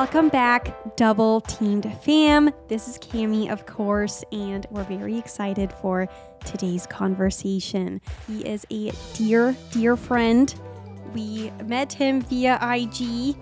Welcome 0.00 0.30
back, 0.30 0.96
double 0.96 1.42
teamed 1.42 1.86
fam. 2.02 2.54
This 2.68 2.88
is 2.88 2.96
Cami, 2.96 3.52
of 3.52 3.66
course, 3.66 4.24
and 4.32 4.66
we're 4.70 4.84
very 4.84 5.18
excited 5.18 5.70
for 5.70 6.08
today's 6.42 6.86
conversation. 6.86 8.00
He 8.26 8.40
is 8.40 8.66
a 8.70 8.92
dear, 9.12 9.54
dear 9.72 9.98
friend. 9.98 10.54
We 11.12 11.50
met 11.66 11.92
him 11.92 12.22
via 12.22 12.58
IG 12.62 13.36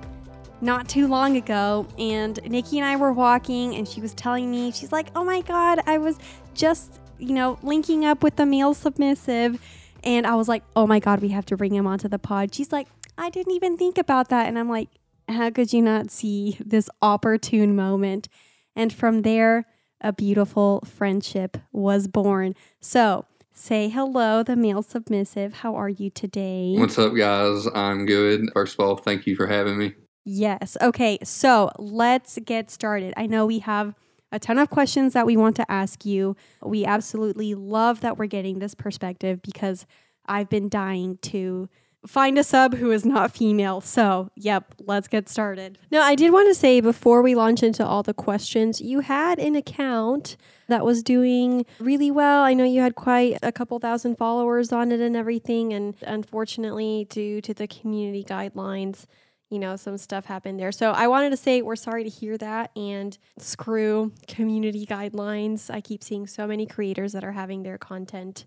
not 0.61 0.89
too 0.89 1.07
long 1.07 1.37
ago, 1.37 1.87
and 1.97 2.41
Niki 2.43 2.79
and 2.79 2.85
I 2.85 2.97
were 2.97 3.13
walking, 3.13 3.77
and 3.77 3.87
she 3.87 4.01
was 4.01 4.13
telling 4.13 4.51
me, 4.51 4.73
she's 4.73 4.91
like, 4.91 5.11
Oh 5.15 5.23
my 5.23 5.43
God, 5.43 5.79
I 5.87 5.99
was 5.99 6.19
just, 6.55 6.99
you 7.21 7.35
know, 7.35 7.57
linking 7.63 8.05
up 8.05 8.25
with 8.25 8.35
the 8.35 8.45
male 8.45 8.75
submissive. 8.75 9.61
And 10.03 10.27
I 10.27 10.35
was 10.35 10.49
like, 10.49 10.65
Oh 10.75 10.89
my 10.89 10.99
God, 10.99 11.21
we 11.21 11.29
have 11.29 11.47
to 11.47 11.57
bring 11.57 11.73
him 11.73 11.87
onto 11.87 12.09
the 12.09 12.19
pod. 12.19 12.53
She's 12.53 12.73
like, 12.73 12.89
I 13.17 13.31
didn't 13.31 13.53
even 13.53 13.77
think 13.77 13.97
about 13.97 14.31
that. 14.31 14.49
And 14.49 14.59
I'm 14.59 14.69
like, 14.69 14.89
how 15.29 15.51
could 15.51 15.73
you 15.73 15.83
not 15.83 16.11
see 16.11 16.59
this 16.65 16.89
opportune 17.03 17.77
moment? 17.77 18.29
And 18.75 18.93
from 18.93 19.23
there, 19.23 19.67
a 20.01 20.13
beautiful 20.13 20.83
friendship 20.87 21.57
was 21.73 22.07
born. 22.07 22.55
So, 22.81 23.25
say 23.53 23.89
hello, 23.89 24.43
the 24.43 24.57
male 24.57 24.83
submissive. 24.83 25.55
How 25.55 25.75
are 25.75 25.89
you 25.89 26.11
today? 26.11 26.75
What's 26.79 26.99
up, 26.99 27.15
guys? 27.17 27.67
I'm 27.75 28.07
good. 28.07 28.51
First 28.55 28.75
of 28.79 28.87
all, 28.87 28.97
thank 28.97 29.27
you 29.27 29.35
for 29.35 29.47
having 29.47 29.77
me. 29.77 29.95
Yes. 30.25 30.77
Okay. 30.81 31.19
So, 31.25 31.71
let's 31.79 32.39
get 32.45 32.71
started. 32.71 33.15
I 33.17 33.27
know 33.27 33.47
we 33.47 33.59
have 33.61 33.95
a 34.31 34.39
ton 34.39 34.59
of 34.59 34.71
questions 34.71 35.15
that 35.15 35.27
we 35.27 35.37
want 35.37 35.57
to 35.57 35.71
ask 35.71 36.05
you. 36.05 36.37
We 36.63 36.85
absolutely 36.85 37.55
love 37.55 38.01
that 38.01 38.19
we're 38.19 38.27
getting 38.27 38.59
this 38.59 38.75
perspective 38.75 39.41
because 39.43 39.87
I've 40.27 40.49
been 40.49 40.69
dying 40.69 41.19
to 41.23 41.69
find 42.07 42.39
a 42.39 42.45
sub 42.45 42.75
who 42.75 42.91
is 42.91 43.05
not 43.05 43.33
female. 43.33 43.81
So, 43.81 44.31
yep, 44.37 44.75
let's 44.79 45.09
get 45.09 45.29
started. 45.29 45.79
Now, 45.91 46.03
I 46.03 46.15
did 46.15 46.33
want 46.33 46.49
to 46.49 46.55
say 46.55 46.81
before 46.81 47.23
we 47.23 47.35
launch 47.35 47.63
into 47.63 47.85
all 47.85 48.03
the 48.03 48.15
questions, 48.15 48.81
you 48.81 49.01
had 49.01 49.39
an 49.39 49.57
account 49.57 50.37
that 50.69 50.85
was 50.85 51.03
doing 51.03 51.67
really 51.79 52.11
well. 52.11 52.43
I 52.43 52.55
know 52.55 52.65
you 52.65 52.81
had 52.81 52.95
quite 52.95 53.39
a 53.43 53.53
couple 53.53 53.79
thousand 53.79 54.17
followers 54.17 54.73
on 54.73 54.93
it 54.93 55.01
and 55.01 55.17
everything. 55.17 55.73
And 55.73 55.95
unfortunately, 56.03 57.07
due 57.11 57.41
to 57.41 57.55
the 57.55 57.67
community 57.67 58.23
guidelines, 58.23 59.07
you 59.51 59.59
know, 59.59 59.77
some 59.77 59.97
stuff 59.97 60.27
happened 60.27 60.61
there. 60.61 60.73
So 60.73 60.93
I 60.93 61.09
wanted 61.09 61.31
to 61.31 61.37
say 61.37 61.63
we're 61.63 61.77
sorry 61.77 62.05
to 62.05 62.11
hear 62.11 62.37
that 62.39 62.71
and 62.77 63.17
screw 63.39 64.13
community 64.27 64.85
guidelines. 64.85 65.71
I 65.71 65.81
keep 65.81 66.05
seeing 66.05 66.27
so 66.27 66.47
many 66.47 66.67
creators 66.67 67.13
that 67.13 67.25
are 67.25 67.33
having 67.33 67.63
their 67.63 67.79
content 67.79 68.45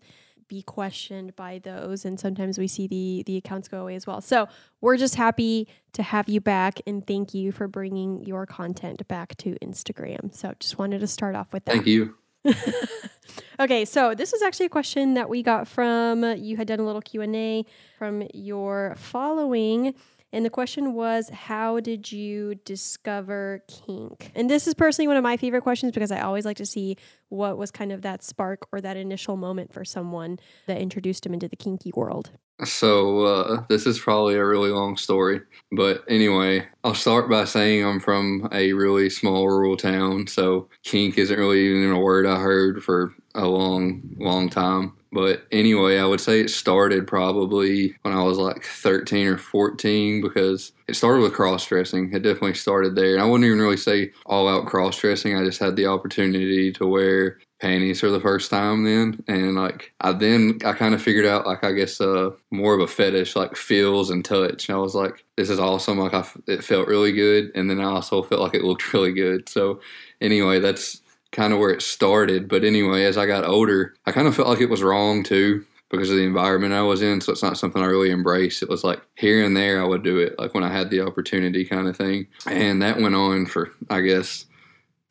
be 0.52 0.62
questioned 0.62 1.34
by 1.38 1.62
those 1.64 2.04
and 2.04 2.20
sometimes 2.20 2.60
we 2.60 2.68
see 2.68 2.86
the 2.86 3.24
the 3.26 3.38
accounts 3.38 3.70
go 3.70 3.82
away 3.82 3.96
as 3.96 4.06
well. 4.06 4.20
So 4.20 4.50
we're 4.82 4.98
just 4.98 5.16
happy 5.16 5.66
to 5.94 6.04
have 6.04 6.28
you 6.28 6.42
back 6.42 6.82
and 6.86 7.08
thank 7.08 7.34
you 7.34 7.54
for 7.54 7.70
bringing 7.70 8.22
your 8.26 8.46
content 8.46 9.08
back 9.08 9.38
to 9.38 9.56
instagram. 9.64 10.36
So 10.36 10.54
just 10.60 10.78
wanted 10.78 11.00
to 11.00 11.08
start 11.08 11.38
off 11.38 11.54
with 11.54 11.64
that. 11.66 11.72
Thank 11.72 11.88
you. 11.88 12.16
okay 13.60 13.86
so 13.86 14.16
this 14.16 14.34
is 14.34 14.42
actually 14.42 14.66
a 14.66 14.70
question 14.70 15.14
that 15.14 15.30
we 15.30 15.44
got 15.44 15.68
from 15.68 16.24
you 16.36 16.58
had 16.58 16.68
done 16.68 16.80
a 16.80 16.84
little 16.84 17.02
q&a 17.02 17.64
from 18.00 18.28
your 18.34 18.96
following 18.98 19.94
and 20.34 20.46
the 20.46 20.50
question 20.50 20.94
was 20.94 21.30
how 21.30 21.80
did 21.80 22.12
you 22.12 22.56
discover 22.66 23.64
kink? 23.68 24.32
And 24.36 24.50
this 24.50 24.68
is 24.68 24.74
personally 24.74 25.08
one 25.08 25.18
of 25.18 25.24
my 25.24 25.38
favorite 25.38 25.62
questions 25.62 25.92
because 25.92 26.12
i 26.12 26.22
always 26.22 26.46
like 26.46 26.58
to 26.58 26.66
see 26.66 26.98
what 27.30 27.58
was 27.58 27.72
kind 27.72 27.92
of 27.92 28.02
that 28.02 28.24
spark 28.24 28.68
or 28.72 28.82
that 28.82 28.98
initial 28.98 29.38
moment 29.38 29.74
for 29.74 29.86
someone 29.86 30.40
that 30.68 30.80
introduced 30.80 31.24
them 31.24 31.34
into 31.34 31.48
the 31.48 31.56
kinky 31.56 31.92
world 31.96 32.32
So, 32.64 33.26
uh, 33.26 33.66
this 33.70 33.88
is 33.88 33.98
probably 33.98 34.36
a 34.36 34.46
really 34.46 34.70
long 34.70 34.96
story. 34.96 35.42
But 35.72 36.04
anyway, 36.08 36.68
I'll 36.84 36.94
start 36.94 37.28
by 37.28 37.46
saying 37.46 37.84
I'm 37.84 38.00
from 38.00 38.48
a 38.52 38.72
really 38.74 39.10
small 39.10 39.48
rural 39.50 39.76
town. 39.76 40.28
So, 40.28 40.70
kink 40.84 41.18
isn't 41.18 41.40
really 41.40 41.62
even 41.66 41.92
a 41.92 42.00
word 42.00 42.28
I 42.28 42.40
heard 42.40 42.84
for 42.84 43.16
a 43.34 43.48
long, 43.48 44.02
long 44.20 44.48
time. 44.50 44.94
But 45.12 45.46
anyway, 45.52 45.98
I 45.98 46.06
would 46.06 46.22
say 46.22 46.40
it 46.40 46.50
started 46.52 47.08
probably 47.08 47.96
when 48.04 48.14
I 48.14 48.22
was 48.24 48.38
like 48.38 48.64
13 48.64 49.28
or 49.28 49.38
14 49.38 50.22
because 50.22 50.72
it 50.88 50.96
started 50.96 51.22
with 51.22 51.34
cross 51.34 51.66
dressing. 51.66 52.14
It 52.14 52.20
definitely 52.22 52.54
started 52.54 52.96
there. 52.96 53.14
And 53.16 53.22
I 53.22 53.26
wouldn't 53.26 53.46
even 53.46 53.60
really 53.60 53.76
say 53.76 54.12
all 54.26 54.48
out 54.48 54.68
cross 54.68 54.98
dressing. 54.98 55.36
I 55.36 55.44
just 55.44 55.60
had 55.60 55.76
the 55.76 55.88
opportunity 55.88 56.72
to 56.74 56.86
wear 56.88 57.40
panties 57.62 58.00
for 58.00 58.10
the 58.10 58.20
first 58.20 58.50
time 58.50 58.84
then. 58.84 59.24
And 59.28 59.56
like 59.56 59.94
i 60.02 60.12
then 60.12 60.58
i 60.66 60.74
kind 60.74 60.96
of 60.96 61.02
figured 61.02 61.28
out 61.28 61.46
like 61.46 61.64
i 61.64 61.72
guess 61.72 62.02
uh 62.02 62.32
more 62.50 62.74
of 62.74 62.82
a 62.82 62.88
fetish 62.88 63.36
like 63.36 63.56
feels 63.56 64.10
and 64.10 64.26
touch. 64.26 64.68
And 64.68 64.76
i 64.76 64.80
was 64.80 64.96
like 64.96 65.24
this 65.38 65.50
is 65.50 65.60
awesome. 65.60 66.00
Like 66.00 66.26
it 66.48 66.64
felt 66.64 66.88
really 66.88 67.12
good. 67.12 67.52
And 67.56 67.70
then 67.70 67.80
i 67.80 67.86
also 67.86 68.24
felt 68.24 68.42
like 68.42 68.56
it 68.56 68.64
looked 68.64 68.92
really 68.94 69.14
good. 69.14 69.48
So 69.48 69.80
anyway 70.20 70.60
that's 70.60 71.02
kind 71.32 71.54
of 71.54 71.60
where 71.60 71.70
it 71.70 71.84
started. 71.84 72.50
But 72.50 72.64
anyway 72.64 73.04
as 73.06 73.18
i 73.18 73.26
got 73.28 73.46
older 73.46 73.94
i 74.06 74.12
kind 74.12 74.28
of 74.28 74.36
felt 74.36 74.50
like 74.50 74.62
it 74.62 74.70
was 74.70 74.84
wrong 74.84 75.24
too 75.24 75.64
because 75.90 76.10
of 76.10 76.16
the 76.16 76.24
environment 76.24 76.74
i 76.74 76.82
was 76.82 77.04
in. 77.04 77.22
So 77.22 77.32
it's 77.32 77.44
not 77.44 77.60
something 77.60 77.84
i 77.84 77.86
really 77.86 78.12
embraced. 78.12 78.64
It 78.64 78.70
was 78.70 78.84
like 78.84 79.02
here 79.16 79.46
and 79.46 79.56
there 79.56 79.80
i 79.80 79.86
would 79.86 80.04
do 80.04 80.18
it 80.18 80.34
like 80.40 80.56
when 80.56 80.64
i 80.64 80.74
had 80.74 80.90
the 80.90 81.02
opportunity 81.02 81.64
kind 81.64 81.88
of 81.88 81.96
thing. 81.96 82.26
And 82.48 82.82
that 82.82 83.00
went 83.00 83.14
on 83.14 83.46
for 83.46 83.70
i 83.92 84.02
guess 84.02 84.46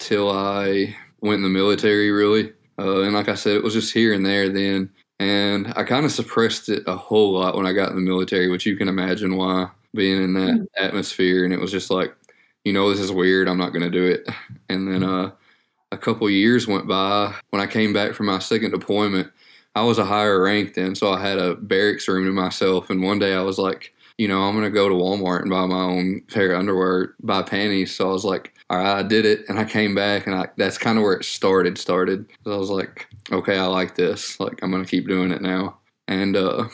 till 0.00 0.30
i 0.32 0.96
went 1.20 1.38
in 1.38 1.42
the 1.42 1.48
military 1.48 2.10
really. 2.10 2.52
Uh, 2.78 3.02
and 3.02 3.14
like 3.14 3.28
I 3.28 3.34
said, 3.34 3.56
it 3.56 3.62
was 3.62 3.74
just 3.74 3.92
here 3.92 4.14
and 4.14 4.24
there 4.24 4.48
then. 4.48 4.90
And 5.18 5.72
I 5.76 5.82
kind 5.82 6.06
of 6.06 6.12
suppressed 6.12 6.70
it 6.70 6.82
a 6.86 6.96
whole 6.96 7.32
lot 7.32 7.54
when 7.54 7.66
I 7.66 7.74
got 7.74 7.90
in 7.90 7.96
the 7.96 8.00
military, 8.00 8.48
which 8.48 8.64
you 8.64 8.76
can 8.76 8.88
imagine 8.88 9.36
why 9.36 9.68
being 9.94 10.22
in 10.22 10.32
that 10.34 10.66
atmosphere. 10.76 11.44
And 11.44 11.52
it 11.52 11.60
was 11.60 11.70
just 11.70 11.90
like, 11.90 12.14
you 12.64 12.72
know, 12.72 12.90
this 12.90 13.00
is 13.00 13.12
weird. 13.12 13.48
I'm 13.48 13.58
not 13.58 13.72
going 13.72 13.82
to 13.82 13.90
do 13.90 14.06
it. 14.06 14.28
And 14.68 14.86
then 14.86 15.02
uh, 15.02 15.32
a 15.90 15.98
couple 15.98 16.30
years 16.30 16.68
went 16.68 16.86
by. 16.86 17.34
When 17.50 17.60
I 17.60 17.66
came 17.66 17.92
back 17.92 18.14
from 18.14 18.26
my 18.26 18.38
second 18.38 18.70
deployment, 18.70 19.28
I 19.74 19.82
was 19.82 19.98
a 19.98 20.04
higher 20.04 20.40
rank 20.40 20.74
then. 20.74 20.94
So 20.94 21.12
I 21.12 21.20
had 21.20 21.38
a 21.38 21.56
barracks 21.56 22.06
room 22.06 22.24
to 22.26 22.30
myself. 22.30 22.88
And 22.88 23.02
one 23.02 23.18
day 23.18 23.34
I 23.34 23.42
was 23.42 23.58
like, 23.58 23.92
you 24.16 24.28
know, 24.28 24.42
I'm 24.42 24.52
going 24.54 24.64
to 24.64 24.70
go 24.70 24.88
to 24.88 24.94
Walmart 24.94 25.42
and 25.42 25.50
buy 25.50 25.66
my 25.66 25.82
own 25.82 26.22
pair 26.32 26.52
of 26.52 26.60
underwear, 26.60 27.14
buy 27.20 27.42
panties. 27.42 27.94
So 27.94 28.08
I 28.08 28.12
was 28.12 28.24
like, 28.24 28.54
I 28.70 29.02
did 29.02 29.26
it, 29.26 29.48
and 29.48 29.58
I 29.58 29.64
came 29.64 29.94
back, 29.94 30.26
and 30.26 30.34
I, 30.34 30.48
that's 30.56 30.78
kind 30.78 30.96
of 30.96 31.02
where 31.02 31.14
it 31.14 31.24
started. 31.24 31.76
Started. 31.76 32.26
So 32.44 32.52
I 32.52 32.56
was 32.56 32.70
like, 32.70 33.08
okay, 33.32 33.58
I 33.58 33.66
like 33.66 33.96
this. 33.96 34.38
Like, 34.38 34.60
I'm 34.62 34.70
gonna 34.70 34.84
keep 34.84 35.08
doing 35.08 35.32
it 35.32 35.42
now. 35.42 35.78
And 36.06 36.36
uh, 36.36 36.68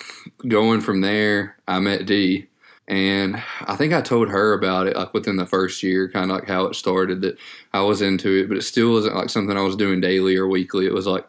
going 0.49 0.81
from 0.81 1.01
there, 1.01 1.57
I 1.67 1.81
met 1.81 2.07
D, 2.07 2.49
and 2.89 3.43
I 3.63 3.77
think 3.77 3.93
I 3.93 4.01
told 4.01 4.29
her 4.29 4.53
about 4.53 4.87
it 4.87 4.97
like 4.97 5.15
within 5.15 5.37
the 5.37 5.47
first 5.47 5.83
year, 5.83 6.09
kind 6.11 6.31
of 6.31 6.37
like 6.37 6.49
how 6.49 6.67
it 6.67 6.75
started. 6.75 7.23
That 7.23 7.39
I 7.73 7.81
was 7.81 8.03
into 8.03 8.43
it, 8.43 8.49
but 8.49 8.59
it 8.59 8.63
still 8.63 8.93
wasn't 8.93 9.17
like 9.17 9.31
something 9.31 9.57
I 9.57 9.63
was 9.63 9.77
doing 9.77 10.01
daily 10.01 10.37
or 10.37 10.47
weekly. 10.47 10.87
It 10.87 10.95
was 10.95 11.07
like, 11.07 11.27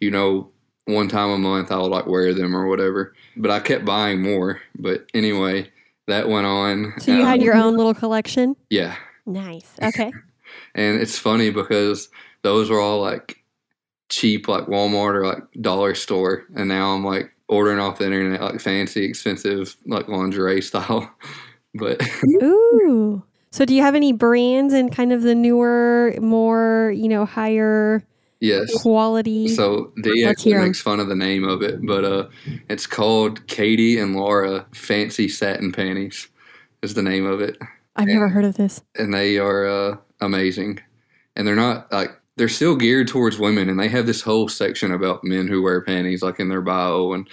you 0.00 0.10
know, 0.10 0.50
one 0.86 1.08
time 1.08 1.30
a 1.30 1.38
month 1.38 1.70
I 1.70 1.76
would 1.76 1.90
like 1.90 2.06
wear 2.06 2.34
them 2.34 2.54
or 2.54 2.66
whatever. 2.66 3.14
But 3.36 3.50
I 3.50 3.60
kept 3.60 3.84
buying 3.84 4.22
more. 4.22 4.60
But 4.78 5.06
anyway, 5.14 5.70
that 6.06 6.28
went 6.28 6.46
on. 6.46 6.94
so 6.98 7.16
you 7.16 7.24
had 7.24 7.42
your 7.42 7.54
own 7.54 7.76
little 7.76 7.94
collection 7.94 8.56
yeah. 8.68 8.96
Nice 9.26 9.72
okay 9.82 10.12
And 10.74 11.00
it's 11.00 11.18
funny 11.18 11.50
because 11.50 12.08
those 12.42 12.70
were 12.70 12.80
all 12.80 13.00
like 13.00 13.42
cheap, 14.08 14.48
like 14.48 14.66
Walmart 14.66 15.14
or 15.14 15.26
like 15.26 15.42
dollar 15.60 15.94
store. 15.94 16.44
And 16.54 16.68
now 16.68 16.94
I'm 16.94 17.04
like 17.04 17.30
ordering 17.48 17.78
off 17.78 17.98
the 17.98 18.06
internet, 18.06 18.40
like 18.40 18.60
fancy, 18.60 19.04
expensive, 19.04 19.76
like 19.86 20.08
lingerie 20.08 20.62
style. 20.62 21.12
But 21.72 22.02
Ooh. 22.42 23.22
So 23.52 23.64
do 23.64 23.76
you 23.76 23.82
have 23.82 23.94
any 23.94 24.12
brands 24.12 24.74
and 24.74 24.92
kind 24.92 25.12
of 25.12 25.22
the 25.22 25.36
newer, 25.36 26.16
more, 26.20 26.92
you 26.96 27.08
know, 27.08 27.24
higher 27.24 28.02
yes. 28.40 28.82
quality? 28.82 29.46
So 29.46 29.92
D 30.02 30.24
Let's 30.24 30.40
actually 30.40 30.54
makes 30.54 30.80
fun 30.80 30.98
of 30.98 31.06
the 31.06 31.14
name 31.14 31.44
of 31.44 31.62
it, 31.62 31.86
but 31.86 32.04
uh, 32.04 32.26
it's 32.68 32.88
called 32.88 33.46
Katie 33.46 34.00
and 34.00 34.16
Laura 34.16 34.66
Fancy 34.72 35.28
Satin 35.28 35.70
Panties 35.70 36.26
is 36.82 36.94
the 36.94 37.02
name 37.02 37.24
of 37.24 37.40
it. 37.40 37.56
I've 38.00 38.08
never 38.08 38.28
heard 38.28 38.44
of 38.44 38.56
this. 38.56 38.82
and 38.96 39.12
they 39.12 39.38
are 39.38 39.66
uh, 39.66 39.96
amazing. 40.20 40.80
And 41.36 41.46
they're 41.46 41.56
not 41.56 41.90
like 41.92 42.10
they're 42.36 42.48
still 42.48 42.76
geared 42.76 43.08
towards 43.08 43.38
women, 43.38 43.68
and 43.68 43.78
they 43.78 43.88
have 43.88 44.06
this 44.06 44.22
whole 44.22 44.48
section 44.48 44.92
about 44.92 45.24
men 45.24 45.46
who 45.46 45.62
wear 45.62 45.80
panties, 45.82 46.22
like 46.22 46.40
in 46.40 46.48
their 46.48 46.62
bio 46.62 47.12
and 47.12 47.28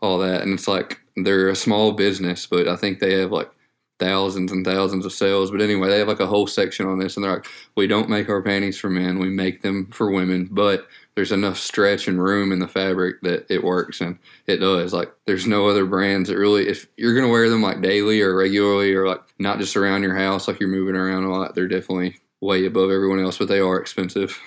all 0.00 0.18
that. 0.18 0.42
And 0.42 0.52
it's 0.52 0.68
like 0.68 1.00
they're 1.16 1.48
a 1.48 1.56
small 1.56 1.92
business, 1.92 2.46
but 2.46 2.68
I 2.68 2.76
think 2.76 2.98
they 2.98 3.14
have 3.20 3.32
like 3.32 3.50
thousands 3.98 4.52
and 4.52 4.64
thousands 4.64 5.06
of 5.06 5.12
sales. 5.12 5.50
But 5.50 5.62
anyway, 5.62 5.88
they 5.88 5.98
have 5.98 6.08
like 6.08 6.20
a 6.20 6.26
whole 6.26 6.46
section 6.46 6.86
on 6.86 6.98
this, 6.98 7.16
and 7.16 7.24
they're 7.24 7.34
like, 7.34 7.46
we 7.76 7.86
don't 7.86 8.10
make 8.10 8.28
our 8.28 8.42
panties 8.42 8.78
for 8.78 8.90
men, 8.90 9.18
we 9.18 9.28
make 9.28 9.62
them 9.62 9.90
for 9.92 10.10
women, 10.10 10.48
but 10.50 10.86
there's 11.16 11.32
enough 11.32 11.58
stretch 11.58 12.06
and 12.06 12.22
room 12.22 12.52
in 12.52 12.60
the 12.60 12.68
fabric 12.68 13.20
that 13.22 13.44
it 13.50 13.64
works 13.64 14.00
and 14.00 14.18
it 14.46 14.58
does 14.58 14.92
like 14.92 15.10
there's 15.26 15.46
no 15.46 15.66
other 15.66 15.84
brands 15.86 16.28
that 16.28 16.36
really 16.36 16.68
if 16.68 16.86
you're 16.96 17.14
going 17.14 17.26
to 17.26 17.32
wear 17.32 17.50
them 17.50 17.62
like 17.62 17.80
daily 17.82 18.20
or 18.20 18.36
regularly 18.36 18.94
or 18.94 19.08
like 19.08 19.20
not 19.38 19.58
just 19.58 19.76
around 19.76 20.02
your 20.02 20.14
house 20.14 20.46
like 20.46 20.60
you're 20.60 20.68
moving 20.68 20.94
around 20.94 21.24
a 21.24 21.30
lot 21.32 21.54
they're 21.54 21.66
definitely 21.66 22.16
way 22.40 22.64
above 22.66 22.90
everyone 22.90 23.18
else 23.18 23.38
but 23.38 23.48
they 23.48 23.58
are 23.60 23.80
expensive 23.80 24.38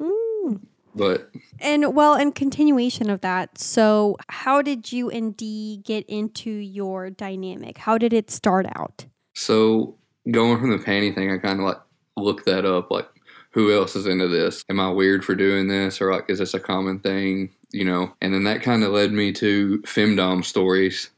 Mm. 0.00 0.60
but 0.94 1.30
And 1.60 1.94
well, 1.94 2.14
in 2.14 2.32
continuation 2.32 3.10
of 3.10 3.20
that, 3.22 3.58
so 3.58 4.16
how 4.28 4.62
did 4.62 4.92
you 4.92 5.10
and 5.10 5.36
D 5.36 5.80
get 5.84 6.06
into 6.06 6.50
your 6.50 7.10
dynamic? 7.10 7.78
How 7.78 7.98
did 7.98 8.12
it 8.12 8.30
start 8.30 8.66
out? 8.76 9.06
so 9.34 9.96
going 10.30 10.58
from 10.58 10.70
the 10.70 10.78
panty 10.78 11.14
thing, 11.14 11.30
I 11.32 11.38
kind 11.38 11.58
of 11.60 11.66
like 11.66 11.78
looked 12.16 12.44
that 12.46 12.64
up, 12.64 12.90
like 12.90 13.08
who 13.50 13.72
else 13.72 13.96
is 13.96 14.06
into 14.06 14.28
this? 14.28 14.64
Am 14.68 14.80
I 14.80 14.90
weird 14.90 15.24
for 15.24 15.34
doing 15.34 15.68
this, 15.68 16.00
or 16.00 16.12
like 16.12 16.28
is 16.28 16.38
this 16.38 16.54
a 16.54 16.60
common 16.60 17.00
thing? 17.00 17.50
You 17.70 17.84
know, 17.84 18.12
and 18.20 18.32
then 18.32 18.44
that 18.44 18.62
kind 18.62 18.82
of 18.82 18.92
led 18.92 19.12
me 19.12 19.32
to 19.32 19.82
femdom 19.86 20.44
stories, 20.44 21.10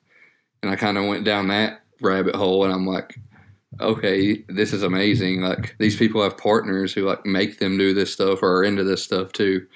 and 0.63 0.71
I 0.71 0.77
kind 0.77 0.99
of 0.99 1.07
went 1.07 1.25
down 1.25 1.49
that 1.49 1.83
rabbit 2.01 2.35
hole, 2.35 2.65
and 2.65 2.73
I'm 2.73 2.87
like, 2.87 3.17
okay, 3.81 4.45
this 4.49 4.73
is 4.73 4.83
amazing. 4.83 5.41
Like 5.41 5.77
these 5.79 5.97
people 5.97 6.23
have 6.23 6.37
partners 6.37 6.93
who 6.93 7.03
like 7.07 7.25
make 7.25 7.59
them 7.59 7.79
do 7.79 7.95
this 7.95 8.13
stuff 8.13 8.43
or 8.43 8.59
are 8.59 8.65
into 8.65 8.85
this 8.85 9.03
stuff 9.03 9.33
too. 9.33 9.67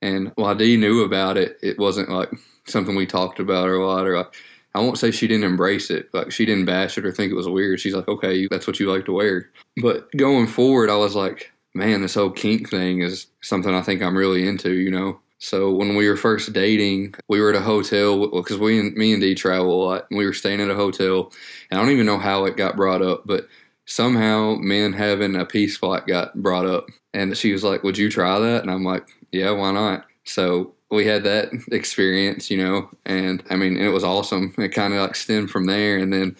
And 0.00 0.32
while 0.36 0.54
D 0.54 0.76
knew 0.76 1.02
about 1.02 1.36
it, 1.36 1.58
it 1.62 1.78
wasn't 1.78 2.08
like 2.08 2.30
something 2.66 2.94
we 2.94 3.06
talked 3.06 3.40
about 3.40 3.68
a 3.68 3.76
lot 3.76 4.06
or 4.06 4.16
like 4.16 4.34
I 4.74 4.80
won't 4.80 4.98
say 4.98 5.10
she 5.10 5.26
didn't 5.26 5.44
embrace 5.44 5.90
it. 5.90 6.08
Like 6.12 6.30
she 6.30 6.46
didn't 6.46 6.66
bash 6.66 6.98
it 6.98 7.04
or 7.04 7.12
think 7.12 7.32
it 7.32 7.36
was 7.36 7.48
weird. 7.48 7.80
She's 7.80 7.94
like, 7.94 8.08
okay, 8.08 8.46
that's 8.48 8.66
what 8.66 8.78
you 8.78 8.90
like 8.90 9.04
to 9.06 9.12
wear. 9.12 9.50
But 9.82 10.10
going 10.16 10.46
forward, 10.46 10.90
I 10.90 10.96
was 10.96 11.14
like, 11.14 11.50
man, 11.78 12.02
this 12.02 12.14
whole 12.14 12.30
kink 12.30 12.68
thing 12.68 13.00
is 13.00 13.26
something 13.40 13.74
I 13.74 13.82
think 13.82 14.02
I'm 14.02 14.16
really 14.16 14.46
into, 14.46 14.72
you 14.72 14.90
know? 14.90 15.20
So 15.38 15.72
when 15.72 15.94
we 15.94 16.08
were 16.08 16.16
first 16.16 16.52
dating, 16.52 17.14
we 17.28 17.40
were 17.40 17.50
at 17.50 17.56
a 17.56 17.60
hotel 17.60 18.26
because 18.28 18.58
we 18.58 18.80
and 18.80 18.94
me 18.96 19.12
and 19.12 19.22
D 19.22 19.34
travel 19.36 19.72
a 19.72 19.84
lot. 19.84 20.06
And 20.10 20.18
we 20.18 20.26
were 20.26 20.32
staying 20.32 20.60
at 20.60 20.70
a 20.70 20.74
hotel, 20.74 21.32
and 21.70 21.78
I 21.78 21.82
don't 21.82 21.92
even 21.92 22.06
know 22.06 22.18
how 22.18 22.44
it 22.44 22.56
got 22.56 22.76
brought 22.76 23.02
up, 23.02 23.22
but 23.24 23.46
somehow 23.86 24.56
men 24.56 24.92
having 24.92 25.36
a 25.36 25.46
P-spot 25.46 26.06
got 26.08 26.34
brought 26.42 26.66
up, 26.66 26.88
and 27.14 27.36
she 27.36 27.52
was 27.52 27.62
like, 27.62 27.84
"Would 27.84 27.96
you 27.96 28.10
try 28.10 28.38
that?" 28.40 28.62
And 28.62 28.70
I'm 28.70 28.84
like, 28.84 29.06
"Yeah, 29.30 29.52
why 29.52 29.70
not?" 29.70 30.06
So 30.24 30.74
we 30.90 31.06
had 31.06 31.22
that 31.24 31.50
experience, 31.70 32.50
you 32.50 32.56
know, 32.58 32.90
and 33.06 33.42
I 33.48 33.56
mean, 33.56 33.76
it 33.76 33.88
was 33.88 34.04
awesome. 34.04 34.54
It 34.58 34.70
kind 34.70 34.92
of 34.92 35.00
like 35.00 35.14
stemmed 35.14 35.50
from 35.50 35.66
there, 35.66 35.98
and 35.98 36.12
then 36.12 36.36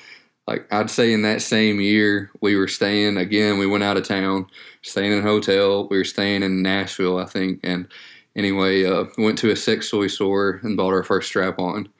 like 0.48 0.66
I'd 0.72 0.88
say 0.88 1.12
in 1.12 1.20
that 1.22 1.42
same 1.42 1.78
year, 1.78 2.30
we 2.40 2.56
were 2.56 2.68
staying 2.68 3.18
again. 3.18 3.58
We 3.58 3.66
went 3.66 3.84
out 3.84 3.98
of 3.98 4.08
town, 4.08 4.46
staying 4.80 5.12
in 5.12 5.18
a 5.18 5.22
hotel. 5.22 5.86
We 5.90 5.98
were 5.98 6.04
staying 6.04 6.42
in 6.42 6.62
Nashville, 6.62 7.18
I 7.18 7.26
think, 7.26 7.60
and 7.62 7.86
anyway, 8.34 8.86
uh, 8.86 9.04
went 9.18 9.36
to 9.40 9.50
a 9.50 9.56
sex 9.56 9.90
toy 9.90 10.06
store 10.06 10.60
and 10.62 10.74
bought 10.74 10.94
our 10.94 11.02
first 11.02 11.28
strap 11.28 11.58
on. 11.58 11.90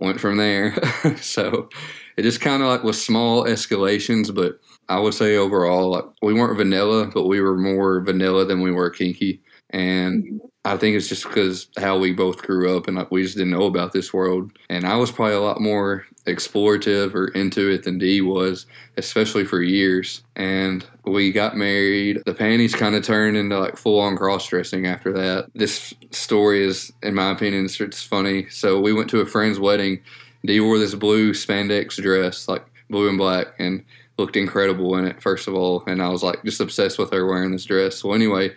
Went 0.00 0.18
from 0.18 0.36
there. 0.36 0.74
so 1.18 1.68
it 2.16 2.22
just 2.22 2.40
kind 2.40 2.60
of 2.60 2.68
like 2.68 2.82
was 2.82 3.00
small 3.00 3.44
escalations, 3.44 4.34
but 4.34 4.58
I 4.88 4.98
would 4.98 5.14
say 5.14 5.36
overall, 5.36 5.90
like 5.90 6.04
we 6.22 6.34
weren't 6.34 6.56
vanilla, 6.56 7.06
but 7.06 7.28
we 7.28 7.40
were 7.40 7.56
more 7.56 8.00
vanilla 8.00 8.44
than 8.44 8.62
we 8.62 8.72
were 8.72 8.90
kinky. 8.90 9.40
And 9.72 10.24
mm-hmm. 10.24 10.36
I 10.64 10.76
think 10.76 10.96
it's 10.96 11.08
just 11.08 11.24
because 11.24 11.68
how 11.76 11.98
we 11.98 12.12
both 12.12 12.42
grew 12.42 12.76
up 12.76 12.86
and 12.86 12.96
like 12.96 13.10
we 13.10 13.22
just 13.22 13.36
didn't 13.36 13.50
know 13.50 13.64
about 13.64 13.92
this 13.92 14.12
world. 14.12 14.52
And 14.68 14.86
I 14.86 14.96
was 14.96 15.10
probably 15.10 15.34
a 15.34 15.40
lot 15.40 15.60
more 15.60 16.06
explorative 16.26 17.14
or 17.14 17.28
into 17.28 17.68
it 17.68 17.82
than 17.82 17.98
D 17.98 18.20
was, 18.20 18.66
especially 18.96 19.44
for 19.44 19.60
years. 19.60 20.22
And 20.36 20.86
we 21.04 21.32
got 21.32 21.56
married. 21.56 22.22
The 22.26 22.34
panties 22.34 22.76
kind 22.76 22.94
of 22.94 23.04
turned 23.04 23.36
into 23.36 23.58
like 23.58 23.76
full 23.76 23.98
on 23.98 24.16
cross 24.16 24.46
dressing 24.46 24.86
after 24.86 25.12
that. 25.14 25.48
This 25.54 25.92
story 26.12 26.64
is, 26.64 26.92
in 27.02 27.14
my 27.14 27.32
opinion, 27.32 27.64
it's, 27.64 27.80
it's 27.80 28.02
funny. 28.02 28.48
So 28.48 28.80
we 28.80 28.92
went 28.92 29.10
to 29.10 29.20
a 29.20 29.26
friend's 29.26 29.58
wedding. 29.58 30.00
D 30.44 30.60
wore 30.60 30.78
this 30.78 30.94
blue 30.94 31.32
spandex 31.32 32.00
dress, 32.00 32.46
like 32.46 32.64
blue 32.88 33.08
and 33.08 33.18
black, 33.18 33.48
and 33.58 33.84
looked 34.18 34.36
incredible 34.36 34.96
in 34.96 35.06
it, 35.06 35.20
first 35.20 35.48
of 35.48 35.54
all. 35.54 35.82
And 35.86 36.00
I 36.00 36.08
was 36.08 36.22
like 36.22 36.44
just 36.44 36.60
obsessed 36.60 36.98
with 36.98 37.12
her 37.12 37.26
wearing 37.26 37.50
this 37.50 37.64
dress. 37.64 37.96
So 37.96 38.12
anyway, 38.12 38.52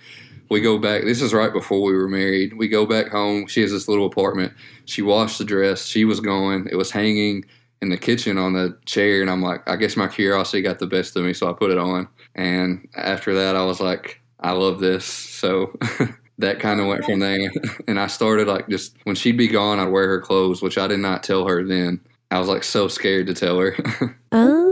we 0.50 0.62
go 0.62 0.77
back. 0.77 1.03
This 1.03 1.21
is 1.21 1.33
right 1.33 1.51
before 1.51 1.81
we 1.81 1.94
were 1.94 2.07
married. 2.07 2.57
We 2.57 2.68
go 2.68 2.86
back 2.86 3.07
home. 3.07 3.47
She 3.47 3.62
has 3.62 3.71
this 3.71 3.88
little 3.88 4.06
apartment. 4.06 4.53
She 4.86 5.01
washed 5.01 5.38
the 5.38 5.45
dress. 5.45 5.86
She 5.86 6.06
was 6.06 6.19
going. 6.19 6.68
It 6.71 6.75
was 6.75 6.92
hanging 6.92 7.45
in 7.81 7.89
the 7.89 7.97
kitchen 7.97 8.38
on 8.38 8.53
the 8.53 8.77
chair, 8.86 9.21
and 9.21 9.30
I'm 9.30 9.42
like, 9.42 9.68
I 9.69 9.75
guess 9.75 9.95
my 9.95 10.07
curiosity 10.07 10.62
got 10.62 10.80
the 10.80 10.88
best 10.88 11.15
of 11.15 11.24
me, 11.24 11.33
so 11.33 11.50
I 11.50 11.53
put 11.53 11.71
it 11.71 11.77
on. 11.77 12.07
And 12.36 12.88
after 12.95 13.33
that, 13.36 13.56
I 13.56 13.65
was 13.65 13.80
like, 13.80 14.21
I 14.39 14.51
love 14.51 14.80
this. 14.80 15.06
So 15.06 15.77
that 16.38 16.59
kind 16.59 16.80
of 16.80 16.88
went 16.88 17.06
from 17.06 17.19
there. 17.19 17.51
and 17.88 18.00
I 18.00 18.07
started 18.07 18.48
like 18.48 18.69
just 18.69 18.95
when 19.03 19.15
she'd 19.15 19.38
be 19.38 19.48
gone, 19.48 19.80
I'd 19.80 19.89
wear 19.89 20.07
her 20.07 20.21
clothes, 20.21 20.62
which 20.62 20.77
I 20.77 20.88
did 20.88 21.00
not 21.00 21.24
tell 21.24 21.48
her 21.48 21.63
then. 21.63 22.00
I 22.31 22.39
was 22.39 22.50
like 22.50 22.63
so 22.63 22.88
scared 22.88 23.27
to 23.27 23.33
tell 23.33 23.59
her. 23.59 23.75
oh. 24.31 24.64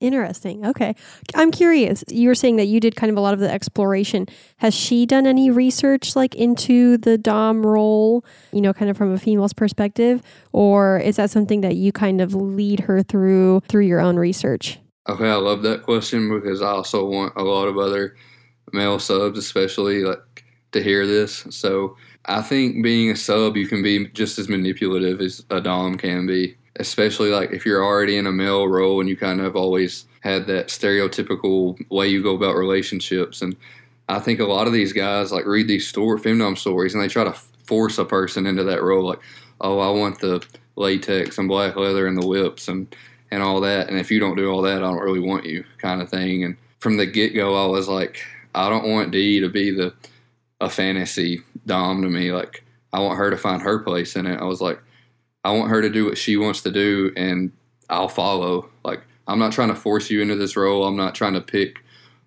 Interesting. 0.00 0.64
Okay. 0.64 0.94
I'm 1.34 1.50
curious. 1.50 2.04
You 2.08 2.28
were 2.28 2.36
saying 2.36 2.56
that 2.56 2.66
you 2.66 2.78
did 2.78 2.94
kind 2.94 3.10
of 3.10 3.16
a 3.16 3.20
lot 3.20 3.34
of 3.34 3.40
the 3.40 3.50
exploration. 3.50 4.26
Has 4.58 4.72
she 4.72 5.06
done 5.06 5.26
any 5.26 5.50
research 5.50 6.14
like 6.14 6.36
into 6.36 6.98
the 6.98 7.18
Dom 7.18 7.66
role, 7.66 8.24
you 8.52 8.60
know, 8.60 8.72
kind 8.72 8.90
of 8.90 8.96
from 8.96 9.12
a 9.12 9.18
female's 9.18 9.52
perspective? 9.52 10.22
Or 10.52 10.98
is 10.98 11.16
that 11.16 11.30
something 11.30 11.62
that 11.62 11.74
you 11.74 11.90
kind 11.90 12.20
of 12.20 12.32
lead 12.32 12.80
her 12.80 13.02
through 13.02 13.62
through 13.68 13.86
your 13.86 14.00
own 14.00 14.16
research? 14.16 14.78
Okay, 15.08 15.28
I 15.28 15.34
love 15.34 15.62
that 15.62 15.82
question 15.82 16.32
because 16.32 16.62
I 16.62 16.68
also 16.68 17.04
want 17.04 17.32
a 17.36 17.42
lot 17.42 17.66
of 17.66 17.76
other 17.76 18.14
male 18.72 19.00
subs, 19.00 19.38
especially 19.38 20.04
like 20.04 20.44
to 20.72 20.82
hear 20.82 21.06
this. 21.06 21.44
So 21.50 21.96
I 22.26 22.42
think 22.42 22.84
being 22.84 23.10
a 23.10 23.16
sub, 23.16 23.56
you 23.56 23.66
can 23.66 23.82
be 23.82 24.06
just 24.08 24.38
as 24.38 24.48
manipulative 24.48 25.20
as 25.20 25.44
a 25.50 25.60
Dom 25.60 25.96
can 25.96 26.26
be 26.26 26.56
especially 26.78 27.30
like 27.30 27.52
if 27.52 27.66
you're 27.66 27.84
already 27.84 28.16
in 28.16 28.26
a 28.26 28.32
male 28.32 28.68
role 28.68 29.00
and 29.00 29.08
you 29.08 29.16
kind 29.16 29.40
of 29.40 29.56
always 29.56 30.06
had 30.20 30.46
that 30.46 30.68
stereotypical 30.68 31.78
way 31.90 32.08
you 32.08 32.22
go 32.22 32.34
about 32.34 32.56
relationships. 32.56 33.42
And 33.42 33.56
I 34.08 34.18
think 34.18 34.40
a 34.40 34.44
lot 34.44 34.66
of 34.66 34.72
these 34.72 34.92
guys 34.92 35.32
like 35.32 35.46
read 35.46 35.68
these 35.68 35.86
story 35.86 36.18
femdom 36.18 36.56
stories 36.56 36.94
and 36.94 37.02
they 37.02 37.08
try 37.08 37.24
to 37.24 37.34
force 37.64 37.98
a 37.98 38.04
person 38.04 38.46
into 38.46 38.64
that 38.64 38.82
role. 38.82 39.06
Like, 39.06 39.20
oh, 39.60 39.78
I 39.78 39.90
want 39.90 40.20
the 40.20 40.44
latex 40.76 41.38
and 41.38 41.48
black 41.48 41.76
leather 41.76 42.06
and 42.06 42.20
the 42.20 42.26
whips 42.26 42.68
and 42.68 42.94
and 43.30 43.42
all 43.42 43.60
that. 43.60 43.88
And 43.88 43.98
if 43.98 44.10
you 44.10 44.20
don't 44.20 44.36
do 44.36 44.50
all 44.50 44.62
that, 44.62 44.78
I 44.78 44.80
don't 44.80 45.02
really 45.02 45.20
want 45.20 45.44
you, 45.44 45.64
kind 45.76 46.00
of 46.00 46.08
thing. 46.08 46.44
And 46.44 46.56
from 46.78 46.96
the 46.96 47.04
get 47.04 47.34
go, 47.34 47.62
I 47.62 47.66
was 47.66 47.88
like, 47.88 48.24
I 48.54 48.70
don't 48.70 48.88
want 48.88 49.10
D 49.10 49.40
to 49.40 49.48
be 49.48 49.70
the 49.70 49.92
a 50.60 50.70
fantasy 50.70 51.42
dom 51.66 52.02
to 52.02 52.08
me. 52.08 52.32
Like, 52.32 52.64
I 52.92 53.00
want 53.00 53.18
her 53.18 53.30
to 53.30 53.36
find 53.36 53.62
her 53.62 53.78
place 53.80 54.16
in 54.16 54.26
it. 54.26 54.40
I 54.40 54.44
was 54.44 54.60
like, 54.60 54.80
I 55.44 55.52
want 55.52 55.70
her 55.70 55.82
to 55.82 55.90
do 55.90 56.04
what 56.04 56.18
she 56.18 56.36
wants 56.36 56.62
to 56.62 56.70
do, 56.70 57.12
and 57.16 57.52
I'll 57.88 58.08
follow. 58.08 58.68
Like 58.84 59.02
I'm 59.26 59.38
not 59.38 59.52
trying 59.52 59.68
to 59.68 59.74
force 59.74 60.10
you 60.10 60.20
into 60.20 60.36
this 60.36 60.56
role. 60.56 60.84
I'm 60.84 60.96
not 60.96 61.14
trying 61.14 61.34
to 61.34 61.40
pick 61.40 61.84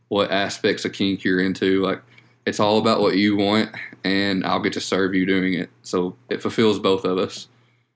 what 0.08 0.32
aspects 0.32 0.86
of 0.86 0.94
kink 0.94 1.24
you're 1.24 1.42
into. 1.42 1.82
Like 1.82 2.02
it's 2.46 2.60
all 2.60 2.78
about 2.78 3.02
what 3.02 3.18
you 3.18 3.36
want, 3.36 3.72
and 4.04 4.46
I'll 4.46 4.60
get 4.60 4.74
to 4.74 4.82
serve 4.82 5.14
you 5.14 5.26
doing 5.26 5.54
it. 5.54 5.70
So 5.84 6.16
it 6.30 6.42
fulfills 6.42 6.80
both 6.80 7.06
of 7.06 7.18
us. 7.18 7.48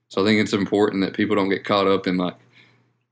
So 0.08 0.22
I 0.22 0.24
think 0.24 0.40
it's 0.40 0.52
important 0.52 1.02
that 1.02 1.14
people 1.14 1.34
don't 1.34 1.48
get 1.48 1.64
caught 1.64 1.88
up 1.88 2.06
in 2.06 2.16
like 2.16 2.36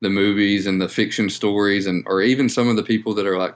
the 0.00 0.10
movies 0.10 0.66
and 0.66 0.80
the 0.80 0.88
fiction 0.88 1.30
stories, 1.30 1.86
and 1.86 2.04
or 2.06 2.22
even 2.22 2.48
some 2.48 2.68
of 2.68 2.76
the 2.76 2.82
people 2.82 3.14
that 3.14 3.26
are 3.26 3.38
like 3.38 3.54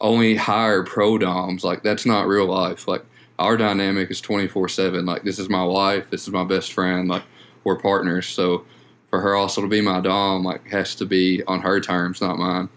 only 0.00 0.34
hire 0.34 0.82
pro 0.82 1.18
doms. 1.18 1.64
Like 1.64 1.82
that's 1.82 2.06
not 2.06 2.26
real 2.26 2.46
life. 2.46 2.88
Like 2.88 3.04
our 3.38 3.56
dynamic 3.56 4.10
is 4.10 4.20
24 4.20 4.68
seven. 4.68 5.06
Like 5.06 5.22
this 5.22 5.38
is 5.38 5.48
my 5.48 5.64
wife. 5.64 6.10
This 6.10 6.22
is 6.22 6.30
my 6.30 6.44
best 6.44 6.72
friend. 6.72 7.08
Like 7.08 7.22
we're 7.64 7.78
partners. 7.78 8.26
So 8.26 8.64
for 9.08 9.20
her 9.20 9.34
also 9.34 9.60
to 9.60 9.68
be 9.68 9.80
my 9.80 10.00
dom, 10.00 10.44
like 10.44 10.66
has 10.68 10.94
to 10.96 11.06
be 11.06 11.42
on 11.44 11.60
her 11.60 11.80
terms, 11.80 12.20
not 12.20 12.38
mine. 12.38 12.68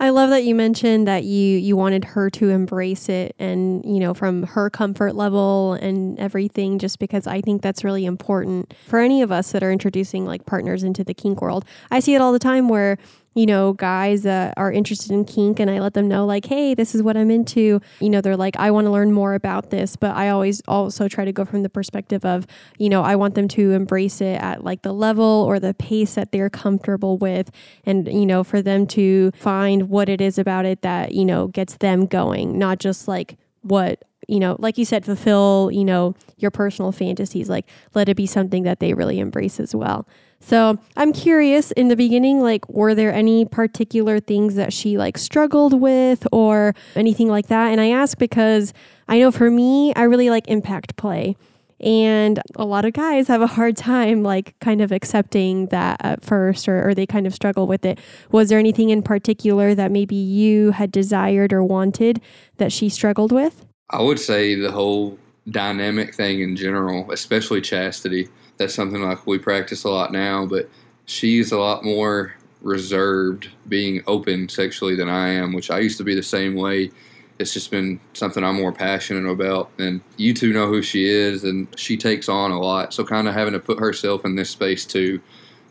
I 0.00 0.10
love 0.10 0.30
that 0.30 0.44
you 0.44 0.54
mentioned 0.54 1.06
that 1.06 1.24
you 1.24 1.56
you 1.56 1.76
wanted 1.76 2.04
her 2.04 2.28
to 2.30 2.50
embrace 2.50 3.08
it 3.08 3.34
and 3.38 3.84
you 3.84 4.00
know 4.00 4.12
from 4.12 4.42
her 4.42 4.68
comfort 4.68 5.14
level 5.14 5.74
and 5.74 6.18
everything 6.18 6.78
just 6.78 6.98
because 6.98 7.26
I 7.26 7.40
think 7.40 7.62
that's 7.62 7.84
really 7.84 8.04
important 8.04 8.74
for 8.86 8.98
any 8.98 9.22
of 9.22 9.30
us 9.30 9.52
that 9.52 9.62
are 9.62 9.70
introducing 9.70 10.26
like 10.26 10.46
partners 10.46 10.82
into 10.82 11.04
the 11.04 11.14
kink 11.14 11.40
world. 11.40 11.64
I 11.90 12.00
see 12.00 12.14
it 12.14 12.20
all 12.20 12.32
the 12.32 12.38
time 12.40 12.68
where 12.68 12.98
you 13.34 13.46
know, 13.46 13.72
guys 13.72 14.22
that 14.22 14.54
are 14.56 14.72
interested 14.72 15.10
in 15.10 15.24
kink 15.24 15.60
and 15.60 15.70
I 15.70 15.80
let 15.80 15.94
them 15.94 16.08
know, 16.08 16.24
like, 16.24 16.46
hey, 16.46 16.74
this 16.74 16.94
is 16.94 17.02
what 17.02 17.16
I'm 17.16 17.30
into. 17.30 17.80
You 18.00 18.10
know, 18.10 18.20
they're 18.20 18.36
like, 18.36 18.56
I 18.56 18.70
want 18.70 18.86
to 18.86 18.90
learn 18.90 19.12
more 19.12 19.34
about 19.34 19.70
this. 19.70 19.96
But 19.96 20.16
I 20.16 20.28
always 20.28 20.60
also 20.68 21.08
try 21.08 21.24
to 21.24 21.32
go 21.32 21.44
from 21.44 21.62
the 21.62 21.68
perspective 21.68 22.24
of, 22.24 22.46
you 22.78 22.88
know, 22.88 23.02
I 23.02 23.16
want 23.16 23.34
them 23.34 23.48
to 23.48 23.72
embrace 23.72 24.20
it 24.20 24.40
at 24.40 24.64
like 24.64 24.82
the 24.82 24.92
level 24.92 25.44
or 25.46 25.58
the 25.58 25.74
pace 25.74 26.14
that 26.14 26.32
they're 26.32 26.50
comfortable 26.50 27.18
with. 27.18 27.50
And, 27.84 28.06
you 28.06 28.26
know, 28.26 28.44
for 28.44 28.62
them 28.62 28.86
to 28.88 29.32
find 29.32 29.88
what 29.88 30.08
it 30.08 30.20
is 30.20 30.38
about 30.38 30.64
it 30.64 30.82
that, 30.82 31.12
you 31.12 31.24
know, 31.24 31.48
gets 31.48 31.76
them 31.78 32.06
going, 32.06 32.58
not 32.58 32.78
just 32.78 33.08
like 33.08 33.36
what 33.62 34.04
you 34.28 34.40
know, 34.40 34.56
like 34.58 34.78
you 34.78 34.84
said, 34.84 35.04
fulfill, 35.04 35.70
you 35.72 35.84
know, 35.84 36.14
your 36.36 36.50
personal 36.50 36.92
fantasies. 36.92 37.48
Like, 37.48 37.66
let 37.94 38.08
it 38.08 38.16
be 38.16 38.26
something 38.26 38.62
that 38.64 38.80
they 38.80 38.94
really 38.94 39.18
embrace 39.18 39.60
as 39.60 39.74
well. 39.74 40.06
So 40.40 40.78
I'm 40.96 41.12
curious 41.12 41.70
in 41.72 41.88
the 41.88 41.96
beginning, 41.96 42.40
like, 42.40 42.68
were 42.68 42.94
there 42.94 43.12
any 43.12 43.46
particular 43.46 44.20
things 44.20 44.56
that 44.56 44.74
she 44.74 44.98
like 44.98 45.16
struggled 45.16 45.80
with 45.80 46.26
or 46.32 46.74
anything 46.94 47.28
like 47.28 47.46
that? 47.46 47.72
And 47.72 47.80
I 47.80 47.90
ask 47.90 48.18
because 48.18 48.74
I 49.08 49.20
know 49.20 49.30
for 49.30 49.50
me, 49.50 49.94
I 49.94 50.02
really 50.02 50.28
like 50.28 50.46
impact 50.48 50.96
play. 50.96 51.36
And 51.80 52.40
a 52.56 52.64
lot 52.64 52.84
of 52.84 52.92
guys 52.92 53.28
have 53.28 53.42
a 53.42 53.46
hard 53.46 53.76
time, 53.76 54.22
like, 54.22 54.58
kind 54.60 54.80
of 54.80 54.92
accepting 54.92 55.66
that 55.66 56.00
at 56.02 56.24
first, 56.24 56.68
or, 56.68 56.88
or 56.88 56.94
they 56.94 57.04
kind 57.04 57.26
of 57.26 57.34
struggle 57.34 57.66
with 57.66 57.84
it. 57.84 57.98
Was 58.30 58.48
there 58.48 58.58
anything 58.58 58.90
in 58.90 59.02
particular 59.02 59.74
that 59.74 59.90
maybe 59.90 60.14
you 60.14 60.70
had 60.70 60.92
desired 60.92 61.52
or 61.52 61.62
wanted 61.64 62.22
that 62.58 62.72
she 62.72 62.88
struggled 62.88 63.32
with? 63.32 63.66
I 63.90 64.02
would 64.02 64.18
say 64.18 64.54
the 64.54 64.72
whole 64.72 65.18
dynamic 65.50 66.14
thing 66.14 66.40
in 66.40 66.56
general, 66.56 67.10
especially 67.12 67.60
chastity 67.60 68.28
that's 68.56 68.74
something 68.74 69.02
like 69.02 69.26
we 69.26 69.38
practice 69.38 69.84
a 69.84 69.90
lot 69.90 70.12
now, 70.12 70.46
but 70.46 70.68
she's 71.06 71.52
a 71.52 71.58
lot 71.58 71.84
more 71.84 72.34
reserved, 72.62 73.48
being 73.68 74.02
open 74.06 74.48
sexually 74.48 74.94
than 74.94 75.08
I 75.08 75.28
am, 75.28 75.52
which 75.52 75.70
I 75.70 75.80
used 75.80 75.98
to 75.98 76.04
be 76.04 76.14
the 76.14 76.22
same 76.22 76.54
way. 76.54 76.90
It's 77.38 77.52
just 77.52 77.70
been 77.70 78.00
something 78.12 78.44
I'm 78.44 78.56
more 78.56 78.72
passionate 78.72 79.28
about. 79.28 79.70
And 79.78 80.00
you 80.16 80.32
two 80.34 80.52
know 80.52 80.68
who 80.68 80.82
she 80.82 81.06
is, 81.06 81.44
and 81.44 81.66
she 81.78 81.96
takes 81.96 82.28
on 82.28 82.52
a 82.52 82.60
lot. 82.60 82.94
So, 82.94 83.04
kind 83.04 83.26
of 83.26 83.34
having 83.34 83.54
to 83.54 83.58
put 83.58 83.80
herself 83.80 84.24
in 84.24 84.36
this 84.36 84.50
space 84.50 84.86
too, 84.86 85.20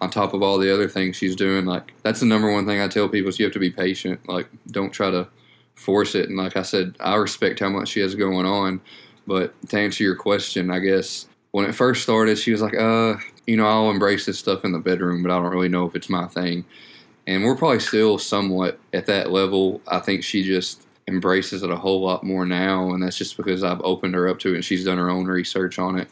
on 0.01 0.09
top 0.09 0.33
of 0.33 0.43
all 0.43 0.57
the 0.57 0.73
other 0.73 0.89
things 0.89 1.15
she's 1.15 1.35
doing, 1.35 1.65
like 1.65 1.93
that's 2.03 2.19
the 2.19 2.25
number 2.25 2.51
one 2.51 2.65
thing 2.65 2.81
I 2.81 2.89
tell 2.89 3.07
people 3.07 3.29
is 3.29 3.39
you 3.39 3.45
have 3.45 3.53
to 3.53 3.59
be 3.59 3.71
patient. 3.71 4.27
Like, 4.27 4.47
don't 4.71 4.91
try 4.91 5.09
to 5.09 5.27
force 5.75 6.15
it. 6.15 6.29
And 6.29 6.37
like 6.37 6.57
I 6.57 6.61
said, 6.61 6.95
I 6.99 7.15
respect 7.15 7.59
how 7.59 7.69
much 7.69 7.89
she 7.89 7.99
has 7.99 8.15
going 8.15 8.45
on. 8.45 8.81
But 9.27 9.53
to 9.69 9.79
answer 9.79 10.03
your 10.03 10.15
question, 10.15 10.71
I 10.71 10.79
guess 10.79 11.27
when 11.51 11.65
it 11.65 11.75
first 11.75 12.03
started, 12.03 12.37
she 12.37 12.51
was 12.51 12.61
like, 12.61 12.75
uh, 12.75 13.15
you 13.47 13.57
know, 13.57 13.65
I'll 13.65 13.89
embrace 13.89 14.25
this 14.25 14.39
stuff 14.39 14.65
in 14.65 14.71
the 14.71 14.79
bedroom, 14.79 15.23
but 15.23 15.31
I 15.31 15.35
don't 15.35 15.51
really 15.51 15.69
know 15.69 15.85
if 15.85 15.95
it's 15.95 16.09
my 16.09 16.27
thing. 16.27 16.65
And 17.27 17.43
we're 17.43 17.55
probably 17.55 17.79
still 17.79 18.17
somewhat 18.17 18.79
at 18.93 19.05
that 19.05 19.31
level. 19.31 19.81
I 19.87 19.99
think 19.99 20.23
she 20.23 20.43
just 20.43 20.85
embraces 21.07 21.63
it 21.63 21.69
a 21.69 21.75
whole 21.75 22.01
lot 22.01 22.23
more 22.23 22.45
now, 22.45 22.91
and 22.91 23.03
that's 23.03 23.17
just 23.17 23.37
because 23.37 23.63
I've 23.63 23.81
opened 23.81 24.15
her 24.15 24.27
up 24.27 24.39
to 24.39 24.51
it 24.51 24.55
and 24.55 24.65
she's 24.65 24.85
done 24.85 24.97
her 24.97 25.09
own 25.09 25.25
research 25.25 25.79
on 25.79 25.97
it. 25.97 26.09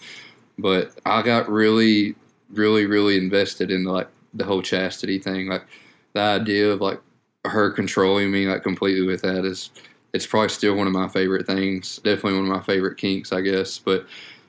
But 0.58 0.92
I 1.06 1.22
got 1.22 1.50
really, 1.50 2.16
really, 2.52 2.86
really 2.86 3.18
invested 3.18 3.72
in 3.72 3.84
like 3.84 4.08
the 4.34 4.46
whole 4.46 4.62
chastity 4.62 5.20
thing. 5.20 5.48
Like 5.48 5.66
the 6.14 6.22
idea 6.22 6.70
of 6.70 6.82
like 6.82 7.00
her 7.46 7.72
controlling 7.72 8.32
me 8.32 8.48
like 8.48 8.64
completely 8.64 9.06
with 9.06 9.22
that 9.22 9.46
is 9.46 9.72
it's 10.14 10.28
probably 10.28 10.50
still 10.50 10.76
one 10.76 10.88
of 10.88 10.94
my 10.94 11.08
favorite 11.08 11.48
things. 11.48 11.98
Definitely 11.98 12.40
one 12.40 12.52
of 12.52 12.58
my 12.58 12.62
favorite 12.62 12.98
kinks, 12.98 13.32
I 13.32 13.42
guess. 13.42 13.80
But 13.80 14.06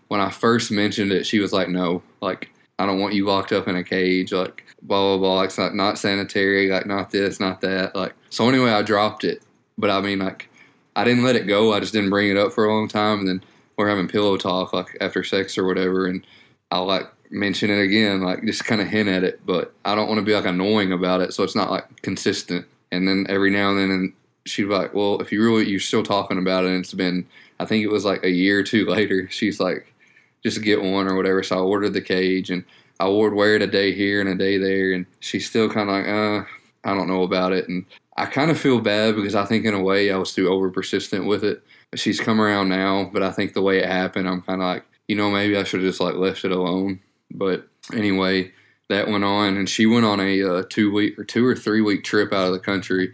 when 0.09 0.21
I 0.21 0.31
first 0.31 0.71
mentioned 0.71 1.13
it, 1.13 1.27
she 1.27 1.39
was 1.39 1.53
like, 1.53 1.69
"No, 1.69 2.03
like 2.21 2.51
I 2.79 2.87
don't 2.87 3.01
want 3.01 3.15
you 3.15 3.27
locked 3.27 3.53
up 3.53 3.69
in 3.69 3.77
a 3.77 3.85
cage, 3.85 4.33
like 4.33 4.65
blah 4.83 5.17
blah 5.17 5.19
blah. 5.19 5.43
It's 5.43 5.59
not 5.59 5.75
not 5.75 5.99
sanitary, 5.99 6.69
like 6.69 6.87
not 6.87 7.11
this, 7.11 7.41
not 7.41 7.61
that. 7.61 7.95
Like 7.95 8.15
so. 8.31 8.49
Anyway, 8.49 8.71
I 8.71 8.83
dropped 8.83 9.25
it, 9.25 9.43
but 9.79 9.91
I 9.91 10.01
mean, 10.01 10.19
like 10.19 10.49
I 10.97 11.05
didn't 11.05 11.25
let 11.25 11.37
it 11.37 11.47
go. 11.47 11.73
I 11.73 11.81
just 11.81 11.93
didn't 11.93 12.11
bring 12.11 12.31
it 12.31 12.37
up 12.37 12.53
for 12.53 12.65
a 12.65 12.73
long 12.73 12.89
time, 12.89 13.21
and 13.21 13.29
then 13.29 13.45
we're 13.77 13.89
having 13.89 14.09
pillow 14.09 14.37
talk 14.37 14.73
like 14.73 14.97
after 15.01 15.23
sex 15.25 15.57
or 15.57 15.65
whatever, 15.65 16.07
and 16.07 16.27
I'll 16.71 16.87
like 16.87 17.09
mention 17.31 17.71
it 17.71 17.81
again, 17.81 18.21
like 18.21 18.45
just 18.45 18.65
kind 18.65 18.81
of 18.81 18.89
hint 18.89 19.09
at 19.09 19.25
it, 19.25 19.41
but 19.47 19.73
I 19.85 19.95
don't 19.95 20.09
want 20.09 20.19
to 20.19 20.25
be 20.25 20.35
like 20.35 20.45
annoying 20.45 20.93
about 20.93 21.21
it, 21.21 21.33
so 21.33 21.43
it's 21.45 21.57
not 21.57 21.71
like 21.71 22.03
consistent. 22.03 22.67
And 22.93 23.09
then 23.09 23.27
every 23.29 23.51
now 23.51 23.71
and 23.71 23.79
then, 23.79 23.91
and 23.91 24.13
she'd 24.47 24.65
be 24.65 24.69
like, 24.69 24.95
"Well, 24.95 25.21
if 25.21 25.33
you 25.33 25.43
really 25.43 25.69
you're 25.69 25.81
still 25.81 26.05
talking 26.05 26.39
about 26.39 26.65
it, 26.65 26.69
and 26.69 26.81
it's 26.85 26.95
been, 26.95 27.27
I 27.59 27.65
think 27.65 27.83
it 27.83 27.91
was 27.91 28.05
like 28.05 28.23
a 28.23 28.31
year 28.31 28.61
or 28.61 28.63
two 28.63 28.87
later, 28.97 29.29
she's 29.31 29.59
like." 29.59 29.93
just 30.43 30.63
get 30.63 30.83
one 30.83 31.07
or 31.07 31.17
whatever. 31.17 31.43
So 31.43 31.57
I 31.57 31.61
ordered 31.61 31.93
the 31.93 32.01
cage 32.01 32.51
and 32.51 32.65
I 33.01 33.09
would 33.09 33.33
wear 33.33 33.57
it 33.57 33.63
a 33.63 33.67
day 33.67 33.93
here 33.93 34.21
and 34.21 34.29
a 34.29 34.35
day 34.35 34.59
there. 34.59 34.93
And 34.93 35.07
she's 35.21 35.49
still 35.49 35.69
kind 35.69 35.89
of 35.89 35.97
like, 35.97 36.09
uh, 36.09 36.45
I 36.85 36.95
don't 36.95 37.09
know 37.09 37.23
about 37.23 37.53
it. 37.53 37.69
And 37.69 37.85
I 38.17 38.27
kind 38.27 38.51
of 38.51 38.61
feel 38.61 38.81
bad 38.81 39.17
because 39.17 39.35
I 39.35 39.45
think 39.45 39.65
in 39.65 39.75
a 39.75 39.83
way 39.83 40.11
I 40.11 40.17
was 40.17 40.35
too 40.35 40.49
over 40.49 40.71
persistent 40.71 41.27
with 41.27 41.45
it. 41.45 41.63
She's 41.95 42.21
come 42.21 42.41
around 42.41 42.69
now, 42.69 43.11
but 43.13 43.23
I 43.23 43.31
think 43.31 43.53
the 43.53 43.63
way 43.63 43.79
it 43.79 43.87
happened, 43.87 44.29
I'm 44.29 44.43
kind 44.43 44.63
of 44.63 44.67
like, 44.67 44.85
you 45.09 45.17
know, 45.17 45.31
maybe 45.31 45.57
I 45.57 45.65
should 45.65 45.81
have 45.81 45.89
just 45.89 46.01
like 46.01 46.15
left 46.15 46.45
it 46.45 46.53
alone. 46.53 47.01
But 47.31 47.69
anyway, 47.93 48.53
that 48.93 49.09
went 49.09 49.25
on, 49.25 49.57
and 49.57 49.69
she 49.69 49.87
went 49.87 50.07
on 50.07 50.21
a 50.21 50.43
uh, 50.43 50.63
two 50.69 50.93
week 50.93 51.19
or 51.19 51.25
two 51.25 51.45
or 51.45 51.57
three 51.57 51.81
week 51.81 52.05
trip 52.05 52.33
out 52.33 52.47
of 52.47 52.53
the 52.53 52.59
country, 52.59 53.13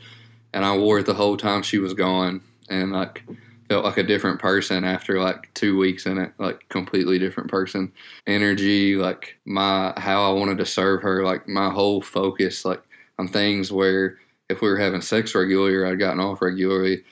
and 0.52 0.64
I 0.64 0.76
wore 0.76 0.98
it 0.98 1.06
the 1.06 1.14
whole 1.14 1.36
time 1.36 1.62
she 1.62 1.78
was 1.78 1.94
gone, 1.94 2.40
and 2.68 2.92
like 2.92 3.24
felt 3.68 3.84
like 3.84 3.98
a 3.98 4.02
different 4.02 4.40
person 4.40 4.82
after 4.82 5.20
like 5.20 5.52
two 5.54 5.76
weeks 5.78 6.06
in 6.06 6.18
it, 6.18 6.32
like 6.38 6.68
completely 6.68 7.18
different 7.18 7.50
person. 7.50 7.92
Energy, 8.26 8.96
like 8.96 9.38
my 9.44 9.92
how 9.96 10.30
I 10.30 10.32
wanted 10.32 10.58
to 10.58 10.66
serve 10.66 11.02
her, 11.02 11.24
like 11.24 11.46
my 11.48 11.70
whole 11.70 12.00
focus, 12.00 12.64
like 12.64 12.82
on 13.18 13.28
things 13.28 13.70
where 13.70 14.18
if 14.48 14.62
we 14.62 14.68
were 14.68 14.78
having 14.78 15.00
sex 15.00 15.34
regularly 15.34 15.74
or 15.74 15.86
I'd 15.86 15.98
gotten 15.98 16.20
off 16.20 16.40
regularly, 16.40 17.04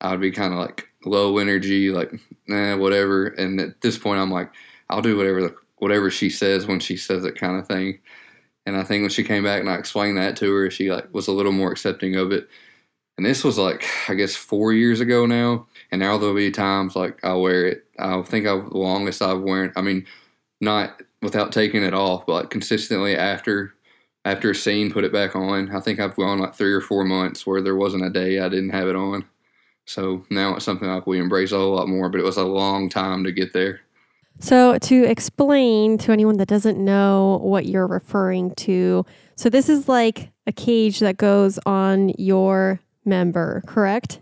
I'd 0.00 0.20
be 0.20 0.32
kind 0.32 0.52
of 0.52 0.58
like 0.58 0.88
low 1.04 1.38
energy, 1.38 1.90
like 1.90 2.12
nah, 2.48 2.76
whatever. 2.76 3.28
And 3.28 3.60
at 3.60 3.80
this 3.80 3.98
point, 3.98 4.20
I'm 4.20 4.30
like, 4.30 4.50
I'll 4.90 5.02
do 5.02 5.16
whatever 5.16 5.42
the, 5.42 5.54
whatever 5.82 6.12
she 6.12 6.30
says 6.30 6.64
when 6.66 6.78
she 6.78 6.96
says 6.96 7.24
it, 7.24 7.34
kind 7.34 7.58
of 7.58 7.66
thing. 7.66 7.98
And 8.66 8.76
I 8.76 8.84
think 8.84 9.02
when 9.02 9.10
she 9.10 9.24
came 9.24 9.42
back 9.42 9.60
and 9.60 9.68
I 9.68 9.74
explained 9.76 10.16
that 10.16 10.36
to 10.36 10.54
her, 10.54 10.70
she 10.70 10.92
like 10.92 11.12
was 11.12 11.26
a 11.26 11.32
little 11.32 11.50
more 11.50 11.72
accepting 11.72 12.14
of 12.14 12.30
it. 12.30 12.48
And 13.18 13.26
this 13.26 13.42
was 13.42 13.58
like 13.58 13.84
I 14.08 14.14
guess 14.14 14.36
four 14.36 14.72
years 14.72 15.00
ago 15.00 15.26
now 15.26 15.66
and 15.90 16.00
now 16.00 16.16
there'll 16.18 16.36
be 16.36 16.52
times 16.52 16.94
like 16.94 17.18
I'll 17.24 17.42
wear 17.42 17.66
it. 17.66 17.84
I 17.98 18.22
think 18.22 18.46
I've 18.46 18.70
the 18.70 18.78
longest 18.78 19.22
I've 19.22 19.40
worn. 19.40 19.72
I 19.74 19.82
mean, 19.82 20.06
not 20.60 21.02
without 21.20 21.50
taking 21.52 21.82
it 21.82 21.94
off, 21.94 22.26
but 22.26 22.34
like 22.34 22.50
consistently 22.50 23.16
after 23.16 23.74
after 24.24 24.52
a 24.52 24.54
scene, 24.54 24.92
put 24.92 25.04
it 25.04 25.12
back 25.12 25.34
on. 25.34 25.74
I 25.74 25.80
think 25.80 25.98
I've 25.98 26.14
gone 26.14 26.38
like 26.38 26.54
three 26.54 26.72
or 26.72 26.80
four 26.80 27.04
months 27.04 27.44
where 27.44 27.60
there 27.60 27.74
wasn't 27.76 28.04
a 28.04 28.10
day 28.10 28.38
I 28.38 28.48
didn't 28.48 28.70
have 28.70 28.86
it 28.88 28.94
on. 28.96 29.24
So 29.86 30.24
now 30.30 30.54
it's 30.54 30.64
something 30.64 30.88
like 30.88 31.08
we 31.08 31.18
embrace 31.18 31.50
a 31.50 31.56
whole 31.58 31.74
lot 31.74 31.88
more, 31.88 32.08
but 32.08 32.20
it 32.20 32.24
was 32.24 32.36
a 32.36 32.44
long 32.44 32.88
time 32.88 33.24
to 33.24 33.32
get 33.32 33.52
there. 33.52 33.80
So, 34.38 34.76
to 34.78 35.04
explain 35.04 35.98
to 35.98 36.12
anyone 36.12 36.36
that 36.38 36.48
doesn't 36.48 36.82
know 36.82 37.38
what 37.42 37.66
you're 37.66 37.86
referring 37.86 38.54
to, 38.56 39.06
so 39.36 39.48
this 39.48 39.68
is 39.68 39.88
like 39.88 40.30
a 40.46 40.52
cage 40.52 40.98
that 41.00 41.16
goes 41.16 41.58
on 41.64 42.10
your 42.18 42.80
member, 43.04 43.62
correct? 43.66 44.20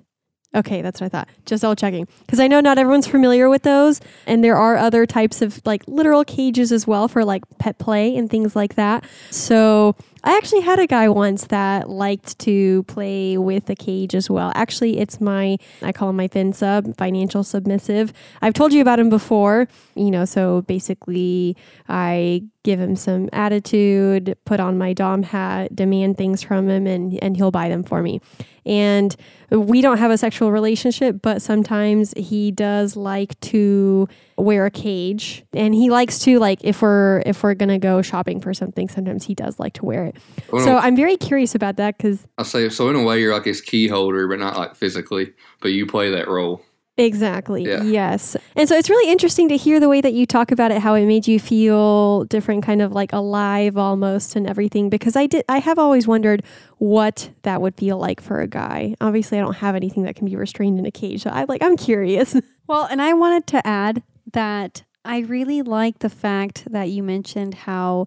Okay, 0.55 0.83
that's 0.83 1.01
what 1.01 1.07
I 1.07 1.09
thought. 1.11 1.29
Just 1.47 1.65
all 1.65 1.77
checking. 1.77 2.09
Because 2.23 2.41
I 2.41 2.49
know 2.49 2.61
not 2.61 2.77
everyone's 2.77 3.07
familiar 3.07 3.49
with 3.49 3.63
those. 3.63 4.01
And 4.27 4.43
there 4.43 4.57
are 4.57 4.77
other 4.77 5.07
types 5.07 5.43
of 5.43 5.61
like 5.65 5.85
literal 5.87 6.25
cages 6.25 6.73
as 6.73 6.89
well 6.89 7.07
for 7.07 7.25
like 7.25 7.45
pet 7.59 7.79
play 7.79 8.17
and 8.17 8.29
things 8.29 8.57
like 8.57 8.75
that. 8.75 9.05
So 9.31 9.95
I 10.23 10.37
actually 10.37 10.61
had 10.61 10.79
a 10.79 10.87
guy 10.87 11.09
once 11.09 11.47
that 11.47 11.89
liked 11.89 12.39
to 12.41 12.83
play 12.85 13.39
with 13.39 13.71
a 13.71 13.75
cage 13.75 14.15
as 14.15 14.29
well. 14.29 14.53
Actually, 14.55 14.99
it's 14.99 15.21
my, 15.21 15.57
I 15.81 15.93
call 15.93 16.11
him 16.11 16.17
my 16.17 16.29
fin 16.29 16.53
sub, 16.53 16.95
financial 16.99 17.43
submissive. 17.43 18.13
I've 18.43 18.53
told 18.53 18.75
you 18.75 18.83
about 18.83 18.99
him 18.99 19.09
before, 19.09 19.67
you 19.95 20.11
know, 20.11 20.27
so 20.27 20.63
basically 20.63 21.57
I 21.89 22.43
give 22.63 22.79
him 22.79 22.97
some 22.97 23.31
attitude, 23.33 24.37
put 24.45 24.61
on 24.61 24.77
my 24.77 24.93
Dom 24.93 25.23
hat, 25.23 25.75
demand 25.75 26.19
things 26.19 26.43
from 26.43 26.69
him, 26.69 26.87
and, 26.87 27.19
and 27.23 27.37
he'll 27.37 27.51
buy 27.51 27.71
them 27.71 27.83
for 27.83 28.03
me. 28.03 28.21
And 28.67 29.17
we 29.51 29.81
don't 29.81 29.97
have 29.97 30.11
a 30.11 30.19
sexual 30.19 30.53
relationship, 30.53 31.23
but 31.23 31.41
sometimes 31.41 32.13
he 32.15 32.51
does 32.51 32.95
like 32.95 33.41
to 33.41 34.07
wear 34.41 34.67
a 34.67 34.71
cage 34.71 35.45
and 35.53 35.75
he 35.75 35.91
likes 35.91 36.19
to 36.21 36.39
like 36.39 36.59
if 36.63 36.83
we're 36.83 37.23
if 37.27 37.43
we're 37.43 37.55
gonna 37.55 37.79
go 37.79 38.01
shopping 38.03 38.41
for 38.41 38.55
something 38.55 38.89
sometimes 38.89 39.25
he 39.25 39.35
does 39.35 39.59
like 39.59 39.75
to 39.75 39.85
wear 39.85 40.05
it 40.05 40.10
well, 40.53 40.65
so 40.65 40.77
i'm 40.79 40.97
very 40.97 41.17
curious 41.17 41.55
about 41.55 41.77
that 41.77 41.97
because 41.97 42.27
i 42.39 42.43
say 42.43 42.69
so 42.69 42.89
in 42.89 42.97
a 42.97 43.03
way 43.03 43.21
you're 43.21 43.33
like 43.33 43.45
his 43.45 43.61
key 43.61 43.89
holder 43.89 44.27
but 44.27 44.39
not 44.39 44.57
like 44.57 44.75
physically 44.75 45.33
but 45.61 45.69
you 45.69 45.87
play 45.87 46.11
that 46.11 46.29
role 46.29 46.63
Exactly. 47.05 47.65
Yeah. 47.65 47.83
Yes. 47.83 48.37
And 48.57 48.69
so 48.69 48.77
it's 48.77 48.91
really 48.91 49.11
interesting 49.11 49.49
to 49.49 49.57
hear 49.57 49.81
the 49.81 49.89
way 49.89 50.01
that 50.01 50.13
you 50.13 50.27
talk 50.27 50.53
about 50.53 50.71
it, 50.71 50.83
how 50.83 50.95
it 50.95 51.07
made 51.07 51.27
you 51.27 51.41
feel 51.41 52.25
different, 52.25 52.65
kind 52.65 52.83
of 52.83 52.93
like 52.93 53.13
alive 53.13 53.79
almost 53.79 54.37
and 54.37 54.47
everything. 54.47 54.91
Because 54.91 55.17
I 55.17 55.27
did, 55.27 55.45
I 55.49 55.59
have 55.59 55.79
always 55.79 56.07
wondered 56.07 56.45
what 56.79 57.31
that 57.43 57.63
would 57.63 57.75
feel 57.77 57.99
like 57.99 58.21
for 58.21 58.41
a 58.41 58.47
guy. 58.47 58.95
Obviously, 59.01 59.39
I 59.39 59.41
don't 59.41 59.57
have 59.57 59.75
anything 59.75 60.03
that 60.03 60.15
can 60.15 60.27
be 60.27 60.37
restrained 60.37 60.79
in 60.79 60.85
a 60.87 60.91
cage. 60.91 61.23
So 61.23 61.31
I 61.31 61.45
like, 61.45 61.63
I'm 61.63 61.77
curious. 61.77 62.37
Well, 62.67 62.85
and 62.85 63.03
I 63.03 63.15
wanted 63.15 63.49
to 63.49 63.67
add 63.67 64.05
that 64.33 64.85
I 65.05 65.19
really 65.21 65.61
like 65.61 65.99
the 65.99 66.09
fact 66.09 66.71
that 66.71 66.89
you 66.89 67.03
mentioned 67.03 67.55
how 67.55 68.07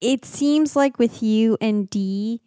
it 0.00 0.24
seems 0.24 0.76
like 0.76 0.98
with 0.98 1.22
you 1.22 1.56
and 1.60 1.88
D, 1.90 2.40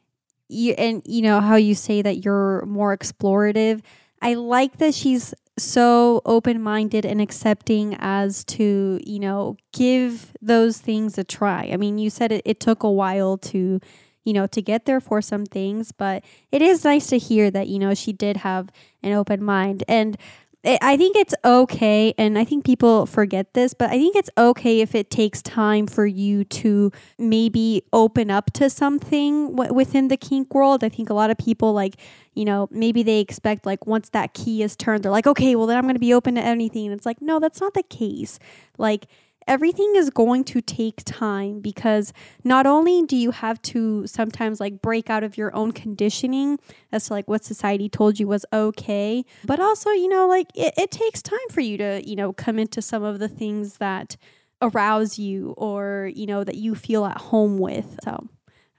you, 0.50 0.74
and 0.74 1.02
you 1.06 1.22
know 1.22 1.40
how 1.40 1.56
you 1.56 1.76
say 1.76 2.02
that 2.02 2.24
you're 2.24 2.66
more 2.66 2.96
explorative. 2.96 3.82
I 4.22 4.36
like 4.36 4.78
that 4.78 4.94
she's 4.94 5.34
so 5.58 6.22
open 6.26 6.62
minded 6.62 7.06
and 7.06 7.22
accepting 7.22 7.96
as 8.00 8.44
to, 8.46 9.00
you 9.06 9.20
know, 9.20 9.58
give 9.72 10.34
those 10.42 10.80
things 10.80 11.18
a 11.18 11.24
try. 11.24 11.70
I 11.72 11.78
mean, 11.78 11.98
you 11.98 12.10
said 12.10 12.32
it, 12.32 12.42
it 12.46 12.60
took 12.60 12.84
a 12.84 12.92
while 12.92 13.38
to, 13.38 13.80
you 14.24 14.34
know, 14.34 14.48
to 14.48 14.62
get 14.62 14.86
there 14.86 15.02
for 15.02 15.22
some 15.22 15.46
things, 15.46 15.92
but 15.92 16.24
it 16.52 16.62
is 16.62 16.84
nice 16.84 17.08
to 17.08 17.18
hear 17.18 17.52
that, 17.52 17.68
you 17.68 17.78
know, 17.78 17.94
she 17.94 18.14
did 18.14 18.38
have 18.38 18.70
an 19.04 19.12
open 19.12 19.44
mind. 19.44 19.84
And 19.88 20.18
I 20.66 20.96
think 20.96 21.18
it's 21.18 21.36
okay, 21.44 22.14
and 22.18 22.40
I 22.40 22.46
think 22.46 22.64
people 22.64 23.06
forget 23.06 23.54
this, 23.54 23.74
but 23.74 23.90
I 23.90 23.98
think 23.98 24.16
it's 24.16 24.30
okay 24.38 24.80
if 24.80 24.96
it 24.96 25.10
takes 25.10 25.42
time 25.42 25.88
for 25.88 26.06
you 26.06 26.46
to 26.46 26.90
maybe 27.20 27.84
open 27.92 28.32
up 28.32 28.54
to 28.54 28.70
something 28.70 29.58
w- 29.58 29.74
within 29.74 30.08
the 30.08 30.16
kink 30.16 30.56
world. 30.56 30.82
I 30.86 30.88
think 30.88 31.10
a 31.10 31.14
lot 31.14 31.30
of 31.30 31.38
people, 31.38 31.74
like, 31.74 31.96
you 32.34 32.46
know, 32.46 32.70
maybe 32.72 33.04
they 33.04 33.20
expect, 33.20 33.66
like, 33.66 33.86
once 33.86 34.08
that 34.12 34.34
key 34.34 34.64
is 34.64 34.78
turned, 34.78 35.04
they're 35.04 35.12
like, 35.12 35.28
okay, 35.28 35.54
well, 35.58 35.68
then 35.68 35.78
I'm 35.78 35.84
going 35.84 35.96
to 35.96 36.00
be 36.00 36.14
open 36.14 36.36
to 36.36 36.42
anything. 36.42 36.86
And 36.86 36.94
it's 36.96 37.06
like, 37.06 37.22
no, 37.22 37.40
that's 37.40 37.60
not 37.60 37.74
the 37.74 37.84
case. 37.84 38.40
Like, 38.78 39.08
everything 39.48 39.94
is 39.96 40.10
going 40.10 40.44
to 40.46 40.62
take 40.62 41.04
time 41.06 41.60
because 41.60 42.14
not 42.44 42.66
only 42.66 43.04
do 43.04 43.16
you 43.16 43.32
have 43.32 43.62
to 43.64 44.06
sometimes 44.08 44.60
like 44.60 44.82
break 44.82 45.10
out 45.10 45.24
of 45.24 45.38
your 45.38 45.56
own 45.56 45.72
conditioning 45.72 46.60
as 46.92 47.08
to 47.08 47.14
like 47.14 47.28
what 47.28 47.44
society 47.44 47.90
told 47.90 48.20
you 48.20 48.28
was 48.28 48.46
okay, 48.54 49.26
but 49.46 49.60
also, 49.60 49.90
you 49.92 50.08
know, 50.08 50.28
like 50.28 50.48
it, 50.56 50.74
it 50.78 50.92
takes 50.92 51.22
time 51.22 51.40
for 51.52 51.62
you 51.62 51.78
to, 51.78 52.02
you 52.08 52.16
know, 52.16 52.34
come 52.34 52.60
into 52.60 52.82
some 52.82 53.04
of 53.04 53.20
the 53.20 53.30
things 53.30 53.78
that 53.78 54.18
arouse 54.62 55.20
you 55.20 55.54
or, 55.58 56.12
you 56.16 56.26
know, 56.26 56.44
that 56.44 56.56
you 56.56 56.76
feel 56.76 57.06
at 57.06 57.18
home 57.18 57.58
with. 57.58 57.98
So 58.04 58.28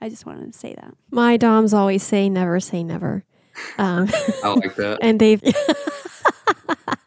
I 0.01 0.09
just 0.09 0.25
wanted 0.25 0.51
to 0.51 0.57
say 0.57 0.73
that. 0.75 0.93
My 1.11 1.37
DOMs 1.37 1.73
always 1.73 2.03
say 2.03 2.29
never 2.29 2.59
say 2.59 2.83
never. 2.83 3.23
Um, 3.77 4.09
I 4.43 4.53
like 4.53 4.75
that. 4.75 4.99
and 5.01 5.17
they've 5.17 5.41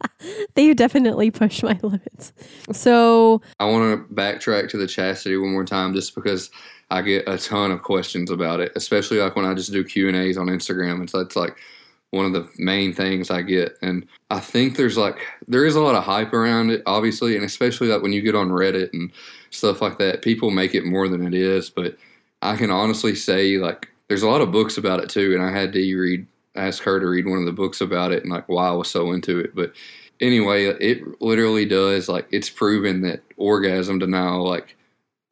they've 0.54 0.76
definitely 0.76 1.30
push 1.30 1.62
my 1.62 1.78
limits. 1.82 2.32
So 2.72 3.42
I 3.60 3.66
want 3.66 4.08
to 4.08 4.14
backtrack 4.14 4.68
to 4.70 4.76
the 4.76 4.86
chastity 4.86 5.36
one 5.36 5.52
more 5.52 5.64
time, 5.64 5.94
just 5.94 6.14
because 6.14 6.50
I 6.90 7.02
get 7.02 7.28
a 7.28 7.38
ton 7.38 7.70
of 7.70 7.82
questions 7.82 8.30
about 8.30 8.60
it, 8.60 8.72
especially 8.76 9.18
like 9.18 9.36
when 9.36 9.44
I 9.44 9.54
just 9.54 9.72
do 9.72 9.84
Q 9.84 10.08
and 10.08 10.16
A's 10.16 10.38
on 10.38 10.46
Instagram. 10.46 11.00
And 11.00 11.10
so 11.10 11.20
it's 11.20 11.34
that's 11.34 11.36
like 11.36 11.58
one 12.10 12.24
of 12.24 12.32
the 12.32 12.48
main 12.56 12.94
things 12.94 13.30
I 13.30 13.42
get, 13.42 13.76
and 13.82 14.06
I 14.30 14.40
think 14.40 14.76
there's 14.76 14.96
like 14.96 15.18
there 15.46 15.66
is 15.66 15.76
a 15.76 15.80
lot 15.80 15.94
of 15.94 16.04
hype 16.04 16.32
around 16.32 16.70
it, 16.70 16.82
obviously, 16.86 17.36
and 17.36 17.44
especially 17.44 17.88
like 17.88 18.02
when 18.02 18.12
you 18.12 18.22
get 18.22 18.34
on 18.34 18.48
Reddit 18.48 18.92
and 18.94 19.12
stuff 19.50 19.82
like 19.82 19.98
that, 19.98 20.22
people 20.22 20.50
make 20.50 20.74
it 20.74 20.86
more 20.86 21.08
than 21.08 21.26
it 21.26 21.34
is. 21.34 21.68
But 21.68 21.96
I 22.40 22.56
can 22.56 22.70
honestly 22.70 23.14
say 23.14 23.58
like 23.58 23.88
there's 24.08 24.22
a 24.22 24.28
lot 24.28 24.40
of 24.40 24.52
books 24.52 24.78
about 24.78 25.00
it 25.00 25.10
too, 25.10 25.34
and 25.34 25.42
I 25.42 25.50
had 25.50 25.72
to 25.74 25.96
read 25.96 26.26
ask 26.54 26.82
her 26.82 26.98
to 26.98 27.06
read 27.06 27.26
one 27.26 27.38
of 27.38 27.44
the 27.46 27.52
books 27.52 27.80
about 27.80 28.12
it 28.12 28.22
and 28.24 28.32
like 28.32 28.48
why 28.48 28.68
I 28.68 28.72
was 28.72 28.90
so 28.90 29.12
into 29.12 29.38
it, 29.38 29.54
but 29.54 29.72
anyway, 30.20 30.66
it 30.66 31.20
literally 31.20 31.66
does 31.66 32.08
like 32.08 32.26
it's 32.30 32.50
proven 32.50 33.02
that 33.02 33.22
orgasm 33.36 33.98
denial 33.98 34.44
like 34.44 34.76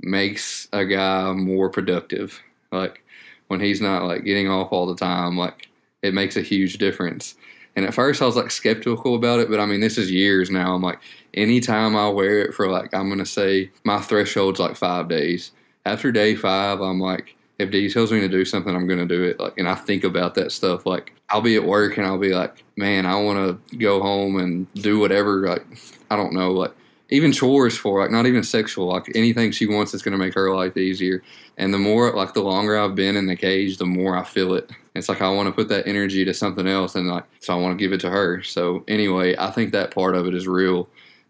makes 0.00 0.68
a 0.72 0.84
guy 0.84 1.32
more 1.32 1.68
productive. 1.70 2.40
Like 2.72 3.02
when 3.48 3.60
he's 3.60 3.80
not 3.80 4.04
like 4.04 4.24
getting 4.24 4.48
off 4.48 4.72
all 4.72 4.86
the 4.86 4.96
time, 4.96 5.36
like 5.36 5.68
it 6.02 6.14
makes 6.14 6.36
a 6.36 6.42
huge 6.42 6.78
difference. 6.78 7.34
And 7.74 7.84
at 7.84 7.94
first 7.94 8.22
I 8.22 8.26
was 8.26 8.36
like 8.36 8.50
skeptical 8.50 9.14
about 9.14 9.40
it, 9.40 9.50
but 9.50 9.60
I 9.60 9.66
mean 9.66 9.80
this 9.80 9.98
is 9.98 10.10
years 10.10 10.50
now. 10.50 10.74
I'm 10.74 10.82
like 10.82 11.00
anytime 11.34 11.96
I 11.96 12.08
wear 12.08 12.40
it 12.40 12.54
for 12.54 12.70
like 12.70 12.92
I'm 12.94 13.08
gonna 13.08 13.26
say 13.26 13.70
my 13.84 13.98
threshold's 13.98 14.60
like 14.60 14.76
five 14.76 15.08
days. 15.08 15.52
After 15.84 16.10
day 16.10 16.34
five, 16.34 16.80
I'm 16.80 16.98
like 16.98 17.36
if 17.58 17.70
D 17.70 17.88
tells 17.90 18.12
me 18.12 18.20
to 18.20 18.28
do 18.28 18.44
something, 18.44 18.74
I'm 18.74 18.86
gonna 18.86 19.06
do 19.06 19.24
it. 19.24 19.40
Like, 19.40 19.54
and 19.58 19.68
I 19.68 19.74
think 19.74 20.04
about 20.04 20.34
that 20.34 20.52
stuff. 20.52 20.86
Like, 20.86 21.14
I'll 21.30 21.40
be 21.40 21.56
at 21.56 21.64
work 21.64 21.96
and 21.96 22.06
I'll 22.06 22.18
be 22.18 22.34
like, 22.34 22.64
man, 22.76 23.06
I 23.06 23.16
want 23.16 23.68
to 23.68 23.76
go 23.78 24.00
home 24.00 24.36
and 24.36 24.72
do 24.74 24.98
whatever. 24.98 25.46
Like, 25.46 25.66
I 26.10 26.16
don't 26.16 26.32
know, 26.34 26.52
like 26.52 26.72
even 27.10 27.32
chores 27.32 27.76
for 27.76 28.00
like 28.00 28.10
not 28.10 28.26
even 28.26 28.42
sexual, 28.42 28.88
like 28.88 29.10
anything 29.14 29.52
she 29.52 29.66
wants 29.66 29.92
that's 29.92 30.02
gonna 30.02 30.18
make 30.18 30.34
her 30.34 30.54
life 30.54 30.76
easier. 30.76 31.22
And 31.56 31.72
the 31.72 31.78
more, 31.78 32.12
like, 32.14 32.34
the 32.34 32.42
longer 32.42 32.76
I've 32.78 32.94
been 32.94 33.16
in 33.16 33.26
the 33.26 33.36
cage, 33.36 33.78
the 33.78 33.86
more 33.86 34.16
I 34.16 34.24
feel 34.24 34.54
it. 34.54 34.70
It's 34.94 35.08
like 35.08 35.22
I 35.22 35.30
want 35.30 35.46
to 35.46 35.52
put 35.52 35.68
that 35.68 35.86
energy 35.86 36.24
to 36.24 36.34
something 36.34 36.66
else, 36.66 36.94
and 36.94 37.06
like, 37.06 37.24
so 37.40 37.54
I 37.54 37.60
want 37.60 37.78
to 37.78 37.82
give 37.82 37.92
it 37.92 38.00
to 38.00 38.10
her. 38.10 38.42
So 38.42 38.84
anyway, 38.88 39.36
I 39.38 39.50
think 39.50 39.72
that 39.72 39.94
part 39.94 40.14
of 40.14 40.26
it 40.26 40.34
is 40.34 40.46
real. 40.46 40.88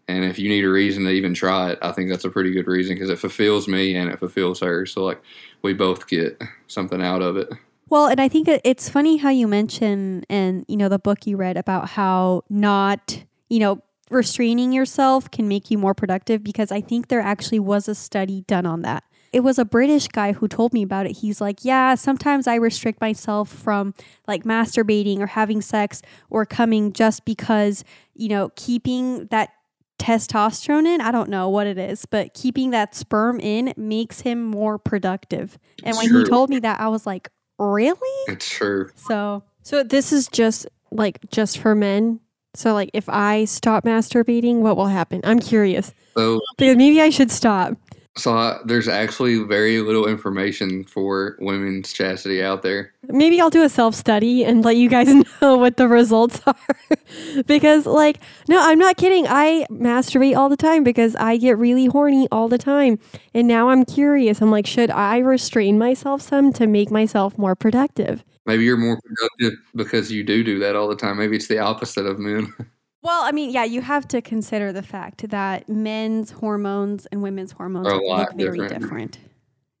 And 0.09 0.23
if 0.23 0.39
you 0.39 0.47
need 0.47 0.63
a 0.63 0.69
reason 0.69 1.03
to 1.03 1.09
even 1.09 1.33
try 1.33 1.71
it, 1.71 1.79
I 1.81 1.91
think 1.91 2.09
that's 2.09 2.23
a 2.23 2.29
pretty 2.29 2.51
good 2.51 2.67
reason 2.67 2.95
because 2.95 3.09
it 3.09 3.19
fulfills 3.19 3.67
me 3.67 3.95
and 3.97 4.09
it 4.09 4.19
fulfills 4.19 4.61
her. 4.61 4.85
So 4.85 5.03
like 5.03 5.21
we 5.61 5.73
both 5.73 6.07
get 6.07 6.41
something 6.67 7.01
out 7.01 7.21
of 7.21 7.37
it. 7.37 7.49
Well, 7.89 8.07
and 8.07 8.19
I 8.19 8.27
think 8.27 8.47
it's 8.47 8.89
funny 8.89 9.17
how 9.17 9.29
you 9.29 9.47
mention 9.47 10.25
and 10.29 10.65
you 10.67 10.75
know 10.75 10.89
the 10.89 10.99
book 10.99 11.25
you 11.25 11.37
read 11.37 11.55
about 11.57 11.89
how 11.89 12.43
not, 12.49 13.23
you 13.49 13.59
know, 13.59 13.81
restraining 14.09 14.73
yourself 14.73 15.31
can 15.31 15.47
make 15.47 15.71
you 15.71 15.77
more 15.77 15.93
productive 15.93 16.43
because 16.43 16.71
I 16.71 16.81
think 16.81 17.07
there 17.07 17.21
actually 17.21 17.59
was 17.59 17.87
a 17.87 17.95
study 17.95 18.41
done 18.41 18.65
on 18.65 18.81
that. 18.81 19.03
It 19.33 19.41
was 19.41 19.59
a 19.59 19.65
British 19.65 20.07
guy 20.07 20.31
who 20.31 20.47
told 20.47 20.73
me 20.73 20.81
about 20.83 21.05
it. 21.05 21.17
He's 21.17 21.39
like, 21.41 21.63
"Yeah, 21.63 21.95
sometimes 21.95 22.47
I 22.47 22.55
restrict 22.55 23.01
myself 23.01 23.49
from 23.49 23.93
like 24.27 24.43
masturbating 24.43 25.19
or 25.19 25.27
having 25.27 25.61
sex 25.61 26.01
or 26.29 26.45
coming 26.45 26.93
just 26.93 27.25
because, 27.25 27.83
you 28.15 28.29
know, 28.29 28.51
keeping 28.55 29.27
that 29.27 29.51
testosterone 29.99 30.85
in. 30.85 31.01
I 31.01 31.11
don't 31.11 31.29
know 31.29 31.49
what 31.49 31.67
it 31.67 31.77
is, 31.77 32.05
but 32.05 32.33
keeping 32.33 32.71
that 32.71 32.95
sperm 32.95 33.39
in 33.39 33.73
makes 33.77 34.21
him 34.21 34.43
more 34.43 34.77
productive. 34.77 35.57
And 35.83 35.89
It's 35.89 35.97
when 35.97 36.07
true. 36.09 36.23
he 36.23 36.29
told 36.29 36.49
me 36.49 36.59
that, 36.59 36.79
I 36.79 36.87
was 36.87 37.05
like, 37.05 37.29
really? 37.59 38.31
It's 38.31 38.49
true. 38.49 38.89
So, 38.95 39.43
so 39.63 39.83
this 39.83 40.11
is 40.13 40.27
just 40.27 40.67
like 40.91 41.19
just 41.31 41.57
for 41.57 41.75
men. 41.75 42.19
So 42.53 42.73
like 42.73 42.89
if 42.93 43.07
I 43.09 43.45
stop 43.45 43.83
masturbating, 43.83 44.57
what 44.59 44.77
will 44.77 44.87
happen? 44.87 45.21
I'm 45.23 45.39
curious. 45.39 45.93
So 46.15 46.39
Because 46.57 46.75
maybe 46.77 47.01
I 47.01 47.09
should 47.09 47.31
stop. 47.31 47.73
So 48.17 48.35
I, 48.35 48.59
there's 48.65 48.87
actually 48.87 49.43
very 49.43 49.79
little 49.79 50.07
information 50.07 50.83
for 50.83 51.37
women's 51.39 51.93
chastity 51.93 52.43
out 52.43 52.63
there. 52.63 52.93
Maybe 53.03 53.39
I'll 53.39 53.49
do 53.51 53.63
a 53.63 53.69
self 53.69 53.93
study 53.95 54.43
and 54.43 54.65
let 54.65 54.75
you 54.75 54.89
guys 54.89 55.07
know 55.41 55.57
what 55.57 55.77
the 55.77 55.87
results 55.87 56.41
are. 56.47 56.55
because, 57.45 57.85
like, 57.85 58.19
no, 58.49 58.59
I'm 58.59 58.79
not 58.79 58.97
kidding. 58.97 59.27
I 59.27 59.65
masturbate 59.69 60.35
all 60.35 60.49
the 60.49 60.57
time 60.57 60.83
because 60.83 61.15
I 61.15 61.37
get 61.37 61.57
really 61.57 61.85
horny 61.85 62.27
all 62.31 62.49
the 62.49 62.57
time. 62.57 62.99
And 63.33 63.47
now 63.47 63.69
I'm 63.69 63.85
curious. 63.85 64.41
I'm 64.41 64.51
like, 64.51 64.65
should 64.65 64.89
I 64.89 65.19
restrain 65.19 65.77
myself 65.77 66.21
some 66.21 66.51
to 66.53 66.65
make 66.67 66.89
myself 66.89 67.37
more 67.37 67.55
productive? 67.55 68.23
Maybe 68.47 68.63
you're 68.63 68.77
more 68.77 68.99
productive 69.03 69.59
because 69.75 70.11
you 70.11 70.23
do 70.23 70.43
do 70.43 70.57
that 70.59 70.75
all 70.75 70.87
the 70.87 70.95
time. 70.95 71.17
Maybe 71.17 71.35
it's 71.35 71.47
the 71.47 71.59
opposite 71.59 72.05
of 72.05 72.17
men. 72.17 72.53
well, 73.07 73.23
I 73.23 73.31
mean, 73.31 73.51
yeah, 73.51 73.63
you 73.63 73.79
have 73.79 74.05
to 74.09 74.21
consider 74.21 74.73
the 74.73 74.83
fact 74.83 75.29
that 75.29 75.69
men's 75.69 76.29
hormones 76.29 77.05
and 77.05 77.21
women's 77.23 77.53
hormones 77.53 77.87
Are 77.87 78.01
look 78.03 78.33
very 78.33 78.59
different. 78.59 78.81
different. 78.81 79.19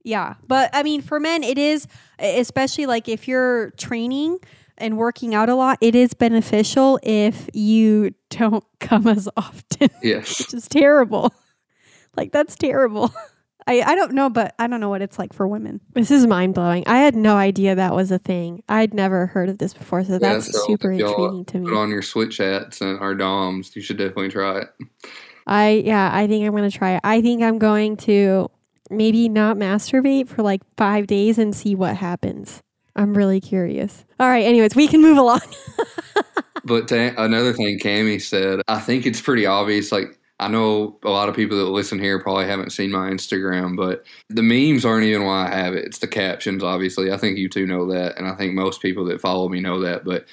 Yeah. 0.03 0.35
But 0.47 0.69
I 0.71 0.81
mean, 0.81 1.01
for 1.01 1.19
men, 1.19 1.43
it 1.43 1.57
is, 1.57 1.87
especially 2.19 2.85
like 2.85 3.09
if 3.09 3.27
you're 3.27 3.71
training 3.71 4.39
and 4.77 4.97
working 4.97 5.35
out 5.35 5.49
a 5.49 5.55
lot, 5.55 5.77
it 5.81 5.93
is 5.93 6.13
beneficial 6.13 7.01
if 7.03 7.49
you 7.53 8.13
don't 8.29 8.63
come 8.79 9.07
as 9.07 9.27
often, 9.35 9.89
yes. 10.01 10.39
which 10.39 10.53
is 10.53 10.67
terrible. 10.69 11.33
Like, 12.15 12.31
that's 12.31 12.55
terrible. 12.55 13.13
I, 13.67 13.81
I 13.81 13.95
don't 13.95 14.13
know, 14.13 14.29
but 14.29 14.55
I 14.57 14.67
don't 14.67 14.79
know 14.79 14.89
what 14.89 15.01
it's 15.01 15.19
like 15.19 15.33
for 15.33 15.47
women. 15.47 15.81
This 15.93 16.09
is 16.09 16.25
mind 16.25 16.53
blowing. 16.53 16.83
I 16.87 16.97
had 16.97 17.15
no 17.15 17.35
idea 17.35 17.75
that 17.75 17.93
was 17.93 18.11
a 18.11 18.17
thing. 18.17 18.63
I'd 18.69 18.93
never 18.93 19.27
heard 19.27 19.49
of 19.49 19.57
this 19.57 19.73
before. 19.73 20.03
So 20.05 20.17
that's 20.17 20.51
so 20.51 20.65
super 20.65 20.91
if 20.91 20.99
y'all 20.99 21.09
intriguing 21.09 21.45
to 21.45 21.59
me. 21.59 21.65
Put 21.65 21.73
me. 21.73 21.77
on 21.77 21.89
your 21.89 22.01
switch 22.01 22.37
hats 22.37 22.81
and 22.81 22.99
our 22.99 23.13
DOMs. 23.13 23.75
You 23.75 23.81
should 23.81 23.97
definitely 23.97 24.29
try 24.29 24.61
it. 24.61 24.69
I, 25.45 25.83
yeah, 25.85 26.09
I 26.13 26.27
think 26.27 26.45
I'm 26.45 26.51
going 26.51 26.69
to 26.69 26.75
try 26.77 26.91
it. 26.95 27.01
I 27.03 27.21
think 27.21 27.43
I'm 27.43 27.59
going 27.59 27.97
to 27.97 28.49
maybe 28.89 29.27
not 29.27 29.57
masturbate 29.57 30.29
for 30.29 30.41
like 30.41 30.61
five 30.77 31.07
days 31.07 31.37
and 31.37 31.55
see 31.55 31.75
what 31.75 31.95
happens. 31.95 32.61
I'm 32.95 33.15
really 33.15 33.41
curious. 33.41 34.05
All 34.19 34.27
right. 34.27 34.45
Anyways, 34.45 34.75
we 34.75 34.87
can 34.87 35.01
move 35.01 35.17
along. 35.17 35.41
But 36.67 36.89
to, 36.89 37.13
another 37.21 37.53
thing 37.53 37.79
Cami 37.79 38.21
said, 38.21 38.59
I 38.67 38.79
think 38.79 39.05
it's 39.05 39.21
pretty 39.21 39.45
obvious. 39.45 39.91
Like 39.91 40.16
I 40.39 40.47
know 40.47 40.99
a 41.03 41.09
lot 41.09 41.29
of 41.29 41.35
people 41.35 41.57
that 41.57 41.71
listen 41.71 41.97
here 41.97 42.19
probably 42.19 42.45
haven't 42.45 42.71
seen 42.71 42.91
my 42.91 43.09
Instagram, 43.09 43.75
but 43.75 44.05
the 44.29 44.43
memes 44.43 44.85
aren't 44.85 45.05
even 45.05 45.25
why 45.25 45.47
I 45.47 45.55
have 45.55 45.73
it. 45.73 45.85
It's 45.85 45.97
the 45.97 46.07
captions, 46.07 46.63
obviously. 46.63 47.11
I 47.11 47.17
think 47.17 47.37
you 47.37 47.49
two 47.49 47.65
know 47.65 47.87
that, 47.91 48.17
and 48.17 48.27
I 48.27 48.35
think 48.35 48.53
most 48.53 48.81
people 48.81 49.03
that 49.05 49.19
follow 49.19 49.49
me 49.49 49.59
know 49.59 49.79
that. 49.79 50.05
But 50.05 50.25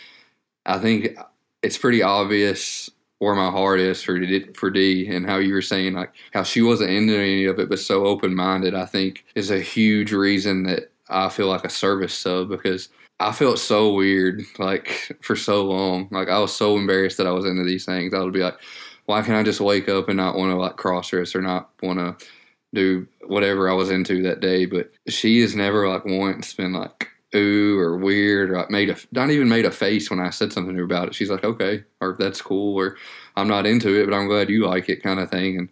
I 0.66 0.78
think 0.78 1.16
it's 1.62 1.78
pretty 1.78 2.02
obvious 2.02 2.90
where 3.18 3.34
my 3.34 3.50
heart 3.50 3.80
is 3.80 4.02
for 4.02 4.18
D, 4.18 4.52
for 4.54 4.70
D 4.70 5.08
and 5.08 5.24
how 5.24 5.38
you 5.38 5.54
were 5.54 5.62
saying 5.62 5.94
like 5.94 6.12
how 6.34 6.42
she 6.42 6.60
wasn't 6.60 6.90
into 6.90 7.16
any 7.16 7.46
of 7.46 7.58
it, 7.58 7.70
but 7.70 7.78
so 7.78 8.04
open 8.04 8.34
minded. 8.34 8.74
I 8.74 8.84
think 8.84 9.24
is 9.34 9.50
a 9.50 9.60
huge 9.60 10.12
reason 10.12 10.64
that 10.64 10.90
I 11.08 11.30
feel 11.30 11.46
like 11.48 11.64
a 11.64 11.70
service 11.70 12.14
sub 12.14 12.50
because 12.50 12.90
I 13.20 13.32
felt 13.32 13.58
so 13.58 13.94
weird 13.94 14.42
like 14.58 15.16
for 15.22 15.36
so 15.36 15.64
long. 15.64 16.08
Like 16.10 16.28
I 16.28 16.38
was 16.38 16.54
so 16.54 16.76
embarrassed 16.76 17.16
that 17.18 17.26
I 17.26 17.32
was 17.32 17.46
into 17.46 17.64
these 17.64 17.86
things. 17.86 18.12
I 18.12 18.18
would 18.18 18.34
be 18.34 18.42
like, 18.42 18.58
why 19.06 19.22
can't 19.22 19.36
I 19.36 19.42
just 19.42 19.60
wake 19.60 19.88
up 19.88 20.08
and 20.08 20.16
not 20.16 20.36
want 20.36 20.50
to 20.50 20.56
like 20.56 20.76
cross 20.76 21.10
dress 21.10 21.34
or 21.34 21.42
not 21.42 21.70
want 21.82 21.98
to 21.98 22.26
do 22.72 23.06
whatever 23.26 23.70
I 23.70 23.74
was 23.74 23.90
into 23.90 24.22
that 24.22 24.40
day? 24.40 24.66
But 24.66 24.92
she 25.08 25.40
has 25.40 25.54
never 25.54 25.88
like 25.88 26.04
once 26.04 26.54
been 26.54 26.72
like 26.72 27.08
ooh 27.34 27.78
or 27.78 27.96
weird 27.96 28.50
or 28.50 28.58
like 28.58 28.70
made 28.70 28.90
a 28.90 28.96
not 29.12 29.30
even 29.30 29.48
made 29.48 29.66
a 29.66 29.70
face 29.70 30.10
when 30.10 30.20
I 30.20 30.30
said 30.30 30.52
something 30.52 30.74
to 30.74 30.78
her 30.78 30.84
about 30.84 31.08
it. 31.08 31.14
She's 31.14 31.30
like, 31.30 31.44
okay, 31.44 31.84
or 32.00 32.16
that's 32.18 32.40
cool, 32.40 32.78
or 32.78 32.96
I'm 33.36 33.48
not 33.48 33.66
into 33.66 34.00
it, 34.00 34.06
but 34.06 34.14
I'm 34.14 34.28
glad 34.28 34.50
you 34.50 34.66
like 34.66 34.88
it, 34.88 35.02
kind 35.02 35.20
of 35.20 35.30
thing. 35.30 35.58
And 35.58 35.68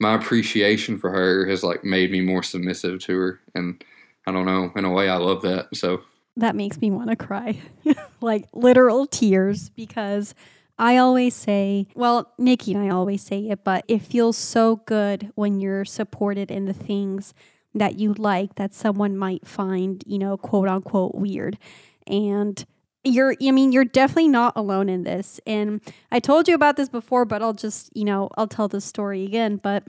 my 0.00 0.14
appreciation 0.14 0.98
for 0.98 1.10
her 1.10 1.46
has 1.46 1.64
like 1.64 1.84
made 1.84 2.10
me 2.10 2.20
more 2.20 2.42
submissive 2.42 3.00
to 3.00 3.18
her, 3.18 3.40
and 3.54 3.82
I 4.26 4.32
don't 4.32 4.46
know, 4.46 4.70
in 4.76 4.84
a 4.84 4.90
way, 4.90 5.08
I 5.08 5.16
love 5.16 5.42
that. 5.42 5.74
So 5.74 6.02
that 6.36 6.54
makes 6.54 6.80
me 6.80 6.90
want 6.90 7.10
to 7.10 7.16
cry 7.16 7.58
like 8.20 8.46
literal 8.52 9.06
tears 9.06 9.70
because 9.70 10.34
I 10.78 10.96
always 10.96 11.34
say, 11.34 11.88
well, 11.94 12.32
Niki 12.38 12.74
and 12.74 12.84
I 12.84 12.94
always 12.94 13.22
say 13.22 13.48
it, 13.48 13.64
but 13.64 13.84
it 13.88 14.02
feels 14.02 14.36
so 14.36 14.76
good 14.76 15.32
when 15.34 15.60
you're 15.60 15.84
supported 15.84 16.50
in 16.50 16.66
the 16.66 16.72
things 16.72 17.34
that 17.74 17.98
you 17.98 18.14
like 18.14 18.54
that 18.54 18.74
someone 18.74 19.16
might 19.16 19.46
find, 19.46 20.02
you 20.06 20.18
know, 20.18 20.36
quote 20.36 20.68
unquote 20.68 21.14
weird. 21.14 21.58
And 22.06 22.64
you're, 23.04 23.34
I 23.42 23.50
mean, 23.50 23.72
you're 23.72 23.84
definitely 23.84 24.28
not 24.28 24.52
alone 24.56 24.88
in 24.88 25.02
this. 25.02 25.40
And 25.46 25.80
I 26.12 26.20
told 26.20 26.48
you 26.48 26.54
about 26.54 26.76
this 26.76 26.88
before, 26.88 27.24
but 27.24 27.42
I'll 27.42 27.54
just, 27.54 27.90
you 27.96 28.04
know, 28.04 28.28
I'll 28.36 28.48
tell 28.48 28.68
the 28.68 28.80
story 28.80 29.24
again. 29.24 29.56
But, 29.56 29.84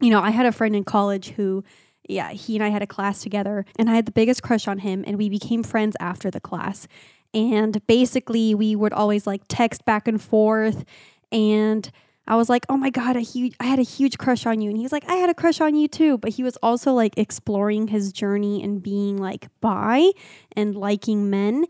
you 0.00 0.10
know, 0.10 0.20
I 0.20 0.30
had 0.30 0.46
a 0.46 0.52
friend 0.52 0.76
in 0.76 0.84
college 0.84 1.30
who, 1.30 1.64
yeah, 2.08 2.32
he 2.32 2.56
and 2.56 2.64
I 2.64 2.68
had 2.68 2.82
a 2.82 2.86
class 2.86 3.22
together, 3.22 3.66
and 3.78 3.90
I 3.90 3.94
had 3.94 4.06
the 4.06 4.12
biggest 4.12 4.42
crush 4.42 4.66
on 4.66 4.78
him, 4.78 5.04
and 5.06 5.18
we 5.18 5.28
became 5.28 5.62
friends 5.62 5.94
after 6.00 6.30
the 6.30 6.40
class. 6.40 6.88
And 7.34 7.86
basically, 7.86 8.54
we 8.54 8.74
would 8.74 8.92
always 8.92 9.26
like 9.26 9.42
text 9.48 9.84
back 9.84 10.08
and 10.08 10.20
forth. 10.20 10.84
And 11.30 11.90
I 12.26 12.36
was 12.36 12.48
like, 12.48 12.66
"Oh 12.68 12.76
my 12.76 12.90
god, 12.90 13.16
a 13.16 13.20
huge 13.20 13.54
I 13.60 13.64
had 13.64 13.78
a 13.78 13.82
huge 13.82 14.18
crush 14.18 14.46
on 14.46 14.60
you." 14.60 14.68
And 14.68 14.76
he 14.76 14.82
was 14.82 14.92
like, 14.92 15.08
"I 15.08 15.14
had 15.14 15.30
a 15.30 15.34
crush 15.34 15.60
on 15.60 15.74
you 15.74 15.88
too." 15.88 16.18
But 16.18 16.32
he 16.32 16.42
was 16.42 16.56
also 16.62 16.92
like 16.92 17.16
exploring 17.16 17.88
his 17.88 18.12
journey 18.12 18.62
and 18.62 18.82
being 18.82 19.16
like 19.16 19.48
bi 19.60 20.10
and 20.56 20.74
liking 20.74 21.30
men, 21.30 21.64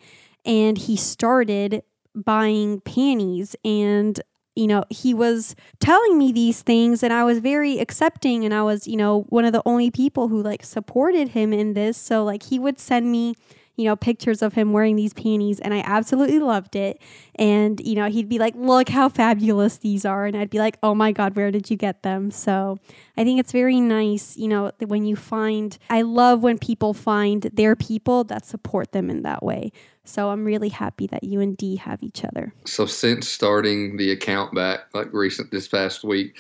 and 0.45 0.79
he 0.79 0.97
started 0.97 1.83
buying 2.15 2.81
panties 2.81 3.55
and 3.65 4.21
you 4.57 4.67
know, 4.67 4.83
he 4.91 5.15
was 5.15 5.55
telling 5.79 6.19
me 6.19 6.33
these 6.33 6.63
things 6.63 7.05
and 7.05 7.13
I 7.13 7.23
was 7.23 7.39
very 7.39 7.79
accepting 7.79 8.45
and 8.45 8.53
I 8.53 8.65
was, 8.65 8.89
you 8.89 8.97
know, 8.97 9.21
one 9.29 9.45
of 9.45 9.53
the 9.53 9.63
only 9.65 9.89
people 9.89 10.27
who 10.27 10.43
like 10.43 10.65
supported 10.65 11.29
him 11.29 11.53
in 11.53 11.75
this. 11.75 11.97
So 11.97 12.25
like 12.25 12.43
he 12.43 12.59
would 12.59 12.81
send 12.81 13.13
me 13.13 13.35
you 13.79 13.85
know, 13.85 13.95
pictures 13.97 14.43
of 14.43 14.53
him 14.55 14.73
wearing 14.73 14.97
these 14.97 15.15
panties 15.15 15.61
and 15.61 15.73
I 15.73 15.79
absolutely 15.87 16.41
loved 16.41 16.75
it. 16.75 17.01
And, 17.37 17.81
you 17.81 17.95
know, 17.95 18.09
he'd 18.11 18.29
be 18.29 18.41
like, 18.41 18.55
look 18.57 18.89
how 18.89 19.09
fabulous 19.09 19.79
these 19.79 20.05
are. 20.05 20.27
And 20.27 20.37
I'd 20.37 20.51
be 20.51 20.59
like, 20.59 20.77
oh 20.83 20.97
my 20.97 21.13
God, 21.13 21.37
where 21.37 21.53
did 21.53 21.71
you 21.71 21.77
get 21.77 22.03
them? 22.03 22.33
So 22.33 22.79
I 23.17 23.23
think 23.23 23.39
it's 23.39 23.53
very 23.53 23.81
nice, 23.81 24.37
you 24.37 24.49
know, 24.49 24.73
when 24.85 25.05
you 25.05 25.15
find, 25.15 25.79
I 25.89 26.03
love 26.03 26.43
when 26.43 26.59
people 26.59 26.93
find 26.93 27.43
their 27.43 27.77
people 27.77 28.25
that 28.25 28.45
support 28.45 28.91
them 28.91 29.09
in 29.09 29.23
that 29.23 29.45
way. 29.45 29.71
So 30.05 30.31
I'm 30.31 30.45
really 30.45 30.71
happy 30.71 31.07
that 31.09 31.23
you 31.23 31.41
and 31.41 31.57
D 31.57 31.77
have 31.77 32.03
each 32.03 32.25
other. 32.25 32.53
So 32.65 32.85
since 32.85 33.29
starting 33.29 33.97
the 33.97 34.11
account 34.11 34.55
back, 34.55 34.93
like 34.93 35.13
recent 35.13 35.53
this 35.53 35.69
past 35.69 36.03
week, 36.03 36.37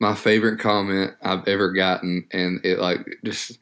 my 0.00 0.14
favorite 0.14 0.60
comment 0.60 1.12
I've 1.22 1.46
ever 1.46 1.72
gotten, 1.72 2.26
and 2.32 2.64
it 2.64 2.78
like 2.78 3.18
just 3.24 3.58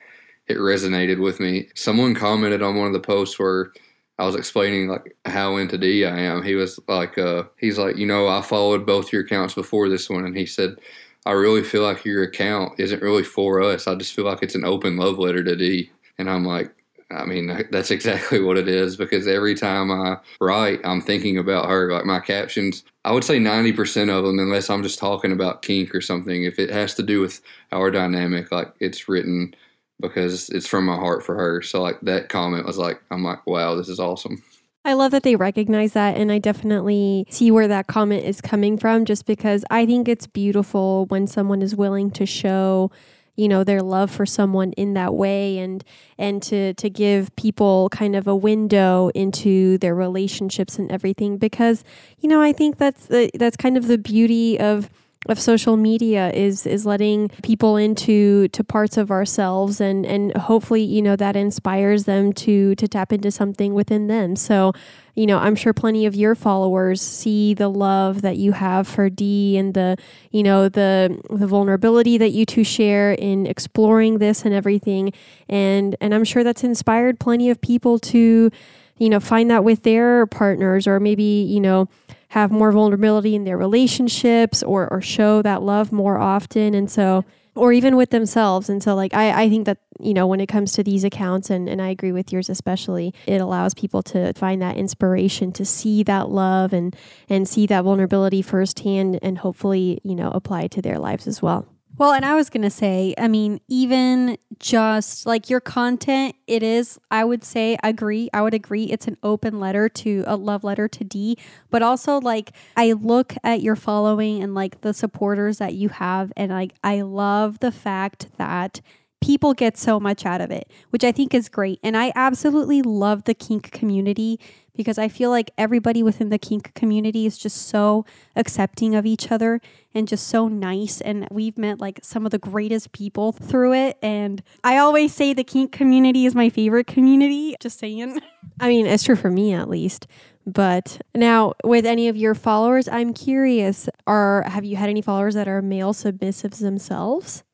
it 0.49 0.59
resonated 0.59 1.21
with 1.21 1.41
me. 1.41 1.69
Someone 1.75 2.15
commented 2.15 2.63
on 2.63 2.77
one 2.77 2.87
of 2.87 2.93
the 2.93 3.01
posts 3.01 3.39
where 3.39 3.73
I 4.19 4.27
was 4.27 4.35
explaining 4.35 4.89
like 4.89 5.17
how 5.25 5.57
into 5.57 5.79
D 5.79 6.05
I 6.05 6.19
am. 6.19 6.43
He 6.43 6.55
was 6.55 6.79
like, 6.89 7.17
uh, 7.19 7.45
he's 7.59 7.79
like, 7.79 7.97
you 7.97 8.07
know, 8.07 8.29
I 8.29 8.43
followed 8.43 8.87
both 8.87 9.13
your 9.13 9.23
accounts 9.23 9.55
before 9.55 9.89
this 9.89 10.11
one, 10.11 10.25
and 10.25 10.37
he 10.37 10.47
said, 10.47 10.77
I 11.25 11.33
really 11.33 11.63
feel 11.63 11.83
like 11.83 12.05
your 12.05 12.25
account 12.25 12.79
isn't 12.79 13.03
really 13.03 13.23
for 13.23 13.63
us. 13.63 13.87
I 13.87 13.95
just 13.95 14.15
feel 14.15 14.25
like 14.25 14.43
it's 14.43 14.57
an 14.57 14.65
open 14.65 14.97
love 14.97 15.19
letter 15.19 15.43
to 15.45 15.57
D. 15.57 15.91
And 16.19 16.29
I'm 16.29 16.45
like, 16.45 16.73
I 17.11 17.25
mean, 17.25 17.67
that's 17.71 17.91
exactly 17.91 18.41
what 18.41 18.59
it 18.59 18.69
is 18.69 18.97
because 18.97 19.27
every 19.27 19.55
time 19.55 19.91
I 19.91 20.17
write, 20.41 20.81
I'm 20.85 21.01
thinking 21.01 21.39
about 21.39 21.69
her. 21.69 21.93
Like 21.93 22.05
my 22.05 22.21
captions, 22.21 22.85
I 23.05 23.13
would 23.13 23.25
say 23.25 23.39
90% 23.39 24.09
of 24.11 24.25
them, 24.25 24.39
unless 24.39 24.71
I'm 24.71 24.83
just 24.83 24.99
talking 24.99 25.33
about 25.33 25.63
kink 25.63 25.95
or 25.95 26.01
something, 26.01 26.45
if 26.45 26.59
it 26.59 26.71
has 26.71 26.95
to 26.95 27.03
do 27.03 27.21
with 27.21 27.41
our 27.71 27.91
dynamic, 27.91 28.51
like 28.51 28.73
it's 28.81 29.09
written 29.09 29.55
because 30.01 30.49
it's 30.51 30.67
from 30.67 30.85
my 30.87 30.97
heart 30.97 31.23
for 31.23 31.35
her. 31.35 31.63
So 31.63 31.83
like 31.83 32.01
that 32.03 32.29
comment 32.29 32.67
was 32.67 32.79
like, 32.79 33.01
I'm 33.11 33.25
like, 33.25 33.47
wow, 33.47 33.75
this 33.75 33.89
is 33.89 34.01
awesome. 34.01 34.43
I 34.85 34.95
love 34.95 35.13
that 35.13 35.23
they 35.23 35.37
recognize 35.37 35.93
that. 35.93 36.17
And 36.17 36.33
I 36.33 36.39
definitely 36.39 37.27
see 37.31 37.51
where 37.51 37.69
that 37.69 37.87
comment 37.87 38.25
is 38.25 38.41
coming 38.41 38.77
from 38.77 39.05
just 39.05 39.27
because 39.27 39.65
I 39.71 39.87
think 39.87 40.09
it's 40.09 40.27
beautiful 40.27 41.07
when 41.07 41.27
someone 41.27 41.63
is 41.63 41.77
willing 41.77 42.11
to 42.13 42.27
show 42.27 42.91
you 43.37 43.49
know 43.49 43.65
their 43.65 43.81
love 43.81 44.11
for 44.11 44.27
someone 44.27 44.73
in 44.73 44.95
that 44.95 45.15
way 45.15 45.59
and 45.59 45.85
and 46.19 46.43
to 46.43 46.75
to 46.75 46.91
give 46.91 47.35
people 47.37 47.89
kind 47.91 48.15
of 48.15 48.27
a 48.27 48.37
window 48.37 49.11
into 49.15 49.79
their 49.79 49.95
relationships 49.95 50.79
and 50.79 50.93
everything 50.93 51.39
because 51.39 51.83
you 52.19 52.29
know 52.29 52.43
I 52.43 52.53
think 52.53 52.77
that's 52.79 53.07
the, 53.07 53.31
that's 53.35 53.57
kind 53.57 53.77
of 53.77 53.87
the 53.87 53.99
beauty 53.99 54.61
of 54.61 54.91
of 55.29 55.41
social 55.41 55.77
media 55.77 56.31
is 56.31 56.67
is 56.67 56.85
letting 56.85 57.29
people 57.43 57.77
into 57.77 58.49
to 58.49 58.65
parts 58.65 58.97
of 58.97 59.11
ourselves 59.11 59.81
and 59.81 60.05
and 60.05 60.37
hopefully 60.37 60.83
you 60.83 61.01
know 61.01 61.15
that 61.15 61.37
inspires 61.37 62.05
them 62.05 62.33
to 62.33 62.75
to 62.75 62.89
tap 62.89 63.13
into 63.13 63.31
something 63.31 63.75
within 63.75 64.09
them. 64.09 64.35
So 64.35 64.73
you 65.15 65.27
know 65.27 65.39
i'm 65.39 65.55
sure 65.55 65.75
plenty 65.75 66.07
of 66.07 66.15
your 66.15 66.35
followers 66.35 67.03
see 67.03 67.53
the 67.53 67.69
love 67.69 68.23
that 68.23 68.39
you 68.39 68.53
have 68.53 68.89
for 68.89 69.11
D 69.11 69.59
and 69.59 69.75
the 69.75 69.97
you 70.31 70.43
know 70.43 70.69
the 70.69 71.21
the 71.31 71.47
vulnerability 71.47 72.19
that 72.19 72.31
you 72.31 72.47
two 72.47 72.65
share 72.65 73.13
in 73.13 73.47
exploring 73.47 74.19
this 74.19 74.45
and 74.45 74.55
everything. 74.55 75.13
And 75.49 75.95
and 76.01 76.15
i'm 76.15 76.25
sure 76.25 76.43
that's 76.43 76.65
inspired 76.65 77.21
plenty 77.21 77.51
of 77.51 77.61
people 77.61 77.99
to 78.01 78.51
you 78.99 79.09
know 79.09 79.21
find 79.21 79.51
that 79.51 79.65
with 79.65 79.83
their 79.83 80.27
partners 80.27 80.87
or 80.87 81.01
maybe 81.01 81.23
you 81.23 81.61
know 81.61 81.89
have 82.33 82.51
more 82.51 82.73
vulnerability 82.73 83.35
in 83.35 83.45
their 83.45 83.59
relationships 83.59 84.63
or 84.63 84.91
or 84.93 85.01
show 85.01 85.43
that 85.43 85.63
love 85.63 85.93
more 85.93 86.19
often. 86.19 86.75
And 86.75 86.91
so 86.91 87.25
or 87.55 87.71
even 87.71 87.97
with 87.97 88.09
themselves. 88.09 88.71
And 88.71 88.83
so 88.83 88.95
like 88.95 89.13
I, 89.13 89.43
I 89.43 89.49
think 89.51 89.67
that 89.67 89.79
you 90.01 90.15
know 90.15 90.27
when 90.27 90.41
it 90.41 90.47
comes 90.47 90.73
to 90.73 90.83
these 90.83 91.05
accounts 91.05 91.49
and, 91.51 91.69
and 91.69 91.81
i 91.81 91.89
agree 91.89 92.11
with 92.11 92.33
yours 92.33 92.51
especially 92.51 93.15
it 93.27 93.41
allows 93.41 93.73
people 93.73 94.03
to 94.03 94.33
find 94.33 94.61
that 94.61 94.77
inspiration 94.77 95.53
to 95.53 95.65
see 95.65 96.03
that 96.03 96.29
love 96.29 96.73
and 96.73 96.97
and 97.29 97.47
see 97.47 97.67
that 97.67 97.85
vulnerability 97.85 98.43
firsthand 98.43 99.19
and 99.23 99.39
hopefully 99.39 100.01
you 100.03 100.17
know 100.17 100.31
apply 100.31 100.67
to 100.67 100.83
their 100.83 100.99
lives 100.99 101.29
as 101.29 101.41
well 101.41 101.72
well, 101.99 102.13
and 102.13 102.25
I 102.25 102.35
was 102.35 102.49
going 102.49 102.63
to 102.63 102.71
say, 102.71 103.15
I 103.19 103.29
mean, 103.29 103.61
even 103.69 104.39
just 104.59 105.27
like 105.27 105.51
your 105.51 105.61
content, 105.61 106.35
it 106.47 106.63
is, 106.63 106.99
I 107.11 107.25
would 107.25 107.45
say, 107.45 107.77
agree. 107.83 108.31
I 108.33 108.43
would 108.43 108.55
agree. 108.55 108.85
It's 108.85 109.07
an 109.07 109.19
open 109.23 109.61
letter 109.61 109.89
to 109.89 110.25
a 110.27 110.37
love 110.37 110.65
letter 110.65 110.89
to 110.89 111.05
D, 111.05 111.37
But 111.71 111.83
also, 111.83 112.21
like, 112.21 112.53
I 112.77 112.93
look 112.93 113.35
at 113.45 113.63
your 113.63 113.77
following 113.77 114.43
and 114.43 114.55
like 114.55 114.81
the 114.81 114.95
supporters 114.95 115.59
that 115.59 115.75
you 115.75 115.91
have, 115.91 116.33
and 116.37 116.51
like, 116.51 116.75
I 116.83 117.03
love 117.03 117.61
the 117.61 117.73
fact 117.73 118.29
that 118.39 118.81
people 119.23 119.55
get 119.55 119.79
so 119.79 120.01
much 120.01 120.27
out 120.27 120.41
of 120.41 120.51
it, 120.51 120.71
which 120.91 121.05
I 121.05 121.13
think 121.13 121.33
is 121.33 121.49
great. 121.49 121.79
And 121.83 121.97
I 121.97 122.13
absolutely 122.15 122.83
love 122.83 123.25
the 123.25 123.35
kink 123.35 123.71
community 123.71 124.41
because 124.75 124.99
I 124.99 125.09
feel 125.09 125.31
like 125.31 125.51
everybody 125.59 126.03
within 126.03 126.31
the 126.31 126.39
kink 126.39 126.75
community 126.75 127.27
is 127.27 127.37
just 127.37 127.69
so 127.69 128.05
accepting 128.37 128.95
of 128.95 129.05
each 129.05 129.31
other 129.31 129.61
and 129.95 130.09
just 130.09 130.27
so 130.27 130.49
nice. 130.49 131.01
And 131.01 131.29
we've 131.31 131.59
met 131.59 131.79
like 131.79 132.01
some 132.03 132.25
of 132.25 132.33
the 132.33 132.39
greatest 132.39 132.93
people 132.93 133.33
through 133.33 133.75
it. 133.75 133.99
And 134.03 134.43
I 134.65 134.79
always 134.79 135.15
say 135.15 135.35
the 135.35 135.45
kink 135.45 135.73
community 135.73 136.27
is 136.27 136.35
my 136.35 136.49
favorite 136.49 136.87
community. 136.87 137.57
Just 137.61 137.79
saying. 137.79 138.21
I 138.61 138.69
mean, 138.69 138.87
it's 138.87 139.05
true 139.05 139.17
for 139.17 139.31
me 139.31 139.53
at 139.53 139.69
least. 139.69 140.07
But 140.45 141.01
now, 141.15 141.55
with 141.63 141.87
any 141.87 142.09
of 142.09 142.17
your 142.17 142.35
followers, 142.35 142.89
I'm 142.89 143.15
curious: 143.15 143.89
Are 144.09 144.43
have 144.43 144.65
you 144.65 144.75
had 144.77 144.89
any 144.89 145.01
followers 145.01 145.35
that 145.35 145.47
are 145.47 145.63
male 145.63 145.93
submissives 145.93 146.59
themselves? 146.59 147.45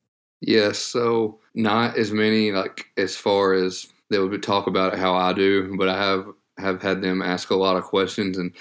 Yes. 0.41 0.79
So 0.79 1.39
not 1.53 1.97
as 1.97 2.11
many 2.11 2.51
like 2.51 2.87
as 2.97 3.15
far 3.15 3.53
as 3.53 3.87
they 4.09 4.17
would 4.17 4.41
talk 4.41 4.67
about 4.67 4.93
it 4.93 4.99
how 4.99 5.13
I 5.13 5.33
do, 5.33 5.75
but 5.77 5.87
I 5.87 6.01
have 6.01 6.25
have 6.59 6.81
had 6.81 7.01
them 7.01 7.21
ask 7.21 7.49
a 7.49 7.55
lot 7.55 7.77
of 7.77 7.83
questions, 7.83 8.37
and 8.37 8.53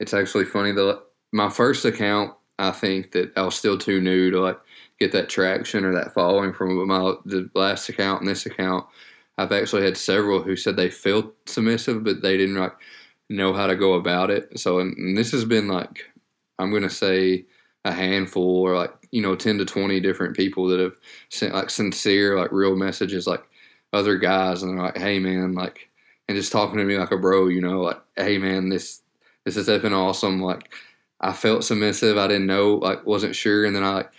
it's 0.00 0.14
actually 0.14 0.44
funny. 0.44 0.72
The 0.72 1.02
my 1.32 1.48
first 1.50 1.84
account, 1.84 2.34
I 2.58 2.70
think 2.70 3.12
that 3.12 3.32
I 3.36 3.42
was 3.42 3.54
still 3.54 3.78
too 3.78 4.00
new 4.00 4.30
to 4.30 4.40
like 4.40 4.58
get 4.98 5.12
that 5.12 5.28
traction 5.28 5.84
or 5.84 5.92
that 5.94 6.14
following 6.14 6.52
from. 6.52 6.86
My 6.86 7.14
the 7.24 7.50
last 7.54 7.88
account 7.88 8.20
and 8.20 8.28
this 8.30 8.46
account, 8.46 8.86
I've 9.38 9.52
actually 9.52 9.84
had 9.84 9.96
several 9.96 10.42
who 10.42 10.56
said 10.56 10.76
they 10.76 10.90
felt 10.90 11.34
submissive, 11.46 12.04
but 12.04 12.22
they 12.22 12.36
didn't 12.36 12.56
like 12.56 12.74
know 13.28 13.52
how 13.52 13.66
to 13.66 13.76
go 13.76 13.94
about 13.94 14.30
it. 14.30 14.58
So, 14.58 14.78
and, 14.78 14.96
and 14.96 15.16
this 15.16 15.32
has 15.32 15.44
been 15.44 15.68
like 15.68 16.04
I'm 16.58 16.72
gonna 16.72 16.90
say 16.90 17.46
a 17.84 17.92
handful 17.92 18.60
or 18.60 18.76
like 18.76 18.92
you 19.10 19.20
know 19.22 19.34
10 19.34 19.58
to 19.58 19.64
20 19.64 20.00
different 20.00 20.36
people 20.36 20.68
that 20.68 20.80
have 20.80 20.98
sent 21.30 21.54
like 21.54 21.70
sincere 21.70 22.38
like 22.38 22.52
real 22.52 22.76
messages 22.76 23.26
like 23.26 23.42
other 23.92 24.16
guys 24.16 24.62
and 24.62 24.72
they're 24.72 24.84
like 24.84 24.96
hey 24.96 25.18
man 25.18 25.52
like 25.52 25.88
and 26.28 26.36
just 26.36 26.52
talking 26.52 26.78
to 26.78 26.84
me 26.84 26.98
like 26.98 27.12
a 27.12 27.18
bro, 27.18 27.48
you 27.48 27.60
know, 27.60 27.80
like, 27.80 28.00
hey 28.16 28.38
man, 28.38 28.68
this 28.68 29.02
this 29.44 29.56
is 29.56 29.68
effing 29.68 29.96
awesome. 29.96 30.40
Like 30.40 30.72
I 31.20 31.32
felt 31.32 31.64
submissive. 31.64 32.18
I 32.18 32.28
didn't 32.28 32.46
know, 32.46 32.74
like 32.74 33.04
wasn't 33.06 33.34
sure, 33.36 33.64
and 33.64 33.74
then 33.74 33.84
I 33.84 33.94
like 33.94 34.10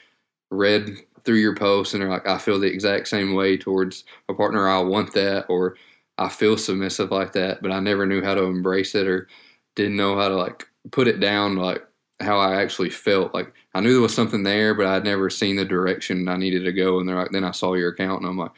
read 0.50 0.98
through 1.26 1.38
your 1.38 1.56
posts 1.56 1.94
and 1.94 2.04
they're 2.04 2.10
like, 2.10 2.28
I 2.28 2.38
feel 2.38 2.60
the 2.60 2.68
exact 2.68 3.08
same 3.08 3.34
way 3.34 3.58
towards 3.58 4.04
a 4.30 4.34
partner. 4.34 4.68
I 4.68 4.80
want 4.80 5.13
that, 5.13 5.46
or 5.50 5.78
I 6.18 6.30
feel 6.30 6.58
submissive 6.58 7.12
like 7.12 7.34
that, 7.34 7.62
but 7.62 7.72
I 7.72 7.80
never 7.80 8.06
knew 8.06 8.22
how 8.22 8.36
to 8.36 8.44
embrace 8.44 8.96
it 8.96 9.08
or 9.08 9.28
didn't 9.76 9.96
know 9.96 10.18
how 10.18 10.28
to 10.28 10.36
like 10.36 10.68
put 10.92 11.08
it 11.08 11.20
down 11.20 11.56
like 11.56 11.82
how 12.20 12.39
I 12.39 12.62
actually 12.62 12.89
felt. 12.89 13.34
Like 13.34 13.54
I 13.74 13.82
knew 13.82 13.94
there 13.94 14.02
was 14.02 14.13
something 14.13 14.44
there, 14.44 14.74
but 14.74 14.86
I'd 14.86 15.04
never 15.04 15.30
seen 15.30 15.56
the 15.56 15.66
direction 15.66 16.28
I 16.28 16.38
needed 16.38 16.63
to 16.66 16.72
go. 16.72 17.00
And 17.00 17.08
they're 17.08 17.16
like, 17.16 17.32
then 17.32 17.44
I 17.44 17.52
saw 17.52 17.74
your 17.74 17.89
account 17.89 18.22
and 18.22 18.30
I'm 18.30 18.38
like, 18.38 18.52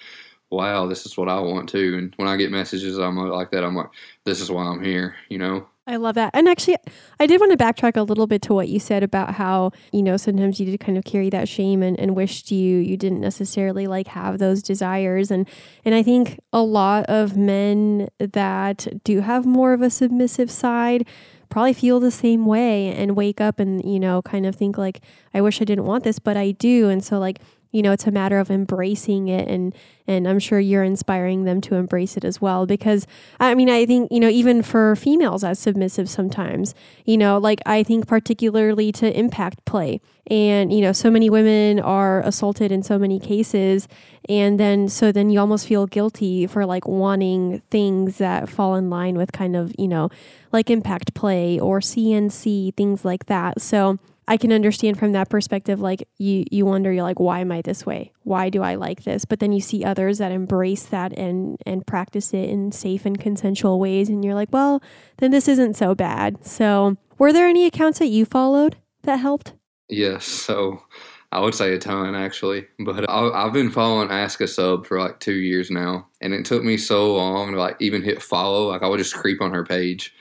wow, 0.51 0.85
this 0.87 1.05
is 1.05 1.17
what 1.17 1.29
I 1.29 1.39
want 1.39 1.69
to. 1.69 1.97
And 1.97 2.13
when 2.17 2.27
I 2.27 2.37
get 2.37 2.51
messages 2.51 2.97
I'm 2.97 3.17
like 3.17 3.51
that, 3.51 3.63
I'm 3.63 3.75
like, 3.75 3.89
this 4.23 4.41
is 4.41 4.51
why 4.51 4.63
I'm 4.63 4.83
here, 4.83 5.15
you 5.29 5.37
know? 5.37 5.67
I 5.87 5.97
love 5.97 6.15
that. 6.15 6.31
And 6.33 6.47
actually, 6.47 6.77
I 7.19 7.27
did 7.27 7.39
want 7.39 7.51
to 7.51 7.63
backtrack 7.63 7.95
a 7.95 8.01
little 8.01 8.25
bit 8.25 8.41
to 8.43 8.53
what 8.55 8.69
you 8.69 8.79
said 8.79 9.03
about 9.03 9.35
how, 9.35 9.71
you 9.91 10.01
know, 10.01 10.17
sometimes 10.17 10.59
you 10.59 10.65
did 10.65 10.79
kind 10.79 10.97
of 10.97 11.03
carry 11.03 11.29
that 11.29 11.47
shame 11.47 11.83
and, 11.83 11.99
and 11.99 12.15
wished 12.15 12.49
you 12.49 12.77
you 12.77 12.97
didn't 12.97 13.21
necessarily 13.21 13.85
like 13.85 14.07
have 14.07 14.39
those 14.39 14.63
desires. 14.63 15.29
And 15.29 15.47
and 15.83 15.93
I 15.93 16.01
think 16.01 16.39
a 16.51 16.61
lot 16.61 17.05
of 17.05 17.37
men 17.37 18.07
that 18.17 18.87
do 19.03 19.19
have 19.21 19.45
more 19.45 19.73
of 19.73 19.83
a 19.83 19.91
submissive 19.91 20.49
side 20.49 21.07
probably 21.49 21.73
feel 21.73 21.99
the 21.99 22.11
same 22.11 22.47
way 22.47 22.87
and 22.87 23.15
wake 23.15 23.39
up 23.39 23.59
and, 23.59 23.83
you 23.85 23.99
know, 23.99 24.21
kind 24.23 24.47
of 24.47 24.55
think 24.55 24.79
like, 24.79 25.01
I 25.35 25.41
wish 25.41 25.61
I 25.61 25.65
didn't 25.65 25.85
want 25.85 26.03
this, 26.03 26.17
but 26.17 26.35
I 26.35 26.51
do. 26.51 26.89
And 26.89 27.03
so 27.03 27.19
like 27.19 27.39
you 27.75 27.81
know, 27.81 27.91
it's 27.91 28.07
a 28.07 28.11
matter 28.11 28.39
of 28.39 28.49
embracing 28.49 29.27
it 29.27 29.49
and 29.49 29.75
and 30.07 30.27
I'm 30.27 30.39
sure 30.39 30.59
you're 30.59 30.83
inspiring 30.83 31.43
them 31.43 31.59
to 31.61 31.75
embrace 31.75 32.15
it 32.15 32.23
as 32.23 32.39
well 32.39 32.65
because 32.65 33.05
I 33.39 33.53
mean, 33.53 33.69
I 33.69 33.85
think, 33.85 34.11
you 34.11 34.19
know, 34.19 34.29
even 34.29 34.61
for 34.61 34.95
females 34.95 35.43
as 35.43 35.59
submissive 35.59 36.07
sometimes, 36.07 36.73
you 37.05 37.17
know, 37.17 37.37
like 37.37 37.59
I 37.65 37.83
think 37.83 38.07
particularly 38.07 38.93
to 38.93 39.19
impact 39.19 39.65
play. 39.65 39.99
And, 40.27 40.71
you 40.71 40.79
know, 40.79 40.93
so 40.93 41.11
many 41.11 41.29
women 41.29 41.79
are 41.79 42.21
assaulted 42.21 42.71
in 42.71 42.81
so 42.81 42.97
many 42.97 43.19
cases 43.19 43.89
and 44.29 44.57
then 44.57 44.87
so 44.87 45.11
then 45.11 45.29
you 45.29 45.39
almost 45.39 45.67
feel 45.67 45.85
guilty 45.85 46.47
for 46.47 46.65
like 46.65 46.87
wanting 46.87 47.61
things 47.69 48.19
that 48.19 48.47
fall 48.47 48.75
in 48.75 48.89
line 48.89 49.17
with 49.17 49.33
kind 49.33 49.55
of, 49.55 49.73
you 49.77 49.89
know, 49.89 50.09
like 50.53 50.69
impact 50.69 51.13
play 51.13 51.59
or 51.59 51.81
CNC, 51.81 52.73
things 52.75 53.03
like 53.03 53.25
that. 53.25 53.59
So 53.59 53.99
I 54.27 54.37
can 54.37 54.51
understand 54.51 54.97
from 54.97 55.11
that 55.11 55.29
perspective, 55.29 55.79
like 55.79 56.07
you, 56.17 56.45
you 56.51 56.65
wonder, 56.65 56.91
you're 56.91 57.03
like, 57.03 57.19
why 57.19 57.39
am 57.39 57.51
I 57.51 57.61
this 57.61 57.85
way? 57.85 58.11
Why 58.23 58.49
do 58.49 58.63
I 58.63 58.75
like 58.75 59.03
this? 59.03 59.25
But 59.25 59.39
then 59.39 59.51
you 59.51 59.61
see 59.61 59.83
others 59.83 60.17
that 60.17 60.31
embrace 60.31 60.83
that 60.83 61.13
and, 61.17 61.57
and 61.65 61.85
practice 61.85 62.33
it 62.33 62.49
in 62.49 62.71
safe 62.71 63.05
and 63.05 63.19
consensual 63.19 63.79
ways. 63.79 64.09
And 64.09 64.25
you're 64.25 64.33
like, 64.33 64.49
well, 64.51 64.81
then 65.17 65.31
this 65.31 65.47
isn't 65.47 65.75
so 65.75 65.93
bad. 65.93 66.43
So 66.45 66.97
were 67.17 67.31
there 67.31 67.47
any 67.47 67.65
accounts 67.65 67.99
that 67.99 68.07
you 68.07 68.25
followed 68.25 68.77
that 69.03 69.17
helped? 69.17 69.53
Yes. 69.89 70.25
So 70.25 70.81
I 71.31 71.39
would 71.39 71.53
say 71.53 71.73
a 71.73 71.77
ton 71.77 72.15
actually, 72.15 72.65
but 72.79 73.09
I, 73.09 73.29
I've 73.29 73.53
been 73.53 73.69
following 73.69 74.09
Ask 74.09 74.41
a 74.41 74.47
Sub 74.47 74.85
for 74.85 74.99
like 74.99 75.19
two 75.19 75.33
years 75.33 75.69
now, 75.69 76.07
and 76.21 76.33
it 76.33 76.45
took 76.45 76.63
me 76.63 76.77
so 76.77 77.13
long 77.13 77.51
to 77.51 77.59
like 77.59 77.75
even 77.79 78.01
hit 78.01 78.23
follow. 78.23 78.69
Like 78.69 78.83
I 78.83 78.87
would 78.87 78.99
just 78.99 79.15
creep 79.15 79.41
on 79.41 79.51
her 79.51 79.65
page, 79.65 80.13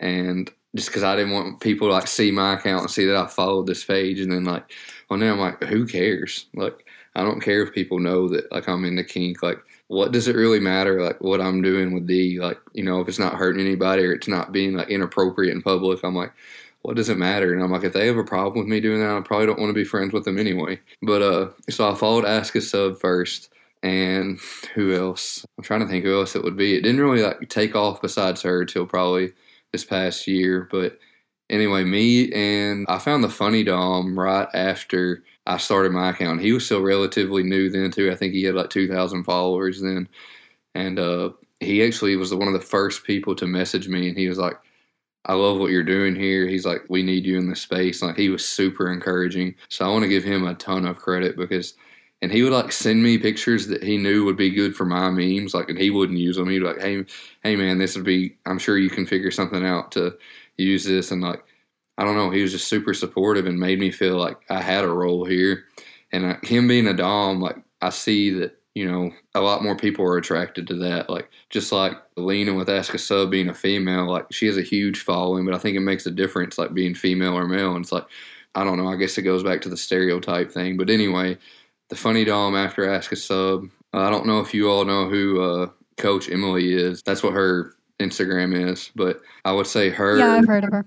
and 0.00 0.50
just 0.76 0.88
because 0.88 1.02
I 1.02 1.16
didn't 1.16 1.32
want 1.32 1.60
people 1.60 1.88
to 1.88 1.94
like 1.94 2.06
see 2.06 2.30
my 2.30 2.54
account 2.54 2.82
and 2.82 2.90
see 2.90 3.06
that 3.06 3.16
I 3.16 3.26
followed 3.26 3.66
this 3.66 3.84
page, 3.84 4.20
and 4.20 4.32
then 4.32 4.44
like, 4.44 4.70
well, 5.08 5.18
now 5.18 5.32
I'm 5.32 5.38
like, 5.38 5.62
who 5.64 5.86
cares? 5.86 6.46
Like, 6.54 6.86
I 7.14 7.22
don't 7.22 7.40
care 7.40 7.62
if 7.62 7.74
people 7.74 7.98
know 7.98 8.28
that 8.28 8.50
like 8.52 8.68
I'm 8.68 8.84
into 8.84 9.04
kink. 9.04 9.42
Like, 9.42 9.58
what 9.88 10.12
does 10.12 10.28
it 10.28 10.36
really 10.36 10.60
matter? 10.60 11.02
Like, 11.02 11.20
what 11.22 11.40
I'm 11.40 11.62
doing 11.62 11.92
with 11.92 12.06
D? 12.06 12.38
Like, 12.38 12.58
you 12.74 12.84
know, 12.84 13.00
if 13.00 13.08
it's 13.08 13.18
not 13.18 13.34
hurting 13.34 13.64
anybody 13.64 14.04
or 14.04 14.12
it's 14.12 14.28
not 14.28 14.52
being 14.52 14.74
like 14.74 14.90
inappropriate 14.90 15.54
in 15.54 15.62
public, 15.62 16.04
I'm 16.04 16.14
like, 16.14 16.32
what 16.82 16.96
does 16.96 17.08
it 17.08 17.18
matter? 17.18 17.52
And 17.52 17.62
I'm 17.62 17.72
like, 17.72 17.84
if 17.84 17.92
they 17.92 18.06
have 18.06 18.16
a 18.16 18.24
problem 18.24 18.58
with 18.58 18.68
me 18.68 18.80
doing 18.80 19.00
that, 19.00 19.16
I 19.16 19.20
probably 19.20 19.46
don't 19.46 19.58
want 19.58 19.70
to 19.70 19.74
be 19.74 19.84
friends 19.84 20.12
with 20.12 20.24
them 20.24 20.38
anyway. 20.38 20.78
But 21.02 21.22
uh, 21.22 21.48
so 21.70 21.90
I 21.90 21.94
followed 21.94 22.24
Ask 22.24 22.54
a 22.54 22.60
Sub 22.60 22.98
first, 23.00 23.50
and 23.82 24.38
who 24.74 24.94
else? 24.94 25.44
I'm 25.56 25.64
trying 25.64 25.80
to 25.80 25.86
think 25.86 26.04
who 26.04 26.18
else 26.18 26.36
it 26.36 26.44
would 26.44 26.56
be. 26.56 26.76
It 26.76 26.82
didn't 26.82 27.00
really 27.00 27.22
like 27.22 27.48
take 27.48 27.74
off 27.74 28.02
besides 28.02 28.42
her 28.42 28.64
till 28.64 28.86
probably 28.86 29.32
this 29.72 29.84
past 29.84 30.26
year. 30.26 30.68
But 30.70 30.98
anyway, 31.50 31.84
me 31.84 32.32
and 32.32 32.86
I 32.88 32.98
found 32.98 33.24
the 33.24 33.28
funny 33.28 33.64
Dom 33.64 34.18
right 34.18 34.48
after 34.54 35.24
I 35.46 35.56
started 35.56 35.92
my 35.92 36.10
account. 36.10 36.40
He 36.40 36.52
was 36.52 36.64
still 36.64 36.82
relatively 36.82 37.42
new 37.42 37.70
then 37.70 37.90
too. 37.90 38.10
I 38.10 38.14
think 38.14 38.34
he 38.34 38.44
had 38.44 38.54
like 38.54 38.70
two 38.70 38.88
thousand 38.88 39.24
followers 39.24 39.80
then, 39.80 40.08
and 40.74 40.98
uh, 40.98 41.30
he 41.60 41.82
actually 41.82 42.16
was 42.16 42.34
one 42.34 42.48
of 42.48 42.54
the 42.54 42.60
first 42.60 43.04
people 43.04 43.34
to 43.36 43.46
message 43.46 43.88
me, 43.88 44.08
and 44.08 44.18
he 44.18 44.28
was 44.28 44.38
like. 44.38 44.56
I 45.24 45.34
love 45.34 45.58
what 45.58 45.70
you're 45.72 45.82
doing 45.82 46.14
here. 46.14 46.46
He's 46.46 46.64
like, 46.64 46.82
we 46.88 47.02
need 47.02 47.26
you 47.26 47.36
in 47.36 47.50
this 47.50 47.60
space. 47.60 48.00
Like 48.00 48.16
he 48.16 48.30
was 48.30 48.48
super 48.48 48.90
encouraging. 48.90 49.56
So 49.68 49.84
I 49.84 49.88
want 49.90 50.04
to 50.04 50.08
give 50.08 50.24
him 50.24 50.46
a 50.46 50.54
ton 50.54 50.86
of 50.86 50.96
credit 50.96 51.36
because 51.36 51.74
and 52.20 52.32
he 52.32 52.42
would 52.42 52.52
like 52.52 52.72
send 52.72 53.02
me 53.02 53.16
pictures 53.18 53.66
that 53.68 53.82
he 53.82 53.96
knew 53.96 54.24
would 54.24 54.36
be 54.36 54.50
good 54.50 54.74
for 54.74 54.84
my 54.84 55.10
memes, 55.10 55.54
like, 55.54 55.68
and 55.68 55.78
he 55.78 55.90
wouldn't 55.90 56.18
use 56.18 56.36
them. 56.36 56.48
He'd 56.48 56.58
be 56.60 56.64
like, 56.64 56.80
"Hey, 56.80 57.04
hey, 57.44 57.56
man, 57.56 57.78
this 57.78 57.94
would 57.96 58.04
be. 58.04 58.36
I'm 58.46 58.58
sure 58.58 58.76
you 58.78 58.90
can 58.90 59.06
figure 59.06 59.30
something 59.30 59.64
out 59.64 59.92
to 59.92 60.16
use 60.56 60.84
this." 60.84 61.10
And 61.12 61.22
like, 61.22 61.44
I 61.96 62.04
don't 62.04 62.16
know, 62.16 62.30
he 62.30 62.42
was 62.42 62.52
just 62.52 62.68
super 62.68 62.94
supportive 62.94 63.46
and 63.46 63.58
made 63.58 63.78
me 63.78 63.90
feel 63.92 64.16
like 64.16 64.38
I 64.50 64.60
had 64.62 64.84
a 64.84 64.88
role 64.88 65.24
here. 65.24 65.64
And 66.12 66.24
uh, 66.24 66.36
him 66.42 66.66
being 66.68 66.86
a 66.88 66.94
dom, 66.94 67.40
like, 67.40 67.56
I 67.82 67.90
see 67.90 68.30
that 68.30 68.56
you 68.74 68.90
know 68.90 69.12
a 69.34 69.40
lot 69.40 69.62
more 69.62 69.76
people 69.76 70.04
are 70.04 70.16
attracted 70.18 70.66
to 70.68 70.74
that. 70.76 71.08
Like, 71.08 71.30
just 71.50 71.70
like 71.72 71.92
Lena 72.16 72.52
with 72.54 72.68
Ask 72.68 72.94
a 72.94 72.98
Sub 72.98 73.30
being 73.30 73.48
a 73.48 73.54
female, 73.54 74.06
like 74.10 74.26
she 74.32 74.46
has 74.46 74.56
a 74.56 74.62
huge 74.62 75.00
following, 75.00 75.44
but 75.44 75.54
I 75.54 75.58
think 75.58 75.76
it 75.76 75.80
makes 75.80 76.06
a 76.06 76.10
difference, 76.10 76.58
like 76.58 76.74
being 76.74 76.94
female 76.96 77.34
or 77.38 77.46
male. 77.46 77.76
And 77.76 77.84
it's 77.84 77.92
like, 77.92 78.06
I 78.56 78.64
don't 78.64 78.76
know. 78.78 78.88
I 78.88 78.96
guess 78.96 79.18
it 79.18 79.22
goes 79.22 79.44
back 79.44 79.60
to 79.62 79.68
the 79.68 79.76
stereotype 79.76 80.50
thing, 80.50 80.76
but 80.76 80.90
anyway 80.90 81.38
the 81.88 81.96
funny 81.96 82.24
dom 82.24 82.54
after 82.56 82.88
ask 82.88 83.12
a 83.12 83.16
sub. 83.16 83.64
Uh, 83.94 84.00
I 84.00 84.10
don't 84.10 84.26
know 84.26 84.40
if 84.40 84.52
you 84.52 84.70
all 84.70 84.84
know 84.84 85.08
who 85.08 85.40
uh, 85.40 85.66
Coach 85.96 86.30
Emily 86.30 86.74
is. 86.74 87.02
That's 87.02 87.22
what 87.22 87.32
her 87.32 87.74
Instagram 88.00 88.70
is, 88.70 88.90
but 88.94 89.20
I 89.44 89.52
would 89.52 89.66
say 89.66 89.90
her. 89.90 90.18
Yeah, 90.18 90.34
I've 90.34 90.46
heard 90.46 90.64
of 90.64 90.72
her. 90.72 90.86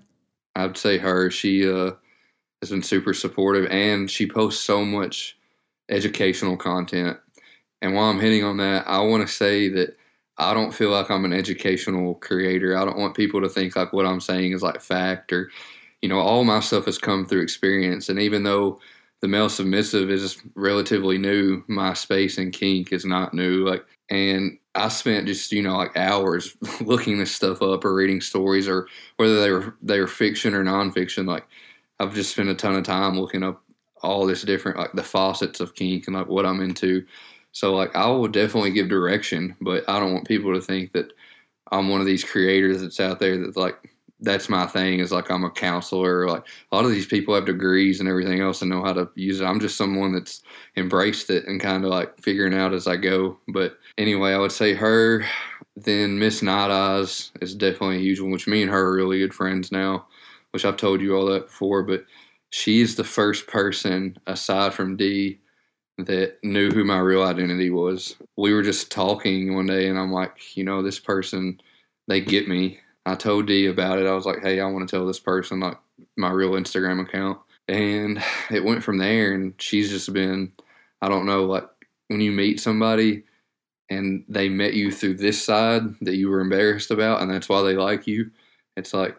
I'd 0.55 0.77
say 0.77 0.97
her. 0.97 1.31
She 1.31 1.69
uh, 1.69 1.91
has 2.61 2.69
been 2.69 2.83
super 2.83 3.13
supportive, 3.13 3.69
and 3.71 4.09
she 4.09 4.27
posts 4.27 4.63
so 4.63 4.85
much 4.85 5.37
educational 5.89 6.57
content. 6.57 7.17
And 7.81 7.95
while 7.95 8.09
I'm 8.09 8.19
hitting 8.19 8.43
on 8.43 8.57
that, 8.57 8.87
I 8.87 8.99
want 8.99 9.27
to 9.27 9.33
say 9.33 9.67
that 9.69 9.97
I 10.37 10.53
don't 10.53 10.73
feel 10.73 10.91
like 10.91 11.09
I'm 11.09 11.25
an 11.25 11.33
educational 11.33 12.15
creator. 12.15 12.77
I 12.77 12.85
don't 12.85 12.97
want 12.97 13.15
people 13.15 13.41
to 13.41 13.49
think 13.49 13.75
like 13.75 13.91
what 13.93 14.05
I'm 14.05 14.21
saying 14.21 14.53
is 14.53 14.61
like 14.61 14.81
fact 14.81 15.33
or, 15.33 15.49
you 16.01 16.09
know, 16.09 16.19
all 16.19 16.43
my 16.43 16.59
stuff 16.59 16.85
has 16.85 16.97
come 16.97 17.25
through 17.25 17.41
experience. 17.41 18.09
And 18.09 18.19
even 18.19 18.43
though 18.43 18.79
the 19.21 19.27
male 19.27 19.49
submissive 19.49 20.09
is 20.09 20.41
relatively 20.55 21.17
new. 21.17 21.63
My 21.67 21.93
space 21.93 22.37
and 22.37 22.51
kink 22.51 22.91
is 22.91 23.05
not 23.05 23.33
new. 23.33 23.67
Like, 23.67 23.85
and 24.09 24.57
I 24.75 24.87
spent 24.89 25.27
just 25.27 25.51
you 25.51 25.61
know 25.61 25.77
like 25.77 25.95
hours 25.95 26.55
looking 26.81 27.19
this 27.19 27.33
stuff 27.35 27.61
up 27.61 27.85
or 27.85 27.93
reading 27.93 28.21
stories 28.21 28.67
or 28.67 28.87
whether 29.17 29.39
they 29.41 29.51
were 29.51 29.75
they 29.81 29.99
were 29.99 30.07
fiction 30.07 30.53
or 30.53 30.63
nonfiction. 30.63 31.27
Like, 31.27 31.45
I've 31.99 32.13
just 32.15 32.31
spent 32.31 32.49
a 32.49 32.55
ton 32.55 32.75
of 32.75 32.83
time 32.83 33.19
looking 33.19 33.43
up 33.43 33.61
all 34.03 34.25
this 34.25 34.41
different 34.41 34.79
like 34.79 34.91
the 34.93 35.03
faucets 35.03 35.59
of 35.59 35.75
kink 35.75 36.07
and 36.07 36.15
like 36.15 36.27
what 36.27 36.45
I'm 36.45 36.61
into. 36.61 37.05
So 37.51 37.75
like 37.75 37.95
I 37.95 38.07
will 38.07 38.27
definitely 38.27 38.71
give 38.71 38.89
direction, 38.89 39.55
but 39.61 39.87
I 39.87 39.99
don't 39.99 40.13
want 40.13 40.27
people 40.27 40.53
to 40.53 40.61
think 40.61 40.93
that 40.93 41.13
I'm 41.71 41.89
one 41.89 42.01
of 42.01 42.07
these 42.07 42.23
creators 42.23 42.81
that's 42.81 42.99
out 42.99 43.19
there 43.19 43.37
that's 43.37 43.57
like 43.57 43.90
that's 44.21 44.49
my 44.49 44.67
thing 44.67 44.99
is 44.99 45.11
like 45.11 45.29
I'm 45.31 45.43
a 45.43 45.49
counselor. 45.49 46.27
Like 46.27 46.45
a 46.71 46.75
lot 46.75 46.85
of 46.85 46.91
these 46.91 47.07
people 47.07 47.33
have 47.33 47.45
degrees 47.45 47.99
and 47.99 48.07
everything 48.07 48.39
else 48.39 48.61
and 48.61 48.69
know 48.69 48.83
how 48.83 48.93
to 48.93 49.09
use 49.15 49.41
it. 49.41 49.45
I'm 49.45 49.59
just 49.59 49.77
someone 49.77 50.13
that's 50.13 50.43
embraced 50.77 51.29
it 51.29 51.47
and 51.47 51.59
kind 51.59 51.83
of 51.83 51.89
like 51.89 52.21
figuring 52.21 52.53
out 52.53 52.73
as 52.73 52.87
I 52.87 52.97
go. 52.97 53.37
But 53.47 53.77
anyway, 53.97 54.33
I 54.33 54.37
would 54.37 54.51
say 54.51 54.73
her. 54.73 55.25
Then 55.75 56.19
Miss 56.19 56.41
Night 56.41 56.69
Eyes 56.69 57.31
is 57.41 57.55
definitely 57.55 57.97
a 57.97 58.01
huge 58.01 58.19
one, 58.19 58.31
which 58.31 58.47
me 58.47 58.61
and 58.61 58.69
her 58.69 58.87
are 58.87 58.95
really 58.95 59.19
good 59.19 59.33
friends 59.33 59.71
now, 59.71 60.05
which 60.51 60.65
I've 60.65 60.77
told 60.77 61.01
you 61.01 61.15
all 61.15 61.25
that 61.27 61.47
before. 61.47 61.81
But 61.81 62.05
she's 62.51 62.95
the 62.95 63.03
first 63.03 63.47
person 63.47 64.17
aside 64.27 64.73
from 64.73 64.97
D 64.97 65.39
that 65.97 66.37
knew 66.43 66.69
who 66.69 66.83
my 66.83 66.99
real 66.99 67.23
identity 67.23 67.69
was. 67.69 68.15
We 68.37 68.53
were 68.53 68.61
just 68.61 68.91
talking 68.91 69.55
one 69.55 69.65
day, 69.65 69.87
and 69.87 69.97
I'm 69.97 70.11
like, 70.11 70.55
you 70.57 70.63
know, 70.63 70.81
this 70.81 70.99
person, 70.99 71.59
they 72.07 72.21
get 72.21 72.47
me 72.47 72.79
I 73.05 73.15
told 73.15 73.47
D 73.47 73.67
about 73.67 73.99
it. 73.99 74.07
I 74.07 74.13
was 74.13 74.25
like, 74.25 74.41
hey, 74.41 74.59
I 74.59 74.65
want 74.65 74.87
to 74.87 74.95
tell 74.95 75.07
this 75.07 75.19
person 75.19 75.59
like 75.59 75.77
my 76.17 76.29
real 76.29 76.51
Instagram 76.51 77.01
account. 77.01 77.39
And 77.67 78.21
it 78.51 78.63
went 78.63 78.83
from 78.83 78.97
there. 78.97 79.33
And 79.33 79.53
she's 79.57 79.89
just 79.89 80.11
been, 80.13 80.51
I 81.01 81.09
don't 81.09 81.25
know, 81.25 81.45
like 81.45 81.67
when 82.07 82.21
you 82.21 82.31
meet 82.31 82.59
somebody 82.59 83.23
and 83.89 84.23
they 84.27 84.49
met 84.49 84.73
you 84.73 84.91
through 84.91 85.15
this 85.15 85.43
side 85.43 85.83
that 86.01 86.15
you 86.15 86.29
were 86.29 86.39
embarrassed 86.39 86.91
about, 86.91 87.21
and 87.21 87.31
that's 87.31 87.49
why 87.49 87.61
they 87.61 87.75
like 87.75 88.07
you, 88.07 88.31
it's 88.77 88.93
like, 88.93 89.17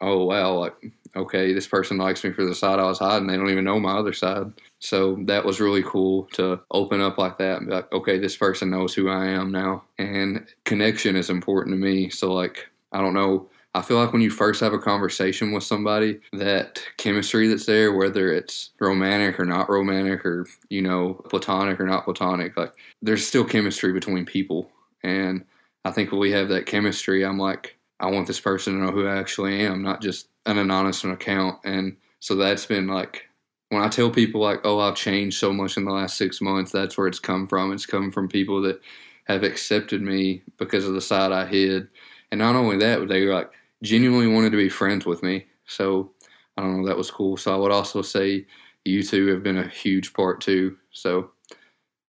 oh, 0.00 0.24
wow, 0.24 0.54
like, 0.54 0.74
okay, 1.16 1.52
this 1.52 1.66
person 1.66 1.98
likes 1.98 2.24
me 2.24 2.32
for 2.32 2.44
the 2.44 2.54
side 2.54 2.78
I 2.78 2.84
was 2.84 2.98
hiding. 2.98 3.26
They 3.26 3.36
don't 3.36 3.50
even 3.50 3.64
know 3.64 3.78
my 3.78 3.96
other 3.96 4.12
side. 4.12 4.52
So 4.80 5.16
that 5.26 5.44
was 5.44 5.60
really 5.60 5.82
cool 5.82 6.24
to 6.32 6.60
open 6.70 7.00
up 7.00 7.18
like 7.18 7.38
that 7.38 7.58
and 7.58 7.68
be 7.68 7.74
like, 7.74 7.92
okay, 7.92 8.18
this 8.18 8.36
person 8.36 8.70
knows 8.70 8.94
who 8.94 9.08
I 9.08 9.26
am 9.26 9.50
now. 9.52 9.84
And 9.98 10.46
connection 10.64 11.16
is 11.16 11.30
important 11.30 11.74
to 11.74 11.78
me. 11.78 12.10
So, 12.10 12.32
like, 12.32 12.68
I 12.94 13.00
don't 13.00 13.12
know. 13.12 13.48
I 13.74 13.82
feel 13.82 13.98
like 13.98 14.12
when 14.12 14.22
you 14.22 14.30
first 14.30 14.60
have 14.60 14.72
a 14.72 14.78
conversation 14.78 15.50
with 15.50 15.64
somebody, 15.64 16.20
that 16.32 16.80
chemistry 16.96 17.48
that's 17.48 17.66
there, 17.66 17.92
whether 17.92 18.32
it's 18.32 18.70
romantic 18.80 19.40
or 19.40 19.44
not 19.44 19.68
romantic, 19.68 20.24
or 20.24 20.46
you 20.70 20.80
know, 20.80 21.14
platonic 21.28 21.80
or 21.80 21.86
not 21.86 22.04
platonic, 22.04 22.56
like 22.56 22.72
there's 23.02 23.26
still 23.26 23.44
chemistry 23.44 23.92
between 23.92 24.24
people. 24.24 24.70
And 25.02 25.44
I 25.84 25.90
think 25.90 26.12
when 26.12 26.20
we 26.20 26.30
have 26.30 26.48
that 26.50 26.66
chemistry, 26.66 27.24
I'm 27.24 27.36
like, 27.38 27.76
I 27.98 28.06
want 28.06 28.28
this 28.28 28.40
person 28.40 28.74
to 28.74 28.84
know 28.84 28.92
who 28.92 29.08
I 29.08 29.18
actually 29.18 29.60
am, 29.66 29.82
not 29.82 30.00
just 30.00 30.28
an 30.46 30.58
anonymous 30.58 31.02
account. 31.02 31.58
And 31.64 31.96
so 32.20 32.36
that's 32.36 32.66
been 32.66 32.86
like 32.86 33.28
when 33.70 33.82
I 33.82 33.88
tell 33.88 34.08
people 34.08 34.40
like, 34.40 34.60
oh, 34.62 34.78
I've 34.78 34.94
changed 34.94 35.38
so 35.38 35.52
much 35.52 35.76
in 35.76 35.84
the 35.84 35.92
last 35.92 36.16
six 36.16 36.40
months, 36.40 36.70
that's 36.70 36.96
where 36.96 37.08
it's 37.08 37.18
come 37.18 37.48
from. 37.48 37.72
It's 37.72 37.86
come 37.86 38.12
from 38.12 38.28
people 38.28 38.62
that 38.62 38.80
have 39.24 39.42
accepted 39.42 40.00
me 40.00 40.42
because 40.58 40.86
of 40.86 40.94
the 40.94 41.00
side 41.00 41.32
I 41.32 41.44
hid 41.44 41.88
and 42.34 42.40
not 42.40 42.56
only 42.56 42.76
that, 42.78 42.98
but 42.98 43.08
they 43.08 43.26
like 43.26 43.48
genuinely 43.84 44.26
wanted 44.26 44.50
to 44.50 44.56
be 44.56 44.68
friends 44.68 45.06
with 45.06 45.22
me. 45.22 45.46
So 45.66 46.10
I 46.56 46.62
don't 46.62 46.82
know, 46.82 46.88
that 46.88 46.96
was 46.96 47.08
cool. 47.08 47.36
So 47.36 47.54
I 47.54 47.56
would 47.56 47.70
also 47.70 48.02
say 48.02 48.44
you 48.84 49.04
two 49.04 49.28
have 49.28 49.44
been 49.44 49.56
a 49.56 49.68
huge 49.68 50.12
part 50.14 50.40
too. 50.40 50.76
So 50.90 51.30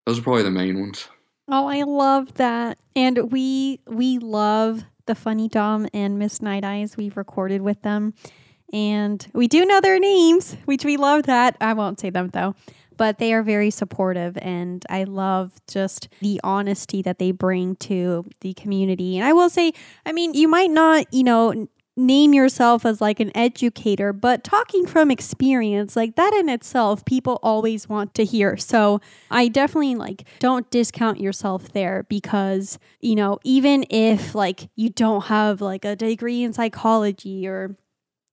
those 0.08 0.18
are 0.18 0.24
probably 0.24 0.42
the 0.42 0.50
main 0.50 0.80
ones. 0.80 1.08
Oh, 1.48 1.68
I 1.68 1.84
love 1.84 2.34
that. 2.36 2.80
And 2.96 3.32
we 3.32 3.82
we 3.86 4.18
love 4.18 4.84
the 5.06 5.14
Funny 5.14 5.48
Dom 5.48 5.88
and 5.94 6.18
Miss 6.18 6.42
Night 6.42 6.64
Eyes. 6.64 6.98
We've 6.98 7.18
recorded 7.18 7.62
with 7.62 7.84
them. 7.84 8.16
And 8.74 9.28
we 9.34 9.48
do 9.48 9.64
know 9.64 9.80
their 9.80 10.00
names, 10.00 10.58
which 10.66 10.84
we 10.84 10.98
love 10.98 11.28
that. 11.28 11.56
I 11.62 11.74
won't 11.74 12.00
say 12.00 12.10
them 12.10 12.30
though. 12.30 12.56
But 12.98 13.20
they 13.20 13.34
are 13.34 13.44
very 13.44 13.70
supportive 13.70 14.38
and 14.38 14.86
I 14.90 15.04
love 15.04 15.54
just 15.68 16.10
the 16.22 16.40
honesty 16.44 17.02
that 17.02 17.20
they 17.20 17.32
bring 17.32 17.76
to 17.78 18.26
the 18.42 18.54
community. 18.54 19.18
And 19.18 19.26
I 19.26 19.34
will 19.34 19.50
say, 19.50 19.74
I 20.06 20.12
mean, 20.12 20.34
you 20.34 20.48
might 20.48 20.72
not, 20.72 21.14
you 21.14 21.24
know, 21.24 21.68
name 21.98 22.34
yourself 22.34 22.86
as 22.86 23.00
like 23.00 23.20
an 23.20 23.32
educator, 23.36 24.12
but 24.12 24.44
talking 24.44 24.86
from 24.86 25.10
experience, 25.10 25.96
like 25.96 26.16
that 26.16 26.34
in 26.34 26.50
itself, 26.50 27.06
people 27.06 27.40
always 27.42 27.88
want 27.88 28.14
to 28.14 28.26
hear. 28.26 28.58
So 28.58 29.00
I 29.32 29.48
definitely 29.48 29.96
like 29.96 30.28
don't 30.40 30.70
discount 30.70 31.22
yourself 31.22 31.72
there 31.72 32.06
because, 32.10 32.78
you 33.00 33.16
know, 33.16 33.40
even 33.44 33.86
if 33.90 34.36
like 34.36 34.70
you 34.76 34.90
don't 34.90 35.26
have 35.26 35.62
like 35.62 35.86
a 35.86 35.96
degree 35.96 36.44
in 36.44 36.52
psychology 36.52 37.48
or, 37.48 37.78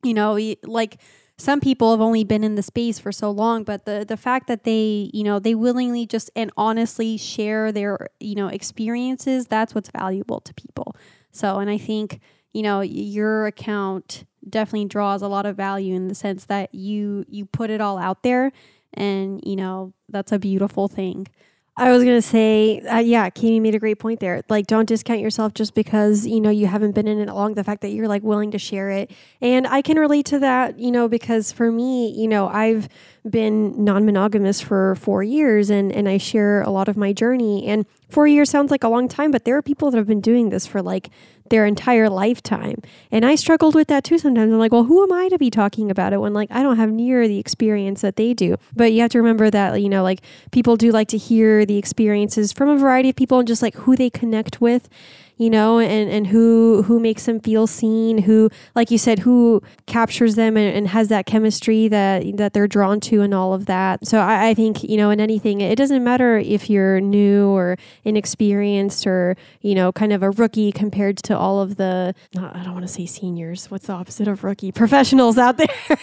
you 0.02 0.14
know, 0.14 0.38
like 0.64 1.00
some 1.42 1.58
people 1.58 1.90
have 1.90 2.00
only 2.00 2.22
been 2.22 2.44
in 2.44 2.54
the 2.54 2.62
space 2.62 3.00
for 3.00 3.10
so 3.10 3.28
long 3.28 3.64
but 3.64 3.84
the 3.84 4.04
the 4.06 4.16
fact 4.16 4.46
that 4.46 4.62
they 4.62 5.10
you 5.12 5.24
know 5.24 5.40
they 5.40 5.56
willingly 5.56 6.06
just 6.06 6.30
and 6.36 6.52
honestly 6.56 7.16
share 7.16 7.72
their 7.72 8.06
you 8.20 8.36
know 8.36 8.46
experiences 8.46 9.48
that's 9.48 9.74
what's 9.74 9.90
valuable 9.90 10.40
to 10.40 10.54
people. 10.54 10.94
So 11.32 11.58
and 11.58 11.68
i 11.68 11.78
think 11.78 12.20
you 12.52 12.62
know 12.62 12.80
your 12.80 13.46
account 13.46 14.24
definitely 14.48 14.86
draws 14.86 15.20
a 15.20 15.28
lot 15.28 15.44
of 15.44 15.56
value 15.56 15.94
in 15.96 16.06
the 16.06 16.14
sense 16.14 16.44
that 16.44 16.72
you 16.72 17.24
you 17.28 17.44
put 17.44 17.70
it 17.70 17.80
all 17.80 17.98
out 17.98 18.22
there 18.22 18.52
and 18.94 19.40
you 19.44 19.56
know 19.56 19.92
that's 20.08 20.30
a 20.30 20.38
beautiful 20.38 20.86
thing 20.86 21.26
I 21.74 21.90
was 21.90 22.04
gonna 22.04 22.20
say, 22.20 22.80
uh, 22.80 22.98
yeah, 22.98 23.30
Katie 23.30 23.58
made 23.58 23.74
a 23.74 23.78
great 23.78 23.98
point 23.98 24.20
there. 24.20 24.42
Like, 24.50 24.66
don't 24.66 24.84
discount 24.84 25.20
yourself 25.20 25.54
just 25.54 25.74
because 25.74 26.26
you 26.26 26.38
know 26.38 26.50
you 26.50 26.66
haven't 26.66 26.92
been 26.92 27.08
in 27.08 27.18
it 27.18 27.32
long. 27.32 27.54
The 27.54 27.64
fact 27.64 27.80
that 27.80 27.88
you're 27.88 28.08
like 28.08 28.22
willing 28.22 28.50
to 28.50 28.58
share 28.58 28.90
it, 28.90 29.10
and 29.40 29.66
I 29.66 29.80
can 29.80 29.98
relate 29.98 30.26
to 30.26 30.38
that. 30.40 30.78
You 30.78 30.90
know, 30.90 31.08
because 31.08 31.50
for 31.50 31.72
me, 31.72 32.10
you 32.10 32.28
know, 32.28 32.48
I've 32.48 32.90
been 33.28 33.82
non-monogamous 33.82 34.60
for 34.60 34.96
four 34.96 35.22
years, 35.22 35.70
and 35.70 35.90
and 35.92 36.10
I 36.10 36.18
share 36.18 36.60
a 36.60 36.70
lot 36.70 36.88
of 36.88 36.98
my 36.98 37.14
journey. 37.14 37.66
And 37.66 37.86
four 38.10 38.26
years 38.26 38.50
sounds 38.50 38.70
like 38.70 38.84
a 38.84 38.88
long 38.88 39.08
time, 39.08 39.30
but 39.30 39.46
there 39.46 39.56
are 39.56 39.62
people 39.62 39.90
that 39.90 39.96
have 39.96 40.06
been 40.06 40.20
doing 40.20 40.50
this 40.50 40.66
for 40.66 40.82
like 40.82 41.08
their 41.50 41.66
entire 41.66 42.08
lifetime. 42.08 42.80
And 43.10 43.24
I 43.24 43.34
struggled 43.34 43.74
with 43.74 43.88
that 43.88 44.04
too 44.04 44.18
sometimes. 44.18 44.52
I'm 44.52 44.58
like, 44.58 44.72
well, 44.72 44.84
who 44.84 45.02
am 45.02 45.12
I 45.12 45.28
to 45.28 45.38
be 45.38 45.50
talking 45.50 45.90
about 45.90 46.12
it 46.12 46.18
when 46.18 46.32
like 46.34 46.50
I 46.50 46.62
don't 46.62 46.76
have 46.76 46.90
near 46.90 47.28
the 47.28 47.38
experience 47.38 48.00
that 48.02 48.16
they 48.16 48.34
do? 48.34 48.56
But 48.74 48.92
you 48.92 49.00
have 49.02 49.10
to 49.10 49.18
remember 49.18 49.50
that, 49.50 49.80
you 49.80 49.88
know, 49.88 50.02
like 50.02 50.22
people 50.50 50.76
do 50.76 50.90
like 50.90 51.08
to 51.08 51.18
hear 51.18 51.66
the 51.66 51.78
experiences 51.78 52.52
from 52.52 52.68
a 52.68 52.76
variety 52.76 53.10
of 53.10 53.16
people 53.16 53.38
and 53.38 53.48
just 53.48 53.62
like 53.62 53.74
who 53.74 53.96
they 53.96 54.10
connect 54.10 54.60
with 54.60 54.88
you 55.36 55.50
know, 55.50 55.78
and, 55.78 56.10
and 56.10 56.26
who 56.26 56.82
who 56.82 57.00
makes 57.00 57.26
them 57.26 57.40
feel 57.40 57.66
seen, 57.66 58.18
who, 58.18 58.50
like 58.74 58.90
you 58.90 58.98
said, 58.98 59.20
who 59.20 59.62
captures 59.86 60.34
them 60.34 60.56
and, 60.56 60.76
and 60.76 60.88
has 60.88 61.08
that 61.08 61.26
chemistry 61.26 61.88
that 61.88 62.36
that 62.36 62.52
they're 62.52 62.68
drawn 62.68 63.00
to 63.00 63.22
and 63.22 63.34
all 63.34 63.54
of 63.54 63.66
that. 63.66 64.06
So 64.06 64.18
I, 64.18 64.48
I 64.48 64.54
think, 64.54 64.82
you 64.84 64.96
know, 64.96 65.10
in 65.10 65.20
anything, 65.20 65.60
it 65.60 65.76
doesn't 65.76 66.04
matter 66.04 66.38
if 66.38 66.70
you're 66.70 67.00
new 67.00 67.48
or 67.48 67.76
inexperienced 68.04 69.06
or, 69.06 69.36
you 69.60 69.74
know, 69.74 69.92
kind 69.92 70.12
of 70.12 70.22
a 70.22 70.30
rookie 70.30 70.72
compared 70.72 71.16
to 71.18 71.36
all 71.36 71.60
of 71.60 71.76
the 71.76 72.14
uh, 72.36 72.50
I 72.52 72.62
don't 72.62 72.74
want 72.74 72.86
to 72.86 72.92
say 72.92 73.06
seniors. 73.06 73.70
What's 73.70 73.86
the 73.86 73.92
opposite 73.92 74.28
of 74.28 74.44
rookie? 74.44 74.72
Professionals 74.72 75.38
out 75.38 75.56
there. 75.58 75.98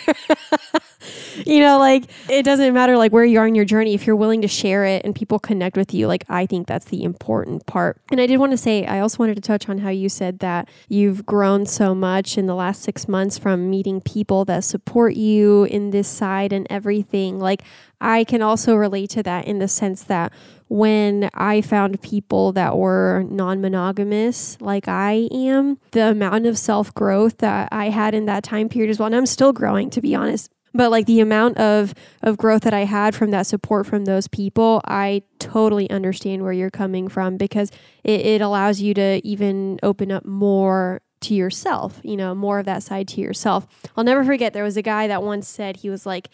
you 1.45 1.59
know, 1.59 1.79
like 1.79 2.05
it 2.29 2.43
doesn't 2.43 2.73
matter 2.73 2.97
like 2.97 3.11
where 3.11 3.25
you 3.25 3.39
are 3.39 3.47
in 3.47 3.55
your 3.55 3.65
journey 3.65 3.93
if 3.93 4.05
you're 4.05 4.15
willing 4.15 4.41
to 4.41 4.47
share 4.47 4.85
it 4.85 5.05
and 5.05 5.15
people 5.15 5.39
connect 5.39 5.77
with 5.77 5.93
you. 5.93 6.07
Like 6.07 6.25
I 6.29 6.45
think 6.45 6.67
that's 6.67 6.85
the 6.85 7.03
important 7.03 7.65
part. 7.65 8.01
And 8.11 8.19
I 8.19 8.27
did 8.27 8.37
want 8.37 8.51
to 8.51 8.57
say 8.57 8.85
I 8.85 8.99
also 8.99 9.18
wanted 9.19 9.35
to 9.35 9.41
touch 9.41 9.69
on 9.69 9.79
how 9.79 9.89
you 9.89 10.09
said 10.09 10.39
that 10.39 10.69
you've 10.87 11.25
grown 11.25 11.65
so 11.65 11.93
much 11.93 12.37
in 12.37 12.45
the 12.45 12.55
last 12.55 12.81
6 12.83 13.07
months 13.07 13.37
from 13.37 13.69
meeting 13.69 14.01
people 14.01 14.45
that 14.45 14.63
support 14.63 15.15
you 15.15 15.65
in 15.65 15.91
this 15.91 16.07
side 16.07 16.53
and 16.53 16.65
everything. 16.69 17.39
Like 17.39 17.63
I 18.01 18.23
can 18.23 18.41
also 18.41 18.75
relate 18.75 19.09
to 19.11 19.23
that 19.23 19.45
in 19.45 19.59
the 19.59 19.67
sense 19.67 20.03
that 20.03 20.31
when 20.69 21.29
I 21.33 21.61
found 21.61 22.01
people 22.01 22.51
that 22.53 22.77
were 22.77 23.25
non 23.29 23.59
monogamous, 23.59 24.57
like 24.61 24.87
I 24.87 25.27
am, 25.31 25.79
the 25.91 26.09
amount 26.09 26.45
of 26.45 26.57
self 26.57 26.93
growth 26.93 27.39
that 27.39 27.69
I 27.71 27.89
had 27.89 28.13
in 28.13 28.25
that 28.27 28.43
time 28.43 28.69
period 28.69 28.89
as 28.89 28.99
well, 28.99 29.07
and 29.07 29.15
I'm 29.15 29.25
still 29.25 29.51
growing, 29.51 29.89
to 29.91 30.01
be 30.01 30.15
honest 30.15 30.49
but 30.73 30.91
like 30.91 31.05
the 31.05 31.19
amount 31.19 31.57
of 31.57 31.93
of 32.21 32.37
growth 32.37 32.61
that 32.63 32.73
I 32.73 32.85
had 32.85 33.15
from 33.15 33.31
that 33.31 33.47
support 33.47 33.85
from 33.85 34.05
those 34.05 34.27
people, 34.27 34.81
I 34.85 35.23
totally 35.39 35.89
understand 35.89 36.43
where 36.43 36.53
you're 36.53 36.69
coming 36.69 37.07
from 37.07 37.37
because 37.37 37.71
it, 38.03 38.21
it 38.21 38.41
allows 38.41 38.79
you 38.79 38.93
to 38.95 39.21
even 39.25 39.79
open 39.83 40.11
up 40.11 40.25
more 40.25 41.01
to 41.21 41.33
yourself, 41.33 41.99
you 42.03 42.15
know, 42.15 42.33
more 42.33 42.59
of 42.59 42.65
that 42.65 42.83
side 42.83 43.07
to 43.09 43.21
yourself. 43.21 43.67
I'll 43.95 44.03
never 44.03 44.23
forget 44.23 44.53
there 44.53 44.63
was 44.63 44.77
a 44.77 44.81
guy 44.81 45.07
that 45.07 45.23
once 45.23 45.47
said 45.47 45.77
he 45.77 45.89
was 45.89 46.05
like, 46.05 46.29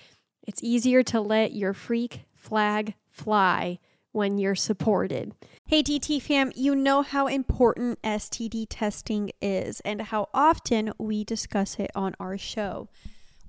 it's 0.47 0.63
easier 0.63 1.01
to 1.03 1.21
let 1.21 1.53
your 1.53 1.73
freak 1.73 2.21
flag 2.35 2.93
fly 3.09 3.79
when 4.11 4.37
you're 4.37 4.55
supported. 4.55 5.33
Hey, 5.67 5.81
DT 5.81 6.21
fam, 6.21 6.51
you 6.55 6.75
know 6.75 7.01
how 7.01 7.27
important 7.27 8.01
STD 8.03 8.67
testing 8.69 9.31
is 9.41 9.81
and 9.81 10.03
how 10.03 10.29
often 10.33 10.93
we 10.97 11.23
discuss 11.23 11.79
it 11.79 11.91
on 11.95 12.15
our 12.19 12.37
show 12.37 12.87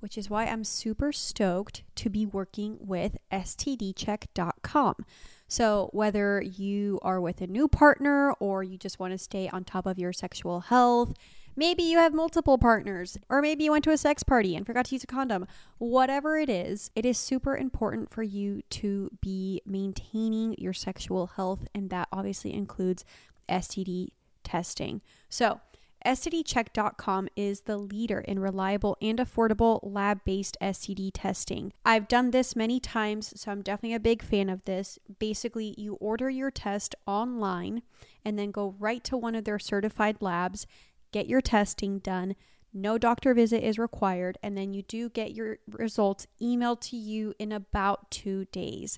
which 0.07 0.17
is 0.17 0.29
why 0.29 0.45
I'm 0.45 0.63
super 0.63 1.11
stoked 1.11 1.83
to 1.95 2.09
be 2.09 2.25
working 2.25 2.77
with 2.79 3.17
STDcheck.com. 3.29 4.95
So, 5.49 5.89
whether 5.91 6.41
you 6.41 6.97
are 7.01 7.19
with 7.19 7.41
a 7.41 7.47
new 7.47 7.67
partner 7.67 8.31
or 8.39 8.63
you 8.63 8.77
just 8.77 9.01
want 9.01 9.11
to 9.11 9.17
stay 9.17 9.49
on 9.49 9.65
top 9.65 9.85
of 9.85 9.99
your 9.99 10.13
sexual 10.13 10.61
health, 10.61 11.13
maybe 11.57 11.83
you 11.83 11.97
have 11.97 12.13
multiple 12.13 12.57
partners, 12.57 13.17
or 13.27 13.41
maybe 13.41 13.65
you 13.65 13.71
went 13.73 13.83
to 13.83 13.91
a 13.91 13.97
sex 13.97 14.23
party 14.23 14.55
and 14.55 14.65
forgot 14.65 14.85
to 14.85 14.95
use 14.95 15.03
a 15.03 15.07
condom, 15.07 15.45
whatever 15.77 16.37
it 16.37 16.49
is, 16.49 16.89
it 16.95 17.05
is 17.05 17.17
super 17.17 17.57
important 17.57 18.09
for 18.09 18.23
you 18.23 18.61
to 18.69 19.09
be 19.19 19.61
maintaining 19.65 20.55
your 20.57 20.71
sexual 20.71 21.27
health, 21.35 21.67
and 21.75 21.89
that 21.89 22.07
obviously 22.13 22.53
includes 22.53 23.03
STD 23.49 24.11
testing. 24.45 25.01
So, 25.27 25.59
STDcheck.com 26.07 27.27
is 27.35 27.61
the 27.61 27.75
leader 27.77 28.21
in 28.21 28.39
reliable 28.39 28.95
and 29.01 29.19
affordable 29.19 29.81
lab 29.83 30.23
based 30.23 30.55
STD 30.61 31.11
testing. 31.13 31.73
I've 31.83 32.07
done 32.07 32.31
this 32.31 32.55
many 32.55 32.79
times, 32.79 33.33
so 33.35 33.51
I'm 33.51 33.61
definitely 33.61 33.95
a 33.95 33.99
big 33.99 34.23
fan 34.23 34.49
of 34.49 34.63
this. 34.63 34.97
Basically, 35.19 35.75
you 35.77 35.95
order 35.95 36.29
your 36.29 36.49
test 36.49 36.95
online 37.05 37.81
and 38.23 38.39
then 38.39 38.51
go 38.51 38.73
right 38.79 39.03
to 39.03 39.17
one 39.17 39.35
of 39.35 39.43
their 39.43 39.59
certified 39.59 40.21
labs, 40.21 40.65
get 41.11 41.27
your 41.27 41.41
testing 41.41 41.99
done. 41.99 42.37
No 42.73 42.97
doctor 42.97 43.33
visit 43.33 43.61
is 43.61 43.77
required, 43.77 44.37
and 44.41 44.57
then 44.57 44.73
you 44.73 44.83
do 44.83 45.09
get 45.09 45.33
your 45.33 45.57
results 45.69 46.25
emailed 46.41 46.79
to 46.81 46.95
you 46.95 47.33
in 47.37 47.51
about 47.51 48.09
two 48.11 48.45
days. 48.45 48.97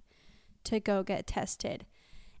to 0.65 0.79
go 0.79 1.03
get 1.03 1.27
tested. 1.27 1.85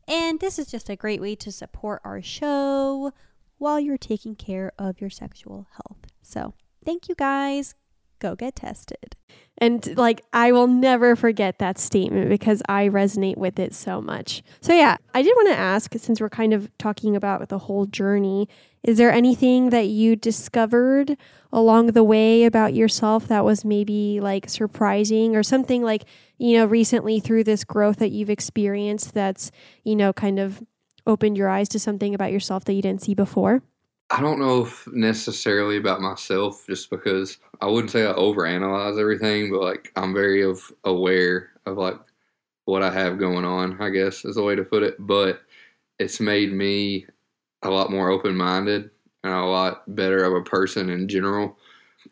And 0.07 0.39
this 0.39 0.59
is 0.59 0.67
just 0.67 0.89
a 0.89 0.95
great 0.95 1.21
way 1.21 1.35
to 1.35 1.51
support 1.51 2.01
our 2.03 2.21
show 2.21 3.13
while 3.57 3.79
you're 3.79 3.97
taking 3.97 4.35
care 4.35 4.73
of 4.77 4.99
your 4.99 5.09
sexual 5.09 5.67
health. 5.73 6.07
So, 6.21 6.53
thank 6.83 7.07
you 7.07 7.15
guys. 7.15 7.75
Go 8.19 8.35
get 8.35 8.55
tested. 8.55 9.15
And 9.61 9.95
like, 9.95 10.23
I 10.33 10.51
will 10.51 10.65
never 10.65 11.15
forget 11.15 11.59
that 11.59 11.77
statement 11.77 12.29
because 12.29 12.63
I 12.67 12.89
resonate 12.89 13.37
with 13.37 13.59
it 13.59 13.75
so 13.75 14.01
much. 14.01 14.41
So, 14.59 14.73
yeah, 14.73 14.97
I 15.13 15.21
did 15.21 15.35
want 15.35 15.49
to 15.49 15.57
ask 15.57 15.93
since 15.97 16.19
we're 16.19 16.29
kind 16.29 16.51
of 16.51 16.75
talking 16.79 17.15
about 17.15 17.47
the 17.47 17.59
whole 17.59 17.85
journey, 17.85 18.49
is 18.81 18.97
there 18.97 19.11
anything 19.11 19.69
that 19.69 19.85
you 19.85 20.15
discovered 20.15 21.15
along 21.53 21.87
the 21.87 22.03
way 22.03 22.45
about 22.45 22.73
yourself 22.73 23.27
that 23.27 23.45
was 23.45 23.63
maybe 23.63 24.19
like 24.19 24.49
surprising 24.49 25.35
or 25.35 25.43
something 25.43 25.83
like, 25.83 26.05
you 26.39 26.57
know, 26.57 26.65
recently 26.65 27.19
through 27.19 27.43
this 27.43 27.63
growth 27.63 27.97
that 27.97 28.09
you've 28.09 28.31
experienced 28.31 29.13
that's, 29.13 29.51
you 29.83 29.95
know, 29.95 30.11
kind 30.11 30.39
of 30.39 30.63
opened 31.05 31.37
your 31.37 31.49
eyes 31.49 31.69
to 31.69 31.77
something 31.77 32.15
about 32.15 32.31
yourself 32.31 32.65
that 32.65 32.73
you 32.73 32.81
didn't 32.81 33.03
see 33.03 33.13
before? 33.13 33.61
I 34.11 34.19
don't 34.19 34.39
know 34.39 34.63
if 34.65 34.85
necessarily 34.87 35.77
about 35.77 36.01
myself, 36.01 36.65
just 36.67 36.89
because 36.89 37.37
I 37.61 37.67
wouldn't 37.67 37.91
say 37.91 38.05
I 38.05 38.11
overanalyze 38.13 38.99
everything, 38.99 39.51
but 39.51 39.61
like 39.61 39.91
I'm 39.95 40.13
very 40.13 40.43
of 40.43 40.71
aware 40.83 41.51
of 41.65 41.77
like 41.77 41.97
what 42.65 42.83
I 42.83 42.91
have 42.91 43.17
going 43.17 43.45
on. 43.45 43.81
I 43.81 43.89
guess 43.89 44.25
is 44.25 44.35
the 44.35 44.43
way 44.43 44.55
to 44.55 44.63
put 44.65 44.83
it. 44.83 44.95
But 44.99 45.41
it's 45.97 46.19
made 46.19 46.51
me 46.51 47.05
a 47.63 47.69
lot 47.69 47.89
more 47.89 48.09
open 48.09 48.35
minded 48.35 48.89
and 49.23 49.33
a 49.33 49.45
lot 49.45 49.83
better 49.95 50.25
of 50.25 50.33
a 50.33 50.43
person 50.43 50.89
in 50.89 51.07
general. 51.07 51.57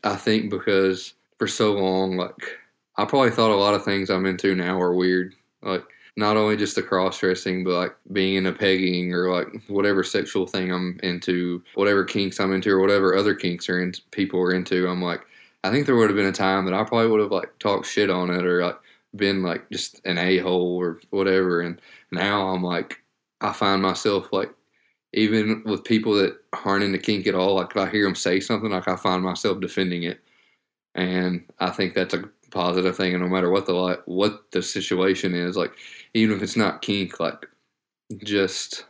I 0.05 0.15
think 0.15 0.49
because 0.49 1.15
for 1.37 1.47
so 1.47 1.73
long, 1.73 2.15
like 2.15 2.57
I 2.95 3.03
probably 3.03 3.31
thought 3.31 3.51
a 3.51 3.55
lot 3.55 3.73
of 3.73 3.83
things 3.83 4.09
I'm 4.09 4.25
into 4.25 4.55
now 4.55 4.79
are 4.79 4.95
weird. 4.95 5.35
Like 5.61 5.83
not 6.19 6.35
only 6.35 6.57
just 6.57 6.75
the 6.75 6.83
cross 6.83 7.17
dressing, 7.17 7.63
but 7.63 7.71
like 7.71 7.95
being 8.11 8.35
into 8.35 8.51
pegging 8.51 9.13
or 9.13 9.31
like 9.31 9.47
whatever 9.69 10.03
sexual 10.03 10.45
thing 10.45 10.69
I'm 10.69 10.99
into, 11.01 11.63
whatever 11.75 12.03
kinks 12.03 12.41
I'm 12.41 12.51
into, 12.51 12.71
or 12.71 12.81
whatever 12.81 13.15
other 13.15 13.33
kinks 13.33 13.69
are 13.69 13.81
in 13.81 13.93
people 14.11 14.41
are 14.41 14.51
into. 14.53 14.89
I'm 14.89 15.01
like, 15.01 15.21
I 15.63 15.71
think 15.71 15.85
there 15.85 15.95
would 15.95 16.09
have 16.09 16.17
been 16.17 16.25
a 16.25 16.33
time 16.33 16.65
that 16.65 16.73
I 16.73 16.83
probably 16.83 17.07
would 17.07 17.21
have 17.21 17.31
like 17.31 17.57
talked 17.59 17.87
shit 17.87 18.09
on 18.09 18.29
it 18.29 18.45
or 18.45 18.61
like 18.63 18.77
been 19.15 19.41
like 19.43 19.69
just 19.71 20.01
an 20.05 20.17
a 20.17 20.39
hole 20.39 20.75
or 20.75 20.99
whatever. 21.09 21.61
And 21.61 21.81
now 22.11 22.49
I'm 22.49 22.63
like, 22.63 23.01
I 23.39 23.53
find 23.53 23.81
myself 23.81 24.33
like, 24.33 24.53
even 25.13 25.63
with 25.65 25.85
people 25.85 26.13
that 26.15 26.37
aren't 26.65 26.83
into 26.83 26.97
kink 26.97 27.27
at 27.27 27.33
all, 27.33 27.55
like 27.55 27.71
if 27.71 27.77
I 27.77 27.89
hear 27.89 28.03
them 28.03 28.13
say 28.13 28.41
something, 28.41 28.71
like 28.71 28.89
I 28.89 28.97
find 28.97 29.23
myself 29.23 29.61
defending 29.61 30.03
it. 30.03 30.19
And 30.95 31.45
I 31.59 31.69
think 31.69 31.93
that's 31.93 32.13
a 32.13 32.29
positive 32.51 32.95
thing. 32.95 33.13
And 33.13 33.23
no 33.23 33.29
matter 33.29 33.49
what 33.49 33.65
the 33.65 34.01
what 34.05 34.51
the 34.51 34.61
situation 34.61 35.33
is, 35.33 35.55
like 35.55 35.73
even 36.13 36.35
if 36.35 36.43
it's 36.43 36.55
not 36.55 36.81
kink, 36.81 37.19
like 37.19 37.45
just 38.23 38.85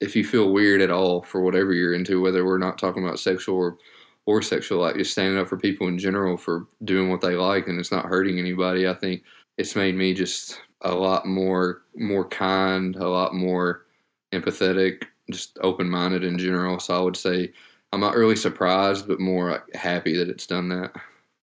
if 0.00 0.16
you 0.16 0.24
feel 0.24 0.52
weird 0.52 0.80
at 0.80 0.90
all 0.90 1.22
for 1.22 1.40
whatever 1.42 1.72
you're 1.72 1.94
into, 1.94 2.20
whether 2.20 2.44
we're 2.44 2.58
not 2.58 2.78
talking 2.78 3.04
about 3.04 3.20
sexual 3.20 3.56
or 3.56 3.78
or 4.26 4.40
sexual, 4.42 4.80
like 4.80 4.96
just 4.96 5.12
standing 5.12 5.38
up 5.38 5.48
for 5.48 5.56
people 5.56 5.88
in 5.88 5.98
general 5.98 6.36
for 6.36 6.66
doing 6.84 7.10
what 7.10 7.20
they 7.20 7.34
like 7.34 7.66
and 7.68 7.78
it's 7.78 7.92
not 7.92 8.06
hurting 8.06 8.38
anybody. 8.38 8.86
I 8.88 8.94
think 8.94 9.22
it's 9.58 9.76
made 9.76 9.96
me 9.96 10.14
just 10.14 10.60
a 10.82 10.94
lot 10.94 11.26
more 11.26 11.82
more 11.96 12.26
kind, 12.28 12.96
a 12.96 13.08
lot 13.08 13.34
more 13.34 13.86
empathetic, 14.32 15.04
just 15.30 15.58
open 15.62 15.88
minded 15.88 16.24
in 16.24 16.38
general. 16.38 16.78
So 16.78 16.96
I 16.96 17.00
would 17.00 17.16
say 17.16 17.52
I'm 17.92 18.00
not 18.00 18.16
really 18.16 18.36
surprised, 18.36 19.06
but 19.06 19.20
more 19.20 19.64
happy 19.74 20.16
that 20.16 20.30
it's 20.30 20.46
done 20.46 20.68
that. 20.70 20.92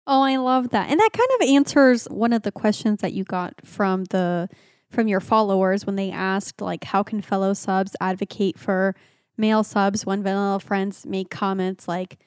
Oh, 0.08 0.22
I 0.22 0.38
love 0.38 0.70
that. 0.70 0.90
And 0.90 1.00
that 1.00 1.14
kind 1.14 1.30
of 1.42 1.48
answers 1.50 2.06
one 2.06 2.34
of 2.34 2.44
the 2.44 2.52
questions 2.52 3.02
that 3.02 3.14
you 3.14 3.24
got 3.24 3.54
from 3.66 4.04
the 4.06 4.50
from 4.90 5.08
your 5.08 5.20
followers 5.20 5.86
when 5.86 5.96
they 5.96 6.12
asked 6.12 6.62
like 6.62 6.84
how 6.84 7.04
can 7.04 7.22
fellow 7.22 7.54
subs 7.54 7.96
advocate 8.00 8.58
for 8.58 8.96
male 9.36 9.64
subs 9.64 10.06
when 10.06 10.24
vanilla 10.24 10.60
friends 10.60 11.06
make 11.06 11.30
comments 11.30 11.88
like 11.88 12.18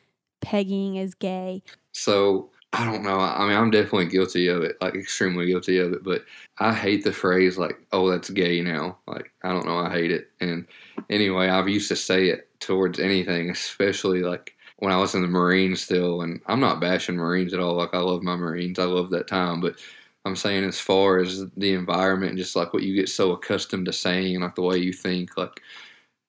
pegging 0.41 0.97
is 0.97 1.14
gay. 1.14 1.62
So 1.93 2.51
I 2.72 2.85
don't 2.85 3.03
know. 3.03 3.18
I 3.18 3.47
mean, 3.47 3.57
I'm 3.57 3.70
definitely 3.70 4.09
guilty 4.09 4.49
of 4.49 4.62
it, 4.62 4.76
like 4.83 4.95
extremely 4.95 5.47
guilty 5.47 5.79
of 5.79 5.93
it. 5.93 6.05
But 6.05 6.24
I 6.59 6.74
hate 6.74 7.03
the 7.03 7.12
phrase 7.12 7.57
like, 7.57 7.79
"Oh, 7.93 8.11
that's 8.11 8.29
gay 8.29 8.61
now." 8.61 8.99
Like, 9.07 9.33
I 9.43 9.51
don't 9.51 9.64
know. 9.64 9.79
I 9.79 9.91
hate 9.91 10.11
it. 10.12 10.29
And 10.41 10.66
anyway, 11.09 11.49
I've 11.49 11.68
used 11.68 11.89
to 11.89 11.97
say 11.97 12.29
it 12.29 12.49
towards 12.61 12.99
anything, 12.99 13.49
especially 13.51 14.22
like 14.22 14.55
when 14.79 14.93
I 14.93 14.97
was 14.97 15.14
in 15.14 15.22
the 15.22 15.29
Marines 15.29 15.83
still, 15.83 16.22
and 16.22 16.41
I'm 16.47 16.61
not 16.61 16.81
bashing 16.81 17.16
Marines 17.16 17.53
at 17.53 17.61
all. 17.61 17.74
Like 17.74 17.95
I 17.95 17.99
love 17.99 18.22
my 18.22 18.37
Marines, 18.37 18.79
I 18.79 18.85
love 18.85 19.11
that 19.11 19.26
time, 19.26 19.61
but 19.61 19.76
I'm 20.24 20.37
saying 20.37 20.64
as 20.64 20.81
far 20.81 21.18
as 21.18 21.45
the 21.57 21.74
environment, 21.74 22.39
just 22.39 22.57
like 22.57 22.72
what 22.72 22.83
you 22.83 22.95
get 22.95 23.09
so 23.09 23.33
accustomed 23.33 23.87
to 23.87 23.93
saying, 23.93 24.41
like 24.41 24.55
the 24.55 24.62
way 24.62 24.79
you 24.79 24.93
think, 24.93 25.37
like 25.37 25.61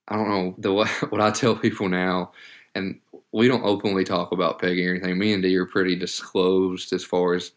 I 0.07 0.15
don't 0.15 0.29
know 0.29 0.55
the 0.57 0.73
way 0.73 0.87
what 1.09 1.21
I 1.21 1.31
tell 1.31 1.55
people 1.55 1.89
now, 1.89 2.31
and 2.75 2.99
we 3.31 3.47
don't 3.47 3.63
openly 3.63 4.03
talk 4.03 4.31
about 4.31 4.59
pegging 4.59 4.87
or 4.87 4.91
anything. 4.91 5.17
Me 5.17 5.33
and 5.33 5.43
D 5.43 5.55
are 5.57 5.65
pretty 5.65 5.95
disclosed 5.95 6.93
as 6.93 7.03
far 7.03 7.35
as 7.35 7.51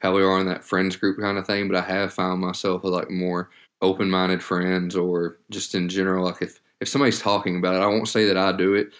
how 0.00 0.14
we 0.14 0.22
are 0.22 0.40
in 0.40 0.46
that 0.46 0.64
friends 0.64 0.96
group 0.96 1.18
kind 1.20 1.38
of 1.38 1.46
thing, 1.46 1.68
but 1.68 1.76
I 1.76 1.82
have 1.82 2.14
found 2.14 2.40
myself 2.40 2.84
with 2.84 2.94
like 2.94 3.10
more 3.10 3.50
open 3.82 4.10
minded 4.10 4.42
friends 4.42 4.96
or 4.96 5.38
just 5.50 5.74
in 5.74 5.88
general, 5.88 6.24
like 6.24 6.42
if 6.42 6.60
if 6.80 6.88
somebody's 6.88 7.20
talking 7.20 7.58
about 7.58 7.74
it, 7.74 7.82
I 7.82 7.86
won't 7.86 8.08
say 8.08 8.24
that 8.26 8.36
I 8.36 8.52
do 8.52 8.74
it, 8.74 8.92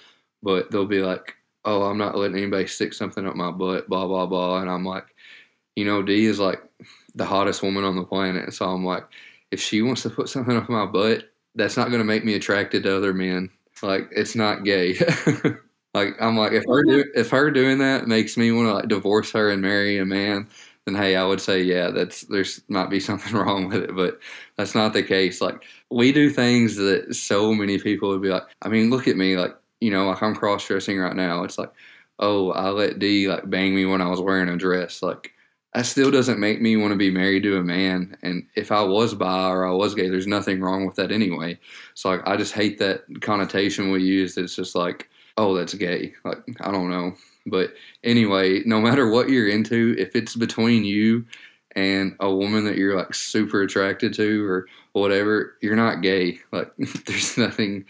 but 0.42 0.70
they'll 0.70 0.84
be 0.84 1.00
like, 1.00 1.36
oh, 1.64 1.82
I'm 1.82 1.98
not 1.98 2.16
letting 2.16 2.36
anybody 2.36 2.66
stick 2.66 2.92
something 2.94 3.26
up 3.26 3.36
my 3.36 3.50
butt, 3.50 3.88
blah, 3.88 4.06
blah, 4.06 4.26
blah. 4.26 4.60
And 4.60 4.70
I'm 4.70 4.84
like, 4.84 5.04
you 5.76 5.84
know, 5.84 6.02
D 6.02 6.26
is 6.26 6.38
like 6.38 6.62
the 7.14 7.24
hottest 7.24 7.62
woman 7.62 7.84
on 7.84 7.96
the 7.96 8.04
planet. 8.04 8.54
So 8.54 8.66
I'm 8.66 8.84
like, 8.84 9.04
if 9.50 9.60
she 9.60 9.82
wants 9.82 10.02
to 10.02 10.10
put 10.10 10.28
something 10.28 10.56
up 10.56 10.68
my 10.68 10.86
butt, 10.86 11.30
that's 11.54 11.76
not 11.76 11.88
going 11.88 12.00
to 12.00 12.04
make 12.04 12.24
me 12.24 12.34
attracted 12.34 12.82
to 12.82 12.96
other 12.96 13.14
men. 13.14 13.50
Like, 13.82 14.08
it's 14.10 14.34
not 14.34 14.64
gay. 14.64 14.94
like, 15.94 16.14
I'm 16.20 16.36
like, 16.36 16.52
if 16.52 16.64
her, 16.66 16.82
do, 16.84 17.04
if 17.14 17.30
her 17.30 17.50
doing 17.50 17.78
that 17.78 18.08
makes 18.08 18.36
me 18.36 18.52
want 18.52 18.68
to 18.68 18.74
like 18.74 18.88
divorce 18.88 19.30
her 19.32 19.50
and 19.50 19.62
marry 19.62 19.98
a 19.98 20.04
man, 20.04 20.48
then 20.84 20.94
hey, 20.94 21.16
I 21.16 21.24
would 21.24 21.40
say, 21.40 21.62
yeah, 21.62 21.90
that's 21.90 22.22
there's 22.22 22.60
might 22.68 22.90
be 22.90 23.00
something 23.08 23.34
wrong 23.34 23.68
with 23.68 23.84
it, 23.84 23.94
but 23.94 24.18
that's 24.56 24.74
not 24.74 24.92
the 24.92 25.02
case. 25.02 25.40
Like, 25.40 25.64
we 25.90 26.12
do 26.12 26.30
things 26.30 26.76
that 26.76 27.14
so 27.14 27.54
many 27.54 27.78
people 27.78 28.08
would 28.10 28.22
be 28.22 28.30
like, 28.30 28.44
I 28.62 28.68
mean, 28.68 28.90
look 28.90 29.06
at 29.08 29.16
me, 29.16 29.36
like 29.36 29.56
you 29.80 29.90
know, 29.90 30.06
like 30.06 30.22
I'm 30.22 30.34
cross 30.34 30.66
dressing 30.66 30.98
right 30.98 31.16
now. 31.16 31.44
It's 31.44 31.58
like, 31.58 31.72
oh, 32.18 32.50
I 32.52 32.70
let 32.70 32.98
D 32.98 33.28
like 33.28 33.48
bang 33.48 33.74
me 33.74 33.84
when 33.86 34.00
I 34.00 34.08
was 34.08 34.20
wearing 34.20 34.48
a 34.48 34.56
dress. 34.56 35.02
Like 35.02 35.32
that 35.74 35.86
still 35.86 36.10
doesn't 36.10 36.40
make 36.40 36.60
me 36.60 36.76
want 36.76 36.92
to 36.92 36.98
be 36.98 37.10
married 37.10 37.42
to 37.44 37.58
a 37.58 37.62
man. 37.62 38.16
And 38.22 38.46
if 38.56 38.72
I 38.72 38.82
was 38.82 39.14
bi 39.14 39.48
or 39.48 39.66
I 39.66 39.72
was 39.72 39.94
gay, 39.94 40.08
there's 40.08 40.26
nothing 40.26 40.60
wrong 40.60 40.86
with 40.86 40.96
that 40.96 41.12
anyway. 41.12 41.58
So 41.94 42.10
like, 42.10 42.26
I 42.26 42.36
just 42.36 42.52
hate 42.52 42.78
that 42.78 43.02
connotation 43.20 43.90
we 43.90 44.02
use. 44.02 44.36
It's 44.36 44.56
just 44.56 44.74
like, 44.74 45.08
oh, 45.36 45.54
that's 45.54 45.74
gay. 45.74 46.14
Like 46.24 46.38
I 46.60 46.72
don't 46.72 46.90
know. 46.90 47.14
But 47.46 47.74
anyway, 48.04 48.62
no 48.64 48.80
matter 48.80 49.10
what 49.10 49.30
you're 49.30 49.48
into, 49.48 49.94
if 49.98 50.14
it's 50.14 50.36
between 50.36 50.84
you 50.84 51.24
and 51.76 52.16
a 52.20 52.32
woman 52.32 52.64
that 52.64 52.76
you're 52.76 52.96
like 52.96 53.14
super 53.14 53.62
attracted 53.62 54.12
to 54.14 54.46
or 54.46 54.66
whatever, 54.92 55.56
you're 55.62 55.76
not 55.76 56.02
gay. 56.02 56.40
Like 56.50 56.72
there's 57.06 57.38
nothing 57.38 57.84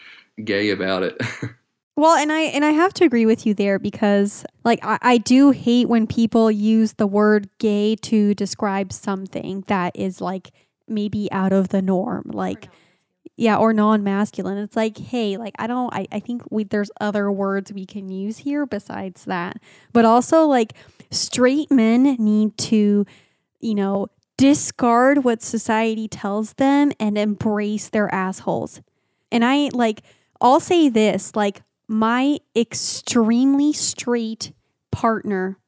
gay 0.45 0.71
about 0.71 1.03
it. 1.03 1.21
Well, 1.99 2.17
and 2.17 2.31
I 2.31 2.43
and 2.43 2.65
I 2.65 2.71
have 2.71 2.95
to 2.95 3.05
agree 3.05 3.27
with 3.27 3.45
you 3.45 3.55
there 3.55 3.81
because 3.81 4.45
like 4.63 4.79
I, 4.85 4.99
I 5.03 5.19
do 5.19 5.51
hate 5.51 5.89
when 5.89 6.07
people 6.07 6.49
use 6.49 6.93
the 6.93 7.09
word 7.09 7.49
gay 7.59 7.97
to 7.97 8.35
describe 8.35 8.93
something 8.93 9.65
that 9.67 9.97
is 9.97 10.21
like 10.21 10.53
maybe 10.87 11.29
out 11.33 11.53
of 11.53 11.71
the 11.71 11.83
norm. 11.83 12.31
Like 12.33 12.69
yeah, 13.37 13.57
or 13.57 13.73
non-masculine. 13.73 14.59
It's 14.59 14.77
like, 14.77 14.97
hey, 14.97 15.37
like 15.39 15.55
I 15.59 15.67
don't 15.67 15.93
I, 15.93 16.07
I 16.13 16.21
think 16.21 16.43
we 16.53 16.63
there's 16.63 16.93
other 17.01 17.33
words 17.33 17.73
we 17.73 17.85
can 17.85 18.09
use 18.09 18.39
here 18.39 18.65
besides 18.65 19.25
that. 19.25 19.57
But 19.93 20.05
also 20.05 20.47
like 20.47 20.75
straight 21.11 21.69
men 21.69 22.05
need 22.21 22.57
to, 22.59 23.07
you 23.59 23.75
know, 23.75 24.07
discard 24.37 25.25
what 25.25 25.43
society 25.43 26.07
tells 26.07 26.53
them 26.53 26.93
and 27.01 27.19
embrace 27.19 27.89
their 27.89 28.15
assholes. 28.15 28.83
And 29.33 29.45
I 29.45 29.71
like 29.73 30.03
I'll 30.41 30.61
say 30.61 30.89
this, 30.89 31.35
like 31.35 31.63
my 31.89 32.39
extremely 32.55 33.73
straight 33.73 34.53
partner 34.93 35.59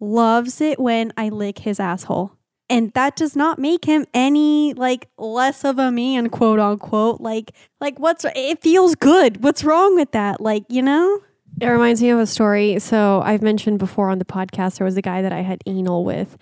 loves 0.00 0.60
it 0.60 0.78
when 0.78 1.12
I 1.16 1.28
lick 1.28 1.58
his 1.58 1.80
asshole. 1.80 2.32
And 2.70 2.92
that 2.94 3.16
does 3.16 3.36
not 3.36 3.58
make 3.58 3.84
him 3.84 4.06
any 4.14 4.72
like 4.72 5.08
less 5.18 5.64
of 5.64 5.78
a 5.78 5.90
man, 5.90 6.30
quote 6.30 6.58
unquote. 6.58 7.20
Like, 7.20 7.52
like 7.80 7.98
what's 7.98 8.24
it 8.24 8.62
feels 8.62 8.94
good. 8.94 9.42
What's 9.42 9.64
wrong 9.64 9.96
with 9.96 10.12
that? 10.12 10.40
Like, 10.40 10.64
you 10.68 10.80
know? 10.80 11.20
It 11.60 11.66
reminds 11.66 12.02
me 12.02 12.10
of 12.10 12.18
a 12.18 12.26
story. 12.26 12.78
So 12.78 13.20
I've 13.22 13.42
mentioned 13.42 13.78
before 13.78 14.10
on 14.10 14.18
the 14.18 14.24
podcast 14.24 14.78
there 14.78 14.84
was 14.84 14.96
a 14.96 15.02
guy 15.02 15.22
that 15.22 15.32
I 15.32 15.42
had 15.42 15.62
anal 15.66 16.04
with 16.04 16.38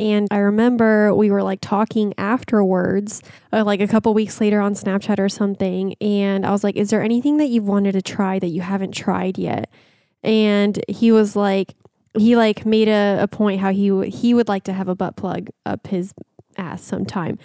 and 0.00 0.26
I 0.30 0.38
remember 0.38 1.14
we 1.14 1.30
were 1.30 1.42
like 1.42 1.60
talking 1.60 2.14
afterwards, 2.16 3.22
uh, 3.52 3.64
like 3.64 3.80
a 3.80 3.86
couple 3.86 4.14
weeks 4.14 4.40
later 4.40 4.60
on 4.60 4.74
Snapchat 4.74 5.18
or 5.18 5.28
something. 5.28 5.94
And 6.00 6.46
I 6.46 6.50
was 6.50 6.64
like, 6.64 6.76
Is 6.76 6.90
there 6.90 7.02
anything 7.02 7.36
that 7.36 7.46
you've 7.46 7.68
wanted 7.68 7.92
to 7.92 8.02
try 8.02 8.38
that 8.38 8.48
you 8.48 8.62
haven't 8.62 8.92
tried 8.92 9.38
yet? 9.38 9.70
And 10.22 10.82
he 10.88 11.12
was 11.12 11.36
like, 11.36 11.74
he 12.18 12.34
like 12.34 12.66
made 12.66 12.88
a, 12.88 13.18
a 13.20 13.28
point 13.28 13.60
how 13.60 13.72
he 13.72 14.08
he 14.08 14.34
would 14.34 14.48
like 14.48 14.64
to 14.64 14.72
have 14.72 14.88
a 14.88 14.94
butt 14.94 15.16
plug 15.16 15.48
up 15.66 15.86
his 15.86 16.14
ass 16.56 16.82
sometime. 16.82 17.38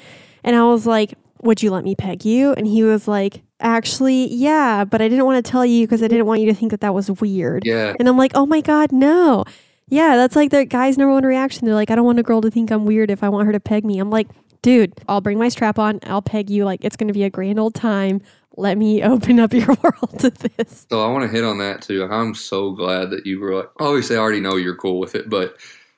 And 0.44 0.56
I 0.56 0.64
was 0.64 0.88
like, 0.88 1.14
Would 1.42 1.62
you 1.62 1.72
let 1.72 1.84
me 1.84 1.94
peg 1.94 2.24
you? 2.24 2.54
And 2.54 2.66
he 2.66 2.84
was 2.84 3.08
like, 3.08 3.42
Actually, 3.60 4.34
yeah, 4.34 4.86
but 4.86 5.02
I 5.02 5.10
didn't 5.10 5.26
want 5.26 5.44
to 5.44 5.52
tell 5.52 5.66
you 5.66 5.86
because 5.86 6.02
I 6.02 6.08
didn't 6.08 6.26
want 6.26 6.40
you 6.40 6.48
to 6.48 6.54
think 6.54 6.72
that 6.72 6.82
that 6.82 6.94
was 6.94 7.12
weird. 7.12 7.66
Yeah. 7.66 7.94
And 8.00 8.08
I'm 8.08 8.18
like, 8.18 8.32
Oh 8.34 8.46
my 8.46 8.62
God, 8.62 8.92
no. 8.94 9.44
Yeah, 9.88 10.16
that's 10.16 10.36
like 10.36 10.52
the 10.52 10.66
guy's 10.66 10.98
number 10.98 11.14
one 11.14 11.26
reaction. 11.26 11.66
They're 11.66 11.76
like, 11.76 11.92
I 11.92 11.96
don't 11.96 12.06
want 12.06 12.20
a 12.20 12.24
girl 12.24 12.42
to 12.42 12.50
think 12.50 12.72
I'm 12.72 12.86
weird 12.86 13.12
if 13.12 13.24
I 13.24 13.30
want 13.30 13.46
her 13.46 13.52
to 13.52 13.60
peg 13.60 13.86
me. 13.86 14.00
I'm 14.00 14.10
like, 14.10 14.28
dude, 14.62 14.94
I'll 15.08 15.22
bring 15.22 15.38
my 15.38 15.50
strap 15.50 15.78
on. 15.78 16.00
I'll 16.04 16.24
peg 16.24 16.50
you. 16.50 16.66
Like, 16.66 16.84
it's 16.84 16.96
going 16.96 17.08
to 17.08 17.14
be 17.14 17.24
a 17.24 17.30
grand 17.30 17.60
old 17.60 17.76
time. 17.76 18.22
Let 18.58 18.78
me 18.78 19.04
open 19.04 19.40
up 19.40 19.54
your 19.54 19.68
world 19.84 20.20
to 20.20 20.32
this. 20.32 20.88
So 20.90 21.04
I 21.04 21.12
want 21.12 21.24
to 21.24 21.30
hit 21.30 21.44
on 21.44 21.60
that 21.60 21.82
too. 21.82 22.04
I'm 22.04 22.34
so 22.34 22.72
glad 22.72 23.12
that 23.12 23.26
you 23.26 23.40
were 23.40 23.56
like, 23.56 23.70
obviously, 23.80 24.16
I 24.16 24.20
already 24.20 24.40
know 24.40 24.56
you're 24.56 24.76
cool 24.76 25.00
with 25.00 25.14
it, 25.14 25.30
but 25.30 25.58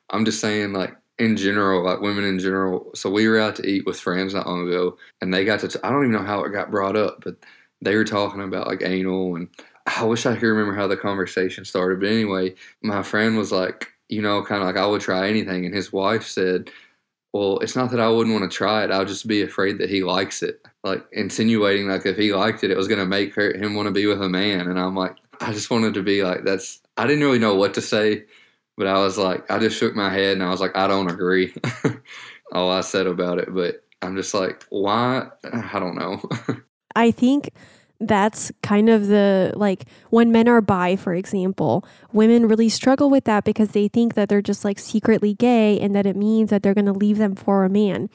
I'm 0.09 0.25
just 0.25 0.41
saying, 0.41 0.73
like, 0.73 0.95
in 1.19 1.35
general, 1.35 1.83
like 1.83 2.01
women 2.01 2.23
in 2.25 2.39
general. 2.39 2.91
So 2.93 3.09
we 3.09 3.27
were 3.27 3.39
out 3.39 3.55
to 3.57 3.67
eat 3.67 3.85
with 3.85 3.99
friends 3.99 4.33
not 4.33 4.47
long 4.47 4.67
ago, 4.67 4.97
and 5.21 5.33
they 5.33 5.45
got 5.45 5.61
to. 5.61 5.79
I 5.83 5.89
don't 5.89 6.03
even 6.03 6.11
know 6.11 6.23
how 6.23 6.43
it 6.43 6.51
got 6.51 6.71
brought 6.71 6.95
up, 6.95 7.23
but 7.23 7.37
they 7.81 7.95
were 7.95 8.03
talking 8.03 8.41
about 8.41 8.67
like 8.67 8.81
anal 8.83 9.35
and 9.35 9.47
I 9.87 10.03
wish 10.03 10.25
I 10.25 10.35
could 10.35 10.47
remember 10.47 10.75
how 10.75 10.87
the 10.87 10.97
conversation 10.97 11.63
started. 11.65 11.99
But 11.99 12.09
anyway, 12.09 12.55
my 12.81 13.03
friend 13.03 13.37
was 13.37 13.51
like, 13.51 13.87
you 14.09 14.21
know, 14.21 14.43
kind 14.43 14.61
of 14.61 14.67
like 14.67 14.77
I 14.77 14.85
would 14.85 15.01
try 15.01 15.27
anything, 15.27 15.65
and 15.65 15.73
his 15.73 15.91
wife 15.93 16.23
said, 16.25 16.69
"Well, 17.33 17.59
it's 17.59 17.75
not 17.75 17.91
that 17.91 17.99
I 17.99 18.09
wouldn't 18.09 18.37
want 18.37 18.49
to 18.49 18.55
try 18.55 18.83
it. 18.83 18.91
I'll 18.91 19.05
just 19.05 19.27
be 19.27 19.41
afraid 19.41 19.77
that 19.79 19.89
he 19.89 20.03
likes 20.03 20.43
it." 20.43 20.61
Like 20.83 21.05
insinuating 21.11 21.87
like 21.87 22.05
if 22.05 22.17
he 22.17 22.33
liked 22.33 22.63
it, 22.63 22.71
it 22.71 22.77
was 22.77 22.87
going 22.87 22.99
to 22.99 23.05
make 23.05 23.33
her 23.35 23.53
him 23.53 23.75
want 23.75 23.87
to 23.87 23.91
be 23.93 24.05
with 24.05 24.21
a 24.21 24.29
man. 24.29 24.67
And 24.67 24.79
I'm 24.79 24.95
like, 24.95 25.15
I 25.41 25.53
just 25.53 25.69
wanted 25.69 25.93
to 25.95 26.03
be 26.03 26.23
like, 26.23 26.43
that's. 26.43 26.81
I 26.97 27.05
didn't 27.05 27.23
really 27.23 27.39
know 27.39 27.55
what 27.55 27.73
to 27.75 27.81
say, 27.81 28.25
but 28.75 28.87
I 28.87 28.99
was 28.99 29.17
like, 29.17 29.49
I 29.51 29.59
just 29.59 29.77
shook 29.77 29.95
my 29.95 30.09
head 30.09 30.33
and 30.33 30.43
I 30.43 30.49
was 30.49 30.61
like, 30.61 30.75
I 30.75 30.87
don't 30.87 31.11
agree. 31.11 31.53
All 32.51 32.71
I 32.71 32.81
said 32.81 33.07
about 33.07 33.39
it, 33.39 33.53
but 33.53 33.83
I'm 34.01 34.15
just 34.15 34.33
like, 34.33 34.63
why? 34.69 35.27
I 35.43 35.79
don't 35.79 35.95
know. 35.95 36.21
I 36.95 37.11
think 37.11 37.51
that's 37.99 38.51
kind 38.61 38.89
of 38.89 39.07
the 39.07 39.53
like 39.55 39.85
when 40.09 40.31
men 40.31 40.47
are 40.47 40.61
bi, 40.61 40.95
for 40.95 41.13
example, 41.13 41.85
women 42.11 42.47
really 42.47 42.69
struggle 42.69 43.09
with 43.09 43.23
that 43.25 43.43
because 43.43 43.71
they 43.71 43.87
think 43.87 44.13
that 44.13 44.29
they're 44.29 44.41
just 44.41 44.63
like 44.63 44.79
secretly 44.79 45.33
gay 45.33 45.79
and 45.79 45.95
that 45.95 46.05
it 46.05 46.15
means 46.15 46.49
that 46.49 46.63
they're 46.63 46.73
going 46.73 46.85
to 46.85 46.93
leave 46.93 47.17
them 47.17 47.35
for 47.35 47.63
a 47.63 47.69
man. 47.69 48.09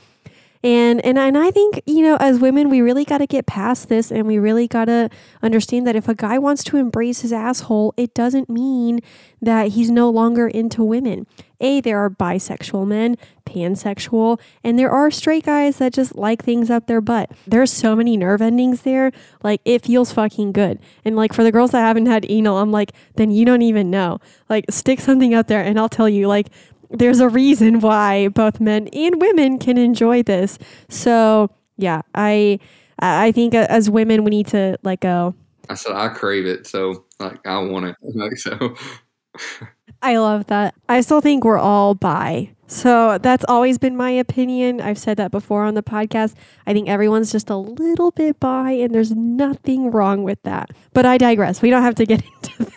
And 0.65 1.05
and 1.05 1.19
and 1.19 1.37
I 1.37 1.51
think, 1.51 1.83
you 1.87 2.03
know, 2.03 2.17
as 2.21 2.39
women 2.39 2.71
we 2.71 2.81
really 2.81 3.05
got 3.05 3.19
to 3.19 3.27
get 3.27 3.47
past 3.47 3.89
this 3.89 4.13
and 4.13 4.27
we 4.27 4.39
really 4.39 4.69
got 4.69 4.85
to 4.85 5.11
understand 5.43 5.87
that 5.87 5.97
if 5.97 6.09
a 6.09 6.15
guy 6.15 6.39
wants 6.39 6.63
to 6.65 6.77
embrace 6.77 7.23
his 7.23 7.33
asshole, 7.33 7.95
it 7.97 8.15
doesn't 8.15 8.49
mean 8.49 9.01
that 9.41 9.69
he's 9.69 9.91
no 9.91 10.09
longer 10.09 10.47
into 10.47 10.85
women. 10.85 11.27
A, 11.61 11.81
there 11.81 11.99
are 11.99 12.11
bisexual 12.11 12.87
men, 12.87 13.17
pansexual, 13.45 14.41
and 14.65 14.79
there 14.79 14.91
are 14.91 15.11
straight 15.11 15.45
guys 15.45 15.79
that 15.79 15.93
just 15.93 16.17
like 16.17 16.45
things 16.45 16.71
up 16.71 16.87
their 16.87 17.01
butt. 17.01 17.31
There's 17.47 17.73
so 17.73 17.95
many 17.95 18.17
nerve 18.17 18.43
endings 18.43 18.83
there. 18.83 19.13
Like 19.43 19.61
it 19.65 19.83
feels 19.85 20.13
fucking 20.13 20.53
good. 20.53 20.79
And 21.05 21.17
like 21.17 21.33
for 21.33 21.43
the 21.45 21.53
girls 21.53 21.73
that 21.73 21.81
haven't 21.81 22.07
had 22.07 22.27
anal, 22.29 22.59
I'm 22.59 22.73
like, 22.73 22.93
then 23.17 23.31
you 23.31 23.45
don't 23.45 23.63
even 23.63 23.91
know. 23.91 24.19
Like 24.49 24.67
stick 24.71 25.01
something 25.01 25.35
up 25.35 25.49
there 25.49 25.63
and 25.63 25.79
I'll 25.79 25.89
tell 25.89 26.09
you 26.09 26.29
like 26.29 26.49
there's 26.93 27.21
a 27.21 27.29
reason 27.29 27.81
why 27.81 28.29
both 28.29 28.61
men 28.61 28.89
and 28.89 29.21
women 29.21 29.59
can 29.59 29.79
enjoy 29.79 30.23
this. 30.23 30.59
So 30.89 31.51
yeah, 31.77 32.03
I 32.15 32.59
I 32.99 33.33
think 33.33 33.55
as 33.55 33.91
women 33.91 34.25
we 34.25 34.31
need 34.31 34.47
to 34.49 34.79
let 34.83 35.01
go. 35.01 35.35
I 35.69 35.75
said 35.75 35.93
I 35.93 36.09
crave 36.09 36.47
it, 36.47 36.67
so 36.67 37.05
like 37.19 37.45
I 37.47 37.59
want 37.59 37.87
it. 37.87 37.97
Like 38.15 38.37
so. 38.37 38.77
I 40.03 40.17
love 40.17 40.47
that. 40.47 40.75
I 40.89 41.01
still 41.01 41.21
think 41.21 41.45
we're 41.45 41.59
all 41.59 41.95
bi. 41.95 42.51
So 42.67 43.19
that's 43.19 43.45
always 43.49 43.79
been 43.79 43.97
my 43.97 44.11
opinion. 44.11 44.81
I've 44.81 44.99
said 44.99 45.17
that 45.19 45.31
before 45.31 45.63
on 45.63 45.75
the 45.75 45.83
podcast. 45.83 46.35
I 46.67 46.73
think 46.73 46.89
everyone's 46.89 47.31
just 47.31 47.51
a 47.51 47.57
little 47.57 48.11
bit 48.11 48.41
bi, 48.41 48.73
and 48.73 48.95
there's 48.95 49.13
nothing 49.13 49.91
wrong 49.91 50.25
with 50.25 50.43
that. 50.43 50.71
But 50.93 51.07
I 51.07 51.19
digress. 51.19 51.63
We 51.63 51.71
don't 51.71 51.83
have 51.83 51.95
to 51.97 52.07
get 52.07 52.23
into 52.43 52.73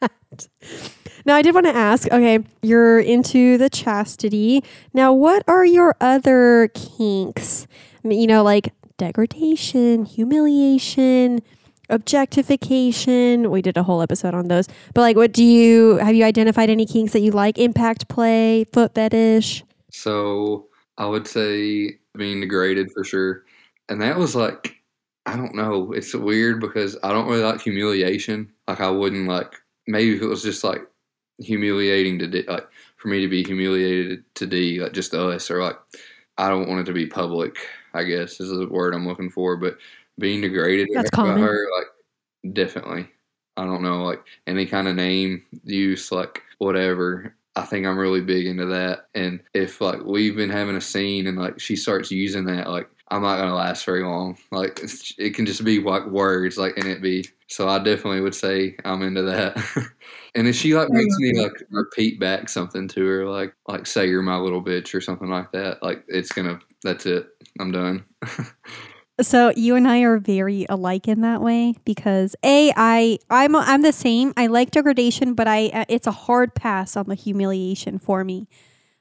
that. 0.00 0.48
Now, 1.24 1.36
I 1.36 1.42
did 1.42 1.54
want 1.54 1.66
to 1.66 1.74
ask 1.74 2.10
okay, 2.10 2.40
you're 2.62 3.00
into 3.00 3.58
the 3.58 3.70
chastity. 3.70 4.62
Now, 4.92 5.12
what 5.12 5.44
are 5.46 5.64
your 5.64 5.96
other 6.00 6.68
kinks? 6.74 7.66
You 8.04 8.26
know, 8.26 8.42
like 8.42 8.72
degradation, 8.98 10.04
humiliation, 10.04 11.40
objectification. 11.88 13.50
We 13.50 13.62
did 13.62 13.76
a 13.76 13.82
whole 13.82 14.02
episode 14.02 14.34
on 14.34 14.48
those. 14.48 14.68
But, 14.94 15.02
like, 15.02 15.16
what 15.16 15.32
do 15.32 15.44
you 15.44 15.96
have 15.96 16.14
you 16.14 16.24
identified 16.24 16.70
any 16.70 16.86
kinks 16.86 17.12
that 17.12 17.20
you 17.20 17.30
like? 17.30 17.58
Impact 17.58 18.08
play, 18.08 18.64
foot 18.72 18.94
fetish? 18.94 19.64
So, 19.90 20.66
I 20.98 21.06
would 21.06 21.26
say 21.26 21.98
being 22.16 22.40
degraded 22.40 22.90
for 22.92 23.04
sure. 23.04 23.44
And 23.88 24.00
that 24.02 24.18
was 24.18 24.34
like, 24.34 24.76
I 25.26 25.36
don't 25.36 25.54
know. 25.54 25.92
It's 25.92 26.14
weird 26.14 26.60
because 26.60 26.96
I 27.02 27.12
don't 27.12 27.28
really 27.28 27.42
like 27.42 27.60
humiliation. 27.60 28.52
Like, 28.68 28.80
I 28.80 28.90
wouldn't 28.90 29.28
like, 29.28 29.54
maybe 29.86 30.16
if 30.16 30.22
it 30.22 30.26
was 30.26 30.42
just 30.42 30.64
like 30.64 30.82
humiliating 31.42 32.18
to 32.20 32.26
D, 32.26 32.44
like 32.48 32.66
for 32.96 33.08
me 33.08 33.20
to 33.20 33.28
be 33.28 33.42
humiliated 33.42 34.24
to 34.36 34.46
D, 34.46 34.80
like 34.80 34.92
just 34.92 35.14
us, 35.14 35.50
or 35.50 35.62
like 35.62 35.76
I 36.38 36.48
don't 36.48 36.68
want 36.68 36.80
it 36.80 36.84
to 36.84 36.92
be 36.92 37.06
public. 37.06 37.56
I 37.94 38.04
guess 38.04 38.40
is 38.40 38.50
the 38.50 38.68
word 38.68 38.94
I'm 38.94 39.06
looking 39.06 39.30
for, 39.30 39.56
but 39.56 39.76
being 40.18 40.40
degraded 40.40 40.88
That's 40.94 41.10
by 41.10 41.16
common. 41.16 41.42
her, 41.42 41.66
like 41.76 42.54
definitely. 42.54 43.08
I 43.56 43.64
don't 43.64 43.82
know, 43.82 44.02
like 44.02 44.22
any 44.46 44.64
kind 44.64 44.88
of 44.88 44.96
name 44.96 45.42
use, 45.64 46.10
like 46.10 46.42
whatever. 46.58 47.36
I 47.54 47.62
think 47.62 47.86
I'm 47.86 47.98
really 47.98 48.22
big 48.22 48.46
into 48.46 48.64
that. 48.66 49.08
And 49.14 49.42
if 49.52 49.82
like 49.82 50.02
we've 50.04 50.36
been 50.36 50.48
having 50.48 50.76
a 50.76 50.80
scene 50.80 51.26
and 51.26 51.36
like 51.36 51.60
she 51.60 51.76
starts 51.76 52.10
using 52.10 52.44
that, 52.46 52.70
like 52.70 52.88
I'm 53.12 53.22
not 53.22 53.36
gonna 53.36 53.54
last 53.54 53.84
very 53.84 54.02
long. 54.02 54.38
Like 54.50 54.80
it 55.18 55.34
can 55.34 55.44
just 55.44 55.62
be 55.64 55.80
like 55.80 56.06
words, 56.06 56.56
like 56.56 56.76
and 56.78 56.86
it 56.86 57.02
be. 57.02 57.28
So 57.46 57.68
I 57.68 57.78
definitely 57.78 58.22
would 58.22 58.34
say 58.34 58.74
I'm 58.86 59.02
into 59.02 59.22
that. 59.22 59.56
and 60.34 60.48
if 60.48 60.56
she 60.56 60.74
like 60.74 60.88
makes 60.90 61.14
me 61.18 61.42
like 61.42 61.52
repeat 61.70 62.18
back 62.18 62.48
something 62.48 62.88
to 62.88 63.04
her, 63.04 63.28
like 63.28 63.54
like 63.68 63.86
say 63.86 64.08
you're 64.08 64.22
my 64.22 64.38
little 64.38 64.64
bitch 64.64 64.94
or 64.94 65.02
something 65.02 65.28
like 65.28 65.52
that, 65.52 65.82
like 65.82 66.04
it's 66.08 66.32
gonna. 66.32 66.58
That's 66.82 67.06
it. 67.06 67.28
I'm 67.60 67.70
done. 67.70 68.04
So 69.20 69.52
you 69.54 69.76
and 69.76 69.86
I 69.86 70.00
are 70.00 70.18
very 70.18 70.64
alike 70.68 71.06
in 71.06 71.20
that 71.20 71.42
way 71.42 71.74
because 71.84 72.34
a 72.42 72.72
I 72.76 73.18
I'm 73.28 73.54
I'm 73.54 73.82
the 73.82 73.92
same. 73.92 74.32
I 74.38 74.46
like 74.46 74.70
degradation, 74.70 75.34
but 75.34 75.46
I 75.46 75.66
uh, 75.68 75.84
it's 75.88 76.06
a 76.06 76.12
hard 76.12 76.54
pass 76.54 76.96
on 76.96 77.06
the 77.06 77.14
humiliation 77.14 77.98
for 77.98 78.24
me. 78.24 78.48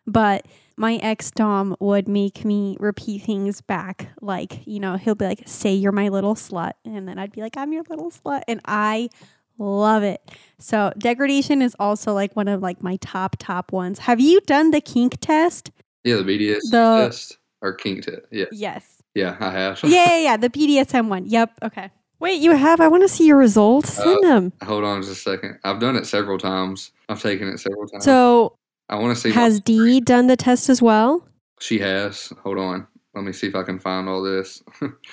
But 0.06 0.46
my 0.78 0.96
ex 0.96 1.32
Dom 1.32 1.76
would 1.80 2.08
make 2.08 2.44
me 2.46 2.78
repeat 2.80 3.24
things 3.24 3.62
back, 3.62 4.10
like 4.22 4.66
you 4.68 4.80
know 4.80 4.96
he'll 4.98 5.16
be 5.16 5.26
like, 5.26 5.44
"Say 5.46 5.74
you're 5.74 5.92
my 5.92 6.10
little 6.10 6.36
slut," 6.36 6.74
and 6.86 7.08
then 7.08 7.18
I'd 7.20 7.32
be 7.32 7.42
like, 7.42 7.58
"I'm 7.58 7.72
your 7.74 7.84
little 7.90 8.12
slut," 8.12 8.42
and 8.48 8.62
I 8.66 9.10
love 9.58 10.04
it. 10.04 10.22
So 10.60 10.92
degradation 10.98 11.62
is 11.62 11.76
also 11.80 12.14
like 12.14 12.36
one 12.36 12.48
of 12.48 12.62
like 12.62 12.82
my 12.82 12.98
top 12.98 13.36
top 13.40 13.72
ones. 13.72 14.00
Have 14.00 14.20
you 14.20 14.42
done 14.42 14.72
the 14.72 14.82
kink 14.82 15.18
test? 15.22 15.72
yeah, 16.04 16.16
the 16.16 16.24
BDS 16.24 16.62
The- 16.72 17.06
test 17.08 17.38
or 17.62 17.74
kink 17.74 18.04
test. 18.06 18.22
Yeah, 18.32 18.46
Yes. 18.52 19.04
yeah, 19.14 19.38
I 19.40 19.52
have. 19.52 19.80
Yeah, 19.84 20.10
yeah, 20.10 20.18
yeah. 20.24 20.38
The 20.38 20.50
BDSM 20.50 21.10
one. 21.10 21.26
Yep. 21.28 21.60
Okay. 21.64 21.92
Wait, 22.20 22.40
you 22.40 22.52
have? 22.56 22.80
I 22.80 22.88
want 22.88 23.02
to 23.04 23.08
see 23.10 23.26
your 23.26 23.38
results. 23.38 24.00
Uh, 24.00 24.04
Send 24.04 24.24
them. 24.24 24.54
Hold 24.64 24.84
on 24.84 25.02
just 25.02 25.12
a 25.12 25.16
second. 25.16 25.58
I've 25.64 25.80
done 25.80 25.96
it 25.96 26.06
several 26.06 26.38
times. 26.38 26.92
I've 27.10 27.20
taken 27.22 27.48
it 27.48 27.60
several 27.60 27.88
times. 27.88 28.04
So, 28.06 28.58
I 28.92 28.96
want 28.96 29.16
to 29.16 29.22
see. 29.22 29.32
has 29.32 29.56
what 29.56 29.66
D 29.66 30.02
done 30.02 30.28
the 30.28 30.38
test 30.38 30.70
as 30.70 30.82
well? 30.82 31.26
she 31.62 31.80
has. 31.80 32.34
Hold 32.44 32.58
on. 32.58 32.88
Let 33.14 33.24
me 33.24 33.34
see 33.34 33.48
if 33.48 33.56
I 33.56 33.64
can 33.64 33.80
find 33.80 34.10
all 34.10 34.22
this. 34.22 34.64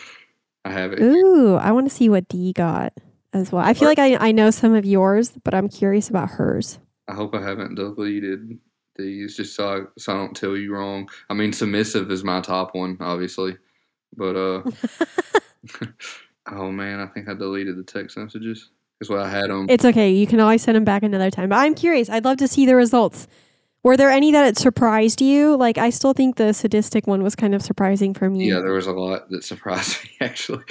I 0.64 0.72
have 0.72 0.92
it. 0.92 1.00
Ooh, 1.00 1.56
I 1.56 1.72
want 1.72 1.88
to 1.88 1.94
see 1.94 2.08
what 2.08 2.28
D 2.28 2.52
got 2.52 2.92
as 3.32 3.52
well. 3.52 3.64
I 3.64 3.74
feel 3.74 3.88
like 3.88 3.98
I, 3.98 4.16
I 4.16 4.32
know 4.32 4.50
some 4.50 4.74
of 4.74 4.84
yours, 4.84 5.32
but 5.44 5.54
I'm 5.54 5.68
curious 5.68 6.08
about 6.08 6.30
hers. 6.30 6.78
I 7.08 7.14
hope 7.14 7.34
I 7.34 7.42
haven't 7.42 7.74
deleted 7.74 8.58
these 8.96 9.36
just 9.36 9.54
so 9.54 9.68
I, 9.68 9.80
so 9.98 10.12
I 10.12 10.16
don't 10.16 10.36
tell 10.36 10.56
you 10.56 10.74
wrong. 10.74 11.08
I 11.30 11.34
mean, 11.34 11.52
submissive 11.52 12.10
is 12.10 12.24
my 12.24 12.40
top 12.40 12.74
one, 12.74 12.96
obviously, 13.00 13.56
but 14.16 14.36
uh, 14.36 14.62
oh 16.50 16.70
man, 16.70 17.00
I 17.00 17.06
think 17.06 17.28
I 17.28 17.34
deleted 17.34 17.76
the 17.76 17.84
text 17.84 18.16
messages 18.16 18.70
That's 19.00 19.10
what 19.10 19.20
I 19.20 19.28
had 19.28 19.50
them. 19.50 19.66
It's 19.68 19.84
okay. 19.84 20.10
You 20.10 20.26
can 20.26 20.40
always 20.40 20.62
send 20.62 20.76
them 20.76 20.84
back 20.84 21.02
another 21.02 21.30
time. 21.30 21.48
But 21.48 21.56
I'm 21.56 21.74
curious. 21.74 22.10
I'd 22.10 22.24
love 22.24 22.38
to 22.38 22.48
see 22.48 22.66
the 22.66 22.76
results. 22.76 23.26
Were 23.88 23.96
there 23.96 24.10
any 24.10 24.32
that 24.32 24.44
it 24.44 24.58
surprised 24.58 25.22
you? 25.22 25.56
Like, 25.56 25.78
I 25.78 25.88
still 25.88 26.12
think 26.12 26.36
the 26.36 26.52
sadistic 26.52 27.06
one 27.06 27.22
was 27.22 27.34
kind 27.34 27.54
of 27.54 27.62
surprising 27.62 28.12
for 28.12 28.28
me. 28.28 28.50
Yeah, 28.50 28.58
there 28.58 28.74
was 28.74 28.86
a 28.86 28.92
lot 28.92 29.30
that 29.30 29.44
surprised 29.44 30.04
me 30.04 30.10
actually. 30.20 30.62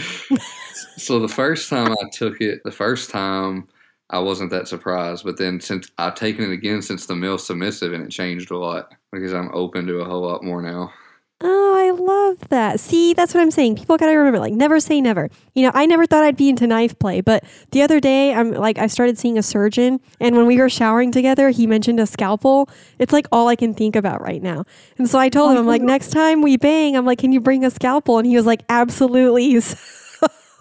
so 0.98 1.18
the 1.18 1.28
first 1.28 1.68
time 1.68 1.94
I 1.94 2.10
took 2.14 2.40
it, 2.42 2.62
the 2.64 2.72
first 2.72 3.10
time 3.10 3.70
I 4.12 4.20
wasn't 4.20 4.52
that 4.52 4.68
surprised, 4.68 5.24
but 5.24 5.38
then 5.38 5.60
since 5.60 5.90
I've 5.98 6.14
taken 6.14 6.44
it 6.46 6.54
again 6.54 6.84
since 6.84 7.08
the 7.08 7.16
male 7.16 7.40
submissive, 7.40 7.92
and 7.92 8.04
it 8.04 8.12
changed 8.12 8.52
a 8.52 8.58
lot 8.60 8.94
because 9.12 9.34
I'm 9.34 9.50
open 9.52 9.88
to 9.88 10.02
a 10.02 10.06
whole 10.06 10.22
lot 10.22 10.44
more 10.44 10.62
now. 10.62 10.94
Oh, 11.40 11.76
I 11.78 11.92
love 11.92 12.50
that. 12.50 12.80
See, 12.80 13.14
that's 13.14 13.34
what 13.34 13.42
I'm 13.42 13.52
saying. 13.52 13.76
People 13.76 13.96
got 13.98 14.08
to 14.08 14.16
remember, 14.16 14.40
like, 14.40 14.54
never 14.54 14.80
say 14.80 15.00
never. 15.02 15.30
You 15.54 15.64
know, 15.64 15.72
I 15.76 15.86
never 15.86 16.08
thought 16.08 16.24
I'd 16.24 16.36
be 16.36 16.50
into 16.50 16.66
knife 16.66 16.98
play, 16.98 17.22
but 17.22 17.44
the 17.72 17.84
other 17.84 18.00
day, 18.00 18.34
I'm 18.34 18.52
like, 18.52 18.80
I 18.80 18.88
started 18.88 19.20
seeing 19.20 19.38
a 19.38 19.44
surgeon, 19.44 20.00
and 20.20 20.36
when 20.36 20.48
we 20.48 20.58
were 20.58 20.70
showering 20.70 21.12
together, 21.12 21.50
he 21.50 21.68
mentioned 21.68 22.00
a 22.00 22.08
scalpel. 22.08 22.70
It's 22.98 23.14
like 23.14 23.28
all 23.32 23.50
I 23.50 23.56
can 23.56 23.76
think 23.76 23.96
about 23.96 24.20
right 24.22 24.42
now. 24.42 24.64
And 24.98 25.08
so 25.08 25.20
I 25.20 25.30
told 25.30 25.52
him, 25.52 25.58
I'm 25.58 25.68
like, 25.68 25.84
next 25.84 26.10
time 26.10 26.42
we 26.42 26.58
bang, 26.58 26.98
I'm 26.98 27.06
like, 27.06 27.20
can 27.20 27.32
you 27.32 27.40
bring 27.40 27.64
a 27.64 27.70
scalpel? 27.70 28.18
And 28.18 28.26
he 28.26 28.36
was 28.36 28.48
like, 28.48 28.64
absolutely. 28.70 29.62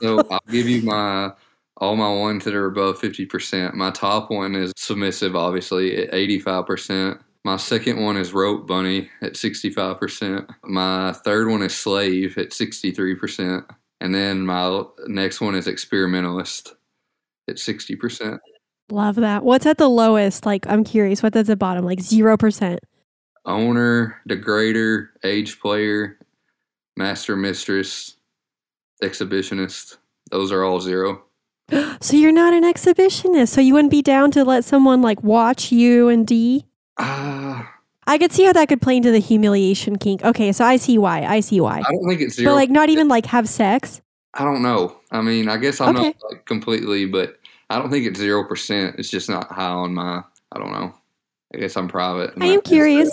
So 0.02 0.22
I'll 0.30 0.40
give 0.50 0.68
you 0.68 0.82
my 0.82 1.32
all 1.78 1.96
my 1.96 2.10
ones 2.10 2.44
that 2.44 2.54
are 2.54 2.66
above 2.66 2.98
fifty 2.98 3.26
percent. 3.26 3.74
My 3.74 3.90
top 3.90 4.30
one 4.30 4.54
is 4.54 4.72
submissive, 4.76 5.34
obviously 5.34 5.96
at 5.96 6.14
eighty 6.14 6.38
five 6.38 6.66
percent. 6.66 7.18
My 7.46 7.58
second 7.58 8.02
one 8.02 8.16
is 8.16 8.32
rope 8.32 8.66
bunny 8.66 9.08
at 9.22 9.36
sixty 9.36 9.70
five 9.70 10.00
percent. 10.00 10.50
My 10.64 11.12
third 11.12 11.48
one 11.48 11.62
is 11.62 11.76
slave 11.76 12.36
at 12.38 12.52
sixty 12.52 12.90
three 12.90 13.14
percent, 13.14 13.64
and 14.00 14.12
then 14.12 14.44
my 14.44 14.82
next 15.06 15.40
one 15.40 15.54
is 15.54 15.68
experimentalist 15.68 16.74
at 17.48 17.60
sixty 17.60 17.94
percent. 17.94 18.40
love 18.90 19.14
that. 19.14 19.44
What's 19.44 19.64
at 19.64 19.78
the 19.78 19.88
lowest? 19.88 20.44
Like, 20.44 20.66
I'm 20.66 20.82
curious. 20.82 21.22
What's 21.22 21.36
at 21.36 21.46
the 21.46 21.54
bottom? 21.54 21.84
Like 21.84 22.00
0%. 22.00 22.78
Owner, 23.44 24.20
degrader, 24.28 25.10
age 25.22 25.60
player, 25.60 26.18
master 26.96 27.36
mistress, 27.36 28.16
exhibitionist. 29.04 29.98
those 30.32 30.50
are 30.50 30.64
all 30.64 30.80
zero. 30.80 31.22
So 32.00 32.16
you're 32.16 32.32
not 32.32 32.54
an 32.54 32.64
exhibitionist. 32.64 33.50
So 33.50 33.60
you 33.60 33.72
wouldn't 33.72 33.92
be 33.92 34.02
down 34.02 34.32
to 34.32 34.44
let 34.44 34.64
someone 34.64 35.00
like 35.00 35.22
watch 35.22 35.70
you 35.70 36.08
and 36.08 36.26
D? 36.26 36.66
Ah, 36.98 37.72
I 38.06 38.18
could 38.18 38.32
see 38.32 38.44
how 38.44 38.52
that 38.52 38.68
could 38.68 38.80
play 38.80 38.96
into 38.96 39.10
the 39.10 39.18
humiliation 39.18 39.96
kink. 39.96 40.24
Okay, 40.24 40.52
so 40.52 40.64
I 40.64 40.76
see 40.76 40.96
why. 40.98 41.24
I 41.24 41.40
see 41.40 41.60
why. 41.60 41.78
I 41.86 41.90
don't 41.92 42.08
think 42.08 42.20
it's 42.20 42.36
zero. 42.36 42.50
But 42.52 42.54
like 42.56 42.70
not 42.70 42.88
even 42.88 43.08
like 43.08 43.26
have 43.26 43.48
sex. 43.48 44.00
I 44.34 44.44
don't 44.44 44.62
know. 44.62 44.96
I 45.10 45.22
mean, 45.22 45.48
I 45.48 45.56
guess 45.56 45.80
I'm 45.80 45.96
Okay. 45.96 46.04
not 46.06 46.16
like 46.30 46.44
completely, 46.46 47.06
but 47.06 47.38
I 47.70 47.78
don't 47.78 47.90
think 47.90 48.06
it's 48.06 48.18
zero 48.18 48.44
percent. 48.44 48.96
It's 48.98 49.10
just 49.10 49.28
not 49.28 49.50
high 49.50 49.64
on 49.70 49.94
my. 49.94 50.22
I 50.52 50.58
don't 50.58 50.72
know. 50.72 50.94
I 51.54 51.58
guess 51.58 51.76
I'm 51.76 51.88
private. 51.88 52.34
I 52.40 52.46
am 52.46 52.56
that- 52.56 52.64
curious. 52.64 53.10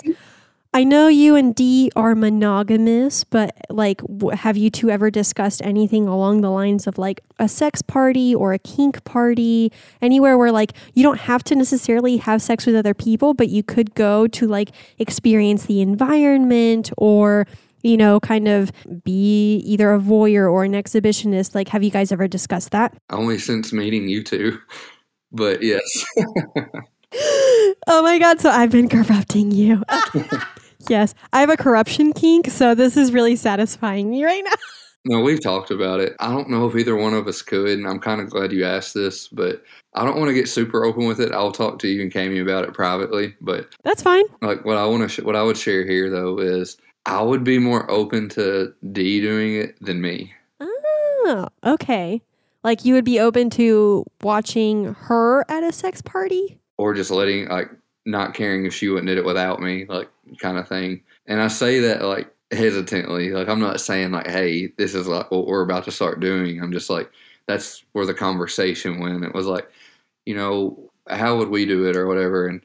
I 0.74 0.82
know 0.82 1.06
you 1.06 1.36
and 1.36 1.54
D 1.54 1.92
are 1.94 2.16
monogamous, 2.16 3.22
but 3.22 3.56
like, 3.70 4.00
w- 4.00 4.36
have 4.36 4.56
you 4.56 4.70
two 4.70 4.90
ever 4.90 5.08
discussed 5.08 5.62
anything 5.62 6.08
along 6.08 6.40
the 6.40 6.50
lines 6.50 6.88
of 6.88 6.98
like 6.98 7.20
a 7.38 7.48
sex 7.48 7.80
party 7.80 8.34
or 8.34 8.52
a 8.52 8.58
kink 8.58 9.04
party? 9.04 9.70
Anywhere 10.02 10.36
where 10.36 10.50
like 10.50 10.72
you 10.94 11.04
don't 11.04 11.20
have 11.20 11.44
to 11.44 11.54
necessarily 11.54 12.16
have 12.16 12.42
sex 12.42 12.66
with 12.66 12.74
other 12.74 12.92
people, 12.92 13.34
but 13.34 13.50
you 13.50 13.62
could 13.62 13.94
go 13.94 14.26
to 14.26 14.48
like 14.48 14.70
experience 14.98 15.66
the 15.66 15.80
environment 15.80 16.90
or, 16.98 17.46
you 17.84 17.96
know, 17.96 18.18
kind 18.18 18.48
of 18.48 18.72
be 19.04 19.58
either 19.58 19.94
a 19.94 20.00
voyeur 20.00 20.50
or 20.50 20.64
an 20.64 20.72
exhibitionist. 20.72 21.54
Like, 21.54 21.68
have 21.68 21.84
you 21.84 21.90
guys 21.90 22.10
ever 22.10 22.26
discussed 22.26 22.72
that? 22.72 22.96
Only 23.10 23.38
since 23.38 23.72
meeting 23.72 24.08
you 24.08 24.24
two, 24.24 24.58
but 25.30 25.62
yes, 25.62 26.04
oh 27.86 28.02
my 28.02 28.18
god, 28.18 28.40
so 28.40 28.50
I've 28.50 28.70
been 28.70 28.88
corrupting 28.88 29.52
you. 29.52 29.84
yes, 30.88 31.14
I 31.32 31.40
have 31.40 31.50
a 31.50 31.56
corruption 31.56 32.12
kink, 32.12 32.48
so 32.50 32.74
this 32.74 32.96
is 32.96 33.12
really 33.12 33.36
satisfying 33.36 34.10
me 34.10 34.24
right 34.24 34.42
now. 34.44 34.54
no, 35.04 35.20
we've 35.20 35.42
talked 35.42 35.70
about 35.70 36.00
it. 36.00 36.14
I 36.20 36.30
don't 36.30 36.48
know 36.50 36.66
if 36.66 36.76
either 36.76 36.96
one 36.96 37.14
of 37.14 37.26
us 37.26 37.42
could, 37.42 37.70
and 37.70 37.86
I'm 37.86 37.98
kind 38.00 38.20
of 38.20 38.30
glad 38.30 38.52
you 38.52 38.64
asked 38.64 38.94
this, 38.94 39.28
but 39.28 39.62
I 39.94 40.04
don't 40.04 40.16
want 40.18 40.28
to 40.28 40.34
get 40.34 40.48
super 40.48 40.84
open 40.84 41.06
with 41.06 41.20
it. 41.20 41.32
I'll 41.32 41.52
talk 41.52 41.78
to 41.80 41.88
you 41.88 42.02
and 42.02 42.12
Cami 42.12 42.40
about 42.42 42.64
it 42.64 42.74
privately, 42.74 43.34
but 43.40 43.74
That's 43.84 44.02
fine. 44.02 44.24
like 44.42 44.64
what 44.64 44.76
I 44.76 44.86
want 44.86 45.02
to, 45.02 45.08
sh- 45.08 45.24
what 45.24 45.36
I 45.36 45.42
would 45.42 45.56
share 45.56 45.86
here 45.86 46.10
though 46.10 46.38
is 46.38 46.76
I 47.06 47.22
would 47.22 47.44
be 47.44 47.58
more 47.58 47.90
open 47.90 48.28
to 48.30 48.72
D 48.92 49.20
doing 49.20 49.54
it 49.56 49.76
than 49.80 50.00
me. 50.00 50.32
Oh, 50.60 51.48
okay. 51.64 52.22
Like 52.62 52.84
you 52.84 52.94
would 52.94 53.04
be 53.04 53.20
open 53.20 53.50
to 53.50 54.04
watching 54.22 54.94
her 54.94 55.44
at 55.50 55.62
a 55.62 55.72
sex 55.72 56.00
party? 56.02 56.58
or 56.76 56.92
just 56.92 57.10
letting 57.12 57.46
like 57.48 57.70
not 58.06 58.34
caring 58.34 58.66
if 58.66 58.74
she 58.74 58.88
wouldn't 58.88 59.08
did 59.08 59.18
it 59.18 59.24
without 59.24 59.60
me, 59.60 59.86
like 59.86 60.08
kind 60.38 60.58
of 60.58 60.68
thing. 60.68 61.02
And 61.26 61.40
I 61.40 61.48
say 61.48 61.80
that 61.80 62.02
like 62.02 62.30
hesitantly, 62.50 63.30
like 63.30 63.48
I'm 63.48 63.60
not 63.60 63.80
saying 63.80 64.12
like, 64.12 64.26
hey, 64.26 64.68
this 64.78 64.94
is 64.94 65.08
like 65.08 65.30
what 65.30 65.46
we're 65.46 65.62
about 65.62 65.84
to 65.84 65.90
start 65.90 66.20
doing. 66.20 66.60
I'm 66.60 66.72
just 66.72 66.90
like 66.90 67.10
that's 67.46 67.84
where 67.92 68.06
the 68.06 68.14
conversation 68.14 69.00
went. 69.00 69.24
It 69.24 69.34
was 69.34 69.46
like, 69.46 69.68
you 70.26 70.34
know, 70.34 70.90
how 71.08 71.36
would 71.36 71.48
we 71.48 71.66
do 71.66 71.88
it 71.88 71.96
or 71.96 72.06
whatever. 72.06 72.46
And 72.46 72.62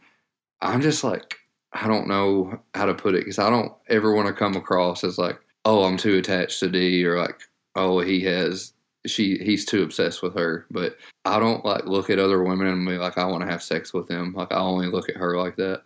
I'm 0.62 0.82
just 0.82 1.04
like, 1.04 1.36
I 1.74 1.88
don't 1.88 2.08
know 2.08 2.62
how 2.74 2.86
to 2.86 2.94
put 2.94 3.16
it 3.16 3.20
because 3.20 3.40
I 3.40 3.50
don't 3.50 3.74
ever 3.88 4.14
want 4.14 4.28
to 4.28 4.34
come 4.34 4.56
across 4.56 5.04
as 5.04 5.18
like, 5.18 5.40
oh, 5.66 5.84
I'm 5.84 5.98
too 5.98 6.18
attached 6.18 6.60
to 6.62 6.70
D 6.70 7.06
or 7.06 7.18
like, 7.18 7.40
oh, 7.76 8.00
he 8.00 8.22
has 8.22 8.74
she 9.06 9.38
he's 9.38 9.66
too 9.66 9.84
obsessed 9.84 10.22
with 10.22 10.36
her. 10.38 10.66
But 10.72 10.98
I 11.26 11.40
don't 11.40 11.64
like 11.66 11.86
look 11.86 12.10
at 12.10 12.20
other 12.20 12.44
women 12.44 12.68
and 12.68 12.86
be 12.86 12.98
like, 12.98 13.18
I 13.18 13.26
want 13.26 13.42
to 13.44 13.50
have 13.50 13.64
sex 13.64 13.94
with 13.94 14.08
them. 14.08 14.34
Like 14.36 14.52
I 14.52 14.58
only 14.58 14.88
look 14.88 15.10
at 15.10 15.18
her 15.18 15.38
like 15.38 15.56
that. 15.58 15.82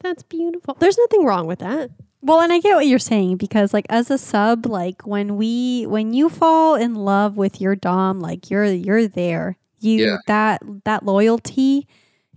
That's 0.00 0.22
beautiful. 0.22 0.74
There's 0.78 0.98
nothing 0.98 1.24
wrong 1.24 1.46
with 1.46 1.58
that. 1.58 1.90
Well, 2.20 2.40
and 2.40 2.52
I 2.52 2.60
get 2.60 2.74
what 2.74 2.86
you're 2.86 2.98
saying 2.98 3.36
because 3.36 3.72
like 3.72 3.86
as 3.90 4.10
a 4.10 4.18
sub, 4.18 4.66
like 4.66 5.06
when 5.06 5.36
we 5.36 5.86
when 5.86 6.12
you 6.14 6.28
fall 6.28 6.74
in 6.74 6.94
love 6.94 7.36
with 7.36 7.60
your 7.60 7.76
dom, 7.76 8.20
like 8.20 8.50
you're 8.50 8.64
you're 8.64 9.06
there. 9.08 9.56
You 9.80 10.04
Yeah. 10.06 10.16
that 10.26 10.62
that 10.84 11.04
loyalty 11.04 11.86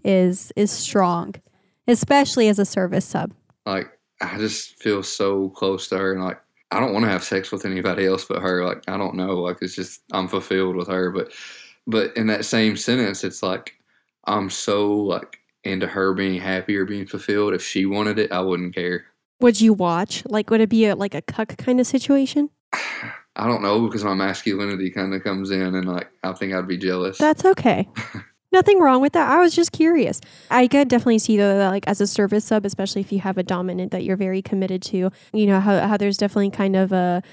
is 0.03 0.51
is 0.55 0.71
strong, 0.71 1.35
especially 1.87 2.47
as 2.47 2.59
a 2.59 2.65
service 2.65 3.05
sub. 3.05 3.33
Like 3.65 3.91
I 4.21 4.37
just 4.37 4.77
feel 4.81 5.01
so 5.01 5.49
close 5.49 5.87
to 5.89 5.97
her 5.97 6.13
and 6.13 6.23
like 6.23 6.39
I 6.71 6.79
don't 6.79 6.93
want 6.93 7.05
to 7.05 7.11
have 7.11 7.23
sex 7.23 7.51
with 7.51 7.65
anybody 7.65 8.05
else 8.05 8.25
but 8.25 8.41
her. 8.41 8.65
Like 8.65 8.83
I 8.87 8.97
don't 8.97 9.15
know. 9.15 9.41
Like 9.41 9.57
it's 9.61 9.75
just 9.75 10.01
I'm 10.11 10.27
fulfilled 10.27 10.75
with 10.75 10.87
her. 10.87 11.11
But 11.11 11.33
but 11.87 12.15
in 12.15 12.27
that 12.27 12.45
same 12.45 12.77
sentence, 12.77 13.23
it's 13.23 13.43
like 13.43 13.73
I'm 14.25 14.49
so 14.49 14.91
like 14.91 15.39
into 15.63 15.87
her 15.87 16.13
being 16.13 16.39
happy 16.39 16.75
or 16.75 16.85
being 16.85 17.05
fulfilled. 17.05 17.53
If 17.53 17.63
she 17.63 17.85
wanted 17.85 18.19
it, 18.19 18.31
I 18.31 18.39
wouldn't 18.39 18.73
care. 18.73 19.05
Would 19.41 19.59
you 19.59 19.73
watch? 19.73 20.23
Like 20.25 20.49
would 20.49 20.61
it 20.61 20.69
be 20.69 20.85
a 20.85 20.95
like 20.95 21.15
a 21.15 21.21
cuck 21.21 21.57
kind 21.57 21.79
of 21.79 21.87
situation? 21.87 22.49
I 23.35 23.47
don't 23.47 23.61
know 23.61 23.85
because 23.85 24.03
my 24.03 24.13
masculinity 24.13 24.89
kind 24.91 25.13
of 25.13 25.23
comes 25.23 25.51
in 25.51 25.75
and 25.75 25.87
like 25.87 26.09
I 26.23 26.33
think 26.33 26.53
I'd 26.53 26.67
be 26.67 26.77
jealous. 26.77 27.17
That's 27.17 27.45
okay. 27.45 27.87
Nothing 28.51 28.79
wrong 28.79 29.01
with 29.01 29.13
that. 29.13 29.29
I 29.29 29.39
was 29.39 29.55
just 29.55 29.71
curious. 29.71 30.19
I 30.49 30.67
could 30.67 30.89
definitely 30.89 31.19
see 31.19 31.37
though 31.37 31.57
that 31.57 31.69
like 31.69 31.87
as 31.87 32.01
a 32.01 32.07
service 32.07 32.45
sub, 32.45 32.65
especially 32.65 33.01
if 33.01 33.11
you 33.11 33.19
have 33.19 33.37
a 33.37 33.43
dominant 33.43 33.91
that 33.91 34.03
you're 34.03 34.17
very 34.17 34.41
committed 34.41 34.81
to, 34.83 35.11
you 35.33 35.45
know, 35.45 35.59
how, 35.59 35.87
how 35.87 35.97
there's 35.97 36.17
definitely 36.17 36.51
kind 36.51 36.75
of 36.75 36.91
a 36.91 37.23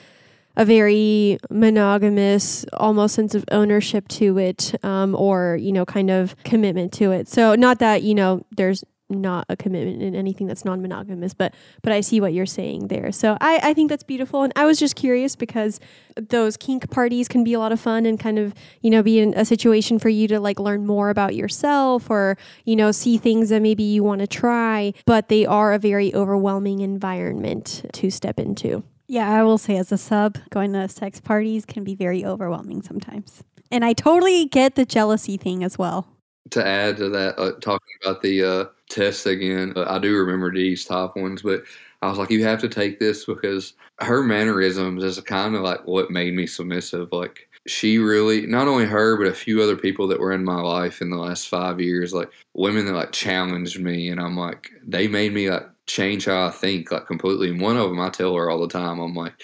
a 0.56 0.64
very 0.64 1.38
monogamous 1.50 2.64
almost 2.72 3.14
sense 3.14 3.34
of 3.36 3.44
ownership 3.52 4.08
to 4.08 4.38
it 4.38 4.74
um, 4.84 5.14
or 5.14 5.56
you 5.56 5.70
know 5.72 5.84
kind 5.84 6.10
of 6.10 6.34
commitment 6.42 6.92
to 6.92 7.12
it 7.12 7.28
so 7.28 7.54
not 7.54 7.78
that 7.78 8.02
you 8.02 8.12
know 8.12 8.44
there's 8.56 8.82
not 9.10 9.46
a 9.48 9.56
commitment 9.56 10.02
in 10.02 10.14
anything 10.14 10.46
that's 10.46 10.64
non-monogamous 10.64 11.34
but 11.34 11.54
but 11.82 11.92
i 11.92 12.00
see 12.00 12.20
what 12.20 12.32
you're 12.32 12.46
saying 12.46 12.88
there 12.88 13.10
so 13.10 13.36
i 13.40 13.58
i 13.62 13.74
think 13.74 13.88
that's 13.88 14.02
beautiful 14.02 14.42
and 14.42 14.52
i 14.56 14.66
was 14.66 14.78
just 14.78 14.96
curious 14.96 15.34
because 15.34 15.80
those 16.16 16.56
kink 16.56 16.90
parties 16.90 17.28
can 17.28 17.42
be 17.42 17.54
a 17.54 17.58
lot 17.58 17.72
of 17.72 17.80
fun 17.80 18.04
and 18.04 18.20
kind 18.20 18.38
of 18.38 18.52
you 18.82 18.90
know 18.90 19.02
be 19.02 19.18
in 19.18 19.32
a 19.34 19.44
situation 19.44 19.98
for 19.98 20.08
you 20.08 20.28
to 20.28 20.38
like 20.38 20.60
learn 20.60 20.86
more 20.86 21.10
about 21.10 21.34
yourself 21.34 22.10
or 22.10 22.36
you 22.64 22.76
know 22.76 22.92
see 22.92 23.16
things 23.16 23.48
that 23.48 23.62
maybe 23.62 23.82
you 23.82 24.02
want 24.02 24.20
to 24.20 24.26
try 24.26 24.92
but 25.06 25.28
they 25.28 25.46
are 25.46 25.72
a 25.72 25.78
very 25.78 26.14
overwhelming 26.14 26.80
environment 26.80 27.84
to 27.92 28.10
step 28.10 28.38
into 28.38 28.82
Yeah, 29.06 29.30
I 29.30 29.42
will 29.42 29.56
say 29.56 29.78
as 29.78 29.90
a 29.90 29.96
sub, 29.96 30.36
going 30.50 30.74
to 30.74 30.86
sex 30.88 31.18
parties 31.20 31.64
can 31.64 31.82
be 31.82 31.94
very 31.94 32.26
overwhelming 32.26 32.82
sometimes. 32.82 33.42
And 33.70 33.82
I 33.82 33.94
totally 33.94 34.44
get 34.44 34.74
the 34.74 34.84
jealousy 34.84 35.38
thing 35.38 35.64
as 35.64 35.78
well. 35.78 36.06
to 36.50 36.66
add 36.66 36.96
to 36.98 37.08
that, 37.10 37.38
uh, 37.38 37.52
talking 37.60 37.94
about 38.02 38.20
the 38.22 38.44
uh, 38.44 38.64
tests 38.88 39.26
again, 39.26 39.72
I 39.76 39.98
do 39.98 40.16
remember 40.16 40.52
these 40.52 40.84
top 40.84 41.16
ones, 41.16 41.42
but 41.42 41.64
I 42.02 42.08
was 42.08 42.18
like, 42.18 42.30
you 42.30 42.44
have 42.44 42.60
to 42.60 42.68
take 42.68 42.98
this 42.98 43.24
because 43.24 43.74
her 44.00 44.22
mannerisms 44.22 45.02
is 45.02 45.20
kind 45.20 45.54
of 45.54 45.62
like 45.62 45.86
what 45.86 46.10
made 46.10 46.34
me 46.34 46.46
submissive. 46.46 47.12
Like, 47.12 47.48
she 47.66 47.98
really, 47.98 48.46
not 48.46 48.68
only 48.68 48.86
her, 48.86 49.16
but 49.16 49.26
a 49.26 49.34
few 49.34 49.62
other 49.62 49.76
people 49.76 50.06
that 50.08 50.20
were 50.20 50.32
in 50.32 50.44
my 50.44 50.60
life 50.60 51.02
in 51.02 51.10
the 51.10 51.16
last 51.16 51.48
five 51.48 51.80
years, 51.80 52.12
like 52.12 52.30
women 52.54 52.86
that 52.86 52.94
like 52.94 53.12
challenged 53.12 53.80
me, 53.80 54.08
and 54.08 54.20
I'm 54.20 54.36
like, 54.36 54.70
they 54.86 55.08
made 55.08 55.34
me 55.34 55.50
like 55.50 55.66
change 55.86 56.26
how 56.26 56.46
I 56.46 56.50
think 56.50 56.90
like 56.90 57.06
completely. 57.06 57.50
And 57.50 57.60
one 57.60 57.76
of 57.76 57.90
them, 57.90 58.00
I 58.00 58.10
tell 58.10 58.34
her 58.34 58.50
all 58.50 58.60
the 58.60 58.68
time, 58.68 59.00
I'm 59.00 59.14
like, 59.14 59.34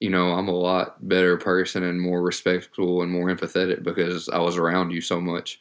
you 0.00 0.10
know, 0.10 0.32
I'm 0.32 0.48
a 0.48 0.52
lot 0.52 1.08
better 1.08 1.36
person 1.36 1.82
and 1.82 2.00
more 2.00 2.22
respectful 2.22 3.02
and 3.02 3.10
more 3.10 3.28
empathetic 3.28 3.82
because 3.82 4.28
I 4.28 4.38
was 4.38 4.56
around 4.56 4.90
you 4.90 5.00
so 5.00 5.20
much. 5.20 5.60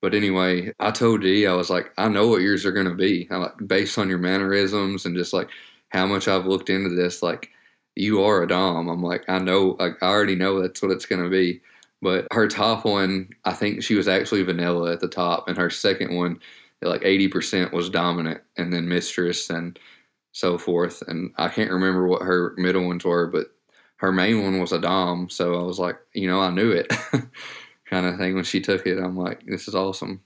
But 0.00 0.14
anyway, 0.14 0.72
I 0.78 0.90
told 0.92 1.22
D, 1.22 1.46
I 1.46 1.54
was 1.54 1.70
like, 1.70 1.92
I 1.98 2.08
know 2.08 2.28
what 2.28 2.42
yours 2.42 2.64
are 2.64 2.72
going 2.72 2.88
to 2.88 2.94
be. 2.94 3.26
I'm 3.30 3.40
like, 3.42 3.66
based 3.66 3.98
on 3.98 4.08
your 4.08 4.18
mannerisms 4.18 5.04
and 5.06 5.16
just 5.16 5.32
like 5.32 5.48
how 5.88 6.06
much 6.06 6.28
I've 6.28 6.46
looked 6.46 6.70
into 6.70 6.90
this, 6.94 7.22
like, 7.22 7.50
you 7.96 8.22
are 8.22 8.42
a 8.42 8.46
Dom. 8.48 8.88
I'm 8.88 9.02
like, 9.02 9.24
I 9.28 9.38
know, 9.40 9.76
like, 9.80 10.00
I 10.02 10.06
already 10.06 10.36
know 10.36 10.60
that's 10.62 10.80
what 10.82 10.92
it's 10.92 11.06
going 11.06 11.22
to 11.22 11.30
be. 11.30 11.60
But 12.00 12.28
her 12.30 12.46
top 12.46 12.84
one, 12.84 13.30
I 13.44 13.52
think 13.52 13.82
she 13.82 13.96
was 13.96 14.06
actually 14.06 14.42
vanilla 14.44 14.92
at 14.92 15.00
the 15.00 15.08
top. 15.08 15.48
And 15.48 15.58
her 15.58 15.70
second 15.70 16.14
one, 16.14 16.38
like 16.80 17.02
80% 17.02 17.72
was 17.72 17.90
dominant 17.90 18.40
and 18.56 18.72
then 18.72 18.88
mistress 18.88 19.50
and 19.50 19.76
so 20.32 20.58
forth. 20.58 21.02
And 21.08 21.32
I 21.38 21.48
can't 21.48 21.72
remember 21.72 22.06
what 22.06 22.22
her 22.22 22.54
middle 22.56 22.86
ones 22.86 23.04
were, 23.04 23.26
but 23.26 23.48
her 23.96 24.12
main 24.12 24.44
one 24.44 24.60
was 24.60 24.70
a 24.70 24.80
Dom. 24.80 25.28
So 25.28 25.54
I 25.58 25.62
was 25.64 25.80
like, 25.80 25.96
you 26.14 26.28
know, 26.28 26.40
I 26.40 26.50
knew 26.50 26.70
it. 26.70 26.92
kind 27.88 28.06
of 28.06 28.18
thing 28.18 28.34
when 28.34 28.44
she 28.44 28.60
took 28.60 28.86
it. 28.86 28.98
I'm 28.98 29.16
like, 29.16 29.44
this 29.46 29.68
is 29.68 29.74
awesome. 29.74 30.22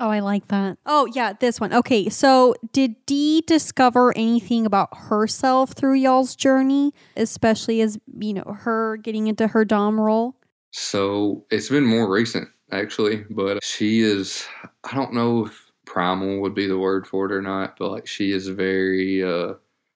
Oh, 0.00 0.10
I 0.10 0.20
like 0.20 0.46
that. 0.48 0.78
Oh, 0.86 1.06
yeah, 1.12 1.32
this 1.32 1.60
one. 1.60 1.72
Okay, 1.72 2.08
so 2.08 2.54
did 2.72 2.94
D 3.06 3.42
discover 3.46 4.16
anything 4.16 4.64
about 4.64 4.96
herself 4.96 5.72
through 5.72 5.94
y'all's 5.94 6.36
journey, 6.36 6.92
especially 7.16 7.80
as, 7.80 7.98
you 8.20 8.32
know, 8.32 8.56
her 8.60 8.96
getting 8.98 9.26
into 9.26 9.48
her 9.48 9.64
Dom 9.64 9.98
role? 9.98 10.36
So 10.70 11.44
it's 11.50 11.68
been 11.68 11.86
more 11.86 12.08
recent 12.08 12.48
actually, 12.70 13.24
but 13.30 13.64
she 13.64 14.00
is. 14.00 14.46
I 14.84 14.94
don't 14.94 15.14
know 15.14 15.46
if 15.46 15.72
primal 15.84 16.40
would 16.40 16.54
be 16.54 16.66
the 16.66 16.78
word 16.78 17.06
for 17.06 17.26
it 17.26 17.32
or 17.32 17.42
not, 17.42 17.78
but 17.78 17.90
like 17.90 18.06
she 18.06 18.32
is 18.32 18.48
very 18.48 19.24
uh, 19.24 19.54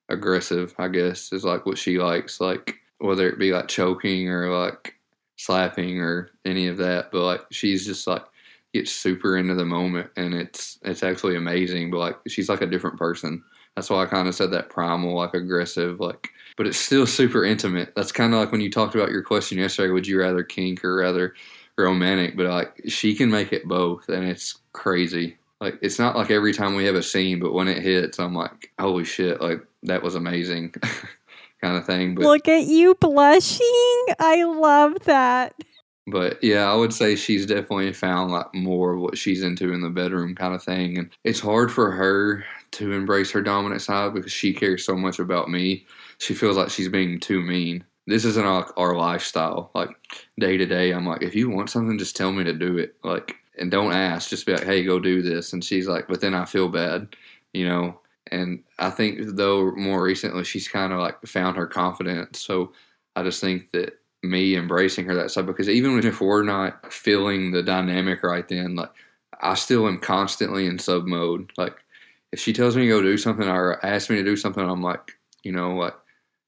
aggressive. 0.09 0.75
I 0.79 0.89
guess 0.89 1.33
is 1.33 1.45
like 1.45 1.67
what 1.67 1.79
she 1.79 1.99
likes, 1.99 2.41
like 2.41 2.77
whether 2.99 3.29
it 3.29 3.39
be 3.39 3.53
like 3.53 3.69
choking 3.69 4.29
or 4.29 4.49
like 4.49 4.95
slapping 5.45 6.01
or 6.01 6.31
any 6.45 6.67
of 6.69 6.77
that. 6.79 7.11
But 7.13 7.25
like 7.25 7.43
she's 7.51 7.85
just 7.87 8.07
like 8.07 8.25
gets 8.75 8.91
super 8.93 9.37
into 9.37 9.55
the 9.55 9.65
moment, 9.65 10.11
and 10.17 10.35
it's 10.35 10.79
it's 10.83 11.03
actually 11.03 11.37
amazing. 11.37 11.91
But 11.91 11.99
like 11.99 12.17
she's 12.29 12.49
like 12.49 12.63
a 12.63 12.67
different 12.67 12.99
person 12.99 13.43
That's 13.77 13.89
why 13.91 14.03
I 14.03 14.07
kind 14.07 14.29
of 14.29 14.35
said 14.35 14.51
that 14.53 14.69
primal, 14.71 15.15
like 15.17 15.35
aggressive, 15.35 16.01
like. 16.01 16.29
But 16.57 16.67
it's 16.67 16.79
still 16.79 17.07
super 17.07 17.45
intimate. 17.45 17.95
That's 17.97 18.13
kind 18.13 18.35
of 18.35 18.41
like 18.41 18.53
when 18.53 18.61
you 18.61 18.71
talked 18.71 18.95
about 18.95 19.11
your 19.11 19.23
question 19.23 19.59
yesterday. 19.59 19.91
Would 19.93 20.07
you 20.07 20.19
rather 20.21 20.43
kink 20.45 20.85
or 20.85 20.97
rather 20.97 21.35
romantic? 21.79 22.37
But 22.37 22.47
like 22.47 22.83
she 22.89 23.15
can 23.15 23.31
make 23.31 23.53
it 23.53 23.67
both, 23.67 24.09
and 24.09 24.25
it's 24.25 24.59
crazy. 24.73 25.39
Like 25.61 25.79
it's 25.81 25.99
not 25.99 26.17
like 26.17 26.31
every 26.31 26.53
time 26.53 26.75
we 26.75 26.85
have 26.85 26.95
a 26.97 27.03
scene, 27.03 27.39
but 27.41 27.55
when 27.55 27.69
it 27.69 27.83
hits, 27.83 28.19
I'm 28.19 28.35
like, 28.35 28.71
holy 28.79 29.05
shit! 29.05 29.41
Like 29.41 29.65
that 29.85 30.03
was 30.03 30.15
amazing, 30.15 30.75
kind 31.63 31.77
of 31.77 31.87
thing. 31.87 32.15
But 32.15 32.25
Look 32.25 32.49
at 32.49 32.65
you 32.65 32.95
blushing. 32.95 34.05
I 34.19 34.45
love 34.45 34.99
that. 35.05 35.55
But 36.09 36.43
yeah, 36.43 36.71
I 36.71 36.75
would 36.75 36.93
say 36.93 37.15
she's 37.15 37.47
definitely 37.47 37.93
found 37.93 38.33
like 38.33 38.53
more 38.55 38.95
of 38.95 39.01
what 39.01 39.17
she's 39.17 39.43
into 39.43 39.73
in 39.73 39.83
the 39.83 39.89
bedroom 39.89 40.35
kind 40.35 40.55
of 40.55 40.63
thing. 40.63 40.99
And 40.99 41.11
it's 41.25 41.39
hard 41.39 41.71
for 41.71 41.93
her 41.93 42.45
to 42.73 42.93
embrace 42.93 43.31
her 43.31 43.43
dominant 43.43 43.83
side 43.83 44.13
because 44.13 44.33
she 44.33 44.53
cares 44.53 44.85
so 44.85 44.97
much 44.97 45.21
about 45.21 45.49
me. 45.49 45.87
She 46.19 46.35
feels 46.35 46.57
like 46.57 46.71
she's 46.71 46.89
being 46.89 47.21
too 47.21 47.41
mean. 47.41 47.85
This 48.09 48.25
isn't 48.25 48.45
our, 48.45 48.73
our 48.77 48.97
lifestyle. 48.97 49.71
Like 49.75 49.91
day 50.41 50.57
to 50.57 50.67
day, 50.67 50.91
I'm 50.91 51.07
like, 51.07 51.23
if 51.23 51.37
you 51.37 51.49
want 51.49 51.71
something, 51.71 51.99
just 51.99 52.17
tell 52.17 52.33
me 52.33 52.43
to 52.45 52.53
do 52.53 52.79
it. 52.79 52.97
Like, 53.05 53.37
and 53.59 53.71
don't 53.71 53.93
ask. 53.93 54.29
Just 54.29 54.45
be 54.45 54.53
like, 54.53 54.65
hey, 54.65 54.83
go 54.83 54.99
do 54.99 55.23
this. 55.23 55.53
And 55.53 55.63
she's 55.63 55.87
like, 55.87 56.09
but 56.09 56.21
then 56.21 56.35
I 56.35 56.47
feel 56.47 56.69
bad, 56.69 57.15
you 57.53 57.69
know. 57.69 58.01
And 58.33 58.63
I 58.79 58.91
think 58.91 59.21
though 59.37 59.73
more 59.73 60.03
recently, 60.03 60.45
she's 60.45 60.67
kind 60.67 60.93
of 60.93 60.99
like 60.99 61.21
found 61.27 61.57
her 61.57 61.67
confidence. 61.67 62.41
So 62.41 62.73
I 63.15 63.23
just 63.23 63.41
think 63.41 63.71
that 63.73 63.99
me 64.23 64.57
embracing 64.57 65.05
her 65.07 65.15
that 65.15 65.31
side 65.31 65.47
because 65.47 65.69
even 65.69 65.99
if 66.05 66.21
we're 66.21 66.43
not 66.43 66.93
feeling 66.93 67.51
the 67.51 67.63
dynamic 67.63 68.23
right 68.23 68.49
then, 68.49 68.77
like 68.77 68.91
I 69.41 69.55
still 69.55 69.87
am 69.87 69.99
constantly 69.99 70.67
in 70.67 70.79
sub 70.79 71.05
mode. 71.07 71.53
Like 71.57 71.77
if 72.33 72.41
she 72.41 72.53
tells 72.53 72.77
me 72.77 72.83
to 72.83 72.89
go 72.89 73.03
do 73.03 73.19
something 73.19 73.49
or 73.49 73.85
asks 73.85 74.11
me 74.11 74.17
to 74.17 74.25
do 74.25 74.37
something, 74.37 74.65
I'm 74.69 74.83
like, 74.83 75.13
you 75.43 75.53
know, 75.53 75.75
like, 75.75 75.95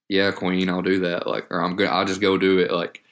yeah, 0.08 0.30
queen, 0.30 0.68
I'll 0.68 0.82
do 0.82 0.98
that. 1.00 1.26
Like, 1.26 1.46
or 1.50 1.60
I'm 1.60 1.76
good. 1.76 1.88
I'll 1.88 2.04
just 2.04 2.20
go 2.20 2.38
do 2.38 2.58
it. 2.58 2.70
Like, 2.70 3.02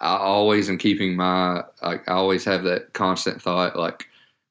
I 0.00 0.16
always 0.16 0.68
am 0.68 0.78
keeping 0.78 1.16
my, 1.16 1.62
like, 1.82 2.08
I 2.08 2.12
always 2.12 2.44
have 2.44 2.64
that 2.64 2.92
constant 2.92 3.40
thought, 3.40 3.76
like, 3.76 4.06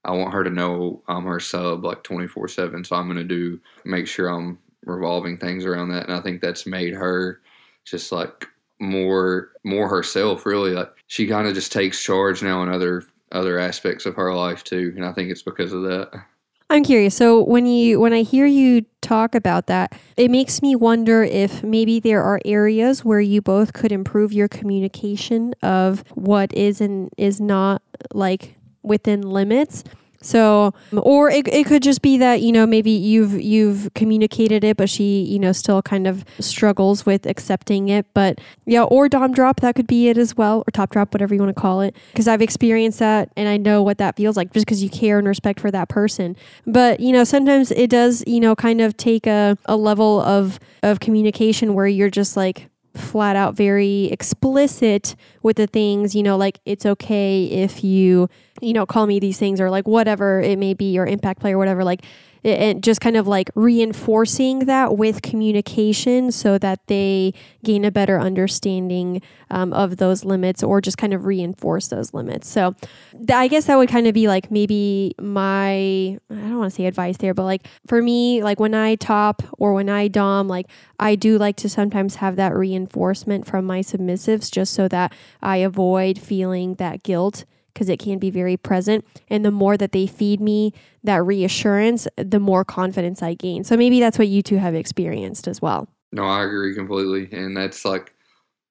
I 0.05 0.11
want 0.11 0.33
her 0.33 0.43
to 0.43 0.49
know 0.49 1.01
I'm 1.07 1.25
her 1.25 1.39
sub 1.39 1.83
like 1.83 2.03
24 2.03 2.47
7. 2.47 2.83
So 2.83 2.95
I'm 2.95 3.07
going 3.07 3.17
to 3.17 3.23
do, 3.23 3.59
make 3.85 4.07
sure 4.07 4.27
I'm 4.27 4.57
revolving 4.85 5.37
things 5.37 5.65
around 5.65 5.89
that. 5.89 6.07
And 6.07 6.13
I 6.13 6.21
think 6.21 6.41
that's 6.41 6.65
made 6.65 6.93
her 6.93 7.41
just 7.85 8.11
like 8.11 8.47
more 8.79 9.51
more 9.63 9.87
herself 9.87 10.45
really 10.45 10.71
like 10.71 10.89
she 11.05 11.27
kind 11.27 11.47
of 11.47 11.53
just 11.53 11.71
takes 11.71 12.03
charge 12.03 12.41
now 12.41 12.63
in 12.63 12.69
other 12.69 13.03
other 13.31 13.59
aspects 13.59 14.07
of 14.07 14.15
her 14.15 14.33
life 14.33 14.63
too 14.63 14.91
and 14.95 15.05
i 15.05 15.13
think 15.13 15.29
it's 15.29 15.43
because 15.43 15.71
of 15.71 15.83
that 15.83 16.09
I'm 16.71 16.85
curious. 16.85 17.17
So 17.17 17.43
when 17.43 17.65
you 17.65 17.99
when 17.99 18.13
I 18.13 18.21
hear 18.21 18.45
you 18.45 18.85
talk 19.01 19.35
about 19.35 19.67
that, 19.67 19.93
it 20.15 20.31
makes 20.31 20.61
me 20.61 20.73
wonder 20.73 21.21
if 21.21 21.63
maybe 21.63 21.99
there 21.99 22.23
are 22.23 22.39
areas 22.45 23.03
where 23.03 23.19
you 23.19 23.41
both 23.41 23.73
could 23.73 23.91
improve 23.91 24.31
your 24.31 24.47
communication 24.47 25.53
of 25.61 26.05
what 26.15 26.53
is 26.53 26.79
and 26.79 27.09
is 27.17 27.41
not 27.41 27.81
like 28.13 28.55
within 28.83 29.21
limits. 29.21 29.83
So, 30.23 30.75
or 30.91 31.31
it, 31.31 31.47
it 31.47 31.65
could 31.65 31.81
just 31.81 32.03
be 32.03 32.17
that 32.19 32.41
you 32.41 32.51
know 32.51 32.67
maybe 32.67 32.91
you've 32.91 33.41
you've 33.41 33.91
communicated 33.95 34.63
it, 34.63 34.77
but 34.77 34.87
she 34.87 35.23
you 35.23 35.39
know 35.39 35.51
still 35.51 35.81
kind 35.81 36.05
of 36.05 36.23
struggles 36.39 37.05
with 37.07 37.25
accepting 37.25 37.89
it. 37.89 38.05
But 38.13 38.39
yeah, 38.65 38.83
or 38.83 39.09
dom 39.09 39.33
drop 39.33 39.61
that 39.61 39.75
could 39.75 39.87
be 39.87 40.09
it 40.09 40.19
as 40.19 40.37
well, 40.37 40.59
or 40.59 40.71
top 40.71 40.91
drop, 40.91 41.13
whatever 41.13 41.33
you 41.33 41.41
want 41.41 41.55
to 41.55 41.59
call 41.59 41.81
it. 41.81 41.95
Because 42.11 42.27
I've 42.27 42.41
experienced 42.41 42.99
that, 42.99 43.31
and 43.35 43.49
I 43.49 43.57
know 43.57 43.81
what 43.81 43.97
that 43.97 44.15
feels 44.15 44.37
like, 44.37 44.53
just 44.53 44.65
because 44.65 44.83
you 44.83 44.89
care 44.89 45.17
and 45.17 45.27
respect 45.27 45.59
for 45.59 45.71
that 45.71 45.89
person. 45.89 46.35
But 46.67 46.99
you 46.99 47.11
know 47.11 47.23
sometimes 47.23 47.71
it 47.71 47.89
does 47.89 48.23
you 48.27 48.39
know 48.39 48.55
kind 48.55 48.79
of 48.79 48.95
take 48.97 49.25
a 49.25 49.57
a 49.65 49.75
level 49.75 50.21
of 50.21 50.59
of 50.83 50.99
communication 50.99 51.73
where 51.73 51.87
you're 51.87 52.11
just 52.11 52.37
like 52.37 52.69
flat 52.95 53.35
out 53.35 53.55
very 53.55 54.05
explicit 54.05 55.15
with 55.43 55.57
the 55.57 55.67
things, 55.67 56.15
you 56.15 56.23
know, 56.23 56.37
like 56.37 56.59
it's 56.65 56.85
okay 56.85 57.45
if 57.45 57.83
you, 57.83 58.29
you 58.61 58.73
know, 58.73 58.85
call 58.85 59.07
me 59.07 59.19
these 59.19 59.37
things 59.37 59.59
or 59.59 59.69
like 59.69 59.87
whatever 59.87 60.39
it 60.39 60.57
may 60.57 60.73
be, 60.73 60.97
or 60.97 61.05
impact 61.05 61.41
play 61.41 61.53
or 61.53 61.57
whatever, 61.57 61.83
like, 61.83 62.05
and 62.43 62.83
just 62.83 63.01
kind 63.01 63.17
of 63.17 63.27
like 63.27 63.51
reinforcing 63.53 64.65
that 64.65 64.97
with 64.97 65.21
communication 65.21 66.31
so 66.31 66.57
that 66.57 66.87
they 66.87 67.33
gain 67.63 67.85
a 67.85 67.91
better 67.91 68.19
understanding 68.19 69.21
um, 69.51 69.71
of 69.73 69.97
those 69.97 70.25
limits 70.25 70.63
or 70.63 70.81
just 70.81 70.97
kind 70.97 71.13
of 71.13 71.25
reinforce 71.25 71.89
those 71.89 72.13
limits. 72.15 72.47
So 72.47 72.75
th- 73.11 73.29
I 73.31 73.47
guess 73.47 73.65
that 73.65 73.75
would 73.75 73.89
kind 73.89 74.07
of 74.07 74.15
be 74.15 74.27
like 74.27 74.49
maybe 74.49 75.13
my, 75.19 75.69
I 75.71 76.17
don't 76.29 76.57
want 76.57 76.71
to 76.71 76.75
say 76.75 76.85
advice 76.85 77.17
there, 77.17 77.35
but 77.35 77.43
like 77.43 77.67
for 77.85 78.01
me, 78.01 78.41
like 78.41 78.59
when 78.59 78.73
I 78.73 78.95
top 78.95 79.43
or 79.59 79.73
when 79.73 79.89
I 79.89 80.07
dom, 80.07 80.47
like 80.47 80.65
I 80.99 81.15
do 81.15 81.37
like 81.37 81.57
to 81.57 81.69
sometimes 81.69 82.15
have 82.15 82.37
that 82.37 82.55
reinforcement 82.55 83.45
from 83.45 83.65
my 83.65 83.81
submissives 83.81 84.49
just 84.51 84.73
so 84.73 84.87
that 84.87 85.13
I 85.43 85.57
avoid 85.57 86.17
feeling 86.17 86.75
that 86.75 87.03
guilt 87.03 87.45
because 87.73 87.89
it 87.89 87.99
can 87.99 88.19
be 88.19 88.29
very 88.29 88.57
present. 88.57 89.05
And 89.29 89.43
the 89.45 89.51
more 89.51 89.77
that 89.77 89.91
they 89.91 90.07
feed 90.07 90.41
me 90.41 90.73
that 91.03 91.23
reassurance, 91.23 92.07
the 92.17 92.39
more 92.39 92.63
confidence 92.65 93.21
I 93.23 93.33
gain. 93.33 93.63
So 93.63 93.75
maybe 93.77 93.99
that's 93.99 94.17
what 94.17 94.27
you 94.27 94.41
two 94.41 94.57
have 94.57 94.75
experienced 94.75 95.47
as 95.47 95.61
well. 95.61 95.87
no 96.11 96.23
i 96.23 96.43
agree 96.43 96.75
completely 96.75 97.29
and 97.31 97.55
that's 97.55 97.85
like 97.85 98.13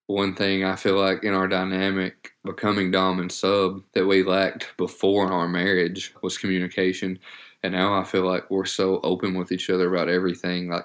one 0.09 0.34
thing 0.34 0.62
i 0.64 0.76
feel 0.76 0.98
like 1.01 1.24
in 1.24 1.32
our 1.32 1.48
dynamic 1.48 2.32
becoming 2.44 2.90
dom 2.90 3.18
and 3.20 3.32
sub 3.32 3.80
that 3.94 4.05
we 4.07 4.22
lacked 4.22 4.68
before 4.76 5.26
in 5.26 5.32
our 5.32 5.48
marriage 5.48 6.12
was 6.22 6.36
communication 6.36 7.18
and 7.62 7.72
now 7.72 7.98
i 7.98 8.05
feel 8.05 8.26
like 8.26 8.51
we're 8.51 8.66
so 8.66 9.01
open 9.05 9.34
with 9.34 9.53
each 9.53 9.70
other 9.70 9.88
about 9.88 10.09
everything 10.09 10.68
like 10.68 10.84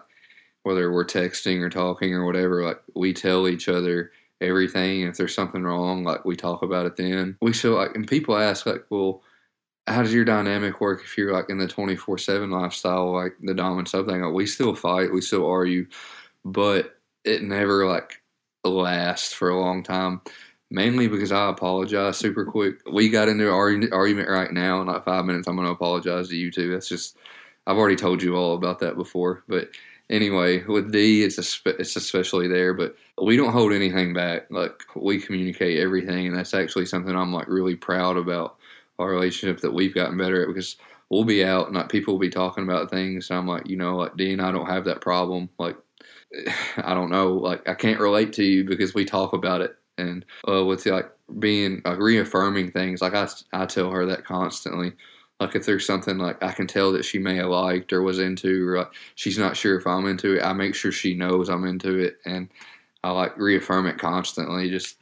whether 0.64 0.92
we're 0.92 1.06
texting 1.06 1.62
or 1.62 1.70
talking 1.70 2.14
or 2.14 2.26
whatever 2.26 2.64
like 2.64 2.80
we 2.96 3.12
tell 3.14 3.48
each 3.48 3.68
other 3.68 4.12
everything. 4.42 5.02
If 5.02 5.18
there's 5.18 5.34
something 5.34 5.64
wrong, 5.64 6.04
like 6.04 6.26
we 6.26 6.36
talk 6.36 6.62
about 6.62 6.86
it 6.86 6.96
then. 6.96 7.38
We 7.42 7.54
still 7.54 7.74
like, 7.74 7.96
and 7.96 8.08
people 8.08 8.38
ask 8.38 8.66
like, 8.66 8.86
well, 8.90 9.22
how 9.88 10.02
does 10.02 10.14
your 10.14 10.26
dynamic 10.26 10.82
work 10.82 11.02
if 11.04 11.18
you're 11.18 11.34
like 11.34 11.50
in 11.50 11.58
the 11.58 11.68
24 11.68 12.18
seven 12.18 12.50
lifestyle, 12.50 13.14
like 13.14 13.34
the 13.42 13.54
dom 13.54 13.78
and 13.78 13.88
sub 13.88 14.08
thing? 14.08 14.22
Like, 14.22 14.34
we 14.34 14.46
still 14.46 14.76
fight, 14.76 15.14
we 15.14 15.22
still 15.22 15.46
argue, 15.46 15.88
but 16.44 16.98
it 17.24 17.44
never 17.44 17.86
like 17.88 18.22
lasts 18.64 19.34
for 19.34 19.50
a 19.50 19.60
long 19.60 19.84
time. 19.84 20.22
Mainly 20.72 21.08
because 21.08 21.32
I 21.32 21.50
apologize 21.50 22.18
super 22.18 22.44
quick. 22.44 22.82
We 22.92 23.10
got 23.10 23.30
into 23.30 23.48
an 23.48 23.54
argu- 23.54 23.94
argument 23.94 24.30
right 24.30 24.52
now. 24.52 24.82
In 24.82 24.88
like 24.88 25.06
five 25.06 25.24
minutes, 25.26 25.48
I'm 25.48 25.56
going 25.56 25.68
to 25.68 25.72
apologize 25.72 26.30
to 26.30 26.36
you 26.36 26.52
too. 26.52 26.72
That's 26.72 26.90
just, 26.90 27.18
I've 27.68 27.78
already 27.78 27.96
told 27.96 28.24
you 28.24 28.36
all 28.36 28.56
about 28.56 28.80
that 28.80 28.98
before. 28.98 29.44
But 29.48 29.70
anyway, 30.10 30.64
with 30.64 30.92
D, 30.92 31.24
it's 31.24 31.38
a, 31.38 31.70
it's 31.80 31.96
especially 31.96 32.48
there. 32.48 32.74
But 32.74 32.96
we 33.22 33.38
don't 33.38 33.54
hold 33.54 33.74
anything 33.74 34.14
back. 34.14 34.48
Like 34.50 34.84
we 34.96 35.20
communicate 35.20 35.80
everything, 35.80 36.28
and 36.28 36.38
that's 36.38 36.54
actually 36.54 36.86
something 36.86 37.16
I'm 37.16 37.34
like 37.34 37.48
really 37.48 37.76
proud 37.76 38.18
about 38.18 38.58
our 39.00 39.10
relationship 39.10 39.60
that 39.62 39.74
we've 39.74 39.96
gotten 39.96 40.18
better 40.18 40.42
at 40.42 40.48
because 40.48 40.78
we'll 41.10 41.24
be 41.24 41.44
out 41.44 41.68
and 41.68 41.76
like 41.76 41.90
people 41.90 42.14
will 42.14 42.20
be 42.20 42.30
talking 42.30 42.64
about 42.64 42.90
things. 42.90 43.30
And 43.30 43.40
I'm 43.40 43.48
like, 43.48 43.68
you 43.68 43.78
know, 43.78 43.98
like 43.98 44.16
D 44.18 44.32
and 44.34 44.42
I 44.42 44.52
don't 44.52 44.70
have 44.70 44.86
that 44.86 45.02
problem. 45.02 45.50
Like 45.60 45.78
I 46.78 46.94
don't 46.94 47.12
know, 47.12 47.34
like 47.34 47.68
I 47.68 47.74
can't 47.74 48.00
relate 48.00 48.34
to 48.34 48.44
you 48.44 48.64
because 48.64 48.94
we 48.94 49.06
talk 49.06 49.34
about 49.34 49.62
it. 49.62 49.76
And 49.98 50.26
uh, 50.48 50.66
with 50.66 50.86
like 50.86 51.10
being 51.40 51.82
like 51.86 52.00
reaffirming 52.00 52.72
things, 52.72 53.02
like 53.02 53.14
I, 53.14 53.28
I 53.54 53.66
tell 53.66 53.90
her 53.92 54.06
that 54.06 54.26
constantly. 54.26 54.94
Like 55.40 55.56
if 55.56 55.66
there's 55.66 55.86
something 55.86 56.18
like 56.18 56.42
I 56.42 56.52
can 56.54 56.68
tell 56.68 56.92
that 56.94 57.04
she 57.04 57.20
may 57.20 57.36
have 57.36 57.50
liked 57.50 57.92
or 57.92 58.02
was 58.02 58.20
into, 58.20 58.68
or 58.68 58.78
like 58.80 58.94
she's 59.16 59.38
not 59.38 59.58
sure 59.58 59.78
if 59.78 59.86
I'm 59.86 60.08
into 60.08 60.38
it, 60.38 60.44
I 60.44 60.54
make 60.54 60.76
sure 60.76 60.92
she 60.92 61.14
knows 61.14 61.50
I'm 61.50 61.66
into 61.66 62.00
it, 62.00 62.18
and 62.26 62.50
I 63.04 63.12
like 63.12 63.38
reaffirm 63.38 63.86
it 63.88 63.98
constantly. 63.98 64.70
Just 64.70 64.98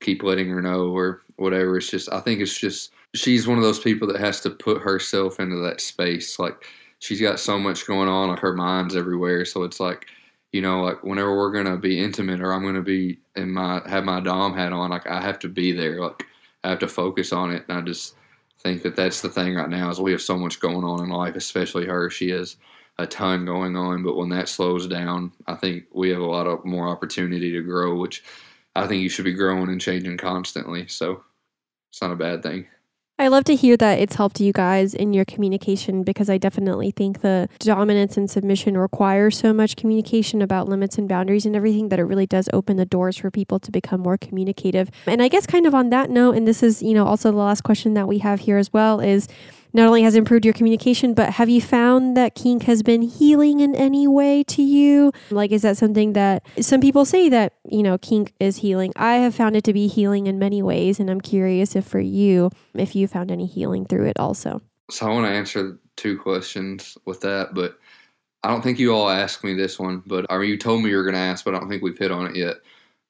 keep 0.00 0.22
letting 0.22 0.48
her 0.48 0.62
know 0.62 0.88
or 0.90 1.22
whatever. 1.36 1.78
It's 1.78 1.90
just 1.90 2.12
I 2.12 2.20
think 2.20 2.40
it's 2.40 2.58
just 2.58 2.92
she's 3.14 3.46
one 3.46 3.58
of 3.58 3.64
those 3.64 3.80
people 3.80 4.06
that 4.08 4.20
has 4.20 4.40
to 4.42 4.50
put 4.50 4.82
herself 4.82 5.40
into 5.40 5.56
that 5.56 5.80
space. 5.80 6.38
Like 6.38 6.66
she's 6.98 7.20
got 7.20 7.40
so 7.40 7.58
much 7.58 7.86
going 7.86 8.08
on, 8.08 8.28
like 8.28 8.38
her 8.40 8.54
mind's 8.54 8.96
everywhere. 8.96 9.44
So 9.44 9.64
it's 9.64 9.80
like, 9.80 10.06
you 10.52 10.62
know, 10.62 10.82
like 10.82 11.02
whenever 11.02 11.36
we're 11.36 11.52
gonna 11.52 11.76
be 11.76 11.98
intimate 11.98 12.40
or 12.40 12.52
I'm 12.52 12.64
gonna 12.64 12.82
be 12.82 13.18
in 13.36 13.50
my 13.50 13.80
have 13.86 14.04
my 14.04 14.20
dom 14.20 14.54
hat 14.54 14.72
on, 14.72 14.90
like 14.90 15.06
I 15.06 15.20
have 15.20 15.38
to 15.40 15.48
be 15.48 15.72
there. 15.72 16.00
Like 16.00 16.24
I 16.64 16.68
have 16.68 16.78
to 16.80 16.88
focus 16.88 17.32
on 17.32 17.50
it, 17.50 17.64
and 17.68 17.78
I 17.78 17.80
just 17.80 18.14
think 18.62 18.82
that 18.82 18.96
that's 18.96 19.20
the 19.20 19.28
thing 19.28 19.54
right 19.54 19.68
now 19.68 19.90
is 19.90 20.00
we 20.00 20.12
have 20.12 20.22
so 20.22 20.36
much 20.36 20.60
going 20.60 20.84
on 20.84 21.02
in 21.02 21.10
life, 21.10 21.36
especially 21.36 21.86
her. 21.86 22.10
She 22.10 22.30
has 22.30 22.56
a 22.98 23.06
ton 23.06 23.44
going 23.44 23.76
on, 23.76 24.02
but 24.02 24.16
when 24.16 24.28
that 24.30 24.48
slows 24.48 24.86
down, 24.86 25.32
I 25.46 25.54
think 25.54 25.84
we 25.92 26.10
have 26.10 26.20
a 26.20 26.26
lot 26.26 26.46
of 26.46 26.64
more 26.64 26.88
opportunity 26.88 27.52
to 27.52 27.62
grow, 27.62 27.96
which 27.96 28.22
I 28.74 28.86
think 28.86 29.02
you 29.02 29.08
should 29.08 29.24
be 29.24 29.32
growing 29.32 29.68
and 29.68 29.80
changing 29.80 30.18
constantly. 30.18 30.86
So 30.88 31.24
it's 31.90 32.02
not 32.02 32.12
a 32.12 32.16
bad 32.16 32.42
thing. 32.42 32.66
I 33.20 33.28
love 33.28 33.44
to 33.44 33.54
hear 33.54 33.76
that 33.76 33.98
it's 33.98 34.16
helped 34.16 34.40
you 34.40 34.50
guys 34.50 34.94
in 34.94 35.12
your 35.12 35.26
communication 35.26 36.04
because 36.04 36.30
I 36.30 36.38
definitely 36.38 36.90
think 36.90 37.20
the 37.20 37.50
dominance 37.58 38.16
and 38.16 38.30
submission 38.30 38.78
requires 38.78 39.36
so 39.36 39.52
much 39.52 39.76
communication 39.76 40.40
about 40.40 40.70
limits 40.70 40.96
and 40.96 41.06
boundaries 41.06 41.44
and 41.44 41.54
everything 41.54 41.90
that 41.90 41.98
it 41.98 42.04
really 42.04 42.26
does 42.26 42.48
open 42.54 42.78
the 42.78 42.86
doors 42.86 43.18
for 43.18 43.30
people 43.30 43.60
to 43.60 43.70
become 43.70 44.00
more 44.00 44.16
communicative. 44.16 44.90
And 45.04 45.22
I 45.22 45.28
guess 45.28 45.44
kind 45.44 45.66
of 45.66 45.74
on 45.74 45.90
that 45.90 46.08
note, 46.08 46.34
and 46.34 46.48
this 46.48 46.62
is, 46.62 46.82
you 46.82 46.94
know, 46.94 47.04
also 47.04 47.30
the 47.30 47.36
last 47.36 47.60
question 47.60 47.92
that 47.92 48.08
we 48.08 48.20
have 48.20 48.40
here 48.40 48.56
as 48.56 48.72
well 48.72 49.00
is 49.00 49.28
not 49.72 49.86
only 49.86 50.02
has 50.02 50.14
improved 50.14 50.44
your 50.44 50.54
communication, 50.54 51.14
but 51.14 51.30
have 51.30 51.48
you 51.48 51.60
found 51.60 52.16
that 52.16 52.34
kink 52.34 52.64
has 52.64 52.82
been 52.82 53.02
healing 53.02 53.60
in 53.60 53.74
any 53.74 54.06
way 54.06 54.42
to 54.44 54.62
you? 54.62 55.12
Like, 55.30 55.52
is 55.52 55.62
that 55.62 55.76
something 55.76 56.12
that 56.14 56.44
some 56.60 56.80
people 56.80 57.04
say 57.04 57.28
that, 57.28 57.54
you 57.70 57.82
know, 57.82 57.98
kink 57.98 58.32
is 58.40 58.58
healing? 58.58 58.92
I 58.96 59.14
have 59.16 59.34
found 59.34 59.56
it 59.56 59.64
to 59.64 59.72
be 59.72 59.86
healing 59.86 60.26
in 60.26 60.38
many 60.38 60.62
ways. 60.62 61.00
And 61.00 61.10
I'm 61.10 61.20
curious 61.20 61.76
if 61.76 61.86
for 61.86 62.00
you, 62.00 62.50
if 62.74 62.94
you 62.94 63.06
found 63.06 63.30
any 63.30 63.46
healing 63.46 63.84
through 63.86 64.06
it 64.06 64.18
also. 64.18 64.62
So 64.90 65.06
I 65.06 65.14
want 65.14 65.26
to 65.26 65.32
answer 65.32 65.78
two 65.96 66.18
questions 66.18 66.96
with 67.04 67.20
that, 67.20 67.54
but 67.54 67.78
I 68.42 68.48
don't 68.48 68.62
think 68.62 68.78
you 68.78 68.94
all 68.94 69.10
asked 69.10 69.44
me 69.44 69.54
this 69.54 69.78
one, 69.78 70.02
but 70.06 70.26
or 70.30 70.42
you 70.42 70.56
told 70.56 70.82
me 70.82 70.90
you 70.90 70.96
were 70.96 71.04
going 71.04 71.14
to 71.14 71.20
ask, 71.20 71.44
but 71.44 71.54
I 71.54 71.58
don't 71.58 71.68
think 71.68 71.82
we've 71.82 71.98
hit 71.98 72.10
on 72.10 72.26
it 72.26 72.36
yet. 72.36 72.56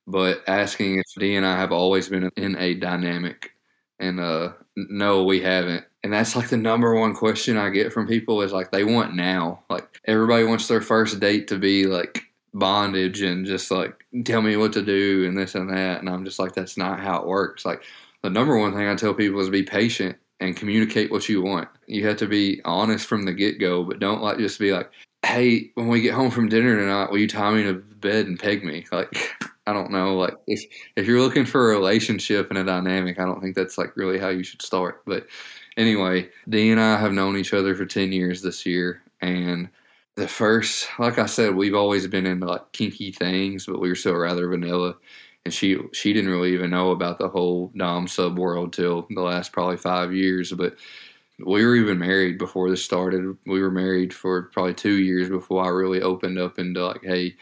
But 0.06 0.42
asking 0.48 0.98
if 0.98 1.06
D 1.18 1.36
and 1.36 1.46
I 1.46 1.56
have 1.56 1.72
always 1.72 2.08
been 2.08 2.30
in 2.36 2.56
a 2.56 2.74
dynamic, 2.74 3.52
and 4.00 4.18
uh, 4.18 4.52
no, 4.88 5.24
we 5.24 5.40
haven't. 5.40 5.84
And 6.02 6.12
that's 6.12 6.34
like 6.34 6.48
the 6.48 6.56
number 6.56 6.94
one 6.94 7.14
question 7.14 7.56
I 7.56 7.68
get 7.70 7.92
from 7.92 8.06
people 8.06 8.40
is 8.42 8.52
like 8.52 8.70
they 8.70 8.84
want 8.84 9.14
now. 9.14 9.62
Like 9.68 10.00
everybody 10.06 10.44
wants 10.44 10.68
their 10.68 10.80
first 10.80 11.20
date 11.20 11.48
to 11.48 11.58
be 11.58 11.86
like 11.86 12.22
bondage 12.54 13.20
and 13.22 13.46
just 13.46 13.70
like 13.70 14.04
tell 14.24 14.42
me 14.42 14.56
what 14.56 14.72
to 14.72 14.82
do 14.82 15.26
and 15.26 15.36
this 15.36 15.54
and 15.54 15.68
that. 15.70 16.00
And 16.00 16.08
I'm 16.08 16.24
just 16.24 16.38
like 16.38 16.54
that's 16.54 16.76
not 16.76 17.00
how 17.00 17.20
it 17.20 17.26
works. 17.26 17.64
Like 17.64 17.82
the 18.22 18.30
number 18.30 18.58
one 18.58 18.72
thing 18.72 18.88
I 18.88 18.94
tell 18.94 19.14
people 19.14 19.40
is 19.40 19.50
be 19.50 19.62
patient 19.62 20.16
and 20.40 20.56
communicate 20.56 21.10
what 21.10 21.28
you 21.28 21.42
want. 21.42 21.68
You 21.86 22.06
have 22.06 22.16
to 22.18 22.26
be 22.26 22.60
honest 22.64 23.06
from 23.06 23.24
the 23.24 23.32
get 23.32 23.60
go, 23.60 23.84
but 23.84 23.98
don't 23.98 24.22
like 24.22 24.38
just 24.38 24.58
be 24.58 24.72
like, 24.72 24.90
hey, 25.24 25.70
when 25.74 25.88
we 25.88 26.00
get 26.00 26.14
home 26.14 26.30
from 26.30 26.48
dinner 26.48 26.76
tonight, 26.76 27.10
will 27.10 27.18
you 27.18 27.28
tie 27.28 27.52
me 27.52 27.62
to 27.64 27.74
bed 27.74 28.26
and 28.26 28.38
peg 28.38 28.64
me? 28.64 28.86
Like, 28.90 29.34
I 29.70 29.72
don't 29.74 29.90
know. 29.90 30.16
Like, 30.16 30.34
if 30.46 30.62
if 30.96 31.06
you're 31.06 31.20
looking 31.20 31.44
for 31.46 31.70
a 31.72 31.74
relationship 31.76 32.50
and 32.50 32.58
a 32.58 32.64
dynamic, 32.64 33.18
I 33.18 33.24
don't 33.24 33.40
think 33.40 33.54
that's 33.56 33.78
like 33.78 33.96
really 33.96 34.18
how 34.18 34.28
you 34.28 34.42
should 34.42 34.62
start. 34.62 35.02
But 35.06 35.26
anyway, 35.76 36.28
D 36.48 36.70
and 36.70 36.80
I 36.80 36.98
have 36.98 37.12
known 37.12 37.36
each 37.36 37.54
other 37.54 37.74
for 37.74 37.86
ten 37.86 38.12
years 38.12 38.42
this 38.42 38.66
year, 38.66 39.02
and 39.20 39.68
the 40.16 40.28
first, 40.28 40.88
like 40.98 41.18
I 41.18 41.26
said, 41.26 41.54
we've 41.54 41.74
always 41.74 42.06
been 42.06 42.26
into 42.26 42.46
like 42.46 42.72
kinky 42.72 43.12
things, 43.12 43.66
but 43.66 43.80
we 43.80 43.88
were 43.88 43.94
still 43.94 44.16
rather 44.16 44.48
vanilla. 44.48 44.96
And 45.44 45.54
she 45.54 45.78
she 45.92 46.12
didn't 46.12 46.30
really 46.30 46.52
even 46.52 46.70
know 46.70 46.90
about 46.90 47.18
the 47.18 47.28
whole 47.28 47.72
dom 47.76 48.06
sub 48.08 48.38
world 48.38 48.72
till 48.74 49.06
the 49.10 49.22
last 49.22 49.52
probably 49.52 49.78
five 49.78 50.12
years, 50.14 50.52
but 50.52 50.76
we 51.46 51.64
were 51.64 51.76
even 51.76 51.98
married 51.98 52.38
before 52.38 52.68
this 52.70 52.84
started. 52.84 53.36
We 53.46 53.60
were 53.62 53.70
married 53.70 54.12
for 54.12 54.44
probably 54.52 54.74
two 54.74 54.96
years 54.98 55.28
before 55.30 55.64
I 55.64 55.68
really 55.68 56.02
opened 56.02 56.38
up 56.38 56.58
into 56.58 56.84
like, 56.86 57.02
hey, 57.02 57.36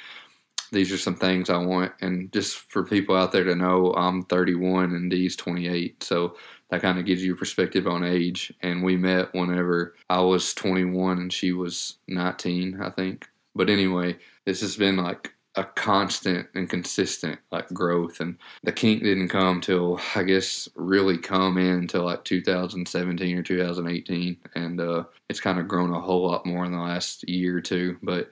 these 0.71 0.93
are 0.93 0.99
some 0.99 1.16
things 1.16 1.51
I 1.51 1.59
want. 1.59 1.93
And 2.01 2.33
just 2.33 2.57
for 2.57 2.85
people 2.85 3.16
out 3.16 3.33
there 3.33 3.45
to 3.45 3.55
know, 3.55 3.93
I'm 3.95 4.25
31 4.25 4.95
and 4.95 5.11
D's 5.11 5.37
28. 5.37 6.03
So 6.03 6.37
that 6.71 6.83
kind 6.83 6.99
of 6.99 7.07
gives 7.07 7.25
you 7.25 7.35
a 7.35 7.37
perspective 7.37 7.87
on 7.87 8.05
age. 8.05 8.53
And 8.61 8.83
we 8.83 8.97
met 8.97 9.35
whenever 9.35 9.95
I 10.11 10.21
was 10.21 10.55
21 10.55 11.19
and 11.19 11.33
she 11.33 11.53
was 11.53 11.99
19, 12.09 12.81
I 12.81 12.91
think. 12.91 13.29
But 13.55 13.71
anyway, 13.71 14.16
this 14.45 14.61
has 14.61 14.77
been 14.77 14.97
like 14.97 15.33
a 15.59 15.64
constant 15.64 16.47
and 16.55 16.71
consistent 16.71 17.39
like 17.51 17.66
growth 17.71 18.21
and 18.21 18.37
the 18.62 18.71
kink 18.71 19.03
didn't 19.03 19.29
come 19.29 19.61
till 19.61 19.99
i 20.14 20.23
guess 20.23 20.69
really 20.77 21.19
come 21.19 21.59
in 21.59 21.79
until 21.79 22.05
like 22.05 22.23
2017 22.25 23.37
or 23.37 23.43
2018 23.43 24.37
and 24.55 24.81
uh, 24.81 25.03
it's 25.29 25.41
kind 25.41 25.59
of 25.59 25.66
grown 25.66 25.93
a 25.93 26.01
whole 26.01 26.29
lot 26.29 26.47
more 26.47 26.64
in 26.64 26.71
the 26.71 26.79
last 26.79 27.29
year 27.29 27.57
or 27.57 27.61
two 27.61 27.97
but 28.05 28.31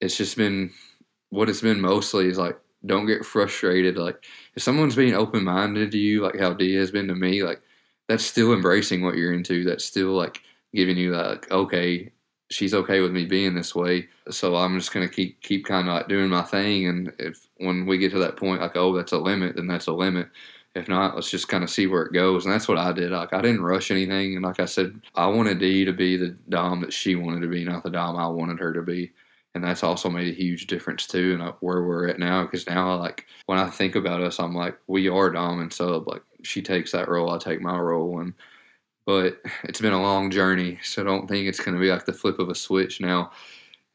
it's 0.00 0.16
just 0.16 0.38
been 0.38 0.70
what 1.30 1.48
it's 1.48 1.60
been 1.60 1.80
mostly 1.80 2.26
is 2.26 2.38
like 2.38 2.58
don't 2.86 3.06
get 3.06 3.24
frustrated 3.24 3.96
like 3.96 4.24
if 4.54 4.62
someone's 4.62 4.94
being 4.94 5.14
open-minded 5.14 5.90
to 5.90 5.98
you 5.98 6.22
like 6.22 6.38
how 6.38 6.52
D 6.52 6.74
has 6.74 6.90
been 6.90 7.08
to 7.08 7.14
me 7.14 7.42
like 7.42 7.60
that's 8.08 8.24
still 8.24 8.52
embracing 8.52 9.02
what 9.02 9.16
you're 9.16 9.32
into 9.32 9.64
that's 9.64 9.84
still 9.84 10.12
like 10.12 10.40
giving 10.72 10.96
you 10.96 11.14
like 11.14 11.50
okay 11.50 12.10
she's 12.50 12.74
okay 12.74 13.00
with 13.00 13.12
me 13.12 13.24
being 13.24 13.54
this 13.54 13.74
way. 13.74 14.08
So 14.30 14.56
I'm 14.56 14.78
just 14.78 14.92
gonna 14.92 15.08
keep 15.08 15.40
keep 15.42 15.64
kind 15.64 15.88
of 15.88 15.94
like 15.94 16.08
doing 16.08 16.28
my 16.28 16.42
thing. 16.42 16.86
And 16.86 17.12
if 17.18 17.46
when 17.58 17.86
we 17.86 17.98
get 17.98 18.12
to 18.12 18.18
that 18.20 18.36
point, 18.36 18.60
like 18.60 18.76
oh 18.76 18.94
that's 18.94 19.12
a 19.12 19.18
limit, 19.18 19.56
then 19.56 19.66
that's 19.66 19.86
a 19.86 19.92
limit. 19.92 20.28
If 20.74 20.88
not, 20.88 21.14
let's 21.14 21.30
just 21.30 21.48
kind 21.48 21.64
of 21.64 21.70
see 21.70 21.86
where 21.86 22.02
it 22.02 22.12
goes. 22.12 22.44
And 22.44 22.54
that's 22.54 22.68
what 22.68 22.78
I 22.78 22.92
did. 22.92 23.10
Like 23.10 23.32
I 23.32 23.42
didn't 23.42 23.62
rush 23.62 23.90
anything. 23.90 24.36
And 24.36 24.44
like 24.44 24.60
I 24.60 24.64
said, 24.66 25.00
I 25.14 25.26
wanted 25.26 25.58
D 25.58 25.84
to 25.84 25.92
be 25.92 26.16
the 26.16 26.36
dom 26.48 26.80
that 26.82 26.92
she 26.92 27.16
wanted 27.16 27.40
to 27.40 27.48
be, 27.48 27.64
not 27.64 27.82
the 27.82 27.90
dom 27.90 28.16
I 28.16 28.28
wanted 28.28 28.58
her 28.60 28.72
to 28.72 28.82
be. 28.82 29.12
And 29.58 29.66
that's 29.66 29.82
also 29.82 30.08
made 30.08 30.28
a 30.28 30.36
huge 30.36 30.68
difference 30.68 31.04
too, 31.04 31.32
and 31.32 31.42
uh, 31.42 31.52
where 31.58 31.82
we're 31.82 32.06
at 32.06 32.20
now. 32.20 32.44
Because 32.44 32.64
now, 32.68 32.94
like 32.94 33.26
when 33.46 33.58
I 33.58 33.68
think 33.68 33.96
about 33.96 34.22
us, 34.22 34.38
I'm 34.38 34.54
like, 34.54 34.78
we 34.86 35.08
are 35.08 35.30
dom 35.30 35.58
and 35.58 35.72
sub. 35.72 36.06
Like 36.06 36.22
she 36.44 36.62
takes 36.62 36.92
that 36.92 37.08
role, 37.08 37.32
I 37.32 37.38
take 37.38 37.60
my 37.60 37.76
role, 37.76 38.20
and 38.20 38.34
but 39.04 39.42
it's 39.64 39.80
been 39.80 39.92
a 39.92 40.00
long 40.00 40.30
journey. 40.30 40.78
So 40.84 41.02
I 41.02 41.04
don't 41.04 41.26
think 41.26 41.48
it's 41.48 41.58
going 41.58 41.74
to 41.74 41.80
be 41.80 41.90
like 41.90 42.06
the 42.06 42.12
flip 42.12 42.38
of 42.38 42.50
a 42.50 42.54
switch. 42.54 43.00
Now, 43.00 43.32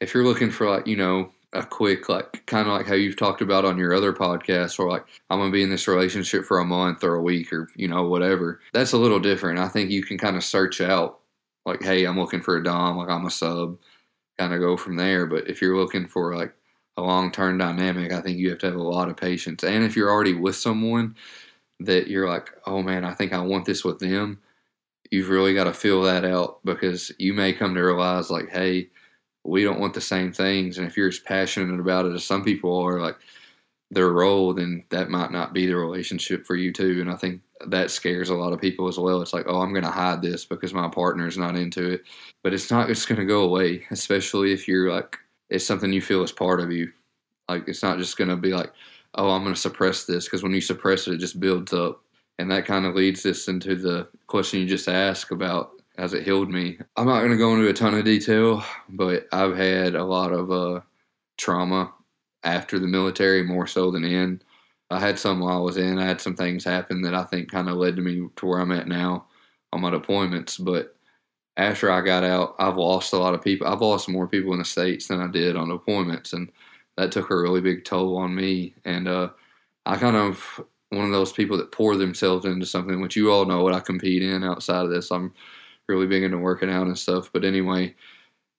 if 0.00 0.12
you're 0.12 0.22
looking 0.22 0.50
for 0.50 0.68
like, 0.68 0.86
you 0.86 0.96
know, 0.96 1.32
a 1.54 1.64
quick, 1.64 2.10
like 2.10 2.44
kind 2.44 2.68
of 2.68 2.74
like 2.74 2.86
how 2.86 2.94
you've 2.94 3.16
talked 3.16 3.40
about 3.40 3.64
on 3.64 3.78
your 3.78 3.94
other 3.94 4.12
podcast, 4.12 4.78
or 4.78 4.90
like, 4.90 5.06
I'm 5.30 5.38
going 5.38 5.50
to 5.50 5.56
be 5.56 5.62
in 5.62 5.70
this 5.70 5.88
relationship 5.88 6.44
for 6.44 6.58
a 6.58 6.64
month 6.66 7.02
or 7.02 7.14
a 7.14 7.22
week 7.22 7.54
or, 7.54 7.70
you 7.74 7.88
know, 7.88 8.02
whatever, 8.02 8.60
that's 8.74 8.92
a 8.92 8.98
little 8.98 9.20
different. 9.20 9.58
I 9.58 9.68
think 9.68 9.90
you 9.90 10.02
can 10.02 10.18
kind 10.18 10.36
of 10.36 10.44
search 10.44 10.82
out, 10.82 11.20
like, 11.64 11.80
hey, 11.80 12.04
I'm 12.04 12.18
looking 12.18 12.42
for 12.42 12.56
a 12.56 12.62
Dom, 12.62 12.98
like, 12.98 13.08
I'm 13.08 13.24
a 13.24 13.30
sub, 13.30 13.78
kind 14.38 14.52
of 14.52 14.60
go 14.60 14.76
from 14.76 14.96
there. 14.96 15.26
But 15.26 15.48
if 15.48 15.60
you're 15.60 15.76
looking 15.76 16.06
for 16.06 16.36
like 16.36 16.54
a 16.96 17.02
long 17.02 17.32
term 17.32 17.58
dynamic, 17.58 18.12
I 18.12 18.20
think 18.20 18.38
you 18.38 18.50
have 18.50 18.58
to 18.60 18.66
have 18.66 18.76
a 18.76 18.82
lot 18.82 19.08
of 19.08 19.16
patience. 19.16 19.64
And 19.64 19.84
if 19.84 19.96
you're 19.96 20.10
already 20.10 20.34
with 20.34 20.56
someone 20.56 21.16
that 21.80 22.08
you're 22.08 22.28
like, 22.28 22.50
oh 22.66 22.82
man, 22.82 23.04
I 23.04 23.14
think 23.14 23.32
I 23.32 23.40
want 23.40 23.64
this 23.64 23.84
with 23.84 23.98
them 23.98 24.40
you've 25.14 25.30
really 25.30 25.54
got 25.54 25.64
to 25.64 25.72
feel 25.72 26.02
that 26.02 26.24
out 26.24 26.58
because 26.64 27.12
you 27.18 27.32
may 27.32 27.52
come 27.52 27.74
to 27.74 27.80
realize 27.80 28.30
like, 28.30 28.48
hey, 28.48 28.88
we 29.44 29.62
don't 29.62 29.80
want 29.80 29.94
the 29.94 30.00
same 30.00 30.32
things. 30.32 30.76
And 30.76 30.86
if 30.86 30.96
you're 30.96 31.08
as 31.08 31.20
passionate 31.20 31.78
about 31.78 32.06
it 32.06 32.14
as 32.14 32.24
some 32.24 32.42
people 32.42 32.76
are, 32.78 33.00
like 33.00 33.16
their 33.90 34.10
role, 34.10 34.54
then 34.54 34.84
that 34.90 35.10
might 35.10 35.30
not 35.30 35.52
be 35.52 35.66
the 35.66 35.76
relationship 35.76 36.44
for 36.44 36.56
you 36.56 36.72
too. 36.72 37.00
And 37.00 37.10
I 37.10 37.16
think 37.16 37.42
that 37.70 37.90
scares 37.90 38.30
a 38.30 38.34
lot 38.34 38.52
of 38.52 38.60
people 38.60 38.88
as 38.88 38.98
well. 38.98 39.22
It's 39.22 39.32
like, 39.32 39.46
oh, 39.48 39.60
I'm 39.60 39.72
going 39.72 39.84
to 39.84 39.90
hide 39.90 40.22
this 40.22 40.44
because 40.44 40.74
my 40.74 40.88
partner's 40.88 41.38
not 41.38 41.56
into 41.56 41.90
it. 41.90 42.02
But 42.42 42.54
it's 42.54 42.70
not 42.70 42.88
just 42.88 43.08
going 43.08 43.20
to 43.20 43.26
go 43.26 43.42
away, 43.42 43.84
especially 43.90 44.52
if 44.52 44.68
you're 44.68 44.92
like, 44.92 45.18
it's 45.50 45.66
something 45.66 45.92
you 45.92 46.02
feel 46.02 46.22
is 46.22 46.32
part 46.32 46.60
of 46.60 46.72
you. 46.72 46.90
Like, 47.48 47.68
it's 47.68 47.82
not 47.82 47.98
just 47.98 48.16
going 48.16 48.30
to 48.30 48.36
be 48.36 48.54
like, 48.54 48.72
oh, 49.14 49.30
I'm 49.30 49.42
going 49.42 49.54
to 49.54 49.60
suppress 49.60 50.04
this 50.04 50.24
because 50.24 50.42
when 50.42 50.52
you 50.52 50.60
suppress 50.60 51.06
it, 51.06 51.14
it 51.14 51.18
just 51.18 51.40
builds 51.40 51.72
up. 51.72 52.00
And 52.38 52.50
that 52.50 52.66
kind 52.66 52.84
of 52.84 52.94
leads 52.94 53.24
us 53.26 53.48
into 53.48 53.76
the 53.76 54.08
question 54.26 54.60
you 54.60 54.66
just 54.66 54.88
asked 54.88 55.30
about 55.30 55.70
has 55.96 56.12
it 56.12 56.24
healed 56.24 56.50
me. 56.50 56.78
I'm 56.96 57.06
not 57.06 57.20
going 57.20 57.30
to 57.30 57.36
go 57.36 57.54
into 57.54 57.68
a 57.68 57.72
ton 57.72 57.94
of 57.94 58.04
detail, 58.04 58.64
but 58.88 59.28
I've 59.32 59.56
had 59.56 59.94
a 59.94 60.04
lot 60.04 60.32
of 60.32 60.50
uh, 60.50 60.80
trauma 61.38 61.92
after 62.42 62.78
the 62.78 62.86
military, 62.86 63.42
more 63.42 63.66
so 63.66 63.90
than 63.90 64.04
in. 64.04 64.42
I 64.94 65.00
had 65.00 65.18
some 65.18 65.40
while 65.40 65.58
I 65.58 65.60
was 65.60 65.76
in. 65.76 65.98
I 65.98 66.06
had 66.06 66.20
some 66.20 66.36
things 66.36 66.64
happen 66.64 67.02
that 67.02 67.14
I 67.14 67.24
think 67.24 67.50
kind 67.50 67.68
of 67.68 67.76
led 67.76 67.96
to 67.96 68.02
me 68.02 68.28
to 68.36 68.46
where 68.46 68.60
I'm 68.60 68.72
at 68.72 68.88
now 68.88 69.26
on 69.72 69.80
my 69.80 69.90
deployments. 69.90 70.62
But 70.62 70.96
after 71.56 71.90
I 71.90 72.00
got 72.00 72.24
out, 72.24 72.54
I've 72.58 72.76
lost 72.76 73.12
a 73.12 73.18
lot 73.18 73.34
of 73.34 73.42
people. 73.42 73.66
I've 73.66 73.80
lost 73.80 74.08
more 74.08 74.28
people 74.28 74.52
in 74.52 74.58
the 74.58 74.64
States 74.64 75.08
than 75.08 75.20
I 75.20 75.26
did 75.26 75.56
on 75.56 75.68
deployments. 75.68 76.32
And 76.32 76.50
that 76.96 77.12
took 77.12 77.30
a 77.30 77.36
really 77.36 77.60
big 77.60 77.84
toll 77.84 78.16
on 78.16 78.34
me. 78.34 78.74
And 78.84 79.08
uh, 79.08 79.30
I 79.86 79.96
kind 79.96 80.16
of 80.16 80.64
one 80.90 81.06
of 81.06 81.12
those 81.12 81.32
people 81.32 81.56
that 81.56 81.72
pour 81.72 81.96
themselves 81.96 82.44
into 82.44 82.66
something, 82.66 83.00
which 83.00 83.16
you 83.16 83.32
all 83.32 83.44
know 83.46 83.62
what 83.62 83.74
I 83.74 83.80
compete 83.80 84.22
in 84.22 84.44
outside 84.44 84.84
of 84.84 84.90
this. 84.90 85.10
I'm 85.10 85.32
really 85.88 86.06
big 86.06 86.22
into 86.22 86.38
working 86.38 86.70
out 86.70 86.86
and 86.86 86.96
stuff. 86.96 87.30
But 87.32 87.44
anyway, 87.44 87.94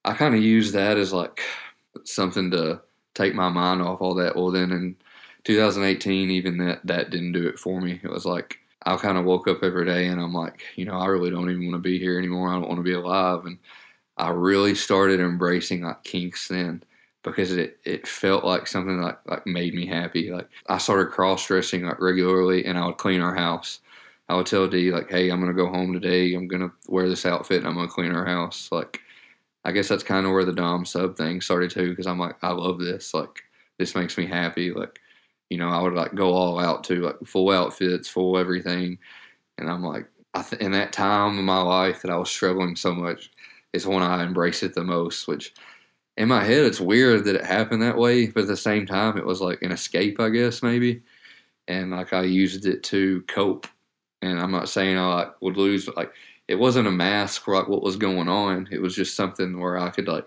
I 0.04 0.12
kind 0.12 0.34
of 0.34 0.42
use 0.42 0.72
that 0.72 0.98
as 0.98 1.12
like 1.14 1.40
something 2.04 2.50
to 2.50 2.82
take 3.14 3.34
my 3.34 3.48
mind 3.48 3.80
off 3.80 4.02
all 4.02 4.14
that. 4.16 4.36
Well, 4.36 4.50
then 4.50 4.70
in 4.70 4.96
2018, 5.46 6.30
even 6.30 6.58
that 6.58 6.86
that 6.86 7.10
didn't 7.10 7.32
do 7.32 7.46
it 7.48 7.58
for 7.58 7.80
me. 7.80 8.00
It 8.02 8.10
was 8.10 8.26
like 8.26 8.58
I 8.84 8.96
kind 8.96 9.18
of 9.18 9.24
woke 9.24 9.48
up 9.48 9.62
every 9.62 9.86
day 9.86 10.08
and 10.08 10.20
I'm 10.20 10.34
like, 10.34 10.62
you 10.76 10.84
know, 10.84 10.94
I 10.98 11.06
really 11.06 11.30
don't 11.30 11.50
even 11.50 11.70
want 11.70 11.82
to 11.82 11.88
be 11.88 11.98
here 11.98 12.18
anymore. 12.18 12.50
I 12.50 12.54
don't 12.54 12.68
want 12.68 12.78
to 12.78 12.84
be 12.84 12.92
alive. 12.94 13.44
And 13.46 13.58
I 14.18 14.30
really 14.30 14.74
started 14.74 15.20
embracing 15.20 15.82
like 15.82 16.04
kinks 16.04 16.48
then 16.48 16.82
because 17.22 17.52
it, 17.52 17.78
it 17.84 18.06
felt 18.08 18.44
like 18.44 18.66
something 18.66 19.00
like 19.00 19.18
like 19.26 19.46
made 19.46 19.74
me 19.74 19.86
happy. 19.86 20.30
Like 20.30 20.48
I 20.68 20.78
started 20.78 21.12
cross 21.12 21.46
dressing 21.46 21.84
like 21.84 22.00
regularly, 22.00 22.64
and 22.66 22.78
I 22.78 22.86
would 22.86 22.98
clean 22.98 23.20
our 23.20 23.34
house. 23.34 23.80
I 24.28 24.36
would 24.36 24.46
tell 24.46 24.68
D 24.68 24.92
like, 24.92 25.10
"Hey, 25.10 25.30
I'm 25.30 25.40
gonna 25.40 25.52
go 25.54 25.68
home 25.68 25.92
today. 25.92 26.34
I'm 26.34 26.48
gonna 26.48 26.72
wear 26.88 27.08
this 27.08 27.26
outfit, 27.26 27.58
and 27.58 27.66
I'm 27.68 27.74
gonna 27.74 27.88
clean 27.88 28.12
our 28.12 28.26
house." 28.26 28.70
Like, 28.72 29.00
I 29.64 29.72
guess 29.72 29.88
that's 29.88 30.02
kind 30.04 30.26
of 30.26 30.32
where 30.32 30.44
the 30.44 30.52
dom 30.52 30.84
sub 30.84 31.16
thing 31.16 31.40
started 31.40 31.70
too, 31.70 31.90
because 31.90 32.06
I'm 32.06 32.18
like, 32.18 32.36
I 32.42 32.52
love 32.52 32.78
this. 32.80 33.14
Like, 33.14 33.42
this 33.78 33.94
makes 33.96 34.16
me 34.18 34.26
happy. 34.26 34.72
Like, 34.72 35.00
you 35.50 35.58
know, 35.58 35.68
I 35.68 35.80
would 35.80 35.94
like 35.94 36.14
go 36.14 36.32
all 36.32 36.58
out 36.58 36.84
to 36.84 36.96
like 37.02 37.16
full 37.24 37.50
outfits, 37.50 38.08
full 38.08 38.38
everything, 38.38 38.98
and 39.58 39.70
I'm 39.70 39.82
like, 39.82 40.06
I 40.34 40.42
th- 40.42 40.60
in 40.60 40.72
that 40.72 40.92
time 40.92 41.38
of 41.38 41.44
my 41.44 41.62
life 41.62 42.02
that 42.02 42.10
I 42.10 42.16
was 42.16 42.30
struggling 42.30 42.76
so 42.76 42.94
much, 42.94 43.30
is 43.72 43.86
when 43.86 44.02
I 44.02 44.22
embraced 44.22 44.62
it 44.62 44.74
the 44.74 44.84
most, 44.84 45.28
which 45.28 45.54
in 46.16 46.28
my 46.28 46.42
head, 46.44 46.64
it's 46.64 46.80
weird 46.80 47.24
that 47.24 47.36
it 47.36 47.44
happened 47.44 47.82
that 47.82 47.98
way, 47.98 48.28
but 48.28 48.42
at 48.42 48.48
the 48.48 48.56
same 48.56 48.86
time, 48.86 49.18
it 49.18 49.26
was 49.26 49.40
like 49.40 49.62
an 49.62 49.72
escape, 49.72 50.18
I 50.20 50.30
guess, 50.30 50.62
maybe. 50.62 51.02
And 51.68 51.90
like 51.90 52.12
I 52.12 52.22
used 52.22 52.66
it 52.66 52.82
to 52.84 53.22
cope. 53.28 53.66
And 54.22 54.40
I'm 54.40 54.50
not 54.50 54.68
saying 54.68 54.98
I 54.98 55.14
like, 55.14 55.42
would 55.42 55.56
lose, 55.56 55.88
like, 55.96 56.12
it 56.48 56.56
wasn't 56.56 56.88
a 56.88 56.92
mask 56.92 57.44
for 57.44 57.54
like 57.54 57.68
what 57.68 57.82
was 57.82 57.96
going 57.96 58.28
on. 58.28 58.68
It 58.70 58.80
was 58.80 58.94
just 58.94 59.16
something 59.16 59.60
where 59.60 59.78
I 59.78 59.90
could 59.90 60.08
like 60.08 60.26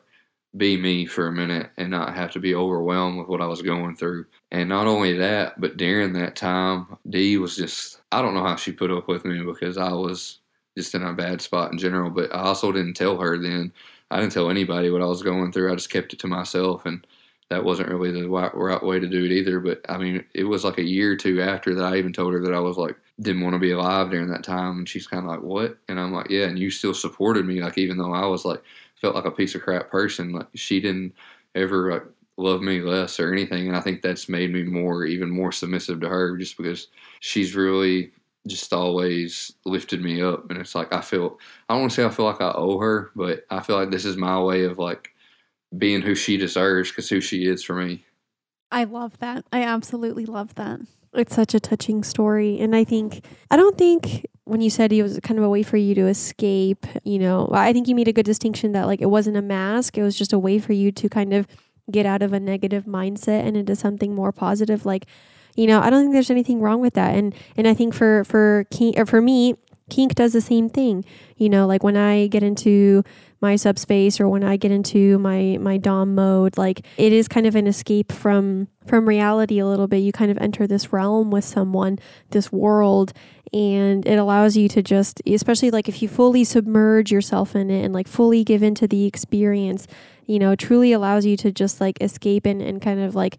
be 0.58 0.78
me 0.78 1.06
for 1.06 1.28
a 1.28 1.32
minute 1.32 1.70
and 1.78 1.92
not 1.92 2.16
have 2.16 2.32
to 2.32 2.40
be 2.40 2.56
overwhelmed 2.56 3.20
with 3.20 3.28
what 3.28 3.42
I 3.42 3.46
was 3.46 3.62
going 3.62 3.96
through. 3.96 4.26
And 4.52 4.68
not 4.68 4.88
only 4.88 5.16
that, 5.18 5.60
but 5.62 5.78
during 5.78 6.14
that 6.14 6.36
time, 6.36 6.98
D 7.10 7.38
was 7.38 7.56
just, 7.56 8.02
I 8.12 8.22
don't 8.22 8.34
know 8.34 8.44
how 8.44 8.56
she 8.56 8.72
put 8.72 8.92
up 8.92 9.08
with 9.08 9.26
me 9.26 9.44
because 9.44 9.78
I 9.78 9.92
was 9.92 10.40
just 10.76 10.96
in 10.96 11.04
a 11.04 11.14
bad 11.14 11.42
spot 11.42 11.72
in 11.72 11.78
general. 11.78 12.10
But 12.10 12.34
I 12.34 12.42
also 12.42 12.72
didn't 12.72 12.96
tell 12.96 13.18
her 13.18 13.38
then. 13.38 13.72
I 14.10 14.20
didn't 14.20 14.32
tell 14.32 14.50
anybody 14.50 14.90
what 14.90 15.04
I 15.04 15.06
was 15.06 15.22
going 15.22 15.52
through. 15.52 15.72
I 15.72 15.76
just 15.76 15.92
kept 15.92 16.14
it 16.14 16.20
to 16.20 16.28
myself. 16.28 16.86
And 16.86 17.06
that 17.50 17.64
wasn't 17.64 17.90
really 17.90 18.12
the 18.12 18.28
right 18.28 18.84
way 18.84 19.00
to 19.00 19.08
do 19.08 19.26
it 19.26 19.32
either. 19.32 19.60
But 19.60 19.82
I 19.88 19.98
mean, 19.98 20.24
it 20.34 20.46
was 20.46 20.64
like 20.64 20.80
a 20.80 20.84
year 20.84 21.12
or 21.12 21.16
two 21.16 21.42
after 21.42 21.76
that 21.76 21.84
I 21.84 21.98
even 21.98 22.14
told 22.14 22.34
her 22.34 22.42
that 22.42 22.54
I 22.54 22.60
was 22.60 22.78
like, 22.78 22.96
didn't 23.22 23.44
want 23.44 23.54
to 23.54 23.60
be 23.60 23.72
alive 23.72 24.10
during 24.10 24.30
that 24.30 24.44
time. 24.44 24.80
And 24.80 24.90
she's 24.90 25.06
kind 25.06 25.26
of 25.26 25.30
like, 25.30 25.42
what? 25.42 25.78
And 25.90 26.00
I'm 26.00 26.12
like, 26.12 26.30
yeah. 26.30 26.46
And 26.46 26.58
you 26.58 26.72
still 26.72 26.94
supported 26.94 27.46
me. 27.46 27.62
Like, 27.62 27.78
even 27.78 27.98
though 27.98 28.14
I 28.14 28.26
was 28.26 28.46
like, 28.46 28.64
felt 29.00 29.16
like 29.16 29.26
a 29.26 29.32
piece 29.32 29.56
of 29.56 29.62
crap 29.62 29.90
person. 29.90 30.32
Like 30.34 30.48
she 30.56 30.80
didn't 30.80 31.14
ever 31.56 31.92
like, 31.92 32.04
love 32.38 32.62
me 32.62 32.80
less 32.82 33.20
or 33.20 33.34
anything, 33.34 33.68
and 33.68 33.76
I 33.76 33.82
think 33.82 34.02
that's 34.02 34.30
made 34.30 34.54
me 34.54 34.64
more, 34.64 35.06
even 35.06 35.30
more 35.30 35.52
submissive 35.52 36.00
to 36.02 36.10
her, 36.10 36.38
just 36.38 36.58
because 36.58 36.88
she's 37.20 37.56
really 37.56 38.12
just 38.48 38.72
always 38.72 39.54
lifted 39.66 40.02
me 40.02 40.22
up. 40.22 40.50
And 40.50 40.60
it's 40.60 40.74
like 40.74 40.94
I 40.94 41.02
feel 41.02 41.38
I 41.68 41.74
don't 41.74 41.82
want 41.82 41.92
to 41.92 41.96
say 41.96 42.06
I 42.06 42.10
feel 42.10 42.26
like 42.26 42.42
I 42.42 42.54
owe 42.56 42.80
her, 42.80 43.12
but 43.16 43.46
I 43.50 43.60
feel 43.60 43.76
like 43.76 43.92
this 43.92 44.06
is 44.06 44.16
my 44.16 44.42
way 44.42 44.64
of 44.64 44.80
like 44.80 45.14
being 45.78 46.02
who 46.02 46.16
she 46.16 46.38
deserves 46.38 46.90
because 46.90 47.10
who 47.10 47.22
she 47.22 47.46
is 47.46 47.64
for 47.64 47.76
me. 47.76 48.06
I 48.72 48.86
love 48.86 49.18
that. 49.20 49.46
I 49.52 49.64
absolutely 49.64 50.26
love 50.26 50.56
that. 50.56 50.80
It's 51.14 51.36
such 51.36 51.54
a 51.54 51.60
touching 51.60 52.04
story. 52.04 52.60
And 52.60 52.76
I 52.76 52.84
think, 52.84 53.26
I 53.50 53.58
don't 53.58 53.78
think 53.78 54.26
when 54.50 54.62
you 54.62 54.70
said 54.70 54.92
it 54.92 55.04
was 55.04 55.20
kind 55.22 55.38
of 55.38 55.46
a 55.46 55.50
way 55.50 55.62
for 55.62 55.78
you 55.78 55.94
to 55.96 56.08
escape, 56.08 56.86
you 57.04 57.20
know, 57.20 57.50
I 57.52 57.72
think 57.72 57.88
you 57.88 57.96
made 57.96 58.08
a 58.08 58.14
good 58.14 58.26
distinction 58.26 58.72
that 58.72 58.88
like 58.88 59.00
it 59.00 59.10
wasn't 59.10 59.38
a 59.38 59.42
mask, 59.42 59.98
it 59.98 60.04
was 60.04 60.18
just 60.18 60.34
a 60.34 60.40
way 60.40 60.58
for 60.58 60.74
you 60.74 60.92
to 60.92 61.08
kind 61.08 61.34
of 61.34 61.48
get 61.92 62.06
out 62.06 62.22
of 62.22 62.34
a 62.34 62.40
negative 62.40 62.86
mindset 62.86 63.48
and 63.48 63.56
into 63.56 63.76
something 63.76 64.14
more 64.14 64.32
positive 64.32 64.86
like 64.86 65.06
you 65.56 65.68
know, 65.68 65.82
I 65.82 65.90
don't 65.90 66.04
think 66.04 66.14
there's 66.14 66.30
anything 66.30 66.62
wrong 66.62 66.80
with 66.80 66.94
that. 66.94 67.16
And 67.16 67.36
and 67.58 67.68
I 67.68 67.74
think 67.74 67.94
for 67.94 68.24
for 68.24 68.66
kink 68.72 68.98
or 68.98 69.06
for 69.06 69.22
me, 69.22 69.56
kink 69.90 70.16
does 70.16 70.34
the 70.34 70.42
same 70.42 70.70
thing. 70.70 71.04
You 71.38 71.50
know, 71.50 71.68
like 71.68 71.84
when 71.84 71.98
I 71.98 72.28
get 72.28 72.44
into 72.44 73.04
my 73.42 73.56
subspace 73.56 74.20
or 74.20 74.28
when 74.28 74.44
I 74.44 74.58
get 74.58 74.72
into 74.72 75.18
my 75.20 75.58
my 75.62 75.78
dom 75.78 76.16
mode 76.16 76.58
like 76.58 76.86
it 76.98 77.14
is 77.14 77.28
kind 77.28 77.46
of 77.46 77.56
an 77.56 77.68
escape 77.68 78.12
from 78.12 78.68
from 78.86 79.08
reality 79.08 79.60
a 79.60 79.66
little 79.66 79.88
bit 79.88 80.00
you 80.00 80.12
kind 80.12 80.32
of 80.32 80.38
enter 80.40 80.68
this 80.68 80.92
realm 80.92 81.32
with 81.32 81.46
someone 81.46 82.00
this 82.32 82.52
world 82.52 83.14
and 83.54 84.06
it 84.06 84.20
allows 84.20 84.58
you 84.58 84.68
to 84.70 84.82
just 84.82 85.22
especially 85.26 85.72
like 85.72 85.88
if 85.88 86.02
you 86.02 86.10
fully 86.10 86.44
submerge 86.44 87.12
yourself 87.12 87.56
in 87.56 87.70
it 87.70 87.84
and 87.84 87.94
like 87.94 88.08
fully 88.08 88.44
give 88.44 88.62
into 88.62 88.88
the 88.88 89.06
experience 89.06 89.88
you 90.26 90.38
know 90.38 90.56
truly 90.56 90.92
allows 90.92 91.26
you 91.26 91.38
to 91.38 91.52
just 91.52 91.80
like 91.80 92.02
escape 92.02 92.46
and, 92.46 92.62
and 92.62 92.82
kind 92.82 93.00
of 93.00 93.16
like 93.16 93.38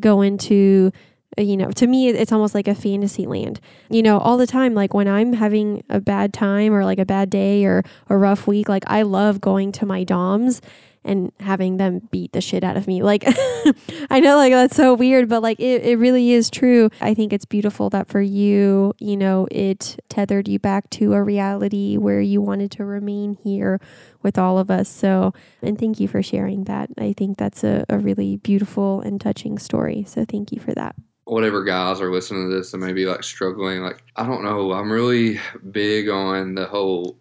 go 0.00 0.22
into 0.22 0.90
Uh, 1.38 1.42
you 1.42 1.56
know, 1.56 1.70
to 1.72 1.86
me, 1.86 2.08
it's 2.08 2.32
almost 2.32 2.54
like 2.54 2.68
a 2.68 2.74
fantasy 2.74 3.26
land. 3.26 3.60
You 3.90 4.02
know, 4.02 4.18
all 4.18 4.36
the 4.36 4.46
time, 4.46 4.74
like 4.74 4.94
when 4.94 5.08
I'm 5.08 5.32
having 5.32 5.82
a 5.88 6.00
bad 6.00 6.32
time 6.32 6.72
or 6.72 6.84
like 6.84 6.98
a 6.98 7.06
bad 7.06 7.30
day 7.30 7.64
or 7.64 7.82
a 8.08 8.16
rough 8.16 8.46
week, 8.46 8.68
like 8.68 8.84
I 8.86 9.02
love 9.02 9.40
going 9.40 9.72
to 9.72 9.86
my 9.86 10.04
DOMs 10.04 10.60
and 11.04 11.32
having 11.40 11.76
them 11.76 12.00
beat 12.10 12.32
the 12.32 12.40
shit 12.40 12.64
out 12.64 12.76
of 12.76 12.86
me. 12.86 13.02
Like, 13.02 13.24
I 14.10 14.20
know, 14.20 14.36
like, 14.36 14.52
that's 14.52 14.74
so 14.74 14.94
weird, 14.94 15.28
but 15.28 15.42
like, 15.42 15.60
it, 15.60 15.84
it 15.84 15.98
really 15.98 16.32
is 16.32 16.50
true. 16.50 16.88
I 17.00 17.12
think 17.12 17.32
it's 17.32 17.44
beautiful 17.44 17.90
that 17.90 18.08
for 18.08 18.22
you, 18.22 18.94
you 18.98 19.16
know, 19.16 19.46
it 19.50 20.02
tethered 20.08 20.48
you 20.48 20.58
back 20.58 20.88
to 20.90 21.12
a 21.12 21.22
reality 21.22 21.98
where 21.98 22.20
you 22.20 22.40
wanted 22.40 22.70
to 22.72 22.84
remain 22.84 23.34
here 23.34 23.80
with 24.22 24.38
all 24.38 24.58
of 24.58 24.70
us. 24.70 24.88
So, 24.88 25.34
and 25.60 25.78
thank 25.78 26.00
you 26.00 26.08
for 26.08 26.22
sharing 26.22 26.64
that. 26.64 26.88
I 26.98 27.12
think 27.12 27.36
that's 27.36 27.64
a, 27.64 27.84
a 27.90 27.98
really 27.98 28.38
beautiful 28.38 29.02
and 29.02 29.20
touching 29.20 29.58
story. 29.58 30.04
So, 30.08 30.24
thank 30.24 30.52
you 30.52 30.58
for 30.58 30.72
that 30.72 30.96
whatever 31.24 31.64
guys 31.64 32.00
are 32.00 32.12
listening 32.12 32.50
to 32.50 32.56
this 32.56 32.72
and 32.74 32.82
maybe 32.82 33.06
like 33.06 33.24
struggling, 33.24 33.80
like 33.80 34.02
I 34.16 34.26
don't 34.26 34.44
know, 34.44 34.72
I'm 34.72 34.92
really 34.92 35.40
big 35.70 36.08
on 36.08 36.54
the 36.54 36.66
whole, 36.66 37.16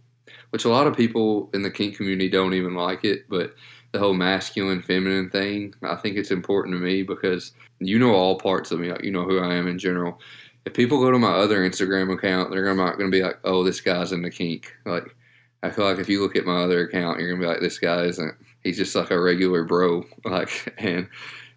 which 0.50 0.66
a 0.66 0.70
lot 0.70 0.88
of 0.88 0.96
people 0.96 1.50
in 1.54 1.62
the 1.62 1.72
kink 1.72 1.98
community 1.98 2.30
don't 2.30 2.54
even 2.54 2.76
like 2.76 3.06
it, 3.06 3.30
but 3.30 3.54
the 3.94 4.00
whole 4.00 4.14
masculine 4.14 4.82
feminine 4.82 5.30
thing. 5.30 5.74
I 5.84 5.96
think 5.96 6.18
it's 6.18 6.32
important 6.32 6.76
to 6.76 6.80
me 6.80 7.04
because 7.04 7.54
you 7.80 7.98
know 7.98 8.14
all 8.14 8.38
parts 8.38 8.72
of 8.72 8.80
me, 8.80 8.92
like 8.92 9.04
you 9.04 9.12
know 9.12 9.24
who 9.24 9.40
I 9.40 9.54
am 9.54 9.68
in 9.68 9.80
general. 9.80 10.20
If 10.66 10.74
people 10.74 11.00
go 11.00 11.12
to 11.12 11.20
my 11.20 11.32
other 11.32 11.60
Instagram 11.60 12.12
account, 12.12 12.50
they're 12.52 12.74
not 12.74 12.98
going 12.98 13.12
to 13.12 13.16
be 13.16 13.24
like, 13.24 13.40
"Oh, 13.44 13.64
this 13.64 13.82
guy's 13.82 14.12
in 14.12 14.24
the 14.24 14.32
kink." 14.32 14.74
Like, 14.86 15.16
I 15.62 15.70
feel 15.70 15.86
like 15.86 16.00
if 16.00 16.10
you 16.10 16.22
look 16.22 16.36
at 16.36 16.46
my 16.46 16.64
other 16.64 16.82
account, 16.82 17.20
you're 17.20 17.30
going 17.30 17.42
to 17.42 17.48
be 17.48 17.52
like, 17.52 17.62
"This 17.62 17.80
guy 17.80 18.04
isn't." 18.06 18.34
He's 18.64 18.78
just 18.78 18.96
like 18.96 19.12
a 19.12 19.22
regular 19.22 19.64
bro. 19.64 20.04
Like, 20.26 20.74
and 20.80 21.08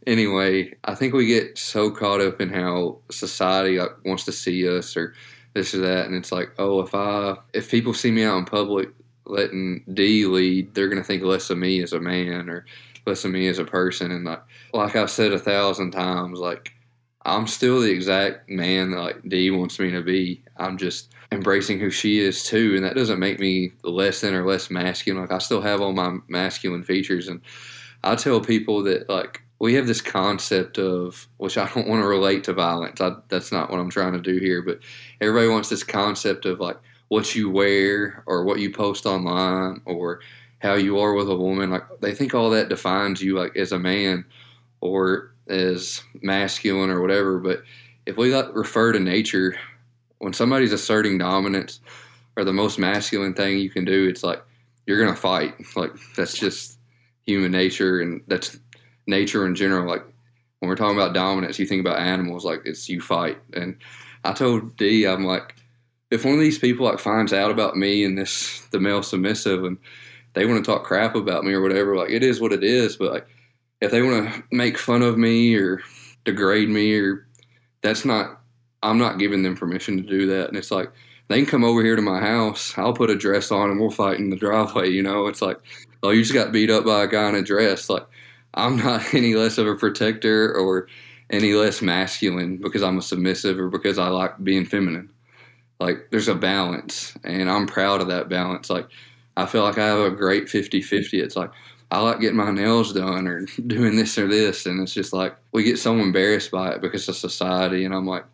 anyway, 0.06 0.72
I 0.84 0.94
think 0.94 1.14
we 1.14 1.26
get 1.26 1.58
so 1.58 1.90
caught 1.90 2.20
up 2.20 2.40
in 2.40 2.48
how 2.48 2.98
society 3.10 3.78
like, 3.78 4.04
wants 4.04 4.24
to 4.24 4.32
see 4.32 4.68
us 4.68 4.96
or 4.96 5.14
this 5.54 5.74
or 5.74 5.78
that, 5.78 6.06
and 6.06 6.14
it's 6.14 6.32
like, 6.32 6.50
oh, 6.58 6.80
if 6.80 6.94
I 6.94 7.36
if 7.52 7.70
people 7.70 7.94
see 7.94 8.10
me 8.10 8.24
out 8.24 8.38
in 8.38 8.44
public 8.44 8.90
letting 9.26 9.84
D 9.92 10.26
lead, 10.26 10.74
they're 10.74 10.88
gonna 10.88 11.02
think 11.02 11.22
less 11.22 11.50
of 11.50 11.58
me 11.58 11.82
as 11.82 11.92
a 11.92 12.00
man 12.00 12.48
or 12.48 12.66
less 13.06 13.24
of 13.24 13.30
me 13.30 13.48
as 13.48 13.58
a 13.58 13.64
person. 13.64 14.10
And 14.12 14.24
like 14.24 14.42
like 14.72 14.96
I've 14.96 15.10
said 15.10 15.32
a 15.32 15.38
thousand 15.38 15.92
times, 15.92 16.38
like 16.38 16.72
I'm 17.24 17.46
still 17.46 17.80
the 17.80 17.90
exact 17.90 18.48
man 18.48 18.92
that 18.92 19.00
like 19.00 19.28
D 19.28 19.50
wants 19.50 19.78
me 19.78 19.90
to 19.90 20.02
be. 20.02 20.42
I'm 20.58 20.78
just 20.78 21.12
embracing 21.32 21.80
who 21.80 21.90
she 21.90 22.20
is 22.20 22.44
too, 22.44 22.74
and 22.76 22.84
that 22.84 22.94
doesn't 22.94 23.18
make 23.18 23.40
me 23.40 23.72
less 23.82 24.20
than 24.20 24.34
or 24.34 24.46
less 24.46 24.70
masculine. 24.70 25.22
Like 25.22 25.32
I 25.32 25.38
still 25.38 25.62
have 25.62 25.80
all 25.80 25.92
my 25.92 26.18
masculine 26.28 26.84
features, 26.84 27.28
and 27.28 27.40
I 28.04 28.14
tell 28.14 28.40
people 28.40 28.82
that 28.84 29.08
like 29.08 29.42
we 29.58 29.74
have 29.74 29.86
this 29.86 30.00
concept 30.00 30.78
of 30.78 31.26
which 31.38 31.56
I 31.56 31.68
don't 31.74 31.88
want 31.88 32.02
to 32.02 32.08
relate 32.08 32.44
to 32.44 32.52
violence. 32.52 33.00
I, 33.00 33.16
that's 33.28 33.52
not 33.52 33.70
what 33.70 33.80
I'm 33.80 33.90
trying 33.90 34.12
to 34.12 34.20
do 34.20 34.38
here, 34.38 34.62
but 34.62 34.80
everybody 35.20 35.48
wants 35.48 35.68
this 35.68 35.82
concept 35.82 36.44
of 36.44 36.60
like 36.60 36.76
what 37.08 37.34
you 37.34 37.50
wear 37.50 38.22
or 38.26 38.44
what 38.44 38.60
you 38.60 38.70
post 38.70 39.06
online 39.06 39.80
or 39.84 40.20
how 40.58 40.74
you 40.74 40.98
are 40.98 41.14
with 41.14 41.30
a 41.30 41.36
woman. 41.36 41.70
Like 41.70 41.84
they 42.00 42.14
think 42.14 42.34
all 42.34 42.50
that 42.50 42.68
defines 42.68 43.22
you 43.22 43.38
like 43.38 43.56
as 43.56 43.72
a 43.72 43.78
man 43.78 44.24
or 44.80 45.32
as 45.48 46.02
masculine 46.22 46.90
or 46.90 47.00
whatever. 47.00 47.38
But 47.38 47.62
if 48.04 48.16
we 48.16 48.34
like 48.34 48.54
refer 48.54 48.92
to 48.92 49.00
nature, 49.00 49.56
when 50.18 50.32
somebody's 50.32 50.72
asserting 50.72 51.18
dominance 51.18 51.80
or 52.36 52.44
the 52.44 52.52
most 52.52 52.78
masculine 52.78 53.34
thing 53.34 53.58
you 53.58 53.70
can 53.70 53.84
do, 53.84 54.08
it's 54.08 54.22
like 54.22 54.42
you're 54.86 55.02
gonna 55.02 55.16
fight. 55.16 55.54
Like 55.74 55.92
that's 56.16 56.34
just 56.34 56.78
human 57.26 57.52
nature, 57.52 58.00
and 58.00 58.22
that's 58.28 58.58
nature 59.06 59.46
in 59.46 59.54
general. 59.54 59.88
Like 59.88 60.04
when 60.60 60.68
we're 60.68 60.76
talking 60.76 60.96
about 60.96 61.14
dominance, 61.14 61.58
you 61.58 61.66
think 61.66 61.80
about 61.80 61.98
animals, 61.98 62.44
like 62.44 62.62
it's 62.64 62.88
you 62.88 63.00
fight. 63.00 63.38
And 63.52 63.76
I 64.24 64.32
told 64.32 64.76
D, 64.76 65.06
I'm 65.06 65.24
like, 65.24 65.54
if 66.10 66.24
one 66.24 66.34
of 66.34 66.40
these 66.40 66.58
people 66.58 66.86
like 66.86 66.98
finds 66.98 67.32
out 67.32 67.50
about 67.50 67.76
me 67.76 68.04
and 68.04 68.16
this 68.16 68.60
the 68.72 68.80
male 68.80 69.02
submissive 69.02 69.64
and 69.64 69.76
they 70.34 70.46
want 70.46 70.64
to 70.64 70.70
talk 70.70 70.84
crap 70.84 71.14
about 71.14 71.44
me 71.44 71.52
or 71.52 71.62
whatever, 71.62 71.96
like 71.96 72.10
it 72.10 72.22
is 72.22 72.40
what 72.40 72.52
it 72.52 72.64
is. 72.64 72.96
But 72.96 73.12
like 73.12 73.26
if 73.80 73.90
they 73.90 74.02
want 74.02 74.32
to 74.32 74.42
make 74.52 74.78
fun 74.78 75.02
of 75.02 75.18
me 75.18 75.54
or 75.56 75.80
degrade 76.24 76.68
me 76.68 76.98
or 76.98 77.26
that's 77.82 78.04
not 78.04 78.40
I'm 78.82 78.98
not 78.98 79.18
giving 79.18 79.42
them 79.42 79.56
permission 79.56 79.96
to 79.96 80.02
do 80.02 80.26
that. 80.26 80.48
And 80.48 80.56
it's 80.56 80.70
like 80.70 80.92
they 81.28 81.36
can 81.36 81.46
come 81.46 81.64
over 81.64 81.82
here 81.82 81.96
to 81.96 82.02
my 82.02 82.20
house. 82.20 82.76
I'll 82.76 82.92
put 82.92 83.10
a 83.10 83.16
dress 83.16 83.50
on 83.50 83.70
and 83.70 83.80
we'll 83.80 83.90
fight 83.90 84.18
in 84.18 84.30
the 84.30 84.36
driveway. 84.36 84.90
You 84.90 85.02
know, 85.02 85.26
it's 85.26 85.42
like, 85.42 85.58
oh, 86.02 86.10
you 86.10 86.22
just 86.22 86.34
got 86.34 86.52
beat 86.52 86.70
up 86.70 86.84
by 86.84 87.02
a 87.02 87.08
guy 87.08 87.28
in 87.28 87.34
a 87.34 87.42
dress. 87.42 87.90
Like 87.90 88.06
I'm 88.56 88.76
not 88.76 89.14
any 89.14 89.34
less 89.34 89.58
of 89.58 89.66
a 89.66 89.74
protector 89.74 90.54
or 90.56 90.88
any 91.30 91.54
less 91.54 91.82
masculine 91.82 92.58
because 92.58 92.82
I'm 92.82 92.98
a 92.98 93.02
submissive 93.02 93.58
or 93.58 93.68
because 93.68 93.98
I 93.98 94.08
like 94.08 94.42
being 94.42 94.64
feminine. 94.64 95.10
Like 95.80 96.08
there's 96.10 96.28
a 96.28 96.34
balance 96.34 97.16
and 97.24 97.50
I'm 97.50 97.66
proud 97.66 98.00
of 98.00 98.08
that 98.08 98.28
balance. 98.28 98.70
Like 98.70 98.88
I 99.36 99.46
feel 99.46 99.62
like 99.62 99.78
I 99.78 99.86
have 99.86 99.98
a 100.00 100.10
great 100.10 100.46
50-50. 100.48 101.22
It's 101.22 101.36
like 101.36 101.50
I 101.90 102.00
like 102.00 102.20
getting 102.20 102.36
my 102.36 102.50
nails 102.50 102.92
done 102.92 103.26
or 103.28 103.46
doing 103.66 103.96
this 103.96 104.18
or 104.18 104.26
this 104.28 104.66
and 104.66 104.80
it's 104.80 104.94
just 104.94 105.12
like 105.12 105.36
we 105.52 105.62
get 105.62 105.78
so 105.78 105.94
embarrassed 105.96 106.50
by 106.50 106.72
it 106.72 106.80
because 106.80 107.08
of 107.08 107.16
society 107.16 107.84
and 107.84 107.94
I'm 107.94 108.06
like 108.06 108.24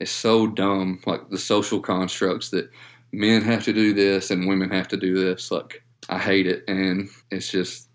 it's 0.00 0.10
so 0.10 0.46
dumb 0.46 1.00
like 1.06 1.28
the 1.30 1.38
social 1.38 1.80
constructs 1.80 2.50
that 2.50 2.70
men 3.12 3.42
have 3.42 3.64
to 3.64 3.72
do 3.72 3.92
this 3.94 4.30
and 4.30 4.48
women 4.48 4.70
have 4.70 4.88
to 4.88 4.96
do 4.96 5.14
this 5.14 5.50
like 5.50 5.82
I 6.08 6.18
hate 6.18 6.46
it 6.46 6.64
and 6.68 7.08
it's 7.30 7.50
just 7.50 7.87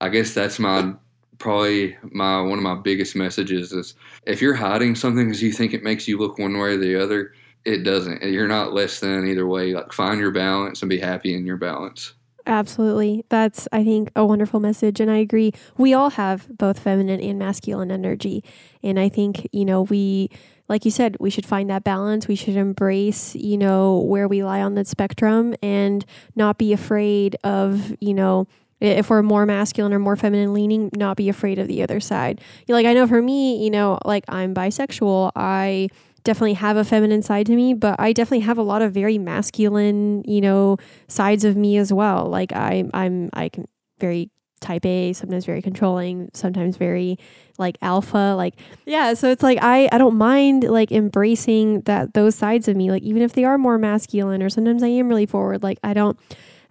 I 0.00 0.08
guess 0.08 0.34
that's 0.34 0.58
my 0.58 0.94
probably 1.38 1.96
my 2.02 2.40
one 2.40 2.58
of 2.58 2.64
my 2.64 2.74
biggest 2.74 3.16
messages 3.16 3.72
is 3.72 3.94
if 4.26 4.40
you're 4.40 4.54
hiding 4.54 4.94
something 4.94 5.26
because 5.26 5.42
you 5.42 5.52
think 5.52 5.74
it 5.74 5.82
makes 5.82 6.06
you 6.06 6.18
look 6.18 6.38
one 6.38 6.58
way 6.58 6.74
or 6.74 6.76
the 6.76 7.02
other, 7.02 7.32
it 7.64 7.82
doesn't. 7.82 8.22
You're 8.22 8.48
not 8.48 8.72
less 8.72 9.00
than 9.00 9.26
either 9.26 9.46
way. 9.46 9.74
Like 9.74 9.92
find 9.92 10.20
your 10.20 10.30
balance 10.30 10.82
and 10.82 10.88
be 10.88 10.98
happy 10.98 11.34
in 11.34 11.46
your 11.46 11.56
balance. 11.56 12.14
Absolutely. 12.46 13.24
That's, 13.28 13.68
I 13.70 13.84
think, 13.84 14.10
a 14.16 14.24
wonderful 14.24 14.60
message. 14.60 14.98
And 14.98 15.10
I 15.10 15.18
agree. 15.18 15.52
We 15.76 15.92
all 15.92 16.10
have 16.10 16.48
both 16.56 16.78
feminine 16.78 17.20
and 17.20 17.38
masculine 17.38 17.90
energy. 17.90 18.42
And 18.82 18.98
I 18.98 19.08
think, 19.08 19.46
you 19.52 19.64
know, 19.64 19.82
we, 19.82 20.30
like 20.68 20.84
you 20.84 20.90
said, 20.90 21.16
we 21.20 21.30
should 21.30 21.46
find 21.46 21.68
that 21.70 21.84
balance. 21.84 22.28
We 22.28 22.34
should 22.34 22.56
embrace, 22.56 23.34
you 23.34 23.58
know, 23.58 23.98
where 23.98 24.26
we 24.26 24.42
lie 24.42 24.62
on 24.62 24.74
that 24.74 24.86
spectrum 24.86 25.54
and 25.62 26.04
not 26.34 26.58
be 26.58 26.72
afraid 26.72 27.36
of, 27.44 27.94
you 28.00 28.14
know, 28.14 28.46
if 28.80 29.10
we're 29.10 29.22
more 29.22 29.46
masculine 29.46 29.92
or 29.92 29.98
more 29.98 30.16
feminine 30.16 30.52
leaning, 30.54 30.90
not 30.96 31.16
be 31.16 31.28
afraid 31.28 31.58
of 31.58 31.68
the 31.68 31.82
other 31.82 32.00
side. 32.00 32.40
Like, 32.68 32.86
I 32.86 32.94
know 32.94 33.06
for 33.06 33.20
me, 33.20 33.62
you 33.62 33.70
know, 33.70 33.98
like 34.04 34.24
I'm 34.28 34.54
bisexual. 34.54 35.32
I, 35.36 35.88
definitely 36.24 36.54
have 36.54 36.76
a 36.76 36.84
feminine 36.84 37.22
side 37.22 37.46
to 37.46 37.56
me, 37.56 37.74
but 37.74 37.96
I 37.98 38.12
definitely 38.12 38.40
have 38.40 38.58
a 38.58 38.62
lot 38.62 38.82
of 38.82 38.92
very 38.92 39.18
masculine, 39.18 40.22
you 40.24 40.40
know, 40.40 40.76
sides 41.08 41.44
of 41.44 41.56
me 41.56 41.76
as 41.76 41.92
well. 41.92 42.26
Like 42.26 42.52
I 42.52 42.84
I'm 42.92 43.30
I 43.32 43.48
can 43.48 43.66
very 43.98 44.30
type 44.60 44.84
A, 44.84 45.12
sometimes 45.14 45.46
very 45.46 45.62
controlling, 45.62 46.28
sometimes 46.34 46.76
very 46.76 47.18
like 47.58 47.78
alpha, 47.82 48.34
like 48.36 48.54
yeah, 48.86 49.14
so 49.14 49.30
it's 49.30 49.42
like 49.42 49.58
I 49.62 49.88
I 49.92 49.98
don't 49.98 50.16
mind 50.16 50.64
like 50.64 50.92
embracing 50.92 51.82
that 51.82 52.14
those 52.14 52.34
sides 52.34 52.68
of 52.68 52.76
me, 52.76 52.90
like 52.90 53.02
even 53.02 53.22
if 53.22 53.32
they 53.32 53.44
are 53.44 53.58
more 53.58 53.78
masculine 53.78 54.42
or 54.42 54.50
sometimes 54.50 54.82
I 54.82 54.88
am 54.88 55.08
really 55.08 55.26
forward, 55.26 55.62
like 55.62 55.78
I 55.82 55.94
don't 55.94 56.18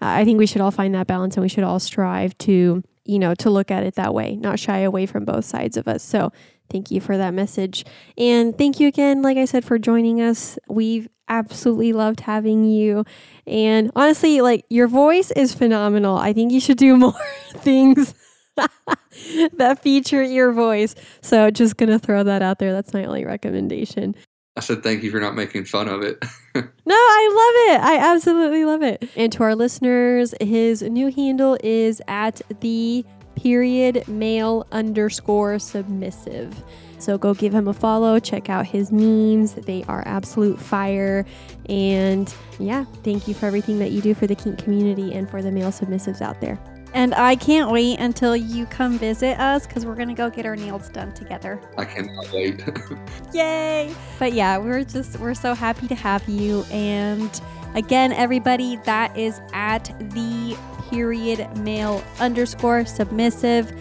Uh, 0.02 0.08
I 0.08 0.26
think 0.26 0.38
we 0.38 0.46
should 0.46 0.62
all 0.62 0.72
find 0.72 0.94
that 0.96 1.08
balance 1.08 1.36
and 1.36 1.42
we 1.42 1.50
should 1.50 1.64
all 1.64 1.80
strive 1.80 2.38
to, 2.40 2.84
you 3.06 3.20
know, 3.20 3.34
to 3.36 3.50
look 3.50 3.72
at 3.72 3.84
it 3.84 3.96
that 3.96 4.14
way, 4.14 4.36
not 4.36 4.60
shy 4.60 4.80
away 4.80 5.06
from 5.06 5.26
both 5.26 5.46
sides 5.46 5.78
of 5.78 5.88
us. 5.88 6.04
So 6.04 6.32
Thank 6.70 6.92
you 6.92 7.02
for 7.02 7.18
that 7.18 7.34
message. 7.34 7.84
And 8.18 8.58
thank 8.58 8.80
you 8.80 8.88
again, 8.88 9.22
like 9.22 9.38
I 9.38 9.46
said, 9.46 9.66
for 9.66 9.80
joining 9.80 10.22
us. 10.22 10.60
We've 10.68 11.10
absolutely 11.28 11.94
loved 11.94 12.22
having 12.22 12.64
you. 12.64 13.06
And 13.48 13.92
honestly, 13.96 14.42
like 14.42 14.66
your 14.70 14.88
voice 14.88 15.32
is 15.32 15.54
phenomenal. 15.54 16.18
I 16.18 16.34
think 16.34 16.52
you 16.52 16.60
should 16.60 16.78
do 16.78 16.96
more 16.98 17.14
things 17.56 18.14
that 19.54 19.80
feature 19.82 20.22
your 20.22 20.52
voice. 20.52 20.94
So 21.22 21.50
just 21.50 21.78
to 21.78 22.00
throw 22.00 22.24
that 22.24 22.42
out 22.42 22.60
there. 22.60 22.72
That's 22.72 22.94
my 22.94 23.06
only 23.06 23.26
recommendation. 23.26 24.16
I 24.56 24.62
said 24.62 24.84
thank 24.84 25.04
you 25.04 25.12
for 25.12 25.20
not 25.20 25.36
making 25.36 25.66
fun 25.66 25.88
of 25.88 26.02
it. 26.04 26.24
no, 26.90 26.96
I 26.96 27.30
love 27.30 27.76
it. 27.76 27.86
I 27.86 28.12
absolutely 28.14 28.66
love 28.66 28.82
it. 28.82 29.08
And 29.16 29.32
to 29.34 29.44
our 29.44 29.54
listeners, 29.54 30.34
his 30.42 30.82
new 30.82 31.12
handle 31.12 31.56
is 31.64 32.02
at 32.08 32.42
the 32.62 33.06
period 33.36 34.08
male 34.08 34.66
underscore 34.72 35.60
submissive. 35.60 36.64
So 36.98 37.20
go 37.20 37.36
give 37.36 37.54
him 37.54 37.68
a 37.68 37.74
follow, 37.74 38.18
check 38.18 38.50
out 38.50 38.66
his 38.66 38.92
memes. 38.92 39.54
They 39.54 39.84
are 39.84 40.04
absolute 40.08 40.60
fire. 40.60 41.28
And 41.70 42.34
yeah, 42.58 42.86
thank 43.04 43.28
you 43.28 43.36
for 43.36 43.46
everything 43.46 43.78
that 43.78 43.92
you 43.92 44.02
do 44.02 44.16
for 44.16 44.26
the 44.26 44.36
kink 44.36 44.58
community 44.58 45.14
and 45.14 45.30
for 45.30 45.44
the 45.44 45.52
male 45.52 45.70
submissives 45.70 46.22
out 46.22 46.42
there. 46.42 46.60
And 46.94 47.14
I 47.14 47.36
can't 47.36 47.72
wait 47.72 48.00
until 48.00 48.36
you 48.36 48.66
come 48.66 48.98
visit 48.98 49.40
us 49.40 49.68
because 49.68 49.86
we're 49.86 49.96
going 49.96 50.08
to 50.08 50.14
go 50.16 50.30
get 50.30 50.46
our 50.46 50.56
nails 50.56 50.90
done 50.90 51.14
together. 51.14 51.60
I 51.78 51.86
cannot 51.86 52.32
wait. 52.34 52.64
Yay! 53.34 53.94
But 54.18 54.34
yeah, 54.34 54.58
we're 54.58 54.84
just, 54.84 55.20
we're 55.20 55.36
so 55.36 55.54
happy 55.54 55.88
to 55.88 55.96
have 55.96 56.28
you. 56.28 56.64
And 56.72 57.30
again, 57.76 58.12
everybody, 58.12 58.78
that 58.78 59.16
is 59.18 59.40
at 59.54 59.86
the 60.14 60.58
period 60.90 61.48
male 61.58 62.04
underscore 62.20 62.86
submissive. 62.86 63.72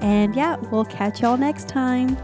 And 0.00 0.34
yeah, 0.34 0.56
we'll 0.56 0.84
catch 0.84 1.22
y'all 1.22 1.36
next 1.36 1.68
time. 1.68 2.16